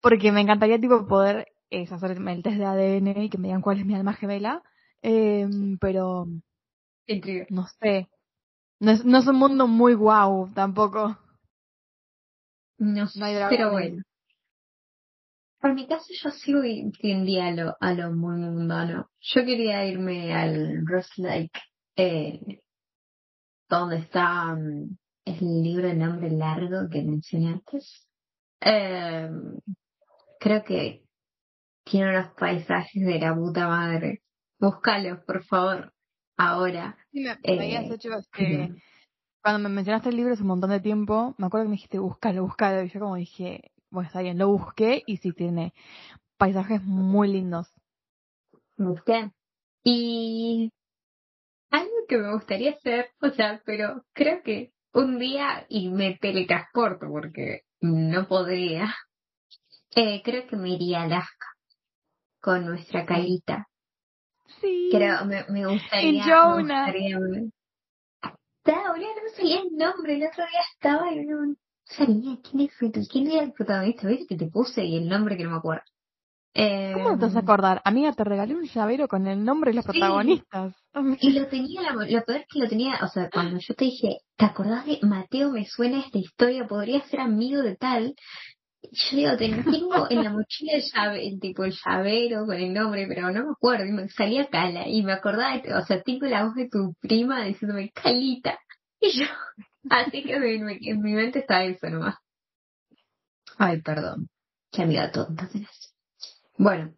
Porque 0.02 0.32
me 0.32 0.42
encantaría, 0.42 0.80
tipo, 0.80 1.08
poder 1.08 1.48
eh, 1.70 1.88
hacerme 1.90 2.34
el 2.34 2.44
test 2.44 2.58
de 2.58 2.66
ADN 2.66 3.24
y 3.24 3.30
que 3.30 3.38
me 3.38 3.48
digan 3.48 3.62
cuál 3.62 3.80
es 3.80 3.86
mi 3.86 3.96
alma 3.96 4.14
gemela. 4.14 4.64
Eh, 5.02 5.48
pero. 5.80 6.28
No 7.50 7.68
sé. 7.80 8.08
No 8.80 8.92
es, 8.92 9.06
no 9.06 9.20
es 9.20 9.28
un 9.28 9.38
mundo 9.38 9.68
muy 9.68 9.94
guau 9.94 10.50
tampoco. 10.54 11.18
No, 12.78 13.08
sé, 13.08 13.20
pero 13.50 13.72
bueno. 13.72 14.04
Por 15.60 15.74
mi 15.74 15.88
caso 15.88 16.06
yo 16.22 16.30
sigo 16.32 16.62
tendía 17.02 17.48
a 17.48 17.52
lo, 17.52 17.76
a 17.80 17.94
lo 17.94 18.12
muy 18.12 18.38
mundano. 18.38 19.10
Yo 19.20 19.46
quería 19.46 19.86
irme 19.86 20.34
al 20.34 20.86
Rose 20.86 21.10
Lake, 21.18 21.60
eh, 21.96 22.62
donde 23.68 23.98
está 23.98 24.54
mm, 24.54 24.98
el 25.26 25.64
libro 25.64 25.88
de 25.88 25.96
nombre 25.96 26.30
largo 26.30 26.90
que 26.92 27.02
mencioné 27.02 27.54
antes. 27.54 28.08
Eh, 28.62 29.30
creo 30.40 30.64
que 30.64 31.04
tiene 31.84 32.10
unos 32.10 32.34
paisajes 32.34 33.06
de 33.06 33.20
la 33.20 33.34
puta 33.34 33.68
madre. 33.68 34.22
Búscalos, 34.60 35.20
por 35.26 35.44
favor, 35.46 35.94
ahora. 36.38 36.98
Sí, 37.12 37.22
me, 37.22 37.32
habías 37.32 37.86
eh, 37.86 37.94
hecho 37.94 38.10
este, 38.14 38.70
cuando 39.46 39.70
me 39.70 39.76
mencionaste 39.76 40.10
el 40.10 40.16
libro 40.16 40.34
hace 40.34 40.42
un 40.42 40.48
montón 40.48 40.72
de 40.72 40.80
tiempo, 40.80 41.36
me 41.38 41.46
acuerdo 41.46 41.66
que 41.66 41.70
me 41.70 41.76
dijiste, 41.76 42.00
búscalo, 42.00 42.42
búscalo. 42.42 42.82
Y 42.82 42.90
yo 42.90 43.00
como 43.00 43.16
dije, 43.16 43.74
bueno, 43.92 44.08
está 44.08 44.24
bien, 44.24 44.40
lo 44.40 44.48
busqué 44.48 45.04
y 45.06 45.18
sí 45.18 45.34
tiene 45.34 45.72
paisajes 46.38 46.82
muy 46.82 47.32
lindos. 47.32 47.72
Busqué. 48.76 49.30
Y 49.84 50.72
algo 51.70 51.94
que 52.10 52.18
me 52.18 52.34
gustaría 52.34 52.72
hacer, 52.72 53.12
o 53.22 53.30
sea, 53.30 53.62
pero 53.64 54.04
creo 54.14 54.42
que 54.42 54.72
un 54.94 55.20
día 55.20 55.68
y 55.70 55.90
me 55.90 56.18
teletransporto 56.18 57.06
porque 57.08 57.66
no 57.82 58.28
podría. 58.28 58.96
Eh, 59.96 60.24
creo 60.24 60.48
que 60.48 60.56
me 60.56 60.70
iría 60.70 61.02
a 61.02 61.04
Alaska 61.04 61.48
con 62.42 62.66
nuestra 62.66 63.06
calita. 63.06 63.68
Sí. 64.60 64.90
Creo, 64.92 65.24
me, 65.26 65.46
me 65.50 65.68
gustaría. 65.68 66.26
Me 66.26 66.62
gustaría 66.62 67.20
estaba, 68.66 68.98
no 68.98 69.24
me 69.24 69.30
salía 69.36 69.60
el 69.62 69.78
nombre, 69.78 70.16
el 70.16 70.24
otro 70.24 70.44
día 70.46 70.62
estaba 70.74 71.12
y 71.12 71.26
no 71.26 71.56
salía 71.84 72.38
quién 72.42 72.70
es 72.70 73.08
quién 73.10 73.30
era 73.30 73.44
el 73.44 73.54
protagonista, 73.54 74.08
¿ves? 74.08 74.26
Que 74.28 74.36
te 74.36 74.48
puse 74.48 74.84
y 74.84 74.98
el 74.98 75.08
nombre 75.08 75.38
que 75.38 75.44
no 75.44 75.52
me 75.52 75.58
acuerdo. 75.58 75.84
¿Cómo 76.56 77.12
no 77.12 77.20
te 77.20 77.26
vas 77.26 77.36
a 77.36 77.40
em, 77.40 77.44
acordar? 77.44 77.82
Amiga, 77.84 78.14
te 78.14 78.24
regalé 78.24 78.56
un 78.56 78.64
llavero 78.64 79.10
con 79.10 79.28
el 79.28 79.44
nombre 79.44 79.72
de 79.72 79.76
los 79.76 79.86
protagonistas. 79.86 80.74
Y 81.20 81.34
lo 81.34 81.48
tenía, 81.48 81.92
lo 81.92 82.24
peor 82.24 82.40
es 82.40 82.46
que 82.48 82.60
lo 82.60 82.70
tenía, 82.70 82.98
o 83.04 83.08
sea, 83.10 83.30
cuando 83.30 83.60
yo 83.60 83.76
te 83.76 83.86
dije, 83.86 84.20
¿te 84.38 84.46
acordás 84.46 84.86
de 84.86 85.00
Mateo? 85.02 85.52
Me 85.52 85.66
suena 85.66 86.00
esta 86.00 86.18
historia, 86.18 86.66
podría 86.66 87.02
ser 87.08 87.20
amigo 87.20 87.62
de 87.62 87.76
tal. 87.76 88.16
Yo 88.91 89.18
digo, 89.18 89.38
tengo 89.38 90.07
en 90.10 90.24
la 90.24 90.30
mochila 90.30 90.74
el, 90.74 90.84
llave, 90.84 91.38
tipo 91.41 91.64
el 91.64 91.74
llavero 91.74 92.45
con 92.45 92.56
el 92.56 92.74
nombre, 92.74 93.06
pero 93.07 93.32
no 93.32 93.45
me 93.45 93.52
acuerdo, 93.52 93.86
y 93.86 93.91
me 93.91 94.10
salía 94.10 94.48
Cala, 94.48 94.88
y 94.88 95.03
me 95.03 95.14
acordaba, 95.14 95.62
o 95.78 95.86
sea, 95.86 96.02
tengo 96.02 96.26
la 96.26 96.45
voz 96.45 96.56
de 96.56 96.70
tu 96.70 96.94
prima 97.02 97.44
diciéndome 97.44 97.91
Calita, 97.91 98.60
y 98.99 99.20
yo, 99.20 99.26
así 99.90 100.24
que 100.24 100.36
en 100.36 101.02
mi, 101.02 101.14
mente 101.14 101.40
está 101.40 101.64
eso 101.64 101.90
nomás. 101.90 102.16
Ay, 103.57 103.82
perdón, 103.82 104.28
qué 104.72 104.84
amiga 104.84 105.12
tonta 105.12 105.48
tenés. 105.48 105.94
Bueno, 106.57 106.94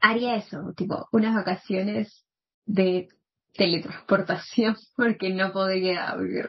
haría 0.00 0.36
eso, 0.36 0.72
tipo, 0.76 1.08
unas 1.12 1.34
vacaciones 1.34 2.24
de 2.66 3.08
teletransportación, 3.54 4.76
porque 4.96 5.30
no 5.30 5.52
podría 5.52 6.14
vivir 6.16 6.46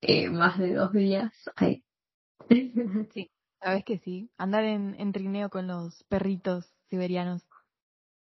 eh, 0.00 0.28
más 0.30 0.58
de 0.58 0.74
dos 0.74 0.92
días. 0.92 1.32
Ay. 1.56 1.82
Sí. 3.12 3.30
Sabes 3.60 3.84
que 3.84 3.98
sí, 3.98 4.30
andar 4.36 4.64
en, 4.64 4.94
en 4.98 5.12
trineo 5.12 5.50
con 5.50 5.66
los 5.66 6.04
perritos 6.04 6.66
siberianos, 6.88 7.42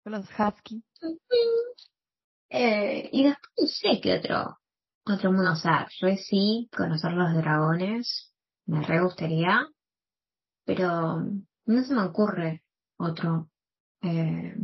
con 0.03 0.13
los 0.13 0.27
husky. 0.39 0.83
Eh, 2.51 3.11
y 3.13 3.25
después 3.25 3.53
no 3.59 3.67
sé 3.67 4.01
qué 4.01 4.19
otro, 4.19 4.59
otro 5.05 5.33
mundo, 5.33 5.53
o 5.53 5.57
sea, 5.57 5.89
yo 6.01 6.09
sí, 6.17 6.69
conocer 6.75 7.13
los 7.13 7.35
dragones, 7.35 8.33
me 8.67 8.83
re 8.83 9.03
gustaría, 9.03 9.67
pero 10.65 11.23
no 11.67 11.83
se 11.83 11.95
me 11.95 12.03
ocurre 12.03 12.63
otro. 12.97 13.51
Eh, 14.03 14.55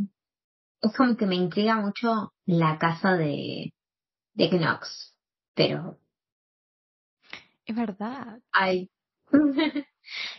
es 0.80 0.96
como 0.96 1.16
que 1.16 1.26
me 1.26 1.34
intriga 1.34 1.76
mucho 1.76 2.32
la 2.46 2.78
casa 2.78 3.16
de, 3.16 3.74
de 4.34 4.50
Knox, 4.50 5.16
pero... 5.54 5.98
Es 7.66 7.74
verdad. 7.74 8.40
Ay. 8.52 8.90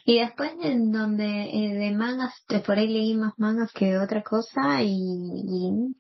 Y 0.06 0.20
después 0.20 0.52
en 0.62 0.92
donde 0.92 1.26
eh, 1.26 1.74
de 1.74 1.92
mangas, 1.92 2.34
de 2.48 2.60
por 2.60 2.78
ahí 2.78 2.88
leí 2.88 3.16
más 3.16 3.34
mangas 3.38 3.72
que 3.74 3.98
otra 3.98 4.24
cosa 4.24 4.82
y, 4.82 4.90
y 4.90 5.96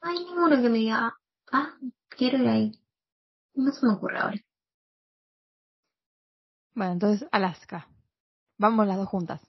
hay 0.00 0.18
ninguno 0.24 0.62
que 0.62 0.68
me 0.68 0.78
diga, 0.78 1.14
ah, 1.52 1.74
quiero 2.08 2.38
ir 2.38 2.48
ahí. 2.48 2.72
No 3.54 3.72
se 3.72 3.86
me 3.86 3.94
ocurre 3.94 4.18
ahora. 4.18 4.40
Bueno, 6.74 6.92
entonces 6.92 7.28
Alaska. 7.32 7.88
Vamos 8.58 8.86
las 8.86 8.98
dos 8.98 9.08
juntas. 9.08 9.40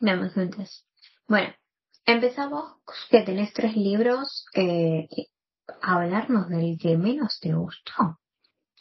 Vamos 0.00 0.32
juntas. 0.32 0.86
Bueno, 1.28 1.54
empezamos 2.04 2.74
que 3.10 3.22
tenés 3.22 3.52
tres 3.52 3.76
libros. 3.76 4.46
Eh, 4.54 5.08
hablarnos 5.80 6.48
del 6.48 6.78
que 6.80 6.96
menos 6.96 7.38
te 7.40 7.54
gustó. 7.54 8.18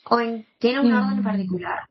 ¿O 0.06 0.18
tiene 0.60 0.80
un 0.80 0.94
orden 0.94 1.12
en 1.12 1.20
mm. 1.20 1.24
particular? 1.24 1.88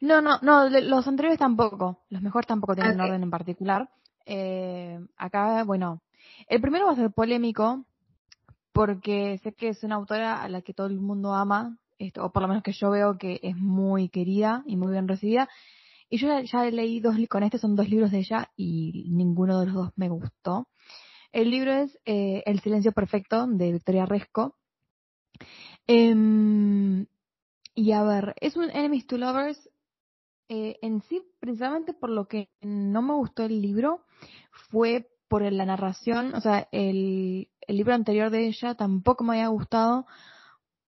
No, 0.00 0.22
no, 0.22 0.38
no, 0.40 0.68
los 0.68 1.06
anteriores 1.06 1.38
tampoco. 1.38 2.04
Los 2.08 2.22
mejores 2.22 2.46
tampoco 2.46 2.74
tienen 2.74 2.94
un 2.94 3.00
orden 3.02 3.22
en 3.22 3.30
particular. 3.30 3.90
Eh, 4.24 4.98
acá, 5.16 5.62
bueno, 5.64 6.02
el 6.48 6.60
primero 6.60 6.86
va 6.86 6.92
a 6.92 6.96
ser 6.96 7.10
polémico 7.12 7.84
porque 8.72 9.38
sé 9.42 9.52
que 9.52 9.68
es 9.68 9.82
una 9.82 9.96
autora 9.96 10.42
a 10.42 10.48
la 10.48 10.62
que 10.62 10.72
todo 10.72 10.86
el 10.86 11.00
mundo 11.00 11.34
ama, 11.34 11.78
esto, 11.98 12.24
o 12.24 12.32
por 12.32 12.42
lo 12.42 12.48
menos 12.48 12.62
que 12.62 12.72
yo 12.72 12.90
veo 12.90 13.18
que 13.18 13.40
es 13.42 13.56
muy 13.56 14.08
querida 14.08 14.62
y 14.66 14.76
muy 14.76 14.92
bien 14.92 15.06
recibida. 15.06 15.48
Y 16.08 16.16
yo 16.16 16.40
ya, 16.40 16.64
leí 16.70 17.00
dos, 17.00 17.16
con 17.28 17.42
este 17.42 17.58
son 17.58 17.76
dos 17.76 17.88
libros 17.88 18.10
de 18.10 18.18
ella 18.18 18.50
y 18.56 19.06
ninguno 19.10 19.60
de 19.60 19.66
los 19.66 19.74
dos 19.74 19.92
me 19.96 20.08
gustó. 20.08 20.68
El 21.30 21.50
libro 21.50 21.72
es 21.72 21.98
eh, 22.06 22.42
El 22.46 22.60
silencio 22.60 22.92
perfecto 22.92 23.46
de 23.46 23.72
Victoria 23.72 24.06
Resco. 24.06 24.56
Eh, 25.86 27.06
y 27.74 27.92
a 27.92 28.02
ver, 28.02 28.34
es 28.40 28.56
un 28.56 28.70
Enemies 28.70 29.06
to 29.06 29.18
Lovers 29.18 29.70
eh, 30.50 30.78
en 30.82 31.00
sí, 31.02 31.22
principalmente 31.38 31.94
por 31.94 32.10
lo 32.10 32.26
que 32.26 32.50
no 32.60 33.02
me 33.02 33.14
gustó 33.14 33.44
el 33.44 33.62
libro, 33.62 34.04
fue 34.70 35.08
por 35.28 35.42
la 35.42 35.64
narración, 35.64 36.34
o 36.34 36.40
sea, 36.40 36.68
el, 36.72 37.48
el 37.60 37.76
libro 37.76 37.94
anterior 37.94 38.30
de 38.30 38.48
ella 38.48 38.74
tampoco 38.74 39.22
me 39.22 39.34
había 39.34 39.46
gustado 39.46 40.06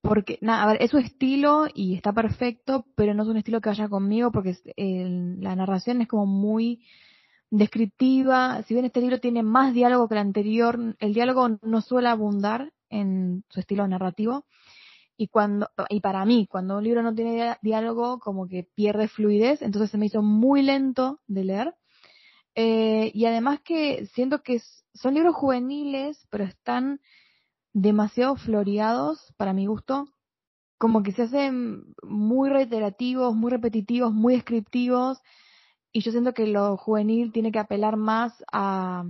porque, 0.02 0.38
nada, 0.42 0.64
a 0.64 0.68
ver, 0.68 0.78
es 0.82 0.92
su 0.92 1.00
estilo 1.00 1.66
y 1.74 1.96
está 1.96 2.14
perfecto, 2.14 2.86
pero 2.96 3.16
no 3.16 3.24
es 3.24 3.30
un 3.30 3.38
estilo 3.38 3.60
que 3.60 3.70
vaya 3.70 3.90
conmigo 3.90 4.32
porque 4.32 4.56
la 4.78 5.56
narración 5.56 6.02
es 6.02 6.08
como 6.08 6.28
muy 6.28 6.84
descriptiva. 7.50 8.62
Si 8.64 8.74
bien 8.74 8.86
este 8.86 9.02
libro 9.02 9.20
tiene 9.20 9.44
más 9.44 9.74
diálogo 9.74 10.08
que 10.08 10.14
el 10.14 10.22
anterior, 10.22 10.96
el 11.00 11.14
diálogo 11.14 11.58
no 11.62 11.82
suele 11.82 12.10
abundar 12.10 12.72
en 12.90 13.44
su 13.50 13.60
estilo 13.60 13.88
narrativo. 13.88 14.46
Y 15.18 15.30
cuando, 15.30 15.70
y 15.90 16.00
para 16.00 16.24
mí, 16.26 16.48
cuando 16.50 16.78
un 16.78 16.84
libro 16.84 17.02
no 17.02 17.14
tiene 17.14 17.58
diálogo, 17.62 18.20
como 18.20 18.48
que 18.48 18.64
pierde 18.76 19.08
fluidez, 19.08 19.62
entonces 19.62 19.90
se 19.90 19.98
me 19.98 20.06
hizo 20.06 20.22
muy 20.22 20.62
lento 20.62 21.20
de 21.28 21.44
leer. 21.44 21.76
Eh, 22.56 23.12
y 23.14 23.26
además 23.26 23.60
que 23.64 24.06
siento 24.14 24.44
que 24.44 24.62
son 24.94 25.16
libros 25.16 25.36
juveniles, 25.36 26.28
pero 26.30 26.44
están 26.44 27.00
demasiado 27.74 28.36
floreados 28.36 29.34
para 29.38 29.54
mi 29.54 29.66
gusto, 29.66 30.08
como 30.78 31.02
que 31.04 31.12
se 31.12 31.24
hacen 31.24 31.96
muy 32.04 32.50
reiterativos, 32.50 33.36
muy 33.36 33.52
repetitivos, 33.52 34.14
muy 34.14 34.36
descriptivos, 34.36 35.20
y 35.92 36.02
yo 36.02 36.12
siento 36.12 36.34
que 36.34 36.46
lo 36.46 36.78
juvenil 36.78 37.32
tiene 37.32 37.52
que 37.52 37.60
apelar 37.60 37.98
más 37.98 38.44
a, 38.52 39.06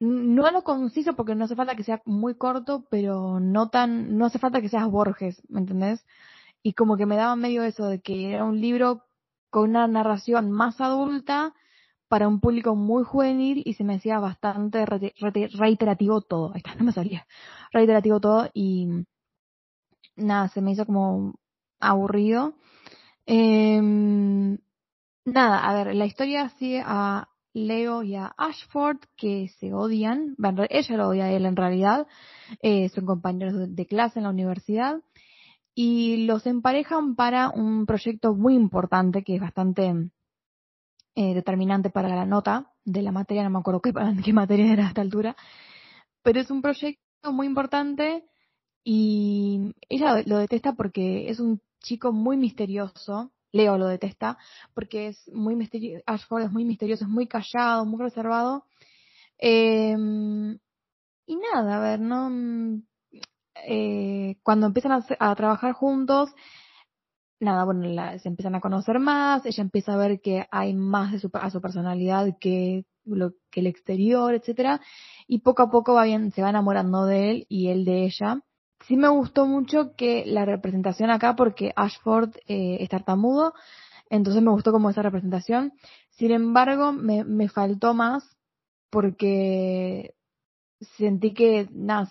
no 0.00 0.46
a 0.46 0.52
lo 0.52 0.62
conciso 0.62 1.14
porque 1.14 1.34
no 1.34 1.44
hace 1.44 1.56
falta 1.56 1.76
que 1.76 1.84
sea 1.84 2.02
muy 2.04 2.34
corto, 2.36 2.86
pero 2.90 3.40
no 3.40 3.70
tan, 3.70 4.16
no 4.18 4.26
hace 4.26 4.38
falta 4.38 4.60
que 4.60 4.68
seas 4.68 4.88
Borges, 4.90 5.42
¿me 5.48 5.60
entendés? 5.60 6.04
Y 6.62 6.74
como 6.74 6.96
que 6.96 7.06
me 7.06 7.16
daba 7.16 7.36
medio 7.36 7.62
eso 7.64 7.86
de 7.86 8.00
que 8.00 8.32
era 8.32 8.44
un 8.44 8.60
libro 8.60 9.04
con 9.50 9.70
una 9.70 9.86
narración 9.88 10.50
más 10.50 10.80
adulta, 10.80 11.54
para 12.08 12.28
un 12.28 12.40
público 12.40 12.74
muy 12.74 13.04
juvenil 13.04 13.62
y 13.64 13.74
se 13.74 13.84
me 13.84 13.96
hacía 13.96 14.18
bastante 14.20 14.84
reiterativo 14.86 16.20
todo. 16.20 16.52
Ahí 16.52 16.58
está, 16.58 16.74
no 16.76 16.84
me 16.84 16.92
salía. 16.92 17.26
Reiterativo 17.72 18.20
todo 18.20 18.50
y 18.54 19.04
nada, 20.16 20.48
se 20.48 20.60
me 20.60 20.72
hizo 20.72 20.86
como 20.86 21.34
aburrido. 21.80 22.54
Em, 23.26 24.58
nada, 25.24 25.68
a 25.68 25.74
ver, 25.74 25.94
la 25.94 26.06
historia 26.06 26.50
sigue 26.58 26.82
a 26.84 27.28
Leo 27.56 28.02
y 28.02 28.16
a 28.16 28.34
Ashford 28.36 28.98
que 29.16 29.48
se 29.58 29.72
odian. 29.72 30.36
Ella 30.68 30.96
lo 30.96 31.08
odia 31.08 31.24
a 31.24 31.32
él 31.32 31.46
en 31.46 31.56
realidad. 31.56 32.06
Eh, 32.60 32.90
son 32.90 33.06
compañeros 33.06 33.74
de 33.74 33.86
clase 33.86 34.18
en 34.18 34.24
la 34.24 34.30
universidad. 34.30 35.00
Y 35.74 36.26
los 36.26 36.46
emparejan 36.46 37.16
para 37.16 37.50
un 37.50 37.86
proyecto 37.86 38.34
muy 38.34 38.54
importante 38.54 39.22
que 39.22 39.36
es 39.36 39.40
bastante 39.40 40.10
eh, 41.14 41.34
determinante 41.34 41.88
para 41.88 42.08
la 42.08 42.26
nota 42.26 42.72
de 42.84 43.00
la 43.00 43.10
materia, 43.10 43.42
no 43.42 43.50
me 43.50 43.58
acuerdo 43.58 43.80
qué, 43.80 43.92
qué 44.24 44.32
materia 44.34 44.70
era 44.70 44.84
a 44.84 44.88
esta 44.88 45.00
altura, 45.00 45.34
pero 46.22 46.40
es 46.40 46.50
un 46.50 46.60
proyecto 46.60 47.32
muy 47.32 47.46
importante 47.46 48.24
y 48.84 49.74
ella 49.88 50.22
lo 50.26 50.36
detesta 50.36 50.74
porque 50.74 51.30
es 51.30 51.40
un 51.40 51.62
chico 51.82 52.12
muy 52.12 52.36
misterioso, 52.36 53.32
Leo 53.56 53.78
lo 53.78 53.86
detesta, 53.86 54.38
porque 54.74 55.08
es 55.08 55.28
muy 55.32 55.56
misterioso, 55.56 56.04
es 56.38 56.52
muy 56.52 56.64
misterioso, 56.64 57.04
es 57.04 57.10
muy 57.10 57.26
callado, 57.26 57.84
muy 57.86 58.00
reservado. 58.00 58.64
Em, 59.38 60.58
y 61.26 61.36
nada, 61.36 61.78
a 61.78 61.80
ver, 61.80 62.00
no. 62.00 62.82
Eh, 63.68 64.36
cuando 64.42 64.66
empiezan 64.66 64.92
a, 65.18 65.34
trabajar 65.34 65.72
juntos, 65.72 66.30
nada, 67.40 67.64
bueno, 67.64 67.82
se 68.18 68.28
empiezan 68.28 68.54
a 68.54 68.60
conocer 68.60 68.98
más, 68.98 69.44
ella 69.46 69.62
empieza 69.62 69.94
a 69.94 69.96
ver 69.96 70.20
que 70.20 70.46
hay 70.50 70.74
más 70.74 71.12
de 71.12 71.20
su, 71.20 71.30
a 71.34 71.50
su 71.50 71.60
personalidad 71.60 72.36
que 72.40 72.84
lo 73.04 73.32
que 73.50 73.60
el 73.60 73.66
exterior, 73.66 74.34
etcétera, 74.34 74.80
y 75.26 75.40
poco 75.40 75.62
a 75.62 75.70
poco 75.70 75.94
va 75.94 76.04
bien, 76.04 76.32
se 76.32 76.42
va 76.42 76.50
enamorando 76.50 77.06
de 77.06 77.30
él 77.30 77.46
y 77.48 77.68
él 77.68 77.84
de 77.84 78.04
ella. 78.04 78.40
Sí 78.84 78.96
me 78.96 79.08
gustó 79.08 79.46
mucho 79.46 79.96
que 79.96 80.24
la 80.26 80.44
representación 80.44 81.10
acá, 81.10 81.34
porque 81.34 81.72
Ashford 81.76 82.36
eh, 82.46 82.78
es 82.80 82.88
tartamudo, 82.88 83.54
entonces 84.10 84.42
me 84.42 84.50
gustó 84.50 84.72
como 84.72 84.90
esa 84.90 85.02
representación. 85.02 85.72
Sin 86.10 86.30
embargo, 86.30 86.92
me, 86.92 87.24
me 87.24 87.48
faltó 87.48 87.94
más 87.94 88.36
porque 88.90 90.14
sentí 90.80 91.34
que, 91.34 91.68
nada, 91.72 92.08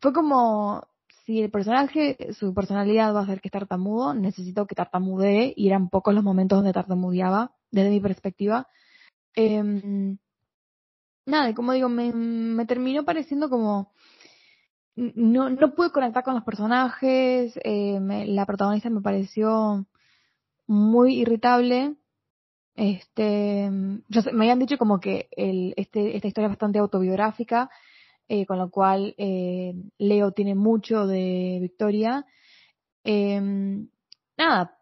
fue 0.00 0.12
como 0.12 0.88
si 1.24 1.42
el 1.42 1.50
personaje, 1.50 2.16
su 2.32 2.54
personalidad 2.54 3.14
va 3.14 3.20
a 3.20 3.26
ser 3.26 3.40
que 3.40 3.48
es 3.48 3.52
tartamudo, 3.52 4.14
necesito 4.14 4.66
que 4.66 4.74
tartamudee 4.74 5.52
y 5.56 5.68
eran 5.68 5.90
pocos 5.90 6.14
los 6.14 6.24
momentos 6.24 6.58
donde 6.58 6.72
tartamudeaba, 6.72 7.52
desde 7.70 7.90
mi 7.90 8.00
perspectiva. 8.00 8.66
Eh, 9.36 9.62
nada, 11.26 11.54
como 11.54 11.72
digo, 11.72 11.88
me, 11.88 12.12
me 12.12 12.66
terminó 12.66 13.04
pareciendo 13.04 13.50
como 13.50 13.92
no, 15.14 15.48
no 15.50 15.74
pude 15.74 15.92
conectar 15.92 16.24
con 16.24 16.34
los 16.34 16.44
personajes, 16.44 17.58
eh, 17.62 18.00
la 18.26 18.46
protagonista 18.46 18.90
me 18.90 19.00
pareció 19.00 19.86
muy 20.66 21.20
irritable. 21.20 21.94
Este, 22.74 23.70
yo 24.08 24.22
me 24.32 24.44
habían 24.44 24.58
dicho 24.58 24.78
como 24.78 25.00
que 25.00 25.28
el, 25.36 25.74
este, 25.76 26.16
esta 26.16 26.28
historia 26.28 26.46
es 26.46 26.52
bastante 26.52 26.78
autobiográfica, 26.80 27.70
eh, 28.28 28.44
con 28.46 28.58
lo 28.58 28.70
cual 28.70 29.14
eh, 29.18 29.74
Leo 29.98 30.32
tiene 30.32 30.54
mucho 30.54 31.06
de 31.06 31.58
Victoria. 31.60 32.26
Em, 33.04 33.88
nada, 34.36 34.76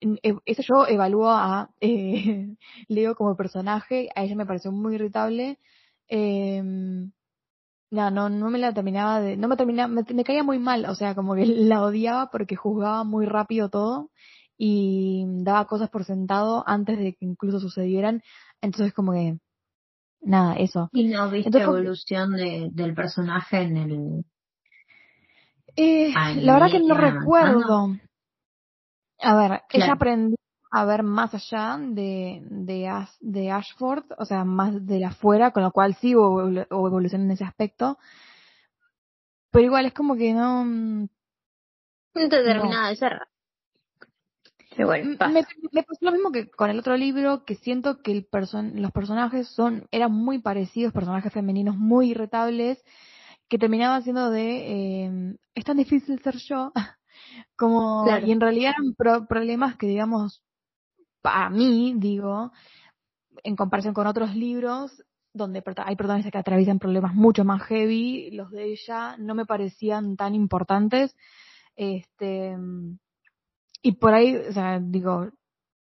e, 0.00 0.34
eso 0.46 0.62
yo 0.62 0.86
evalúo 0.86 1.30
a 1.30 1.70
eh, 1.80 2.56
Leo 2.88 3.14
como 3.16 3.36
personaje, 3.36 4.10
a 4.14 4.24
ella 4.24 4.36
me 4.36 4.46
pareció 4.46 4.70
muy 4.70 4.96
irritable. 4.96 5.58
Eh, 6.08 6.62
no, 7.92 8.10
no, 8.10 8.30
no 8.30 8.48
me 8.48 8.58
la 8.58 8.72
terminaba 8.72 9.20
de, 9.20 9.36
no 9.36 9.48
me 9.48 9.56
terminaba, 9.56 9.88
me, 9.88 10.24
caía 10.24 10.42
muy 10.42 10.58
mal, 10.58 10.86
o 10.86 10.94
sea, 10.94 11.14
como 11.14 11.34
que 11.34 11.44
la 11.46 11.82
odiaba 11.82 12.30
porque 12.30 12.56
juzgaba 12.56 13.04
muy 13.04 13.26
rápido 13.26 13.68
todo 13.68 14.10
y 14.56 15.24
daba 15.42 15.66
cosas 15.66 15.90
por 15.90 16.04
sentado 16.04 16.64
antes 16.66 16.98
de 16.98 17.12
que 17.12 17.24
incluso 17.24 17.60
sucedieran, 17.60 18.22
entonces 18.62 18.94
como 18.94 19.12
que 19.12 19.38
nada, 20.22 20.54
eso. 20.54 20.88
¿Y 20.92 21.08
no 21.08 21.30
viste 21.30 21.60
evolución 21.60 22.32
de, 22.32 22.70
del 22.72 22.94
personaje 22.94 23.60
en 23.60 23.76
el... 23.76 24.24
Eh, 25.76 26.12
la 26.36 26.54
verdad 26.54 26.70
que 26.70 26.80
no 26.80 26.94
recuerdo. 26.94 27.96
A 29.20 29.36
ver, 29.36 29.62
ella 29.70 29.92
aprendió 29.92 30.36
a 30.74 30.84
ver 30.86 31.02
más 31.02 31.34
allá 31.34 31.78
de, 31.78 32.42
de, 32.48 32.90
de 33.20 33.50
Ashford, 33.50 34.04
o 34.18 34.24
sea, 34.24 34.44
más 34.44 34.86
de 34.86 35.04
afuera, 35.04 35.50
con 35.50 35.62
lo 35.62 35.70
cual 35.70 35.94
sí 35.96 36.16
hubo, 36.16 36.48
evolución 36.70 37.22
en 37.22 37.32
ese 37.32 37.44
aspecto. 37.44 37.98
Pero 39.50 39.66
igual 39.66 39.84
es 39.84 39.92
como 39.92 40.16
que 40.16 40.32
no... 40.32 40.64
No 40.64 41.08
te 42.14 42.28
termina 42.28 42.88
de 42.88 42.96
ser 42.96 43.20
me, 44.78 45.44
pasó 45.82 45.98
lo 46.00 46.12
mismo 46.12 46.32
que 46.32 46.50
con 46.50 46.70
el 46.70 46.78
otro 46.78 46.96
libro, 46.96 47.44
que 47.44 47.56
siento 47.56 48.02
que 48.02 48.12
el 48.12 48.28
los 48.74 48.92
personajes 48.92 49.48
son, 49.48 49.86
eran 49.90 50.12
muy 50.12 50.38
parecidos, 50.38 50.92
personajes 50.92 51.32
femeninos 51.32 51.76
muy 51.76 52.10
irritables, 52.10 52.82
que 53.48 53.58
terminaban 53.58 54.02
siendo 54.02 54.30
de, 54.30 55.04
eh, 55.04 55.36
es 55.54 55.64
tan 55.64 55.76
difícil 55.76 56.20
ser 56.22 56.36
yo, 56.36 56.72
como, 57.56 58.06
y 58.24 58.32
en 58.32 58.40
realidad 58.40 58.72
eran 58.78 59.26
problemas 59.26 59.76
que 59.76 59.86
digamos, 59.86 60.42
para 61.22 61.48
mí, 61.50 61.94
digo, 61.96 62.52
en 63.42 63.56
comparación 63.56 63.94
con 63.94 64.06
otros 64.06 64.34
libros, 64.34 65.02
donde 65.32 65.62
hay 65.76 65.96
protagonistas 65.96 66.32
que 66.32 66.38
atraviesan 66.38 66.78
problemas 66.78 67.14
mucho 67.14 67.44
más 67.44 67.62
heavy, 67.62 68.30
los 68.32 68.50
de 68.50 68.72
ella 68.72 69.16
no 69.18 69.34
me 69.34 69.46
parecían 69.46 70.16
tan 70.16 70.34
importantes, 70.34 71.16
este, 71.74 72.56
y 73.82 73.92
por 73.92 74.12
ahí, 74.12 74.36
o 74.36 74.52
sea, 74.52 74.78
digo, 74.80 75.30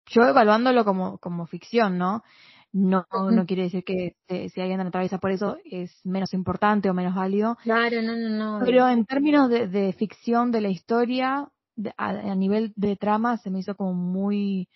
yo 0.06 0.22
evaluándolo 0.22 0.84
como, 0.84 1.18
como 1.18 1.46
ficción, 1.46 1.96
¿no? 1.96 2.22
No, 2.70 3.06
no 3.10 3.46
quiere 3.46 3.62
decir 3.62 3.82
que 3.82 4.14
si 4.28 4.60
alguien 4.60 4.80
atraviesa 4.80 5.16
por 5.16 5.30
eso 5.30 5.56
es 5.64 6.04
menos 6.04 6.34
importante 6.34 6.90
o 6.90 6.94
menos 6.94 7.14
válido. 7.14 7.56
Claro, 7.62 8.02
no, 8.02 8.14
no, 8.14 8.28
no. 8.28 8.64
Pero 8.64 8.86
en 8.88 9.06
términos 9.06 9.48
de, 9.48 9.68
de 9.68 9.94
ficción 9.94 10.52
de 10.52 10.60
la 10.60 10.68
historia, 10.68 11.48
a, 11.96 12.34
nivel 12.34 12.72
de 12.76 12.96
trama, 12.96 13.38
se 13.38 13.50
me 13.50 13.60
hizo 13.60 13.74
como 13.74 13.94
muy 13.94 14.68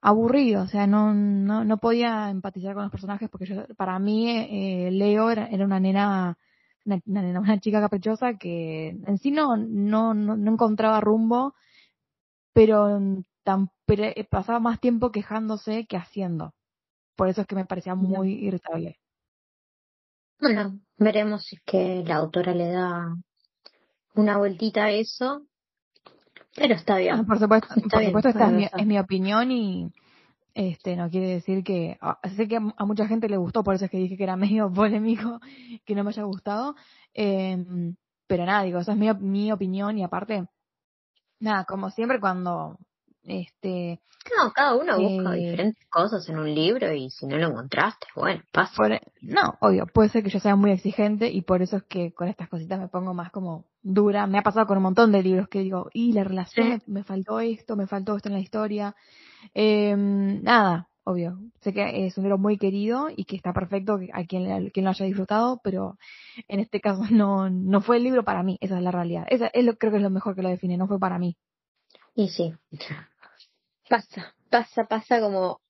aburrido. 0.00 0.62
O 0.62 0.66
sea, 0.68 0.86
no, 0.86 1.14
no, 1.14 1.64
no 1.64 1.78
podía 1.78 2.30
empatizar 2.30 2.74
con 2.74 2.82
los 2.84 2.92
personajes 2.92 3.28
porque 3.30 3.46
yo, 3.46 3.66
para 3.76 3.98
mí, 3.98 4.30
eh, 4.30 4.90
Leo 4.92 5.30
era, 5.30 5.46
era 5.46 5.64
una 5.64 5.80
nena 5.80 6.38
una, 6.84 7.00
una, 7.06 7.40
una, 7.40 7.60
chica 7.60 7.80
caprichosa 7.80 8.34
que 8.38 8.88
en 8.88 9.18
sí 9.18 9.30
no, 9.30 9.56
no, 9.56 10.14
no, 10.14 10.36
no 10.36 10.52
encontraba 10.52 11.00
rumbo 11.00 11.54
pero, 12.58 12.98
tan, 13.44 13.70
pasaba 14.30 14.58
más 14.58 14.80
tiempo 14.80 15.12
quejándose 15.12 15.86
que 15.86 15.96
haciendo. 15.96 16.54
Por 17.14 17.28
eso 17.28 17.42
es 17.42 17.46
que 17.46 17.54
me 17.54 17.66
parecía 17.66 17.94
muy 17.94 18.32
irritable. 18.32 18.98
Bueno, 20.40 20.80
veremos 20.96 21.44
si 21.44 21.54
es 21.54 21.62
que 21.64 22.02
la 22.04 22.16
autora 22.16 22.52
le 22.52 22.72
da 22.72 23.14
una 24.16 24.38
vueltita 24.38 24.86
a 24.86 24.90
eso. 24.90 25.46
Pero 26.54 26.74
está 26.74 26.98
bien. 26.98 27.14
Ah, 27.14 27.24
por 27.26 27.38
supuesto, 27.38 27.68
por 27.68 28.04
supuesto 28.04 28.28
esta 28.28 28.46
es 28.46 28.52
mi, 28.52 28.64
es 28.64 28.86
mi, 28.86 28.98
opinión 28.98 29.50
y 29.52 29.92
este 30.54 30.96
no 30.96 31.08
quiere 31.08 31.28
decir 31.28 31.62
que 31.62 31.96
ah, 32.00 32.18
sé 32.36 32.48
que 32.48 32.56
a, 32.56 32.84
mucha 32.84 33.06
gente 33.06 33.28
le 33.28 33.36
gustó, 33.36 33.62
por 33.62 33.74
eso 33.74 33.84
es 33.84 33.90
que 33.90 33.98
dije 33.98 34.16
que 34.16 34.24
era 34.24 34.36
medio 34.36 34.72
polémico 34.72 35.40
que 35.84 35.94
no 35.94 36.04
me 36.04 36.10
haya 36.10 36.24
gustado. 36.24 36.74
Eh, 37.14 37.64
pero 38.26 38.44
nada, 38.44 38.62
digo, 38.62 38.78
esa 38.78 38.92
es 38.92 38.98
mi, 38.98 39.12
mi 39.14 39.52
opinión 39.52 39.98
y 39.98 40.04
aparte, 40.04 40.46
nada, 41.40 41.64
como 41.64 41.90
siempre 41.90 42.20
cuando 42.20 42.78
este, 43.28 44.00
no, 44.36 44.52
cada 44.52 44.74
uno 44.74 44.98
busca 44.98 45.36
eh, 45.36 45.40
diferentes 45.40 45.86
cosas 45.88 46.28
en 46.28 46.38
un 46.38 46.54
libro 46.54 46.92
y 46.92 47.10
si 47.10 47.26
no 47.26 47.36
lo 47.38 47.48
encontraste, 47.48 48.06
bueno, 48.14 48.42
pasa. 48.52 48.86
E, 48.88 49.00
no, 49.22 49.56
obvio, 49.60 49.86
puede 49.86 50.08
ser 50.08 50.22
que 50.22 50.30
yo 50.30 50.40
sea 50.40 50.56
muy 50.56 50.72
exigente 50.72 51.30
y 51.30 51.42
por 51.42 51.62
eso 51.62 51.76
es 51.76 51.82
que 51.84 52.12
con 52.12 52.28
estas 52.28 52.48
cositas 52.48 52.78
me 52.78 52.88
pongo 52.88 53.14
más 53.14 53.30
como 53.30 53.64
dura. 53.82 54.26
Me 54.26 54.38
ha 54.38 54.42
pasado 54.42 54.66
con 54.66 54.76
un 54.76 54.82
montón 54.82 55.12
de 55.12 55.22
libros 55.22 55.48
que 55.48 55.60
digo, 55.60 55.88
y 55.92 56.12
la 56.12 56.24
relación, 56.24 56.82
me, 56.86 57.04
faltó 57.04 57.40
esto, 57.40 57.76
me 57.76 57.86
faltó 57.86 58.16
esto 58.16 58.28
en 58.28 58.34
la 58.34 58.40
historia. 58.40 58.94
Eh, 59.54 59.94
nada, 59.96 60.88
obvio. 61.04 61.38
Sé 61.60 61.72
que 61.72 62.06
es 62.06 62.18
un 62.18 62.24
libro 62.24 62.38
muy 62.38 62.58
querido 62.58 63.08
y 63.14 63.24
que 63.24 63.36
está 63.36 63.52
perfecto 63.52 63.98
a 64.12 64.24
quien, 64.24 64.70
quien 64.70 64.84
lo 64.84 64.90
haya 64.90 65.06
disfrutado, 65.06 65.60
pero 65.64 65.96
en 66.48 66.60
este 66.60 66.80
caso 66.80 67.02
no, 67.10 67.48
no 67.48 67.80
fue 67.80 67.96
el 67.96 68.04
libro 68.04 68.24
para 68.24 68.42
mí, 68.42 68.58
esa 68.60 68.76
es 68.76 68.82
la 68.82 68.90
realidad. 68.90 69.24
Esa 69.28 69.46
es 69.48 69.64
lo, 69.64 69.76
creo 69.76 69.92
que 69.92 69.98
es 69.98 70.02
lo 70.02 70.10
mejor 70.10 70.34
que 70.34 70.42
lo 70.42 70.50
define, 70.50 70.76
no 70.76 70.86
fue 70.86 70.98
para 70.98 71.18
mí. 71.18 71.36
Y 72.14 72.28
sí, 72.28 72.52
Pasa, 73.88 74.34
pasa, 74.50 74.84
pasa 74.84 75.20
como 75.20 75.60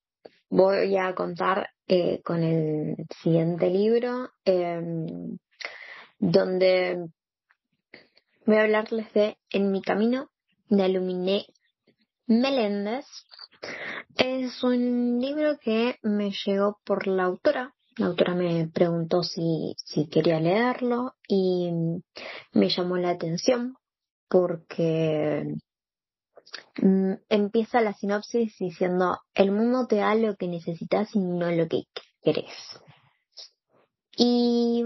voy 0.51 0.97
a 0.97 1.15
contar 1.15 1.71
eh, 1.87 2.21
con 2.25 2.43
el 2.43 2.97
siguiente 3.23 3.71
libro, 3.71 4.31
em, 4.45 5.39
donde 6.19 7.09
voy 8.45 8.57
a 8.57 8.63
hablarles 8.63 9.13
de 9.13 9.37
En 9.51 9.71
mi 9.71 9.83
camino 9.83 10.31
de 10.69 10.83
Aluminé 10.83 11.47
Meléndez. 12.27 13.07
Es 14.17 14.63
un 14.65 15.21
libro 15.21 15.57
que 15.59 15.97
me 16.03 16.33
llegó 16.45 16.79
por 16.85 17.07
la 17.07 17.25
autora. 17.25 17.75
La 17.97 18.07
autora 18.07 18.35
me 18.35 18.69
preguntó 18.69 19.23
si, 19.23 19.75
si 19.77 20.09
quería 20.09 20.41
leerlo 20.41 21.15
y 21.29 21.71
me 22.53 22.69
llamó 22.69 22.97
la 22.97 23.11
atención 23.11 23.77
porque 24.29 25.55
Mm, 26.81 27.15
empieza 27.29 27.81
la 27.81 27.93
sinopsis 27.93 28.57
diciendo, 28.59 29.19
el 29.35 29.51
mundo 29.51 29.87
te 29.87 29.97
da 29.97 30.15
lo 30.15 30.37
que 30.37 30.49
necesitas 30.49 31.15
y 31.15 31.21
no 31.21 31.51
lo 31.51 31.69
que 31.69 31.85
querés. 32.23 32.81
Y 34.17 34.85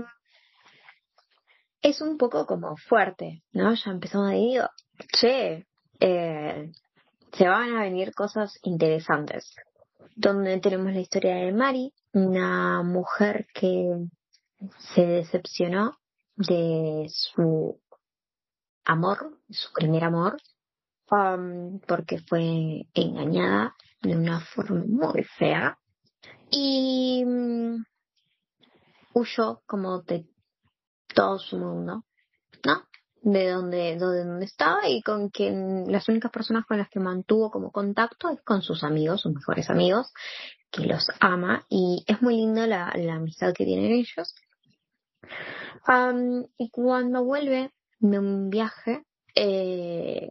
es 1.83 2.01
un 2.01 2.17
poco 2.17 2.47
como 2.47 2.77
fuerte, 2.77 3.43
¿no? 3.53 3.75
Ya 3.75 3.91
empezamos 3.91 4.29
a 4.29 4.33
decir, 4.33 4.63
che, 5.19 5.67
eh, 6.01 6.73
se 7.33 7.49
van 7.49 7.77
a 7.77 7.83
venir 7.83 8.15
cosas 8.15 8.59
interesantes. 8.63 9.55
Donde 10.15 10.61
tenemos 10.61 10.93
la 10.93 11.01
historia 11.01 11.37
de 11.37 11.53
Mari, 11.53 11.95
una 12.13 12.83
mujer 12.83 13.47
que 13.55 14.07
se 14.95 15.07
decepcionó 15.07 15.97
de 16.37 17.07
su 17.09 17.81
amor, 18.85 19.39
su 19.51 19.73
primer 19.73 20.05
amor, 20.05 20.37
porque 21.87 22.21
fue 22.27 22.87
engañada 22.95 23.75
de 24.01 24.17
una 24.17 24.41
forma 24.41 24.83
muy 24.87 25.25
fea 25.25 25.79
y 26.51 27.23
mm, 27.23 27.85
huyó 29.13 29.61
como 29.67 30.01
de 30.01 30.27
todo 31.15 31.39
su 31.39 31.59
mundo, 31.59 32.05
¿no? 32.65 32.83
De 33.21 33.51
donde, 33.51 33.77
de 33.77 33.99
donde 33.99 34.47
estaba 34.47 34.89
y 34.89 35.03
con 35.03 35.29
quien 35.29 35.93
las 35.93 36.09
únicas 36.09 36.31
personas 36.31 36.65
con 36.65 36.79
las 36.79 36.89
que 36.89 36.99
mantuvo 36.99 37.51
como 37.51 37.71
contacto 37.71 38.31
es 38.31 38.41
con 38.43 38.63
sus 38.63 38.83
amigos, 38.83 39.21
sus 39.21 39.35
mejores 39.35 39.69
amigos, 39.69 40.11
que 40.71 40.87
los 40.87 41.11
ama 41.21 41.67
y 41.69 42.05
es 42.07 42.23
muy 42.23 42.37
linda 42.37 42.67
la, 42.67 42.89
amistad 43.15 43.53
que 43.53 43.67
tienen 43.67 43.93
ellos. 43.93 44.35
y 46.57 46.71
cuando 46.71 47.23
vuelve 47.23 47.71
de 48.01 48.19
un 48.19 48.49
viaje, 48.49 49.05
eh, 49.35 50.31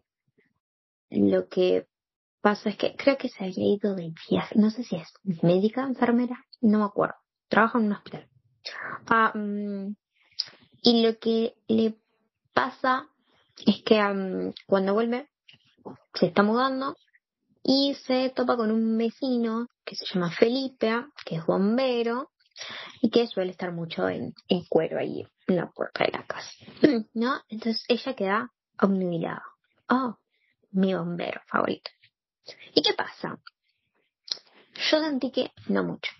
lo 1.11 1.47
que 1.47 1.87
pasa 2.41 2.69
es 2.69 2.77
que 2.77 2.95
creo 2.95 3.17
que 3.17 3.29
se 3.29 3.43
había 3.43 3.75
ido 3.75 3.95
de 3.95 4.13
viaje, 4.29 4.55
no 4.57 4.69
sé 4.71 4.83
si 4.83 4.95
es 4.95 5.07
médica, 5.43 5.83
enfermera, 5.83 6.43
no 6.61 6.79
me 6.79 6.85
acuerdo, 6.85 7.15
trabaja 7.47 7.77
en 7.77 7.85
un 7.85 7.93
hospital. 7.93 8.27
Ah, 9.07 9.31
mm, 9.35 9.95
y 10.83 11.05
lo 11.05 11.17
que 11.19 11.55
le 11.67 11.95
pasa 12.53 13.07
es 13.65 13.83
que 13.83 14.01
mm, 14.01 14.53
cuando 14.65 14.93
vuelve 14.93 15.29
se 16.13 16.27
está 16.27 16.43
mudando 16.43 16.95
y 17.63 17.95
se 18.05 18.29
topa 18.29 18.57
con 18.57 18.71
un 18.71 18.97
vecino 18.97 19.67
que 19.85 19.95
se 19.95 20.05
llama 20.05 20.31
Felipe, 20.31 21.05
que 21.25 21.35
es 21.35 21.45
bombero 21.45 22.31
y 23.01 23.09
que 23.09 23.27
suele 23.27 23.51
estar 23.51 23.71
mucho 23.71 24.07
en, 24.09 24.33
en 24.47 24.65
cuero 24.65 24.99
ahí 24.99 25.25
en 25.47 25.55
la 25.55 25.69
puerta 25.69 26.05
de 26.05 26.11
la 26.11 26.25
casa. 26.25 26.51
¿No? 27.13 27.41
Entonces 27.49 27.83
ella 27.87 28.15
queda 28.15 28.51
obnubilada. 28.79 29.43
Oh, 29.89 30.17
mi 30.71 30.93
bombero 30.93 31.41
favorito. 31.47 31.91
¿Y 32.73 32.81
qué 32.81 32.93
pasa? 32.93 33.39
Yo 34.89 34.99
sentí 34.99 35.31
que 35.31 35.51
no 35.67 35.83
mucho. 35.83 36.11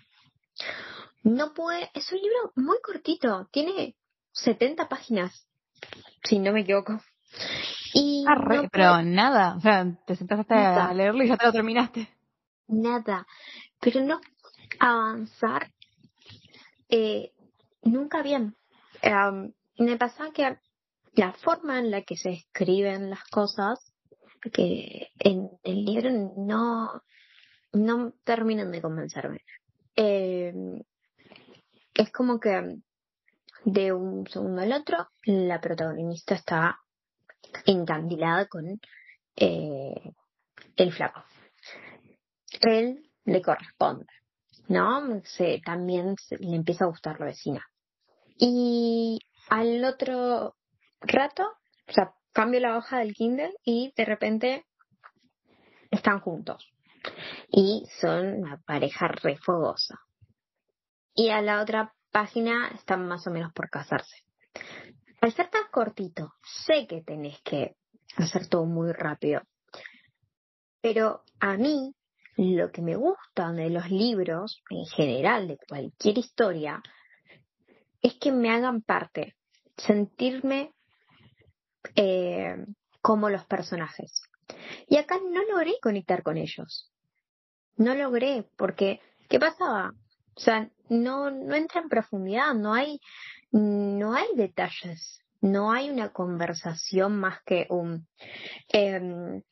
No 1.24 1.54
puede, 1.54 1.90
es 1.94 2.10
un 2.12 2.18
libro 2.18 2.52
muy 2.56 2.78
cortito, 2.82 3.48
tiene 3.52 3.96
70 4.32 4.88
páginas, 4.88 5.46
si 6.24 6.38
no 6.38 6.52
me 6.52 6.60
equivoco. 6.60 7.00
Y 7.94 8.24
ah, 8.28 8.68
pero 8.70 9.02
nada, 9.02 9.56
o 9.56 9.60
sea, 9.60 9.86
te 10.06 10.16
sentaste 10.16 10.54
a 10.54 10.92
leerlo 10.92 11.22
y 11.22 11.28
ya 11.28 11.36
te 11.36 11.46
lo 11.46 11.52
terminaste. 11.52 12.08
Nada, 12.68 13.26
pero 13.80 14.00
no 14.00 14.20
avanzar 14.78 15.70
eh, 16.88 17.32
nunca 17.82 18.22
bien. 18.22 18.56
me 19.78 19.96
pasa 19.96 20.30
que 20.32 20.58
la 21.14 21.32
forma 21.32 21.78
en 21.78 21.90
la 21.90 22.02
que 22.02 22.16
se 22.16 22.30
escriben 22.30 23.10
las 23.10 23.24
cosas 23.24 23.91
que 24.50 25.08
en 25.18 25.50
el 25.62 25.84
libro 25.84 26.10
no, 26.36 27.02
no 27.72 28.12
terminan 28.24 28.72
de 28.72 28.82
convencerme. 28.82 29.40
Eh, 29.96 30.52
es 31.94 32.10
como 32.10 32.40
que 32.40 32.78
de 33.64 33.92
un 33.92 34.26
segundo 34.26 34.62
al 34.62 34.72
otro 34.72 35.08
la 35.24 35.60
protagonista 35.60 36.34
está 36.34 36.80
encandilada 37.66 38.46
con 38.46 38.80
eh, 39.36 40.12
el 40.76 40.92
flaco. 40.92 41.22
Él 42.60 43.10
le 43.24 43.42
corresponde, 43.42 44.06
¿no? 44.68 45.22
Se, 45.24 45.60
también 45.64 46.16
le 46.38 46.56
empieza 46.56 46.84
a 46.84 46.88
gustar 46.88 47.20
la 47.20 47.26
vecina. 47.26 47.64
Y 48.38 49.20
al 49.48 49.84
otro 49.84 50.56
rato, 51.00 51.44
o 51.88 51.92
sea, 51.92 52.14
cambio 52.32 52.60
la 52.60 52.76
hoja 52.76 52.98
del 52.98 53.14
Kindle 53.14 53.52
y 53.64 53.92
de 53.96 54.04
repente 54.04 54.66
están 55.90 56.20
juntos. 56.20 56.72
Y 57.50 57.86
son 58.00 58.42
una 58.42 58.60
pareja 58.64 59.08
refogosa. 59.08 59.98
Y 61.14 61.30
a 61.30 61.42
la 61.42 61.60
otra 61.60 61.94
página 62.10 62.68
están 62.68 63.06
más 63.06 63.26
o 63.26 63.30
menos 63.30 63.52
por 63.52 63.68
casarse. 63.68 64.16
Al 65.20 65.32
ser 65.32 65.50
tan 65.50 65.64
cortito, 65.70 66.34
sé 66.42 66.86
que 66.86 67.02
tenés 67.02 67.40
que 67.42 67.76
hacer 68.16 68.48
todo 68.48 68.64
muy 68.64 68.92
rápido. 68.92 69.42
Pero 70.80 71.22
a 71.38 71.56
mí, 71.56 71.94
lo 72.36 72.70
que 72.72 72.82
me 72.82 72.96
gusta 72.96 73.52
de 73.52 73.70
los 73.70 73.90
libros, 73.90 74.62
en 74.70 74.84
general, 74.86 75.48
de 75.48 75.58
cualquier 75.68 76.18
historia, 76.18 76.82
es 78.00 78.14
que 78.14 78.32
me 78.32 78.50
hagan 78.50 78.82
parte, 78.82 79.36
sentirme 79.76 80.72
eh, 81.96 82.56
como 83.00 83.28
los 83.30 83.44
personajes. 83.46 84.22
Y 84.88 84.96
acá 84.96 85.18
no 85.18 85.42
logré 85.50 85.72
conectar 85.80 86.22
con 86.22 86.36
ellos. 86.36 86.90
No 87.76 87.94
logré, 87.94 88.46
porque, 88.56 89.00
¿qué 89.28 89.38
pasaba? 89.38 89.92
O 90.36 90.40
sea, 90.40 90.70
no, 90.88 91.30
no 91.30 91.54
entra 91.54 91.80
en 91.80 91.88
profundidad, 91.88 92.54
no 92.54 92.74
hay, 92.74 93.00
no 93.50 94.14
hay 94.14 94.28
detalles, 94.36 95.20
no 95.40 95.72
hay 95.72 95.90
una 95.90 96.10
conversación 96.12 97.18
más 97.18 97.42
que 97.44 97.66
un, 97.70 98.06
em, 98.68 99.42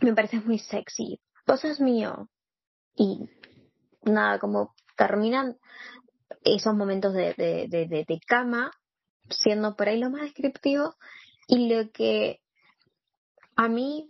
me 0.00 0.14
parece 0.14 0.40
muy 0.40 0.58
sexy, 0.58 1.20
vos 1.46 1.60
sos 1.60 1.80
mío. 1.80 2.28
Y 2.94 3.28
nada, 4.02 4.38
como 4.38 4.74
terminan 4.96 5.56
esos 6.42 6.74
momentos 6.74 7.14
de, 7.14 7.34
de, 7.34 7.68
de, 7.68 7.86
de 7.86 8.20
cama, 8.26 8.72
siendo 9.30 9.76
por 9.76 9.88
ahí 9.88 9.98
lo 9.98 10.10
más 10.10 10.22
descriptivo, 10.22 10.94
y 11.48 11.68
lo 11.68 11.90
que 11.90 12.40
a 13.56 13.68
mí 13.68 14.08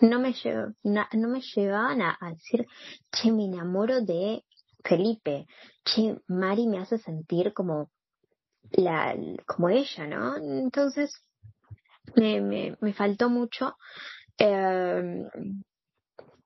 no 0.00 0.18
me, 0.18 0.34
no 0.82 1.28
me 1.28 1.40
llevaban 1.40 2.00
a, 2.02 2.18
decir, 2.32 2.66
che, 3.12 3.30
me 3.30 3.44
enamoro 3.44 4.00
de 4.00 4.44
Felipe, 4.82 5.46
che, 5.84 6.18
Mari 6.26 6.66
me 6.66 6.78
hace 6.78 6.98
sentir 6.98 7.52
como, 7.52 7.90
la, 8.72 9.14
como 9.46 9.68
ella, 9.68 10.06
¿no? 10.06 10.36
Entonces, 10.36 11.12
me, 12.16 12.40
me, 12.40 12.76
me 12.80 12.92
faltó 12.94 13.28
mucho 13.28 13.76
eh, 14.38 15.28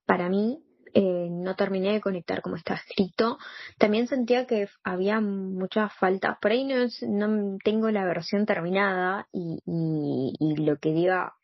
para 0.04 0.28
mí 0.28 0.65
eh, 0.98 1.28
no 1.30 1.54
terminé 1.56 1.92
de 1.92 2.00
conectar 2.00 2.40
como 2.40 2.56
está 2.56 2.72
escrito. 2.72 3.36
También 3.76 4.08
sentía 4.08 4.46
que 4.46 4.66
había 4.82 5.20
muchas 5.20 5.92
faltas. 5.96 6.38
Por 6.40 6.52
ahí 6.52 6.64
no, 6.64 6.86
no 7.06 7.58
tengo 7.62 7.90
la 7.90 8.06
versión 8.06 8.46
terminada 8.46 9.28
y, 9.30 9.60
y, 9.66 10.56
lo 10.56 10.78
que 10.78 10.94
diga 10.94 11.34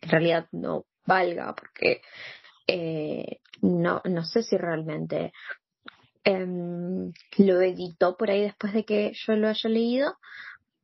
en 0.00 0.10
realidad 0.10 0.48
no 0.50 0.84
valga 1.06 1.54
porque 1.54 2.02
eh, 2.66 3.38
no, 3.60 4.02
no 4.04 4.24
sé 4.24 4.42
si 4.42 4.56
realmente 4.56 5.32
em, 6.24 7.12
lo 7.38 7.60
editó 7.60 8.16
por 8.16 8.32
ahí 8.32 8.42
después 8.42 8.72
de 8.72 8.84
que 8.84 9.12
yo 9.14 9.36
lo 9.36 9.46
haya 9.46 9.70
leído, 9.70 10.16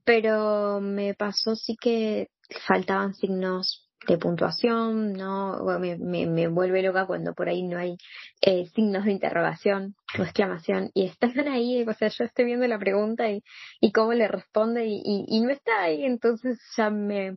pero 0.04 0.80
me 0.80 1.14
pasó 1.14 1.56
sí 1.56 1.76
que 1.76 2.30
faltaban 2.64 3.14
signos 3.14 3.87
de 4.06 4.16
puntuación, 4.16 5.12
¿no? 5.12 5.58
me, 5.78 5.96
me, 5.98 6.48
vuelve 6.48 6.82
loca 6.82 7.06
cuando 7.06 7.34
por 7.34 7.48
ahí 7.48 7.62
no 7.62 7.78
hay 7.78 7.96
eh, 8.40 8.66
signos 8.74 9.04
de 9.04 9.12
interrogación 9.12 9.96
o 10.18 10.22
exclamación 10.22 10.90
y 10.94 11.06
están 11.06 11.48
ahí, 11.48 11.84
o 11.86 11.92
sea, 11.92 12.08
yo 12.08 12.24
estoy 12.24 12.44
viendo 12.44 12.66
la 12.66 12.78
pregunta 12.78 13.28
y, 13.30 13.42
y 13.80 13.92
cómo 13.92 14.12
le 14.14 14.28
responde 14.28 14.86
y, 14.86 15.02
y, 15.04 15.40
no 15.40 15.50
está 15.50 15.82
ahí, 15.82 16.04
entonces 16.04 16.58
ya 16.76 16.90
me, 16.90 17.36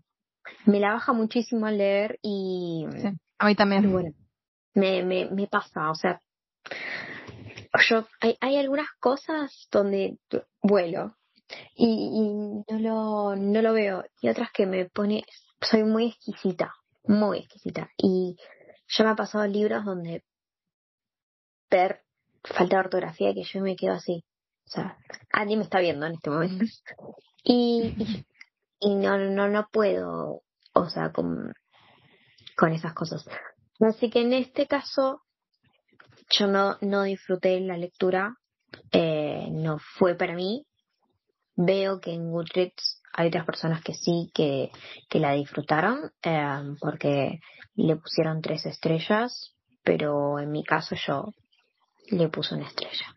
me 0.65 0.79
la 0.79 0.93
baja 0.93 1.13
muchísimo 1.13 1.65
al 1.65 1.79
leer 1.79 2.19
y... 2.21 2.85
a 3.39 3.45
mí 3.45 3.55
también. 3.55 3.91
Bueno, 3.91 4.13
me, 4.75 5.03
me, 5.03 5.29
me 5.31 5.47
pasa, 5.47 5.89
o 5.89 5.95
sea, 5.95 6.21
yo, 7.89 8.05
hay, 8.19 8.37
hay 8.39 8.57
algunas 8.57 8.87
cosas 8.99 9.67
donde 9.71 10.17
vuelo 10.61 11.15
y, 11.75 12.63
y 12.67 12.71
no, 12.71 12.79
lo, 12.79 13.35
no 13.35 13.61
lo 13.61 13.73
veo 13.73 14.05
y 14.21 14.29
otras 14.29 14.51
que 14.51 14.65
me 14.65 14.85
pone 14.85 15.23
soy 15.61 15.83
muy 15.83 16.07
exquisita, 16.07 16.73
muy 17.03 17.39
exquisita. 17.39 17.89
Y 17.97 18.37
ya 18.87 19.03
me 19.03 19.11
ha 19.11 19.15
pasado 19.15 19.45
libros 19.47 19.85
donde 19.85 20.23
ver 21.69 22.01
falta 22.43 22.77
de 22.77 22.81
ortografía 22.81 23.33
que 23.33 23.43
yo 23.43 23.61
me 23.61 23.75
quedo 23.75 23.93
así. 23.93 24.25
O 24.65 24.69
sea, 24.69 24.97
Andy 25.31 25.57
me 25.57 25.63
está 25.63 25.79
viendo 25.79 26.05
en 26.05 26.13
este 26.13 26.29
momento. 26.29 26.65
Y, 27.43 27.95
y, 28.79 28.93
no, 28.93 29.17
no, 29.17 29.49
no 29.49 29.67
puedo, 29.71 30.43
o 30.73 30.89
sea, 30.89 31.11
con, 31.11 31.51
con 32.55 32.71
esas 32.71 32.93
cosas. 32.93 33.25
Así 33.79 34.11
que 34.11 34.21
en 34.21 34.33
este 34.33 34.67
caso, 34.67 35.23
yo 36.29 36.45
no, 36.45 36.77
no 36.81 37.01
disfruté 37.01 37.59
la 37.61 37.77
lectura, 37.77 38.35
eh, 38.91 39.47
no 39.49 39.79
fue 39.97 40.13
para 40.13 40.35
mí. 40.35 40.67
Veo 41.55 41.99
que 41.99 42.13
en 42.13 42.29
Goodreads 42.29 43.00
hay 43.13 43.27
otras 43.27 43.45
personas 43.45 43.83
que 43.83 43.93
sí, 43.93 44.31
que, 44.33 44.71
que 45.09 45.19
la 45.19 45.33
disfrutaron, 45.33 46.11
eh, 46.23 46.75
porque 46.79 47.39
le 47.75 47.95
pusieron 47.97 48.41
tres 48.41 48.65
estrellas, 48.65 49.55
pero 49.83 50.39
en 50.39 50.51
mi 50.51 50.63
caso 50.63 50.95
yo 50.95 51.33
le 52.09 52.29
puse 52.29 52.55
una 52.55 52.67
estrella. 52.67 53.15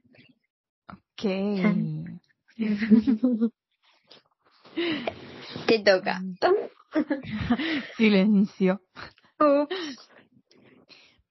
Ok. 0.89 1.23
Te 5.67 5.79
toca. 5.81 6.21
Silencio. 7.97 8.81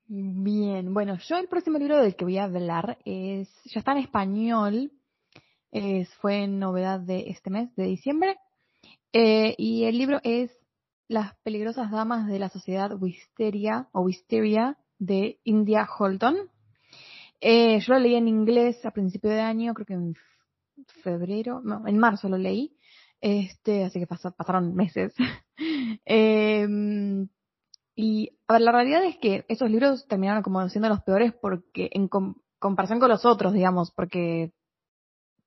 Bien, 0.08 0.94
bueno, 0.94 1.18
yo 1.18 1.38
el 1.38 1.48
próximo 1.48 1.78
libro 1.78 2.02
del 2.02 2.16
que 2.16 2.26
voy 2.26 2.38
a 2.38 2.44
hablar 2.44 2.98
es, 3.06 3.50
ya 3.66 3.80
está 3.80 3.94
en 3.94 4.00
español, 4.00 4.92
es, 5.72 6.14
fue 6.16 6.48
novedad 6.48 7.00
de 7.00 7.30
este 7.30 7.50
mes, 7.50 7.74
de 7.76 7.86
diciembre, 7.86 8.38
eh, 9.14 9.54
y 9.58 9.84
el 9.86 9.98
libro 9.98 10.20
es 10.24 10.52
Las 11.08 11.36
peligrosas 11.44 11.92
damas 11.92 12.28
de 12.28 12.40
la 12.40 12.50
sociedad 12.50 12.92
Wisteria 13.00 13.88
o 13.92 14.02
Wisteria 14.02 14.78
de 14.98 15.40
India 15.44 15.88
Holton. 15.98 16.50
Eh, 17.40 17.80
yo 17.80 17.94
lo 17.94 18.00
leí 18.00 18.16
en 18.16 18.28
inglés 18.28 18.84
a 18.86 18.92
principio 18.92 19.30
de 19.30 19.42
año, 19.42 19.74
creo 19.74 19.86
que 19.86 19.94
en 19.94 20.16
febrero, 21.04 21.62
no, 21.64 21.88
en 21.88 21.98
marzo 22.00 22.28
lo 22.28 22.38
leí. 22.38 22.76
Este, 23.22 23.84
así 23.84 24.00
que 24.00 24.08
pasaron 24.08 24.76
meses. 24.76 25.14
Em, 26.06 27.30
y 27.96 28.32
a 28.48 28.54
ver, 28.54 28.62
la 28.64 28.72
realidad 28.72 29.04
es 29.06 29.18
que 29.18 29.46
esos 29.48 29.70
libros 29.70 30.08
terminaron 30.08 30.42
como 30.42 30.68
siendo 30.70 30.90
los 30.90 31.04
peores 31.04 31.34
porque 31.40 31.90
en 31.92 32.10
comparación 32.60 33.00
con 33.00 33.10
los 33.10 33.24
otros, 33.26 33.54
digamos, 33.54 33.92
porque 33.92 34.52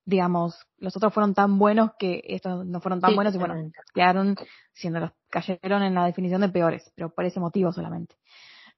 digamos, 0.07 0.65
los 0.77 0.95
otros 0.95 1.13
fueron 1.13 1.33
tan 1.33 1.59
buenos 1.59 1.91
que 1.99 2.23
estos 2.23 2.65
no 2.65 2.79
fueron 2.79 3.01
tan 3.01 3.13
buenos 3.13 3.35
y 3.35 3.37
bueno, 3.37 3.55
quedaron 3.93 4.37
siendo 4.73 5.01
los, 5.01 5.11
cayeron 5.29 5.83
en 5.83 5.93
la 5.93 6.05
definición 6.05 6.39
de 6.39 6.49
peores, 6.49 6.89
pero 6.95 7.13
por 7.13 7.25
ese 7.25 7.41
motivo 7.41 7.73
solamente. 7.73 8.15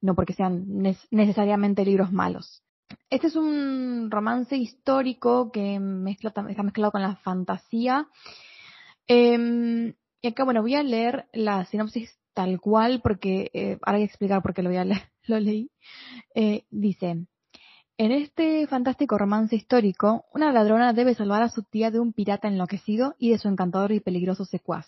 No 0.01 0.15
porque 0.15 0.33
sean 0.33 0.65
necesariamente 1.11 1.85
libros 1.85 2.11
malos. 2.11 2.63
Este 3.11 3.27
es 3.27 3.35
un 3.35 4.09
romance 4.09 4.57
histórico 4.57 5.51
que 5.51 5.79
mezcla, 5.79 6.33
está 6.49 6.63
mezclado 6.63 6.91
con 6.91 7.03
la 7.03 7.15
fantasía. 7.17 8.07
Eh, 9.07 9.93
y 10.21 10.27
acá, 10.27 10.45
bueno, 10.45 10.63
voy 10.63 10.75
a 10.75 10.83
leer 10.83 11.27
la 11.31 11.63
sinopsis 11.65 12.17
tal 12.33 12.59
cual 12.59 13.01
porque 13.03 13.51
eh, 13.53 13.77
ahora 13.83 13.99
voy 13.99 14.03
a 14.03 14.05
explicar 14.05 14.41
por 14.41 14.53
qué 14.55 14.63
lo 14.63 14.69
voy 14.69 14.77
a 14.79 14.85
leer, 14.85 15.11
lo 15.27 15.39
leí. 15.39 15.69
Eh, 16.33 16.65
dice, 16.71 17.27
en 17.99 18.13
este 18.13 18.65
fantástico 18.67 19.17
romance 19.17 19.57
histórico, 19.57 20.23
una 20.33 20.53
ladrona 20.53 20.93
debe 20.93 21.15
salvar 21.15 21.41
a 21.41 21.49
su 21.49 21.63
tía 21.63 21.91
de 21.91 21.99
un 21.99 22.13
pirata 22.13 22.47
enloquecido 22.47 23.13
y 23.19 23.31
de 23.31 23.37
su 23.37 23.49
encantador 23.49 23.91
y 23.91 23.99
peligroso 23.99 24.45
secuaz. 24.45 24.87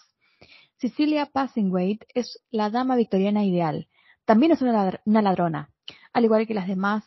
Cecilia 0.77 1.25
Passingwaite 1.25 2.07
es 2.13 2.39
la 2.51 2.69
dama 2.69 2.95
victoriana 2.95 3.43
ideal. 3.43 3.89
También 4.23 4.53
es 4.53 4.61
una, 4.61 5.01
ladrona. 5.03 5.69
Al 6.13 6.23
igual 6.23 6.47
que 6.47 6.53
las 6.53 6.69
demás 6.69 7.03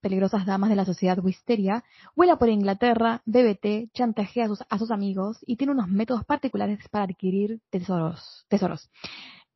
peligrosas 0.00 0.46
damas 0.46 0.70
de 0.70 0.76
la 0.76 0.84
sociedad 0.84 1.18
wisteria, 1.18 1.82
vuela 2.14 2.36
por 2.38 2.50
Inglaterra, 2.50 3.22
bebe 3.26 3.56
té, 3.56 3.90
chantajea 3.94 4.44
a 4.44 4.48
sus, 4.48 4.62
a 4.70 4.78
sus 4.78 4.92
amigos 4.92 5.38
y 5.44 5.56
tiene 5.56 5.72
unos 5.72 5.88
métodos 5.88 6.24
particulares 6.24 6.78
para 6.88 7.06
adquirir 7.06 7.60
tesoros. 7.68 8.46
tesoros. 8.46 8.88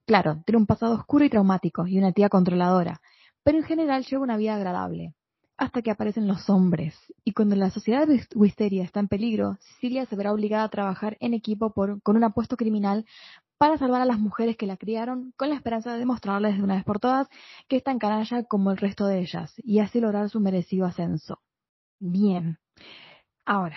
Claro, 0.05 0.43
tiene 0.45 0.59
un 0.59 0.67
pasado 0.67 0.97
oscuro 0.97 1.25
y 1.25 1.31
traumático 1.31 1.87
y 1.87 1.97
una 1.97 2.11
tía 2.11 2.29
controladora, 2.29 3.01
pero 3.45 3.59
en 3.59 3.65
general 3.65 4.05
lleva 4.05 4.25
una 4.25 4.37
vida 4.37 4.57
agradable 4.57 5.15
hasta 5.57 5.83
que 5.83 5.91
aparecen 5.91 6.27
los 6.27 6.49
hombres. 6.51 6.95
Y 7.25 7.33
cuando 7.33 7.57
la 7.57 7.71
sociedad 7.71 8.09
Wisteria 8.35 8.85
está 8.85 9.01
en 9.01 9.09
peligro, 9.09 9.57
Cecilia 9.61 10.07
se 10.07 10.17
verá 10.17 10.33
obligada 10.33 10.65
a 10.65 10.71
trabajar 10.71 11.17
en 11.21 11.35
equipo 11.35 11.73
con 11.73 12.17
un 12.17 12.25
apuesto 12.25 12.57
criminal 12.57 13.05
para 13.59 13.79
salvar 13.79 14.03
a 14.03 14.07
las 14.07 14.19
mujeres 14.19 14.57
que 14.57 14.67
la 14.67 14.77
criaron, 14.77 15.33
con 15.37 15.49
la 15.49 15.55
esperanza 15.55 15.93
de 15.93 16.01
demostrarles 16.01 16.57
de 16.57 16.65
una 16.65 16.75
vez 16.75 16.85
por 16.85 16.99
todas 16.99 17.29
que 17.69 17.77
es 17.77 17.85
tan 17.85 18.01
canalla 18.01 18.43
como 18.43 18.73
el 18.73 18.77
resto 18.77 19.07
de 19.07 19.21
ellas, 19.21 19.55
y 19.59 19.79
así 19.79 20.01
lograr 20.01 20.29
su 20.31 20.41
merecido 20.41 20.85
ascenso. 20.85 21.39
Bien. 22.01 22.59
Ahora, 23.45 23.77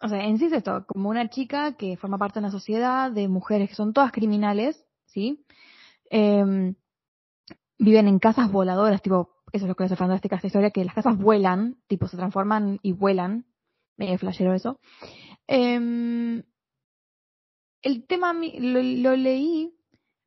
o 0.00 0.08
sea, 0.08 0.24
en 0.24 0.38
sí 0.38 0.46
es 0.46 0.52
esto, 0.52 0.86
como 0.86 1.10
una 1.10 1.28
chica 1.28 1.76
que 1.76 1.98
forma 1.98 2.16
parte 2.16 2.40
de 2.40 2.46
una 2.46 2.50
sociedad 2.50 3.10
de 3.10 3.28
mujeres 3.28 3.68
que 3.68 3.74
son 3.74 3.92
todas 3.92 4.10
criminales, 4.10 4.82
¿sí? 5.06 5.44
Em, 6.08 6.74
viven 7.78 8.08
en 8.08 8.18
casas 8.18 8.50
voladoras, 8.50 9.02
tipo 9.02 9.37
eso 9.52 9.64
es 9.64 9.68
lo 9.68 9.74
que 9.74 9.84
hace 9.84 9.96
fantástica 9.96 10.36
esta 10.36 10.46
historia, 10.46 10.70
que 10.70 10.84
las 10.84 10.94
casas 10.94 11.18
vuelan, 11.18 11.76
tipo 11.86 12.06
se 12.08 12.16
transforman 12.16 12.78
y 12.82 12.92
vuelan, 12.92 13.46
medio 13.96 14.18
flashero 14.18 14.54
eso. 14.54 14.80
Eh, 15.46 16.42
el 17.82 18.06
tema 18.06 18.32
lo, 18.32 19.16
leí, 19.16 19.74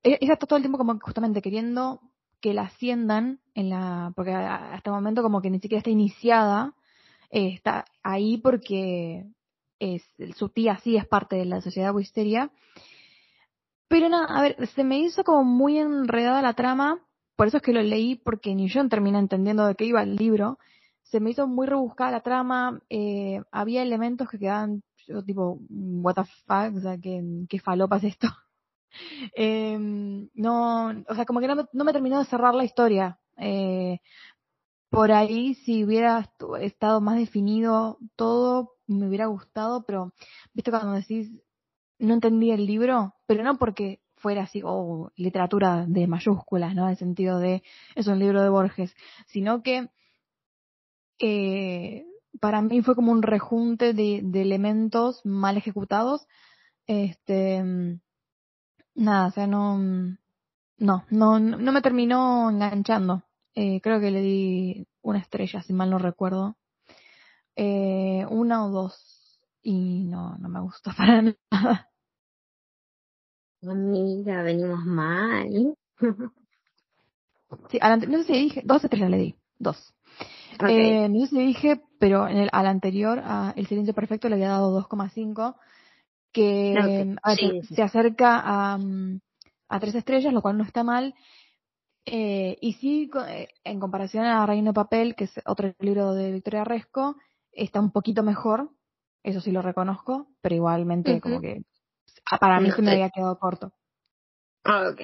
e, 0.03 0.18
ella 0.22 0.34
está 0.34 0.45
todo 0.48 0.57
el 0.57 0.64
tiempo 0.64 0.77
como 0.77 0.99
justamente 0.99 1.41
queriendo 1.41 2.02
que 2.39 2.53
la 2.53 2.64
asciendan 2.64 3.39
en 3.53 3.69
la, 3.69 4.14
porque 4.15 4.31
hasta 4.34 4.89
el 4.89 4.95
momento 4.95 5.22
como 5.22 5.41
que 5.41 5.49
ni 5.49 5.60
siquiera 5.60 5.80
está 5.80 5.91
iniciada, 5.91 6.73
eh, 7.30 7.53
está 7.53 7.85
ahí 8.03 8.38
porque 8.38 9.26
su 10.35 10.49
tía 10.49 10.77
sí 10.84 10.95
es 10.95 11.07
parte 11.07 11.35
de 11.35 11.45
la 11.45 11.61
sociedad 11.61 11.93
Wisteria. 11.93 12.52
Pero 13.88 14.10
nada, 14.10 14.26
a 14.27 14.41
ver, 14.41 14.68
se 14.68 14.84
me 14.84 14.99
hizo 14.99 15.23
como 15.23 15.43
muy 15.43 15.77
enredada 15.77 16.41
la 16.41 16.53
trama 16.53 16.99
por 17.36 17.48
eso 17.48 17.58
es 17.58 17.64
que 17.64 17.74
lo 17.74 17.82
leí, 17.82 18.16
porque 18.16 18.56
ni 18.56 18.68
yo 18.70 18.88
terminé 18.90 19.20
entendiendo 19.20 19.66
de 19.66 19.76
qué 19.76 19.86
iba 19.86 20.03
el 20.03 20.16
libro. 20.16 20.60
Se 21.03 21.20
me 21.20 21.32
hizo 21.32 21.48
muy 21.48 21.68
rebuscada 21.68 22.12
la 22.12 22.22
trama, 22.22 22.82
eh, 22.90 23.41
había 23.52 23.82
elementos 23.82 24.30
que 24.30 24.40
quedaban, 24.40 24.84
yo 25.08 25.24
tipo, 25.24 25.60
what 25.70 26.16
the 26.16 26.24
fuck, 26.45 26.78
o 26.78 26.82
sea, 26.82 26.98
¿qué, 26.98 27.22
qué 27.49 27.60
falopa 27.60 27.98
es 27.98 28.06
esto? 28.06 28.28
eh, 29.36 29.78
no, 30.34 30.88
o 31.08 31.16
sea, 31.16 31.26
como 31.26 31.40
que 31.40 31.48
no 31.48 31.56
me, 31.56 31.66
no 31.74 31.84
me 31.84 31.94
terminó 31.94 32.20
de 32.20 32.26
cerrar 32.26 32.53
la 32.56 32.64
historia. 32.64 33.20
Eh, 33.38 33.99
por 34.90 35.12
ahí, 35.12 35.56
si 35.56 35.84
hubiera 35.86 36.30
estado 36.60 37.02
más 37.02 37.18
definido 37.18 37.98
todo, 38.16 38.74
me 38.88 39.08
hubiera 39.08 39.28
gustado, 39.28 39.84
pero, 39.86 40.14
viste, 40.53 40.70
cuando 40.70 40.94
decís, 40.94 41.32
no 41.98 42.14
entendí 42.14 42.52
el 42.52 42.66
libro, 42.66 43.16
pero 43.26 43.44
no 43.44 43.58
porque 43.58 44.02
fuera 44.22 44.43
así, 44.43 44.61
o 44.64 45.11
literatura 45.15 45.85
de 45.88 46.07
mayúsculas, 46.07 46.76
¿no? 46.76 46.84
En 46.85 46.91
el 46.91 46.98
sentido 46.98 47.39
de, 47.39 47.64
es 47.95 48.07
un 48.07 48.19
libro 48.19 48.41
de 48.41 48.49
Borges, 48.49 48.95
sino 49.27 49.64
que 49.64 49.89
eh, 51.19 52.06
para 52.39 52.61
mí 52.61 52.81
fue 52.81 52.95
como 52.95 53.11
un 53.11 53.23
rejunte 53.23 53.93
de, 53.93 54.22
de 54.23 54.41
elementos 54.41 55.22
mal 55.26 55.57
ejecutados. 55.57 56.27
Este, 56.88 57.64
nada, 58.95 59.27
o 59.27 59.31
sea, 59.31 59.48
no, 59.48 59.77
no, 60.77 61.06
no, 61.10 61.39
no 61.39 61.72
me 61.72 61.81
terminó 61.81 62.49
enganchando. 62.49 63.23
Eh, 63.56 63.81
creo 63.81 63.99
que 63.99 64.11
le 64.11 64.22
di 64.22 64.88
una 65.02 65.19
estrella, 65.19 65.61
si 65.61 65.73
mal 65.73 65.89
no 65.89 65.99
recuerdo. 65.99 66.57
Eh, 67.56 68.26
una 68.30 68.65
o 68.65 68.69
dos. 68.72 69.39
Y 69.61 70.06
no, 70.06 70.38
no 70.38 70.49
me 70.49 70.61
gustó 70.61 70.91
para 70.98 71.22
nada. 71.22 71.90
Amiga, 73.64 74.42
venimos 74.42 74.84
mal. 74.86 75.76
sí, 77.70 77.80
no 78.08 78.18
sé 78.20 78.24
si 78.24 78.34
dije, 78.34 78.62
dos 78.66 78.84
estrellas 78.84 79.10
le 79.10 79.18
di, 79.18 79.36
dos. 79.60 79.94
Eh, 80.68 81.10
no 81.10 81.20
sé 81.22 81.28
si 81.28 81.40
dije, 81.40 81.82
pero 82.00 82.28
en 82.28 82.38
el, 82.38 82.50
al 82.52 82.68
anterior, 82.68 83.22
a 83.24 83.54
El 83.56 83.68
Silencio 83.68 83.94
Perfecto, 83.94 84.30
le 84.30 84.36
había 84.36 84.50
dado 84.50 84.80
2,5, 84.80 85.56
que 86.32 87.16
se 87.70 87.82
acerca 87.82 88.40
a, 88.40 88.78
mm, 88.78 89.20
a 89.70 89.80
tres 89.80 89.96
estrellas, 89.96 90.34
lo 90.34 90.42
cual 90.42 90.58
no 90.58 90.64
está 90.64 90.84
mal. 90.84 91.14
Eh, 92.06 92.58
y 92.62 92.74
sí, 92.74 93.10
eh, 93.28 93.48
en 93.64 93.80
comparación 93.80 94.26
a 94.26 94.46
Reino 94.46 94.72
de 94.72 94.76
Papel, 94.76 95.16
que 95.16 95.26
es 95.26 95.34
otro 95.46 95.74
libro 95.80 96.14
de 96.14 96.32
Victoria 96.32 96.64
Resco, 96.64 97.16
está 97.52 97.80
un 97.80 97.92
poquito 97.92 98.24
mejor, 98.24 98.72
eso 99.24 99.40
sí 99.40 99.52
lo 99.52 99.62
reconozco, 99.62 100.28
pero 100.42 100.56
igualmente 100.56 101.22
como 101.22 101.42
que 101.42 101.64
para 102.40 102.60
mí 102.60 102.72
se 102.72 102.82
me 102.82 102.92
había 102.92 103.10
quedado 103.10 103.38
corto. 103.38 103.72
Ah, 104.64 104.90
ok. 104.92 105.02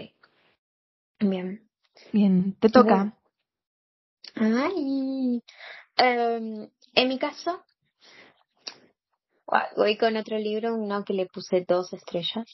Bien. 1.19 1.67
Bien, 2.13 2.55
te 2.59 2.69
toca. 2.69 3.17
Ay. 4.35 5.43
Em, 5.95 6.69
en 6.93 7.07
mi 7.07 7.17
caso, 7.17 7.63
voy 9.75 9.97
con 9.97 10.15
otro 10.15 10.37
libro, 10.37 10.75
uno 10.75 11.03
que 11.03 11.13
le 11.13 11.25
puse 11.25 11.65
dos 11.67 11.91
estrellas, 11.93 12.45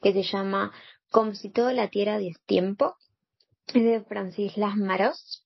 que 0.00 0.12
se 0.12 0.22
llama 0.22 0.72
Como 1.10 1.34
si 1.34 1.50
todo 1.50 1.72
la 1.72 1.88
tierra 1.88 2.18
de 2.18 2.34
tiempo, 2.46 2.96
es 3.68 3.82
de 3.82 4.04
Francis 4.04 4.56
Lasmaros. 4.56 5.44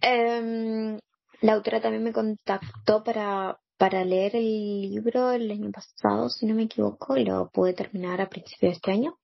Em, 0.00 0.98
la 1.40 1.52
autora 1.52 1.80
también 1.80 2.02
me 2.02 2.12
contactó 2.12 3.04
para, 3.04 3.58
para 3.78 4.04
leer 4.04 4.36
el 4.36 4.82
libro 4.82 5.32
el 5.32 5.50
año 5.50 5.70
pasado, 5.70 6.28
si 6.28 6.46
no 6.46 6.54
me 6.54 6.64
equivoco, 6.64 7.16
lo 7.16 7.50
pude 7.50 7.74
terminar 7.74 8.20
a 8.20 8.28
principios 8.28 8.72
de 8.72 8.76
este 8.76 8.92
año. 8.92 9.18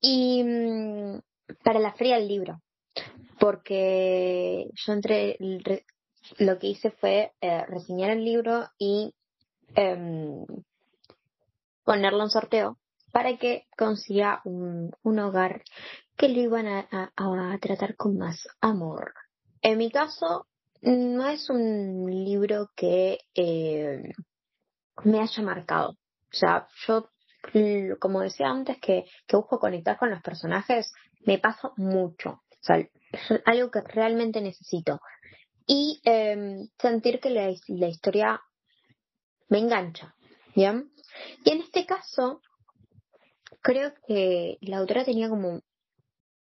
Y 0.00 0.42
mm, 0.44 1.20
para 1.64 1.80
la 1.80 1.92
feria 1.92 2.18
del 2.18 2.28
libro, 2.28 2.60
porque 3.38 4.70
yo 4.74 4.92
entré, 4.92 5.36
lo 6.38 6.58
que 6.58 6.66
hice 6.68 6.90
fue 6.90 7.32
eh, 7.40 7.64
reseñar 7.66 8.10
el 8.10 8.24
libro 8.24 8.68
y 8.78 9.14
em, 9.74 10.44
ponerlo 11.84 12.22
en 12.22 12.30
sorteo 12.30 12.78
para 13.12 13.36
que 13.36 13.66
consiga 13.76 14.40
un, 14.44 14.92
hogar 15.04 15.62
que 16.16 16.28
lo 16.28 16.40
iban 16.40 16.66
a, 16.66 17.58
tratar 17.60 17.96
con 17.96 18.16
más 18.16 18.48
amor. 18.60 19.12
En 19.60 19.78
mi 19.78 19.90
caso, 19.90 20.46
no 20.82 21.28
es 21.28 21.48
un 21.48 22.06
libro 22.06 22.70
que 22.74 23.18
eh, 23.34 24.02
me 25.04 25.20
haya 25.20 25.42
marcado. 25.42 25.90
O 25.90 26.34
sea, 26.34 26.66
yo, 26.86 27.08
como 28.00 28.20
decía 28.20 28.48
antes, 28.48 28.78
que, 28.80 29.04
que 29.26 29.36
busco 29.36 29.58
conectar 29.58 29.96
con 29.98 30.10
los 30.10 30.20
personajes, 30.22 30.92
me 31.24 31.38
paso 31.38 31.72
mucho. 31.76 32.30
O 32.30 32.64
sea, 32.64 32.78
es 32.78 32.90
algo 33.44 33.70
que 33.70 33.80
realmente 33.80 34.40
necesito. 34.40 35.00
Y 35.66 36.00
eh, 36.04 36.66
sentir 36.80 37.20
que 37.20 37.30
la, 37.30 37.88
historia 37.88 38.40
me 39.48 39.58
engancha. 39.58 40.14
¿Ya? 40.54 40.82
Y 41.44 41.50
en 41.50 41.60
este 41.60 41.86
caso, 41.86 42.42
creo 43.62 43.94
que 44.06 44.58
la 44.60 44.78
autora 44.78 45.04
tenía 45.04 45.28
como 45.28 45.62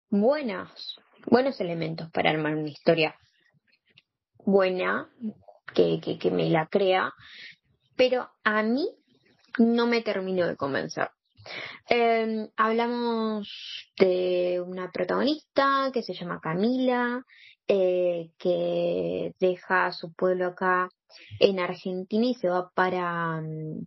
buenas, 0.10 0.96
buenos 1.28 1.62
elementos 1.62 2.10
para 2.12 2.32
armar 2.32 2.56
una 2.56 2.70
historia 2.70 3.16
buena, 4.46 5.10
que, 5.74 6.00
que, 6.20 6.32
me 6.32 6.50
la 6.50 6.68
crea, 6.68 7.14
pero 7.96 8.30
a 8.44 8.64
mí 8.64 8.88
no 9.58 9.88
me 9.88 10.02
terminó 10.02 10.48
de 10.48 10.56
convencer. 10.56 11.10
Eh, 11.90 12.50
hablamos 12.56 13.50
de 13.98 14.62
una 14.66 14.92
protagonista 14.92 15.90
que 15.94 16.04
se 16.04 16.14
llama 16.14 16.40
Camila, 16.42 17.24
eh, 17.68 18.32
que 18.38 19.34
deja 19.40 19.92
su 19.92 20.14
pueblo 20.14 20.48
acá 20.48 20.90
en 21.40 21.60
Argentina 21.60 22.26
y 22.26 22.34
se 22.34 22.50
va 22.50 22.70
para 22.74 23.42
mm, 23.42 23.86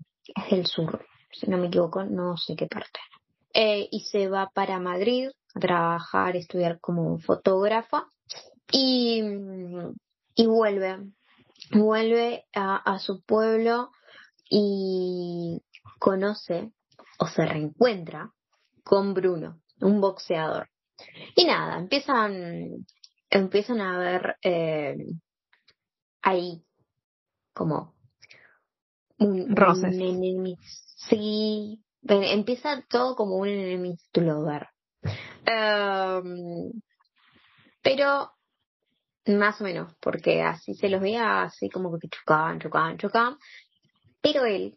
el 0.50 0.66
sur, 0.66 1.04
si 1.30 1.50
no 1.50 1.58
me 1.58 1.66
equivoco, 1.66 2.04
no 2.04 2.36
sé 2.36 2.56
qué 2.56 2.66
parte. 2.66 3.00
Eh, 3.52 3.88
y 3.90 4.00
se 4.00 4.28
va 4.28 4.50
para 4.52 4.80
Madrid 4.80 5.28
a 5.54 5.60
trabajar, 5.60 6.34
estudiar 6.34 6.80
como 6.80 7.18
fotógrafa 7.18 8.06
y, 8.72 9.22
y 10.34 10.46
vuelve, 10.46 10.98
vuelve 11.72 12.44
a, 12.54 12.76
a 12.76 12.98
su 12.98 13.22
pueblo 13.22 13.90
y 14.48 15.62
conoce 15.98 16.72
o 17.18 17.26
se 17.26 17.46
reencuentra 17.46 18.32
con 18.82 19.14
Bruno, 19.14 19.60
un 19.80 20.00
boxeador. 20.00 20.68
Y 21.34 21.44
nada, 21.44 21.78
empiezan, 21.78 22.86
empiezan 23.30 23.80
a 23.80 23.98
ver 23.98 24.36
eh, 24.42 24.96
ahí 26.22 26.64
como 27.52 27.94
un, 29.18 29.54
Roces. 29.54 29.96
sí, 30.96 31.82
empieza 32.02 32.84
todo 32.88 33.16
como 33.16 33.36
un 33.36 33.48
enemigo 33.48 33.98
lover. 34.14 34.68
Em, 35.46 36.70
pero 37.82 38.30
más 39.26 39.60
o 39.60 39.64
menos, 39.64 39.94
porque 40.00 40.42
así 40.42 40.74
se 40.74 40.88
los 40.88 41.00
veía 41.00 41.42
así 41.42 41.70
como 41.70 41.98
que 41.98 42.08
chocaban, 42.08 42.60
chocaban, 42.60 42.98
chocaban. 42.98 43.38
Pero 44.20 44.44
él 44.44 44.76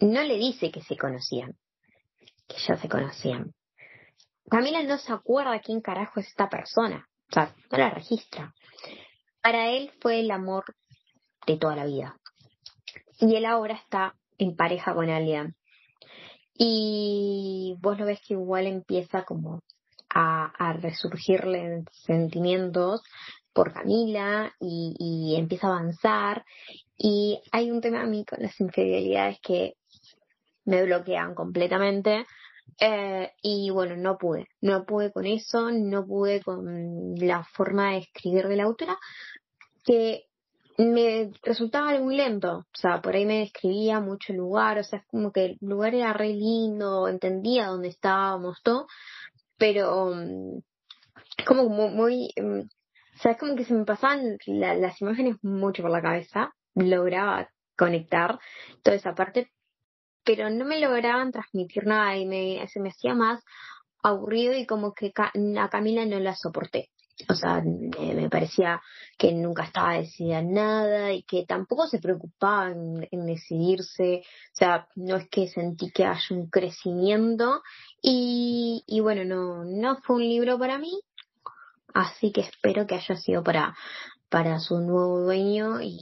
no 0.00 0.22
le 0.22 0.36
dice 0.38 0.70
que 0.70 0.82
se 0.82 0.96
conocían, 0.96 1.56
que 2.46 2.56
ya 2.58 2.76
se 2.76 2.88
conocían. 2.88 3.54
Camila 4.48 4.82
no 4.82 4.98
se 4.98 5.12
acuerda 5.12 5.60
quién 5.60 5.80
carajo 5.80 6.20
es 6.20 6.28
esta 6.28 6.48
persona, 6.48 7.08
o 7.30 7.34
sea, 7.34 7.54
no 7.70 7.78
la 7.78 7.90
registra. 7.90 8.54
Para 9.42 9.70
él 9.70 9.92
fue 10.00 10.20
el 10.20 10.30
amor 10.30 10.64
de 11.46 11.56
toda 11.56 11.76
la 11.76 11.84
vida. 11.84 12.16
Y 13.18 13.34
él 13.34 13.46
ahora 13.46 13.74
está 13.74 14.14
en 14.38 14.56
pareja 14.56 14.94
con 14.94 15.08
alguien. 15.08 15.56
Y 16.54 17.76
vos 17.80 17.98
lo 17.98 18.06
ves 18.06 18.20
que 18.26 18.34
igual 18.34 18.66
empieza 18.66 19.24
como 19.24 19.62
a, 20.10 20.72
resurgirle 20.80 21.84
sentimientos 21.90 23.02
por 23.52 23.72
Camila 23.72 24.52
y, 24.60 25.34
empieza 25.38 25.68
a 25.68 25.70
avanzar. 25.70 26.44
Y 26.98 27.40
hay 27.52 27.70
un 27.70 27.80
tema 27.80 28.02
a 28.02 28.06
mí 28.06 28.24
con 28.24 28.42
las 28.42 28.58
infidelidades 28.60 29.38
que 29.40 29.74
me 30.64 30.84
bloquean 30.84 31.34
completamente. 31.34 32.26
Eh, 32.80 33.30
y 33.42 33.70
bueno, 33.70 33.96
no 33.96 34.18
pude, 34.18 34.48
no 34.60 34.84
pude 34.84 35.12
con 35.12 35.24
eso, 35.24 35.70
no 35.70 36.04
pude 36.04 36.42
con 36.42 37.14
la 37.16 37.44
forma 37.44 37.92
de 37.92 37.98
escribir 37.98 38.48
de 38.48 38.56
la 38.56 38.64
autora, 38.64 38.98
que 39.84 40.26
me 40.78 41.30
resultaba 41.42 41.98
muy 41.98 42.16
lento, 42.16 42.58
o 42.58 42.76
sea, 42.78 43.00
por 43.00 43.14
ahí 43.14 43.24
me 43.24 43.38
describía 43.38 44.00
mucho 44.00 44.32
el 44.32 44.38
lugar, 44.38 44.78
o 44.78 44.84
sea, 44.84 44.98
es 44.98 45.06
como 45.06 45.32
que 45.32 45.44
el 45.46 45.58
lugar 45.60 45.94
era 45.94 46.12
re 46.12 46.34
lindo, 46.34 47.08
entendía 47.08 47.68
dónde 47.68 47.88
estábamos, 47.88 48.60
todo, 48.62 48.86
pero 49.58 50.06
um, 50.06 50.62
como 51.46 51.68
muy, 51.68 52.30
um, 52.40 52.60
o 52.60 53.18
sea, 53.18 53.32
es 53.32 53.38
como 53.38 53.56
que 53.56 53.64
se 53.64 53.74
me 53.74 53.84
pasaban 53.84 54.36
las 54.46 55.00
imágenes 55.00 55.36
mucho 55.42 55.82
por 55.82 55.90
la 55.90 56.02
cabeza, 56.02 56.52
lograba 56.74 57.48
conectar 57.76 58.38
toda 58.82 58.96
esa 58.96 59.14
parte, 59.14 59.50
pero 60.24 60.50
no 60.50 60.64
me 60.64 60.80
lograban 60.80 61.32
transmitir 61.32 61.86
nada 61.86 62.16
y 62.16 62.26
me, 62.26 62.66
se 62.68 62.80
me 62.80 62.90
hacía 62.90 63.14
más 63.14 63.42
aburrido 64.02 64.54
y 64.54 64.66
como 64.66 64.92
que 64.92 65.12
a 65.16 65.68
Camila 65.68 66.04
no 66.04 66.18
la 66.20 66.34
soporté. 66.34 66.90
O 67.28 67.34
sea, 67.34 67.62
me, 67.62 68.28
parecía 68.28 68.82
que 69.16 69.32
nunca 69.32 69.64
estaba 69.64 69.94
decidida 69.94 70.42
nada 70.42 71.12
y 71.12 71.22
que 71.22 71.46
tampoco 71.46 71.86
se 71.86 71.98
preocupaba 71.98 72.70
en, 72.70 73.26
decidirse. 73.26 74.22
O 74.52 74.56
sea, 74.56 74.88
no 74.96 75.16
es 75.16 75.28
que 75.28 75.48
sentí 75.48 75.90
que 75.90 76.04
haya 76.04 76.26
un 76.30 76.48
crecimiento 76.50 77.62
y, 78.02 78.84
y 78.86 79.00
bueno, 79.00 79.24
no, 79.24 79.64
no 79.64 79.96
fue 80.02 80.16
un 80.16 80.22
libro 80.22 80.58
para 80.58 80.78
mí. 80.78 80.92
Así 81.94 82.32
que 82.32 82.42
espero 82.42 82.86
que 82.86 82.96
haya 82.96 83.16
sido 83.16 83.42
para, 83.42 83.74
para 84.28 84.60
su 84.60 84.78
nuevo 84.80 85.20
dueño 85.20 85.80
y, 85.80 86.00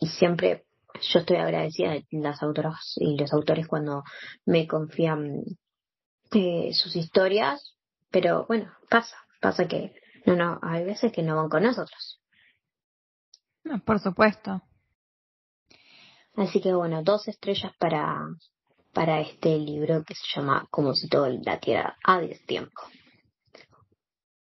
y 0.00 0.06
siempre 0.06 0.64
yo 1.00 1.20
estoy 1.20 1.36
agradecida 1.36 1.92
de 1.92 2.06
las 2.10 2.42
autoras 2.42 2.94
y 2.96 3.16
los 3.16 3.32
autores 3.32 3.66
cuando 3.66 4.04
me 4.44 4.66
confían 4.66 5.42
eh, 6.32 6.72
sus 6.72 6.96
historias, 6.96 7.74
pero 8.10 8.46
bueno, 8.46 8.72
pasa, 8.88 9.16
pasa 9.40 9.66
que 9.66 9.94
no, 10.26 10.36
no, 10.36 10.58
hay 10.62 10.84
veces 10.84 11.12
que 11.12 11.22
no 11.22 11.36
van 11.36 11.48
con 11.48 11.62
nosotros. 11.62 12.20
por 13.84 14.00
supuesto. 14.00 14.62
Así 16.34 16.60
que 16.60 16.72
bueno, 16.72 17.02
dos 17.02 17.28
estrellas 17.28 17.72
para, 17.78 18.26
para 18.92 19.20
este 19.20 19.58
libro 19.58 20.02
que 20.04 20.14
se 20.14 20.24
llama 20.34 20.66
Como 20.70 20.94
si 20.94 21.08
todo 21.08 21.28
la 21.28 21.60
tierra 21.60 21.96
a 22.04 22.20
tiempo. 22.46 22.82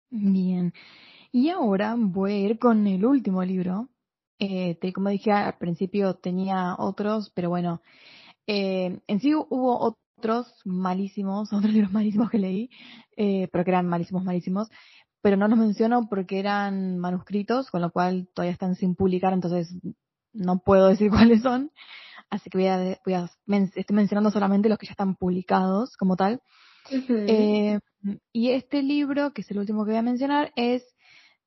Bien. 0.10 0.74
Y 1.32 1.50
ahora 1.50 1.96
voy 1.98 2.32
a 2.32 2.38
ir 2.38 2.60
con 2.60 2.88
el 2.88 3.06
último 3.06 3.44
libro. 3.44 3.90
Eh, 4.40 4.78
como 4.94 5.10
dije 5.10 5.32
al 5.32 5.58
principio 5.58 6.16
tenía 6.16 6.76
otros, 6.78 7.32
pero 7.36 7.50
bueno, 7.50 7.82
eh, 8.48 9.00
en 9.08 9.20
sí 9.20 9.34
hubo 9.36 9.96
otros 10.18 10.48
malísimos, 10.66 11.52
otros 11.54 11.74
libros 11.74 11.92
malísimos 11.92 12.30
que 12.30 12.38
leí, 12.38 12.70
eh, 13.18 13.48
pero 13.52 13.64
que 13.64 13.72
eran 13.72 13.88
malísimos, 13.88 14.24
malísimos, 14.24 14.70
pero 15.26 15.38
no 15.38 15.48
los 15.48 15.58
menciono 15.58 16.08
porque 16.08 16.38
eran 16.38 17.00
manuscritos, 17.00 17.72
con 17.72 17.82
lo 17.82 17.90
cual 17.90 18.30
todavía 18.36 18.54
están 18.54 18.76
sin 18.76 18.94
publicar, 18.94 19.34
entonces 19.34 19.74
no 20.34 20.60
puedo 20.60 20.88
decir 20.88 21.10
cuáles 21.10 21.42
son. 21.42 21.72
Así 22.30 22.52
que 22.52 22.60
voy 22.60 22.68
a, 22.68 23.00
voy 23.04 23.16
a 23.16 23.28
estoy 23.74 23.96
mencionando 23.96 24.30
solamente 24.30 24.70
los 24.70 24.78
que 24.78 24.86
ya 24.86 24.92
están 24.92 25.16
publicados 25.16 25.98
como 25.98 26.16
tal. 26.16 26.44
eh, 26.92 27.80
y 28.34 28.52
este 28.52 28.84
libro, 28.84 29.34
que 29.34 29.42
es 29.42 29.50
el 29.50 29.58
último 29.58 29.84
que 29.84 29.94
voy 29.94 29.98
a 29.98 30.04
mencionar, 30.04 30.54
es 30.56 30.84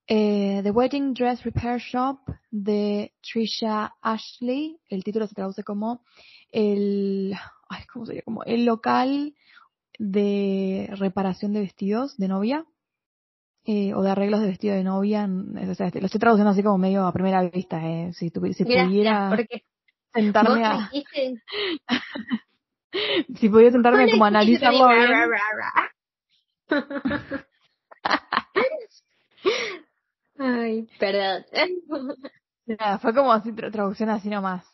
eh, 0.09 0.59
The 0.65 0.73
Wedding 0.73 1.15
Dress 1.15 1.45
Repair 1.45 1.79
Shop 1.79 2.19
de 2.51 3.13
Trisha 3.23 3.95
Ashley. 4.03 4.77
El 4.89 5.05
título 5.05 5.29
se 5.29 5.37
traduce 5.37 5.63
como 5.63 6.03
el, 6.51 7.33
ay, 7.69 7.85
¿cómo 7.93 8.07
sería? 8.07 8.23
Como 8.23 8.43
el 8.43 8.65
local 8.65 9.37
de 10.01 10.91
reparación 10.99 11.53
de 11.53 11.61
vestidos 11.61 12.17
de 12.17 12.27
novia. 12.27 12.67
Eh, 13.71 13.93
o 13.93 14.01
de 14.01 14.11
arreglos 14.11 14.41
de 14.41 14.47
vestido 14.47 14.75
de 14.75 14.83
novia. 14.83 15.29
O 15.29 15.75
sea, 15.75 15.91
lo 15.93 16.07
estoy 16.07 16.19
traduciendo 16.19 16.53
así 16.53 16.63
como 16.63 16.79
medio 16.79 17.07
a 17.07 17.13
primera 17.13 17.43
vista. 17.43 17.87
Eh. 17.87 18.15
Si, 18.15 18.31
si 18.31 18.65
pudiera 18.65 19.37
sentarme 20.15 20.65
a... 20.65 20.91
si 23.37 23.51
pudiera 23.51 23.71
sentarme 23.71 24.11
como 24.11 24.25
a 24.25 24.29
analizarlo 24.29 24.89
Ay, 30.39 30.89
perdón. 30.99 31.45
fue 33.03 33.15
como 33.15 33.33
así, 33.33 33.53
traducción 33.53 34.09
así 34.09 34.31
nomás. 34.31 34.65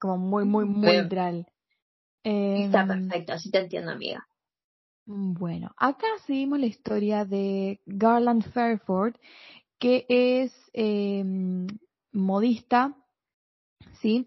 Como 0.00 0.16
muy, 0.16 0.46
muy, 0.46 0.64
muy 0.64 1.02
literal. 1.02 1.46
Está 2.24 2.80
em, 2.80 2.88
perfecto, 2.88 3.34
así 3.34 3.50
te 3.50 3.58
entiendo, 3.58 3.90
amiga. 3.90 4.26
Bueno, 5.14 5.74
acá 5.76 6.06
seguimos 6.26 6.58
la 6.58 6.64
historia 6.64 7.26
de 7.26 7.82
Garland 7.84 8.50
Fairford, 8.50 9.14
que 9.78 10.06
es 10.08 10.54
em, 10.72 11.66
modista, 12.12 12.96
¿sí? 14.00 14.26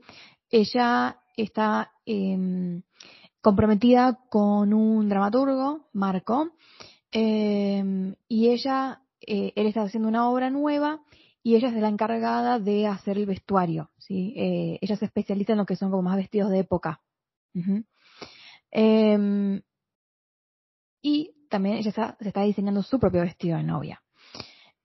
Ella 0.51 1.19
está 1.35 1.91
em, 2.05 2.83
comprometida 3.41 4.19
con 4.29 4.75
un 4.75 5.09
dramaturgo, 5.09 5.89
Marco, 5.93 6.51
y 7.11 8.49
ella 8.49 9.01
eh, 9.21 9.53
él 9.55 9.65
está 9.65 9.81
haciendo 9.81 10.07
una 10.07 10.29
obra 10.29 10.51
nueva 10.51 11.01
y 11.41 11.55
ella 11.55 11.69
es 11.69 11.73
la 11.73 11.89
encargada 11.89 12.59
de 12.59 12.85
hacer 12.85 13.17
el 13.17 13.25
vestuario, 13.25 13.89
¿sí? 13.97 14.35
Eh, 14.37 14.77
ella 14.81 14.97
se 14.97 15.05
especializa 15.05 15.53
en 15.53 15.57
lo 15.57 15.65
que 15.65 15.77
son 15.77 15.89
como 15.89 16.03
más 16.03 16.17
vestidos 16.17 16.51
de 16.51 16.59
época. 16.59 17.01
Em, 18.69 19.63
y 21.05 21.35
también 21.51 21.75
ella 21.75 21.91
se 21.91 22.27
está 22.27 22.41
diseñando 22.41 22.81
su 22.81 22.99
propio 22.99 23.21
vestido 23.21 23.57
de 23.57 23.63
novia. 23.63 24.01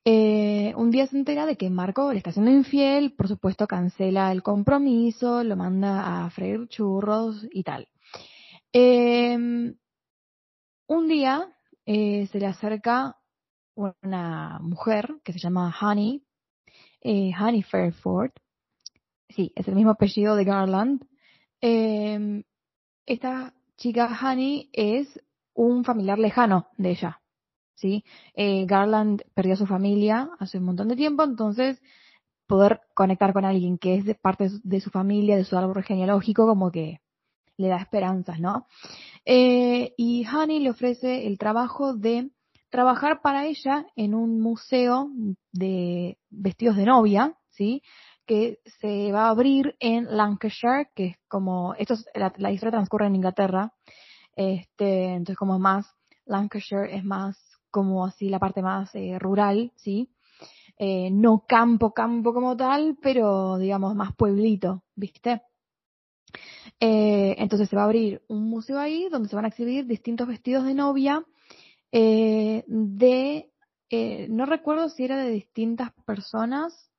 Eh, 0.05 0.75
un 0.77 0.91
día 0.91 1.07
se 1.07 1.17
entera 1.17 1.47
de 1.47 1.57
que 1.57 1.71
Marco 1.71 2.13
le 2.13 2.19
está 2.19 2.29
haciendo 2.29 2.51
infiel, 2.51 3.15
por 3.15 3.27
supuesto 3.27 3.67
cancela 3.67 4.31
el 4.31 4.43
compromiso, 4.43 5.43
lo 5.43 5.57
manda 5.57 6.27
a 6.27 6.29
freír 6.29 6.69
churros 6.69 7.47
y 7.51 7.63
tal. 7.63 7.89
Em, 8.71 9.75
un 10.89 11.09
día 11.09 11.49
se 11.87 12.39
le 12.39 12.47
acerca 12.47 13.17
una 13.75 14.59
mujer 14.61 15.23
que 15.25 15.33
se 15.33 15.39
llama 15.39 15.75
Honey, 15.81 16.23
eh, 17.01 17.33
Honey 17.41 17.63
Fairford. 17.63 18.33
Sí, 19.31 19.53
es 19.57 19.67
el 19.69 19.75
mismo 19.75 19.93
apellido 19.93 20.37
de 20.37 20.45
Garland. 20.45 21.03
Em, 21.63 22.43
esta 23.07 23.55
chica 23.79 24.19
Honey 24.23 24.69
es 24.75 25.19
un 25.61 25.85
familiar 25.85 26.19
lejano 26.19 26.69
de 26.77 26.91
ella. 26.91 27.21
¿sí? 27.75 28.05
Eh, 28.35 28.67
Garland 28.67 29.23
perdió 29.35 29.55
a 29.55 29.57
su 29.57 29.67
familia 29.67 30.31
hace 30.39 30.59
un 30.59 30.65
montón 30.65 30.89
de 30.89 30.97
tiempo, 30.97 31.23
entonces 31.23 31.81
poder 32.47 32.81
conectar 32.95 33.33
con 33.33 33.45
alguien 33.45 33.79
que 33.79 33.95
es 33.97 34.05
de 34.05 34.15
parte 34.15 34.49
de 34.63 34.81
su 34.81 34.91
familia, 34.91 35.37
de 35.37 35.45
su 35.45 35.57
árbol 35.57 35.83
genealógico, 35.85 36.47
como 36.47 36.71
que 36.71 37.01
le 37.57 37.69
da 37.69 37.77
esperanzas, 37.77 38.41
¿no? 38.41 38.67
Eh, 39.25 39.93
y 39.97 40.27
Honey 40.27 40.61
le 40.61 40.71
ofrece 40.71 41.27
el 41.27 41.39
trabajo 41.39 41.95
de 41.95 42.31
trabajar 42.71 43.21
para 43.23 43.47
ella 43.47 43.87
en 43.97 44.15
un 44.15 44.41
museo 44.41 45.11
de 45.53 46.17
vestidos 46.31 46.77
de 46.77 46.87
novia, 46.87 47.35
¿sí? 47.51 47.83
Que 48.27 48.59
se 48.81 49.13
va 49.13 49.27
a 49.27 49.31
abrir 49.31 49.77
en 49.79 50.17
Lancashire, 50.17 50.89
que 50.95 51.07
es 51.07 51.17
como, 51.29 51.75
esto 51.75 51.95
es, 51.95 52.07
la, 52.15 52.51
historia 52.51 52.73
transcurre 52.73 53.07
en 53.07 53.17
Inglaterra, 53.17 53.73
este, 54.37 55.15
entonces 55.15 55.37
como 55.37 55.59
más, 55.59 55.87
Lancashire 56.27 56.97
es 56.97 57.05
más 57.05 57.39
como 57.71 58.05
así 58.05 58.29
la 58.29 58.39
parte 58.39 58.63
más 58.63 58.95
eh, 58.95 59.19
rural, 59.19 59.73
¿sí? 59.77 60.11
Eh, 60.79 61.11
no 61.11 61.45
campo, 61.47 61.93
campo 61.93 62.33
como 62.33 62.57
tal, 62.57 62.97
pero 63.03 63.59
digamos 63.59 63.95
más 63.95 64.15
pueblito, 64.17 64.85
¿viste? 64.95 65.43
Eh, 66.79 67.35
entonces 67.39 67.69
se 67.69 67.77
va 67.77 67.83
a 67.83 67.85
abrir 67.87 68.23
un 68.29 68.49
museo 68.49 68.79
ahí 68.79 69.09
donde 69.11 69.29
se 69.29 69.37
van 69.37 69.45
a 69.45 69.49
exhibir 69.49 69.87
distintos 69.87 70.27
vestidos 70.27 70.65
de 70.65 70.75
novia 70.75 71.25
eh, 71.93 72.65
de, 72.67 73.51
eh, 73.91 74.27
no 74.31 74.47
recuerdo 74.47 74.89
si 74.89 75.05
era 75.05 75.17
de 75.19 75.31
distintas 75.31 75.93
personas, 76.07 76.91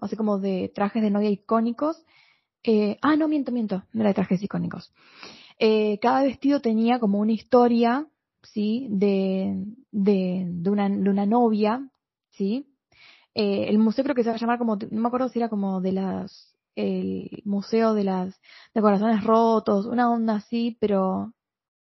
así 0.00 0.16
como 0.16 0.38
de 0.38 0.72
trajes 0.74 1.02
de 1.02 1.10
novia 1.10 1.30
icónicos. 1.30 2.04
Ah, 3.00 3.14
no, 3.16 3.28
miento, 3.28 3.52
miento, 3.52 3.84
no 3.92 4.00
era 4.00 4.10
de 4.10 4.14
trajes 4.14 4.42
icónicos. 4.42 4.92
Eh, 5.58 5.98
cada 6.00 6.22
vestido 6.22 6.60
tenía 6.60 6.98
como 6.98 7.18
una 7.18 7.32
historia, 7.32 8.06
¿sí? 8.42 8.88
De, 8.90 9.64
de, 9.90 10.70
una, 10.70 10.88
de 10.88 11.10
una 11.10 11.26
novia, 11.26 11.88
¿sí? 12.30 12.66
Eh, 13.34 13.68
el 13.68 13.78
museo 13.78 14.04
creo 14.04 14.14
que 14.14 14.22
se 14.22 14.30
va 14.30 14.36
a 14.36 14.38
llamar 14.38 14.58
como, 14.58 14.76
no 14.76 15.00
me 15.00 15.08
acuerdo 15.08 15.28
si 15.28 15.38
era 15.38 15.48
como 15.48 15.80
de 15.80 15.92
las, 15.92 16.56
el 16.74 17.42
museo 17.44 17.94
de 17.94 18.04
las, 18.04 18.40
de 18.74 18.80
corazones 18.80 19.24
rotos, 19.24 19.86
una 19.86 20.10
onda 20.10 20.36
así, 20.36 20.76
pero 20.80 21.32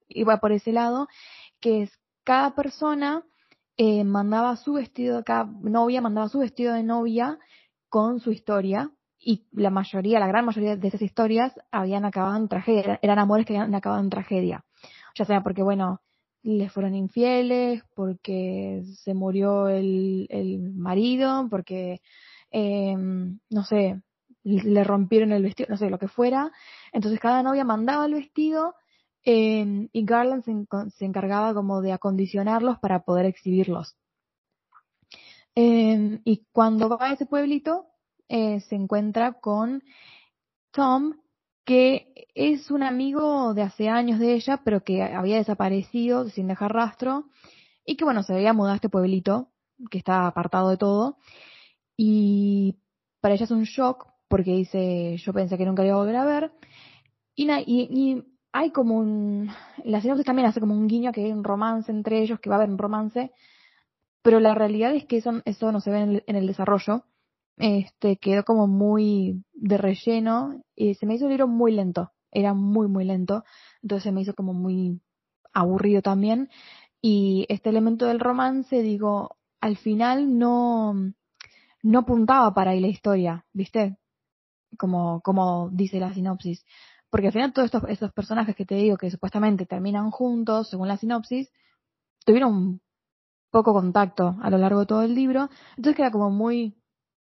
iba 0.08 0.38
por 0.40 0.52
ese 0.52 0.72
lado 0.72 1.08
que 1.60 1.82
es 1.82 1.90
cada 2.24 2.54
persona 2.54 3.24
eh, 3.76 4.04
mandaba 4.04 4.56
su 4.56 4.74
vestido, 4.74 5.24
cada 5.24 5.44
novia 5.44 6.00
mandaba 6.00 6.28
su 6.28 6.40
vestido 6.40 6.74
de 6.74 6.82
novia 6.82 7.38
con 7.88 8.20
su 8.20 8.30
historia 8.32 8.90
y 9.22 9.44
la 9.52 9.70
mayoría, 9.70 10.18
la 10.18 10.26
gran 10.26 10.46
mayoría 10.46 10.76
de 10.76 10.88
esas 10.88 11.02
historias 11.02 11.52
habían 11.70 12.04
acabado 12.04 12.36
en 12.36 12.48
tragedia, 12.48 12.98
eran 13.02 13.18
amores 13.18 13.46
que 13.46 13.56
habían 13.56 13.74
acabado 13.74 14.02
en 14.02 14.10
tragedia, 14.10 14.64
ya 15.14 15.24
sea 15.24 15.42
porque, 15.42 15.62
bueno, 15.62 16.00
les 16.42 16.72
fueron 16.72 16.94
infieles, 16.94 17.82
porque 17.94 18.82
se 19.04 19.12
murió 19.12 19.68
el, 19.68 20.26
el 20.30 20.72
marido, 20.72 21.48
porque, 21.50 22.00
eh, 22.50 22.96
no 22.96 23.64
sé, 23.64 24.00
le 24.42 24.84
rompieron 24.84 25.32
el 25.32 25.42
vestido, 25.42 25.68
no 25.70 25.76
sé, 25.76 25.90
lo 25.90 25.98
que 25.98 26.08
fuera. 26.08 26.50
Entonces 26.92 27.20
cada 27.20 27.42
novia 27.42 27.64
mandaba 27.64 28.06
el 28.06 28.14
vestido 28.14 28.74
eh, 29.24 29.88
y 29.92 30.04
Garland 30.04 30.44
se, 30.44 31.04
encargaba 31.04 31.52
como 31.52 31.82
de 31.82 31.92
acondicionarlos 31.92 32.78
para 32.78 33.04
poder 33.04 33.26
exhibirlos. 33.26 33.96
Eh, 35.54 36.20
y 36.24 36.46
cuando 36.52 36.88
va 36.88 37.10
a 37.10 37.12
ese 37.12 37.26
pueblito, 37.26 37.89
eh, 38.30 38.60
se 38.60 38.76
encuentra 38.76 39.32
con 39.40 39.82
Tom, 40.70 41.16
que 41.64 42.28
es 42.34 42.70
un 42.70 42.84
amigo 42.84 43.54
de 43.54 43.62
hace 43.62 43.88
años 43.88 44.20
de 44.20 44.34
ella, 44.34 44.60
pero 44.64 44.84
que 44.84 45.02
había 45.02 45.36
desaparecido 45.36 46.28
sin 46.28 46.46
dejar 46.46 46.72
rastro, 46.72 47.24
y 47.84 47.96
que 47.96 48.04
bueno, 48.04 48.22
se 48.22 48.34
había 48.34 48.52
mudado 48.52 48.74
a 48.74 48.76
este 48.76 48.88
pueblito, 48.88 49.48
que 49.90 49.98
está 49.98 50.26
apartado 50.28 50.70
de 50.70 50.76
todo, 50.76 51.18
y 51.96 52.76
para 53.20 53.34
ella 53.34 53.44
es 53.44 53.50
un 53.50 53.64
shock, 53.64 54.06
porque 54.28 54.52
dice, 54.52 55.16
yo 55.18 55.32
pensé 55.32 55.58
que 55.58 55.66
nunca 55.66 55.84
iba 55.84 55.94
a 55.94 55.98
volver 55.98 56.16
a 56.16 56.24
ver, 56.24 56.52
y, 57.34 58.22
hay 58.52 58.70
como 58.72 58.96
un, 58.96 59.48
la 59.84 60.00
sinopsis 60.00 60.26
también 60.26 60.48
hace 60.48 60.60
como 60.60 60.74
un 60.74 60.88
guiño 60.88 61.12
que 61.12 61.24
hay 61.24 61.32
un 61.32 61.44
romance 61.44 61.90
entre 61.92 62.20
ellos, 62.22 62.40
que 62.40 62.50
va 62.50 62.56
a 62.56 62.58
haber 62.58 62.70
un 62.70 62.78
romance, 62.78 63.32
pero 64.22 64.40
la 64.40 64.54
realidad 64.54 64.94
es 64.94 65.06
que 65.06 65.18
eso, 65.18 65.40
eso 65.44 65.72
no 65.72 65.80
se 65.80 65.90
ve 65.90 66.22
en 66.26 66.36
el, 66.36 66.46
desarrollo, 66.46 67.04
este, 67.58 68.16
quedó 68.16 68.44
como 68.44 68.66
muy 68.66 69.44
de 69.52 69.78
relleno, 69.78 70.62
y 70.74 70.94
se 70.94 71.06
me 71.06 71.14
hizo 71.14 71.24
el 71.26 71.30
libro 71.30 71.48
muy 71.48 71.72
lento, 71.72 72.12
era 72.30 72.54
muy, 72.54 72.88
muy 72.88 73.04
lento, 73.04 73.44
entonces 73.82 74.04
se 74.04 74.12
me 74.12 74.22
hizo 74.22 74.34
como 74.34 74.54
muy 74.54 75.00
aburrido 75.52 76.02
también, 76.02 76.48
y 77.02 77.46
este 77.48 77.70
elemento 77.70 78.06
del 78.06 78.20
romance, 78.20 78.82
digo, 78.82 79.36
al 79.60 79.76
final 79.76 80.38
no, 80.38 80.94
no 81.82 81.98
apuntaba 81.98 82.52
para 82.54 82.72
ahí 82.72 82.80
la 82.80 82.88
historia, 82.88 83.46
¿viste? 83.52 83.96
Como, 84.78 85.20
como 85.22 85.70
dice 85.70 86.00
la 86.00 86.12
sinopsis. 86.12 86.64
Porque 87.10 87.26
al 87.26 87.32
final 87.32 87.52
todos 87.52 87.66
estos, 87.66 87.82
estos 87.88 88.12
personajes 88.12 88.54
que 88.54 88.64
te 88.64 88.76
digo 88.76 88.96
que 88.96 89.10
supuestamente 89.10 89.66
terminan 89.66 90.10
juntos, 90.10 90.68
según 90.70 90.88
la 90.88 90.96
sinopsis, 90.96 91.50
tuvieron 92.24 92.80
poco 93.50 93.72
contacto 93.72 94.36
a 94.40 94.50
lo 94.50 94.58
largo 94.58 94.80
de 94.80 94.86
todo 94.86 95.02
el 95.02 95.14
libro. 95.14 95.48
Entonces 95.76 95.96
queda 95.96 96.10
como 96.10 96.30
muy... 96.30 96.76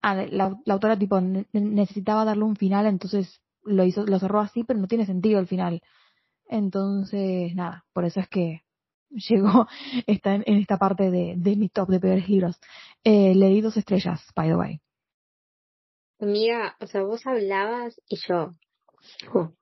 Ah, 0.03 0.15
la, 0.15 0.57
la 0.65 0.75
autora 0.75 0.99
tipo 0.99 1.21
necesitaba 1.21 2.25
darle 2.25 2.45
un 2.45 2.57
final, 2.57 2.87
entonces 2.87 3.41
lo 3.65 3.85
hizo, 3.85 4.05
lo 4.05 4.19
cerró 4.19 4.41
así, 4.41 4.65
pero 4.65 4.81
no 4.81 4.89
tiene 4.89 5.07
sentido 5.07 5.39
el 5.39 5.47
final. 5.47 5.81
Entonces, 6.49 7.55
nada, 7.55 7.85
por 7.93 8.05
eso 8.05 8.21
es 8.21 8.29
que 8.29 8.63
llegó 9.11 9.67
está 10.07 10.35
en, 10.35 10.45
esta 10.47 10.79
parte 10.79 11.11
de, 11.11 11.35
de, 11.37 11.57
mi 11.57 11.69
top 11.69 11.89
de 11.89 12.01
peores 12.01 12.29
libros. 12.29 12.59
Eh, 13.05 13.35
leí 13.35 13.61
dos 13.61 13.77
estrellas, 13.77 14.21
by 14.35 14.49
the 14.49 14.57
way. 14.57 14.81
Amiga, 16.21 16.77
o 16.81 16.87
sea, 16.87 17.03
vos 17.03 17.27
hablabas 17.27 18.01
y 18.09 18.17
yo, 18.29 18.55
oh, 19.35 19.53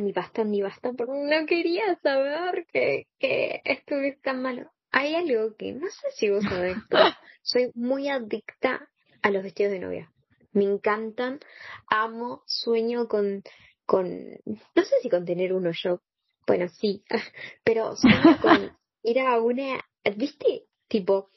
ni 0.00 0.12
basta, 0.12 0.42
ni 0.42 0.60
basta, 0.60 0.92
porque 0.92 1.12
no 1.12 1.46
quería 1.46 1.94
saber 2.02 2.66
que, 2.72 3.06
que 3.18 3.60
estuviese 3.64 4.18
tan 4.20 4.42
malo. 4.42 4.70
Hay 4.90 5.14
algo 5.14 5.54
que, 5.56 5.72
no 5.72 5.86
sé 5.86 6.06
si 6.16 6.30
vos 6.30 6.42
sabés, 6.42 6.78
pero 6.88 7.04
soy 7.42 7.70
muy 7.74 8.08
adicta 8.08 8.88
a 9.24 9.30
los 9.30 9.42
vestidos 9.42 9.72
de 9.72 9.80
novia. 9.80 10.12
Me 10.52 10.64
encantan, 10.64 11.40
amo, 11.88 12.42
sueño 12.46 13.08
con, 13.08 13.42
con, 13.86 14.06
no 14.44 14.84
sé 14.84 14.96
si 15.00 15.08
con 15.08 15.24
tener 15.24 15.54
uno 15.54 15.70
yo, 15.72 16.00
bueno, 16.46 16.68
sí, 16.68 17.02
pero 17.64 17.96
sueño 17.96 18.38
con 18.40 18.76
ir 19.02 19.20
a 19.20 19.40
una, 19.40 19.80
¿viste? 20.14 20.64
Tipo, 20.88 21.30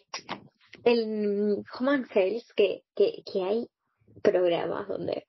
el 0.84 1.64
Human 1.80 2.06
Health 2.14 2.44
que, 2.56 2.84
que, 2.94 3.24
que 3.32 3.44
hay 3.44 3.70
programas 4.22 4.90
donde... 4.90 5.26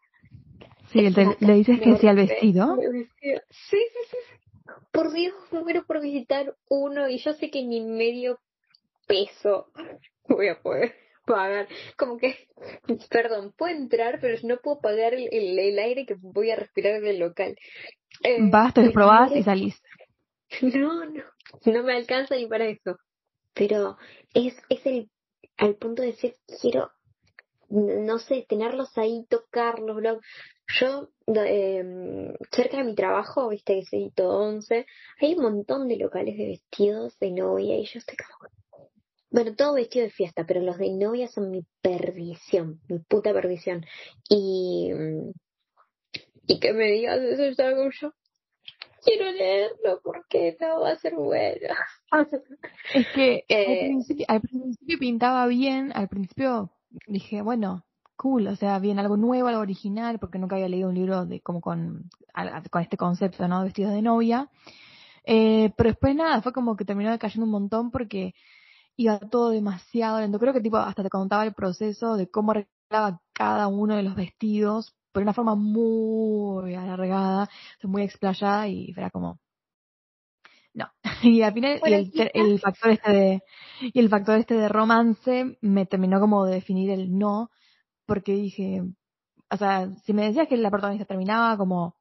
Sí, 0.90 1.00
le 1.00 1.54
dices 1.54 1.80
que 1.80 1.96
sí 1.96 2.08
al 2.08 2.16
vestido. 2.16 2.76
Sí, 2.76 3.78
sí, 3.78 3.78
sí. 4.10 4.16
Por 4.90 5.12
Dios, 5.12 5.34
muero 5.52 5.84
por 5.86 6.00
visitar 6.00 6.56
uno 6.68 7.08
y 7.08 7.18
yo 7.18 7.34
sé 7.34 7.50
que 7.50 7.62
ni 7.62 7.82
medio 7.82 8.40
peso 9.06 9.70
voy 10.28 10.48
a 10.48 10.60
poder 10.60 10.94
pagar. 11.28 11.68
Como 11.96 12.18
que, 12.18 12.36
perdón, 13.10 13.52
puedo 13.56 13.74
entrar, 13.74 14.18
pero 14.20 14.38
no 14.44 14.56
puedo 14.58 14.80
pagar 14.80 15.14
el, 15.14 15.28
el, 15.32 15.78
aire 15.78 16.06
que 16.06 16.16
voy 16.18 16.50
a 16.50 16.56
respirar 16.56 17.00
del 17.00 17.18
local. 17.18 17.56
Eh, 18.22 18.38
Vas, 18.50 18.74
te 18.74 18.90
probás 18.90 19.32
y 19.32 19.42
salís. 19.42 19.80
No, 20.62 21.04
no, 21.04 21.24
no 21.66 21.82
me 21.82 21.94
alcanza 21.94 22.34
ni 22.34 22.46
para 22.46 22.66
eso. 22.66 22.96
Pero 23.52 23.98
es, 24.32 24.54
es 24.70 24.86
el, 24.86 25.10
al 25.58 25.76
punto 25.76 26.02
de 26.02 26.12
decir, 26.12 26.34
quiero 26.60 26.90
no 27.70 28.18
sé, 28.18 28.46
tenerlos 28.48 28.96
ahí, 28.96 29.26
tocarlos, 29.28 30.02
Yo, 30.80 31.08
eh, 31.26 31.84
cerca 32.50 32.78
de 32.78 32.84
mi 32.84 32.94
trabajo, 32.94 33.48
viste 33.48 33.80
que 33.80 33.86
soy 33.86 34.10
todo 34.14 34.38
once, 34.38 34.86
hay 35.20 35.34
un 35.34 35.42
montón 35.42 35.88
de 35.88 35.96
locales 35.96 36.36
de 36.36 36.46
vestidos 36.46 37.18
de 37.18 37.30
novia 37.30 37.76
y 37.76 37.84
yo 37.84 37.98
estoy 37.98 38.16
como... 38.16 38.52
Bueno, 39.30 39.54
todo 39.54 39.74
vestido 39.74 40.04
de 40.04 40.10
fiesta, 40.10 40.44
pero 40.46 40.60
los 40.60 40.78
de 40.78 40.90
novia 40.90 41.28
son 41.28 41.50
mi 41.50 41.64
perdición, 41.82 42.80
mi 42.88 42.98
puta 42.98 43.32
perdición. 43.32 43.84
Y... 44.28 44.90
Y 46.50 46.60
que 46.60 46.72
me 46.72 46.90
digas 46.92 47.20
eso 47.20 47.42
es 47.44 47.60
algo 47.60 47.90
yo 48.00 48.10
quiero 49.04 49.30
leerlo 49.32 50.00
porque 50.02 50.56
no 50.60 50.80
va 50.80 50.90
a 50.90 50.98
ser 50.98 51.14
bueno. 51.14 51.74
es 52.94 53.06
que 53.14 53.44
eh, 53.48 53.90
al 54.28 54.40
principio 54.40 54.98
pintaba 54.98 55.46
bien, 55.46 55.92
al 55.94 56.08
principio 56.08 56.70
dije, 57.06 57.42
bueno, 57.42 57.84
cool, 58.16 58.48
o 58.48 58.56
sea, 58.56 58.78
bien 58.78 58.98
algo 58.98 59.16
nuevo, 59.16 59.48
algo 59.48 59.60
original, 59.60 60.18
porque 60.18 60.38
nunca 60.38 60.56
había 60.56 60.68
leído 60.68 60.88
un 60.88 60.94
libro 60.94 61.26
de 61.26 61.40
como 61.40 61.60
con, 61.60 62.10
con 62.70 62.82
este 62.82 62.96
concepto, 62.96 63.46
¿no? 63.48 63.62
Vestidos 63.62 63.92
de 63.92 64.02
novia. 64.02 64.50
Eh, 65.24 65.72
pero 65.76 65.90
después 65.90 66.14
nada, 66.14 66.40
fue 66.42 66.52
como 66.52 66.76
que 66.76 66.84
terminó 66.84 67.16
cayendo 67.18 67.44
un 67.44 67.52
montón 67.52 67.90
porque 67.90 68.34
iba 68.98 69.18
todo 69.20 69.50
demasiado 69.50 70.20
lento. 70.20 70.38
Creo 70.38 70.52
que 70.52 70.60
tipo 70.60 70.76
hasta 70.76 71.02
te 71.02 71.08
contaba 71.08 71.44
el 71.44 71.54
proceso 71.54 72.16
de 72.16 72.28
cómo 72.28 72.50
arreglaba 72.52 73.22
cada 73.32 73.68
uno 73.68 73.96
de 73.96 74.02
los 74.02 74.16
vestidos, 74.16 74.94
pero 75.12 75.22
de 75.22 75.24
una 75.24 75.34
forma 75.34 75.54
muy 75.54 76.74
alargada, 76.74 77.48
muy 77.84 78.02
explayada 78.02 78.66
y 78.68 78.92
era 78.96 79.10
como, 79.10 79.38
no. 80.74 80.90
Y 81.22 81.42
al 81.42 81.52
final 81.52 81.80
el, 81.84 82.12
el, 82.34 82.60
factor 82.60 82.90
este 82.90 83.12
de 83.12 83.42
y 83.80 83.98
el 83.98 84.08
factor 84.08 84.38
este 84.38 84.54
de 84.54 84.68
romance 84.68 85.58
me 85.60 85.86
terminó 85.86 86.20
como 86.20 86.44
de 86.44 86.54
definir 86.54 86.90
el 86.90 87.16
no 87.16 87.50
porque 88.06 88.32
dije, 88.32 88.82
o 89.50 89.56
sea, 89.56 89.90
si 90.04 90.12
me 90.12 90.24
decías 90.24 90.48
que 90.48 90.56
la 90.56 90.70
protagonista 90.70 91.06
terminaba 91.06 91.56
como 91.56 91.94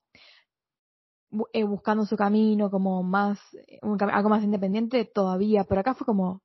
eh, 1.53 1.63
buscando 1.63 2.05
su 2.05 2.15
camino, 2.17 2.71
como 2.71 3.03
más 3.03 3.39
algo 3.81 4.29
más 4.29 4.43
independiente 4.43 5.05
todavía, 5.05 5.63
pero 5.65 5.81
acá 5.81 5.93
fue 5.93 6.05
como 6.05 6.41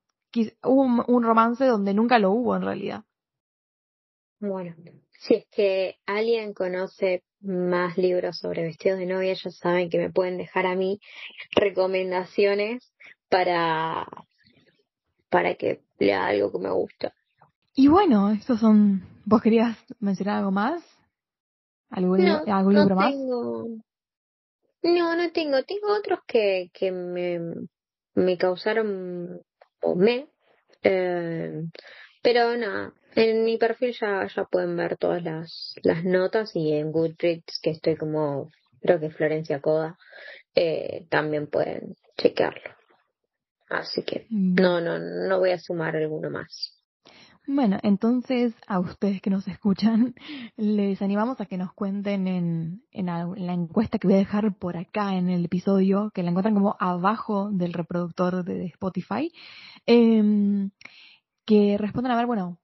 hubo 0.63 1.05
un 1.07 1.23
romance 1.23 1.65
donde 1.65 1.95
nunca 1.95 2.19
lo 2.19 2.33
hubo 2.33 2.57
en 2.57 2.63
realidad. 2.63 3.05
Bueno, 4.41 4.75
si 5.19 5.35
es 5.35 5.47
que 5.51 5.97
alguien 6.05 6.53
conoce 6.53 7.23
más 7.41 7.97
libros 7.97 8.39
sobre 8.39 8.63
vestidos 8.63 8.99
de 8.99 9.07
novia, 9.07 9.35
ya 9.35 9.51
saben 9.51 9.89
que 9.89 9.99
me 9.99 10.11
pueden 10.11 10.37
dejar 10.37 10.67
a 10.67 10.75
mí 10.75 11.01
recomendaciones 11.55 12.93
para, 13.29 14.07
para 15.31 15.55
que 15.55 15.83
lea 15.99 16.27
algo 16.27 16.51
que 16.51 16.59
me 16.59 16.71
gusta. 16.71 17.15
Y 17.75 17.89
bueno, 17.89 18.31
estos 18.31 18.61
son. 18.61 19.03
¿Vos 19.25 19.41
querías 19.41 19.79
mencionar 20.01 20.39
algo 20.39 20.51
más? 20.51 20.83
¿Algún, 21.89 22.25
no, 22.25 22.71
libro 22.71 22.97
más? 22.97 23.15
No, 23.15 25.17
no 25.17 25.33
tengo. 25.33 25.63
Tengo 25.63 25.97
otros 25.97 26.19
que, 26.27 26.71
que 26.75 26.91
me, 26.91 27.41
me 28.15 28.37
causaron. 28.37 29.41
O 29.83 29.95
me. 29.95 30.29
Eh, 30.83 31.63
pero 32.23 32.57
nada, 32.57 32.93
en 33.15 33.45
mi 33.45 33.59
perfil 33.59 33.95
ya, 34.01 34.27
ya 34.35 34.45
pueden 34.45 34.77
ver 34.77 34.97
todas 34.97 35.23
las, 35.23 35.75
las 35.83 36.05
notas 36.05 36.55
y 36.55 36.73
en 36.73 36.93
Goodreads, 36.93 37.61
que 37.63 37.71
estoy 37.71 37.97
como, 37.97 38.51
creo 38.81 39.01
que 39.01 39.11
Florencia 39.11 39.61
Coda, 39.61 39.99
eh, 40.55 41.07
también 41.11 41.47
pueden 41.49 41.97
chequearlo. 42.17 42.75
Así 43.69 44.03
que 44.03 44.27
mm. 44.31 44.55
no, 44.55 44.81
no, 44.81 44.99
no 44.99 45.39
voy 45.39 45.51
a 45.51 45.59
sumar 45.59 45.97
alguno 45.97 46.31
más. 46.31 46.82
Bueno, 47.47 47.79
entonces 47.83 48.55
a 48.69 48.79
ustedes 48.79 49.21
que 49.21 49.29
nos 49.29 49.49
escuchan, 49.49 50.15
les 50.57 51.03
animamos 51.03 51.41
a 51.41 51.47
que 51.47 51.59
nos 51.59 51.73
cuenten 51.73 52.29
en, 52.29 52.83
en, 52.93 53.07
la 53.07 53.53
encuesta 53.53 53.99
que 53.99 54.07
voy 54.07 54.15
a 54.15 54.19
dejar 54.19 54.57
por 54.59 54.77
acá 54.77 55.17
en 55.17 55.29
el 55.29 55.45
episodio, 55.45 56.13
que 56.15 56.23
la 56.23 56.31
encuentran 56.31 56.55
como 56.55 56.77
abajo 56.79 57.51
del 57.51 57.73
reproductor 57.73 58.45
de 58.45 58.67
Spotify, 58.67 59.33
eh, 59.87 60.71
que 61.45 61.77
respondan 61.79 62.13
a 62.13 62.17
ver, 62.17 62.27
bueno, 62.27 62.59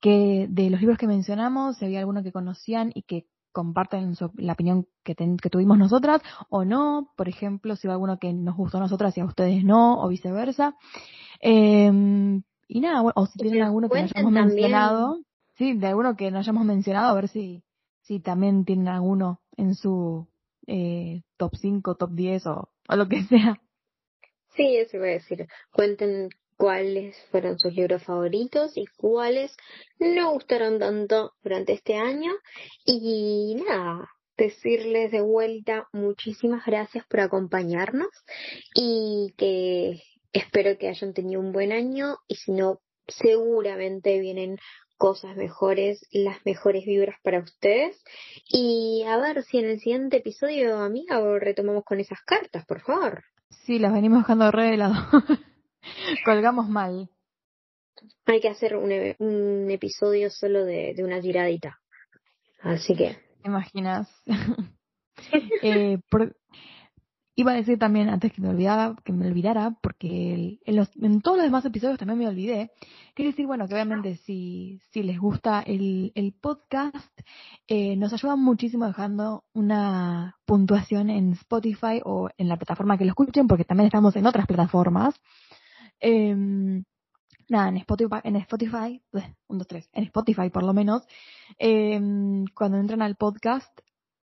que 0.00 0.48
de 0.50 0.68
los 0.68 0.80
libros 0.80 0.98
que 0.98 1.06
mencionamos, 1.06 1.76
si 1.76 1.84
había 1.84 2.00
alguno 2.00 2.24
que 2.24 2.32
conocían 2.32 2.90
y 2.92 3.02
que 3.02 3.26
comparten 3.52 4.14
la 4.36 4.54
opinión 4.54 4.88
que, 5.04 5.14
que 5.14 5.48
tuvimos 5.48 5.78
nosotras 5.78 6.20
o 6.50 6.64
no, 6.64 7.12
por 7.16 7.28
ejemplo, 7.28 7.76
si 7.76 7.86
hubo 7.86 7.92
alguno 7.92 8.18
que 8.18 8.32
nos 8.32 8.56
gustó 8.56 8.78
a 8.78 8.80
nosotras 8.80 9.16
y 9.16 9.20
a 9.20 9.26
ustedes 9.26 9.62
no, 9.62 10.02
o 10.02 10.08
viceversa. 10.08 10.74
Eh, 11.40 12.42
y 12.68 12.80
nada, 12.80 13.02
o 13.14 13.26
si 13.26 13.38
tienen 13.38 13.62
alguno 13.62 13.88
que 13.88 14.00
no 14.00 14.04
hayamos 14.04 14.32
mencionado, 14.32 15.18
sí, 15.56 15.76
de 15.76 15.86
alguno 15.86 16.16
que 16.16 16.30
no 16.30 16.38
hayamos 16.38 16.64
mencionado, 16.64 17.10
a 17.10 17.14
ver 17.14 17.28
si, 17.28 17.62
si 18.02 18.20
también 18.20 18.64
tienen 18.64 18.88
alguno 18.88 19.40
en 19.56 19.74
su 19.74 20.28
eh, 20.66 21.22
top 21.36 21.56
5, 21.56 21.94
top 21.96 22.10
10 22.12 22.46
o, 22.46 22.68
o 22.88 22.96
lo 22.96 23.08
que 23.08 23.22
sea. 23.24 23.60
Sí, 24.56 24.76
eso 24.76 24.96
iba 24.96 25.06
a 25.06 25.10
decir. 25.10 25.46
Cuenten 25.72 26.28
cuáles 26.56 27.16
fueron 27.30 27.58
sus 27.58 27.74
libros 27.74 28.04
favoritos 28.04 28.76
y 28.76 28.86
cuáles 28.96 29.56
no 29.98 30.32
gustaron 30.32 30.78
tanto 30.78 31.32
durante 31.42 31.72
este 31.72 31.96
año. 31.96 32.32
Y 32.84 33.56
nada, 33.66 34.08
decirles 34.36 35.10
de 35.12 35.20
vuelta 35.20 35.88
muchísimas 35.92 36.64
gracias 36.66 37.04
por 37.06 37.20
acompañarnos 37.20 38.08
y 38.74 39.32
que 39.36 40.00
espero 40.34 40.76
que 40.76 40.88
hayan 40.88 41.14
tenido 41.14 41.40
un 41.40 41.52
buen 41.52 41.72
año 41.72 42.18
y 42.28 42.34
si 42.34 42.52
no, 42.52 42.80
seguramente 43.06 44.18
vienen 44.18 44.58
cosas 44.98 45.36
mejores, 45.36 46.06
las 46.12 46.44
mejores 46.44 46.84
vibras 46.84 47.16
para 47.22 47.40
ustedes. 47.40 48.02
Y 48.48 49.04
a 49.06 49.16
ver 49.16 49.42
si 49.44 49.58
en 49.58 49.66
el 49.66 49.80
siguiente 49.80 50.18
episodio, 50.18 50.78
amiga, 50.78 51.20
retomamos 51.38 51.84
con 51.84 52.00
esas 52.00 52.20
cartas, 52.26 52.66
por 52.66 52.82
favor. 52.82 53.24
Sí, 53.64 53.78
las 53.78 53.92
venimos 53.92 54.20
dejando 54.20 54.50
re 54.50 54.70
de 54.70 54.76
lado. 54.76 54.94
Colgamos 56.24 56.68
mal. 56.68 57.08
Hay 58.26 58.40
que 58.40 58.48
hacer 58.48 58.76
un, 58.76 58.90
e, 58.90 59.16
un 59.18 59.70
episodio 59.70 60.30
solo 60.30 60.64
de, 60.64 60.94
de, 60.94 61.04
una 61.04 61.20
tiradita. 61.20 61.78
Así 62.60 62.96
que. 62.96 63.16
¿Te 63.42 63.48
imaginas? 63.48 64.08
eh, 65.62 65.98
iba 67.36 67.52
a 67.52 67.56
decir 67.56 67.78
también, 67.78 68.08
antes 68.08 68.32
que 68.32 68.40
me 68.40 68.48
olvidara, 68.48 68.94
que 69.04 69.12
me 69.12 69.26
olvidara, 69.26 69.76
porque 69.82 70.60
en, 70.64 70.76
los, 70.76 70.88
en 70.96 71.20
todos 71.20 71.38
los 71.38 71.46
demás 71.46 71.64
episodios 71.64 71.98
también 71.98 72.18
me 72.18 72.28
olvidé, 72.28 72.70
quería 73.14 73.32
decir, 73.32 73.46
bueno, 73.46 73.66
que 73.66 73.74
obviamente 73.74 74.16
si, 74.16 74.80
si 74.90 75.02
les 75.02 75.18
gusta 75.18 75.60
el, 75.60 76.12
el 76.14 76.32
podcast, 76.32 77.20
eh, 77.66 77.96
nos 77.96 78.12
ayuda 78.12 78.36
muchísimo 78.36 78.86
dejando 78.86 79.44
una 79.52 80.36
puntuación 80.44 81.10
en 81.10 81.32
Spotify 81.32 82.00
o 82.04 82.28
en 82.38 82.48
la 82.48 82.56
plataforma 82.56 82.96
que 82.98 83.04
lo 83.04 83.10
escuchen, 83.10 83.48
porque 83.48 83.64
también 83.64 83.86
estamos 83.86 84.14
en 84.16 84.26
otras 84.26 84.46
plataformas. 84.46 85.14
Eh, 86.00 86.34
nada, 87.48 87.68
en 87.68 87.76
Spotify, 87.78 88.20
en 88.24 88.36
Spotify, 88.36 89.02
un, 89.48 89.58
dos, 89.58 89.66
tres, 89.66 89.88
en 89.92 90.04
Spotify 90.04 90.50
por 90.50 90.62
lo 90.62 90.72
menos, 90.72 91.02
em, 91.58 92.44
cuando 92.54 92.78
entran 92.78 93.02
al 93.02 93.16
podcast, 93.16 93.78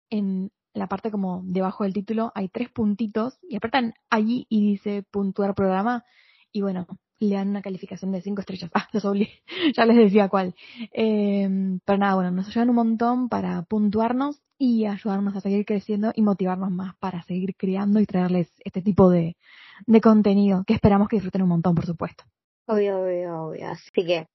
en 0.09 0.51
la 0.73 0.87
parte 0.87 1.11
como 1.11 1.41
debajo 1.43 1.83
del 1.83 1.93
título 1.93 2.31
hay 2.35 2.49
tres 2.49 2.69
puntitos 2.69 3.37
y 3.41 3.55
apretan 3.55 3.93
allí 4.09 4.45
y 4.49 4.61
dice 4.61 5.03
puntuar 5.03 5.53
programa 5.53 6.05
y 6.51 6.61
bueno, 6.61 6.87
le 7.19 7.35
dan 7.35 7.49
una 7.49 7.61
calificación 7.61 8.11
de 8.11 8.21
cinco 8.21 8.41
estrellas. 8.41 8.71
Ah, 8.73 8.87
los 8.91 9.05
obligué, 9.05 9.43
ya 9.77 9.85
les 9.85 9.97
decía 9.97 10.27
cuál. 10.27 10.55
Eh, 10.91 11.47
pero 11.85 11.97
nada, 11.97 12.15
bueno, 12.15 12.31
nos 12.31 12.47
ayudan 12.47 12.69
un 12.69 12.75
montón 12.75 13.29
para 13.29 13.61
puntuarnos 13.63 14.41
y 14.57 14.85
ayudarnos 14.85 15.35
a 15.35 15.41
seguir 15.41 15.65
creciendo 15.65 16.11
y 16.15 16.21
motivarnos 16.21 16.71
más 16.71 16.95
para 16.97 17.23
seguir 17.23 17.55
creando 17.55 17.99
y 17.99 18.05
traerles 18.05 18.51
este 18.63 18.81
tipo 18.81 19.09
de, 19.09 19.37
de 19.85 20.01
contenido 20.01 20.63
que 20.65 20.73
esperamos 20.73 21.07
que 21.07 21.17
disfruten 21.17 21.43
un 21.43 21.49
montón, 21.49 21.75
por 21.75 21.85
supuesto. 21.85 22.23
Obvio, 22.67 23.01
obvio, 23.01 23.43
obvio. 23.43 23.69
Así 23.69 23.91
que 23.91 24.27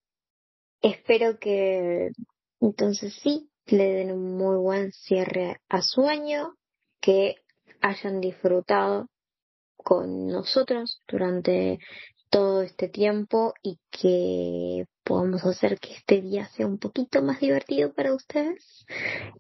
espero 0.83 1.39
que 1.39 2.11
entonces 2.61 3.15
sí 3.23 3.51
le 3.67 3.93
den 3.93 4.13
un 4.13 4.37
muy 4.37 4.57
buen 4.57 4.93
cierre 4.93 5.61
a 5.69 5.83
su 5.83 6.07
año, 6.07 6.55
que 7.01 7.37
hayan 7.81 8.21
disfrutado 8.21 9.09
con 9.77 10.27
nosotros 10.27 11.03
durante 11.07 11.79
todo 12.31 12.63
este 12.63 12.89
tiempo 12.89 13.55
y 13.63 13.79
que 13.91 14.87
podamos 15.05 15.45
hacer 15.45 15.79
que 15.79 15.95
este 15.95 16.21
día 16.21 16.47
sea 16.49 16.67
un 16.67 16.79
poquito 16.79 17.23
más 17.23 17.41
divertido 17.41 17.93
para 17.93 18.15
ustedes. 18.15 18.85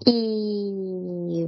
Y 0.05 1.47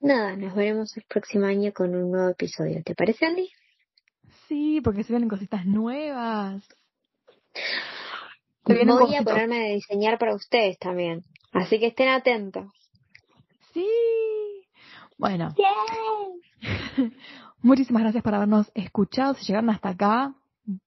nada, 0.00 0.36
nos 0.36 0.54
veremos 0.54 0.96
el 0.96 1.04
próximo 1.08 1.46
año 1.46 1.72
con 1.72 1.94
un 1.94 2.10
nuevo 2.10 2.30
episodio. 2.30 2.82
¿Te 2.82 2.94
parece, 2.94 3.26
Andy? 3.26 3.50
Sí, 4.48 4.80
porque 4.82 5.04
se 5.04 5.12
vienen 5.12 5.28
cositas 5.28 5.66
nuevas. 5.66 6.66
Voy 8.64 9.14
a 9.14 9.22
ponerme 9.22 9.70
a 9.70 9.74
diseñar 9.74 10.18
para 10.18 10.34
ustedes 10.34 10.78
también. 10.78 11.22
Así 11.52 11.78
que 11.78 11.88
estén 11.88 12.08
atentos. 12.08 12.66
Sí. 13.72 13.86
Bueno. 15.16 15.54
Muchísimas 17.62 18.02
gracias 18.02 18.22
por 18.22 18.34
habernos 18.34 18.70
escuchado. 18.74 19.34
Si 19.34 19.46
llegaron 19.46 19.70
hasta 19.70 19.90
acá, 19.90 20.34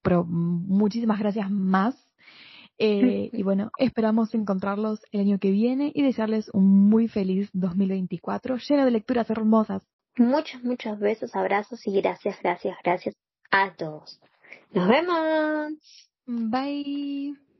pero 0.02 0.24
muchísimas 0.24 1.18
gracias 1.18 1.50
más. 1.50 1.94
Eh, 2.78 3.30
y 3.32 3.42
bueno, 3.42 3.70
esperamos 3.78 4.34
encontrarlos 4.34 5.00
el 5.10 5.20
año 5.20 5.38
que 5.38 5.50
viene 5.50 5.92
y 5.94 6.02
desearles 6.02 6.48
un 6.52 6.88
muy 6.88 7.08
feliz 7.08 7.50
2024 7.52 8.56
lleno 8.56 8.84
de 8.84 8.90
lecturas 8.90 9.28
hermosas. 9.30 9.86
Muchos, 10.16 10.62
muchos 10.62 10.98
besos, 10.98 11.34
abrazos 11.34 11.86
y 11.86 12.00
gracias, 12.00 12.36
gracias, 12.42 12.76
gracias 12.84 13.14
a 13.50 13.72
todos. 13.74 14.20
Nos 14.72 14.88
vemos. 14.88 15.72
Bye. 16.26 17.51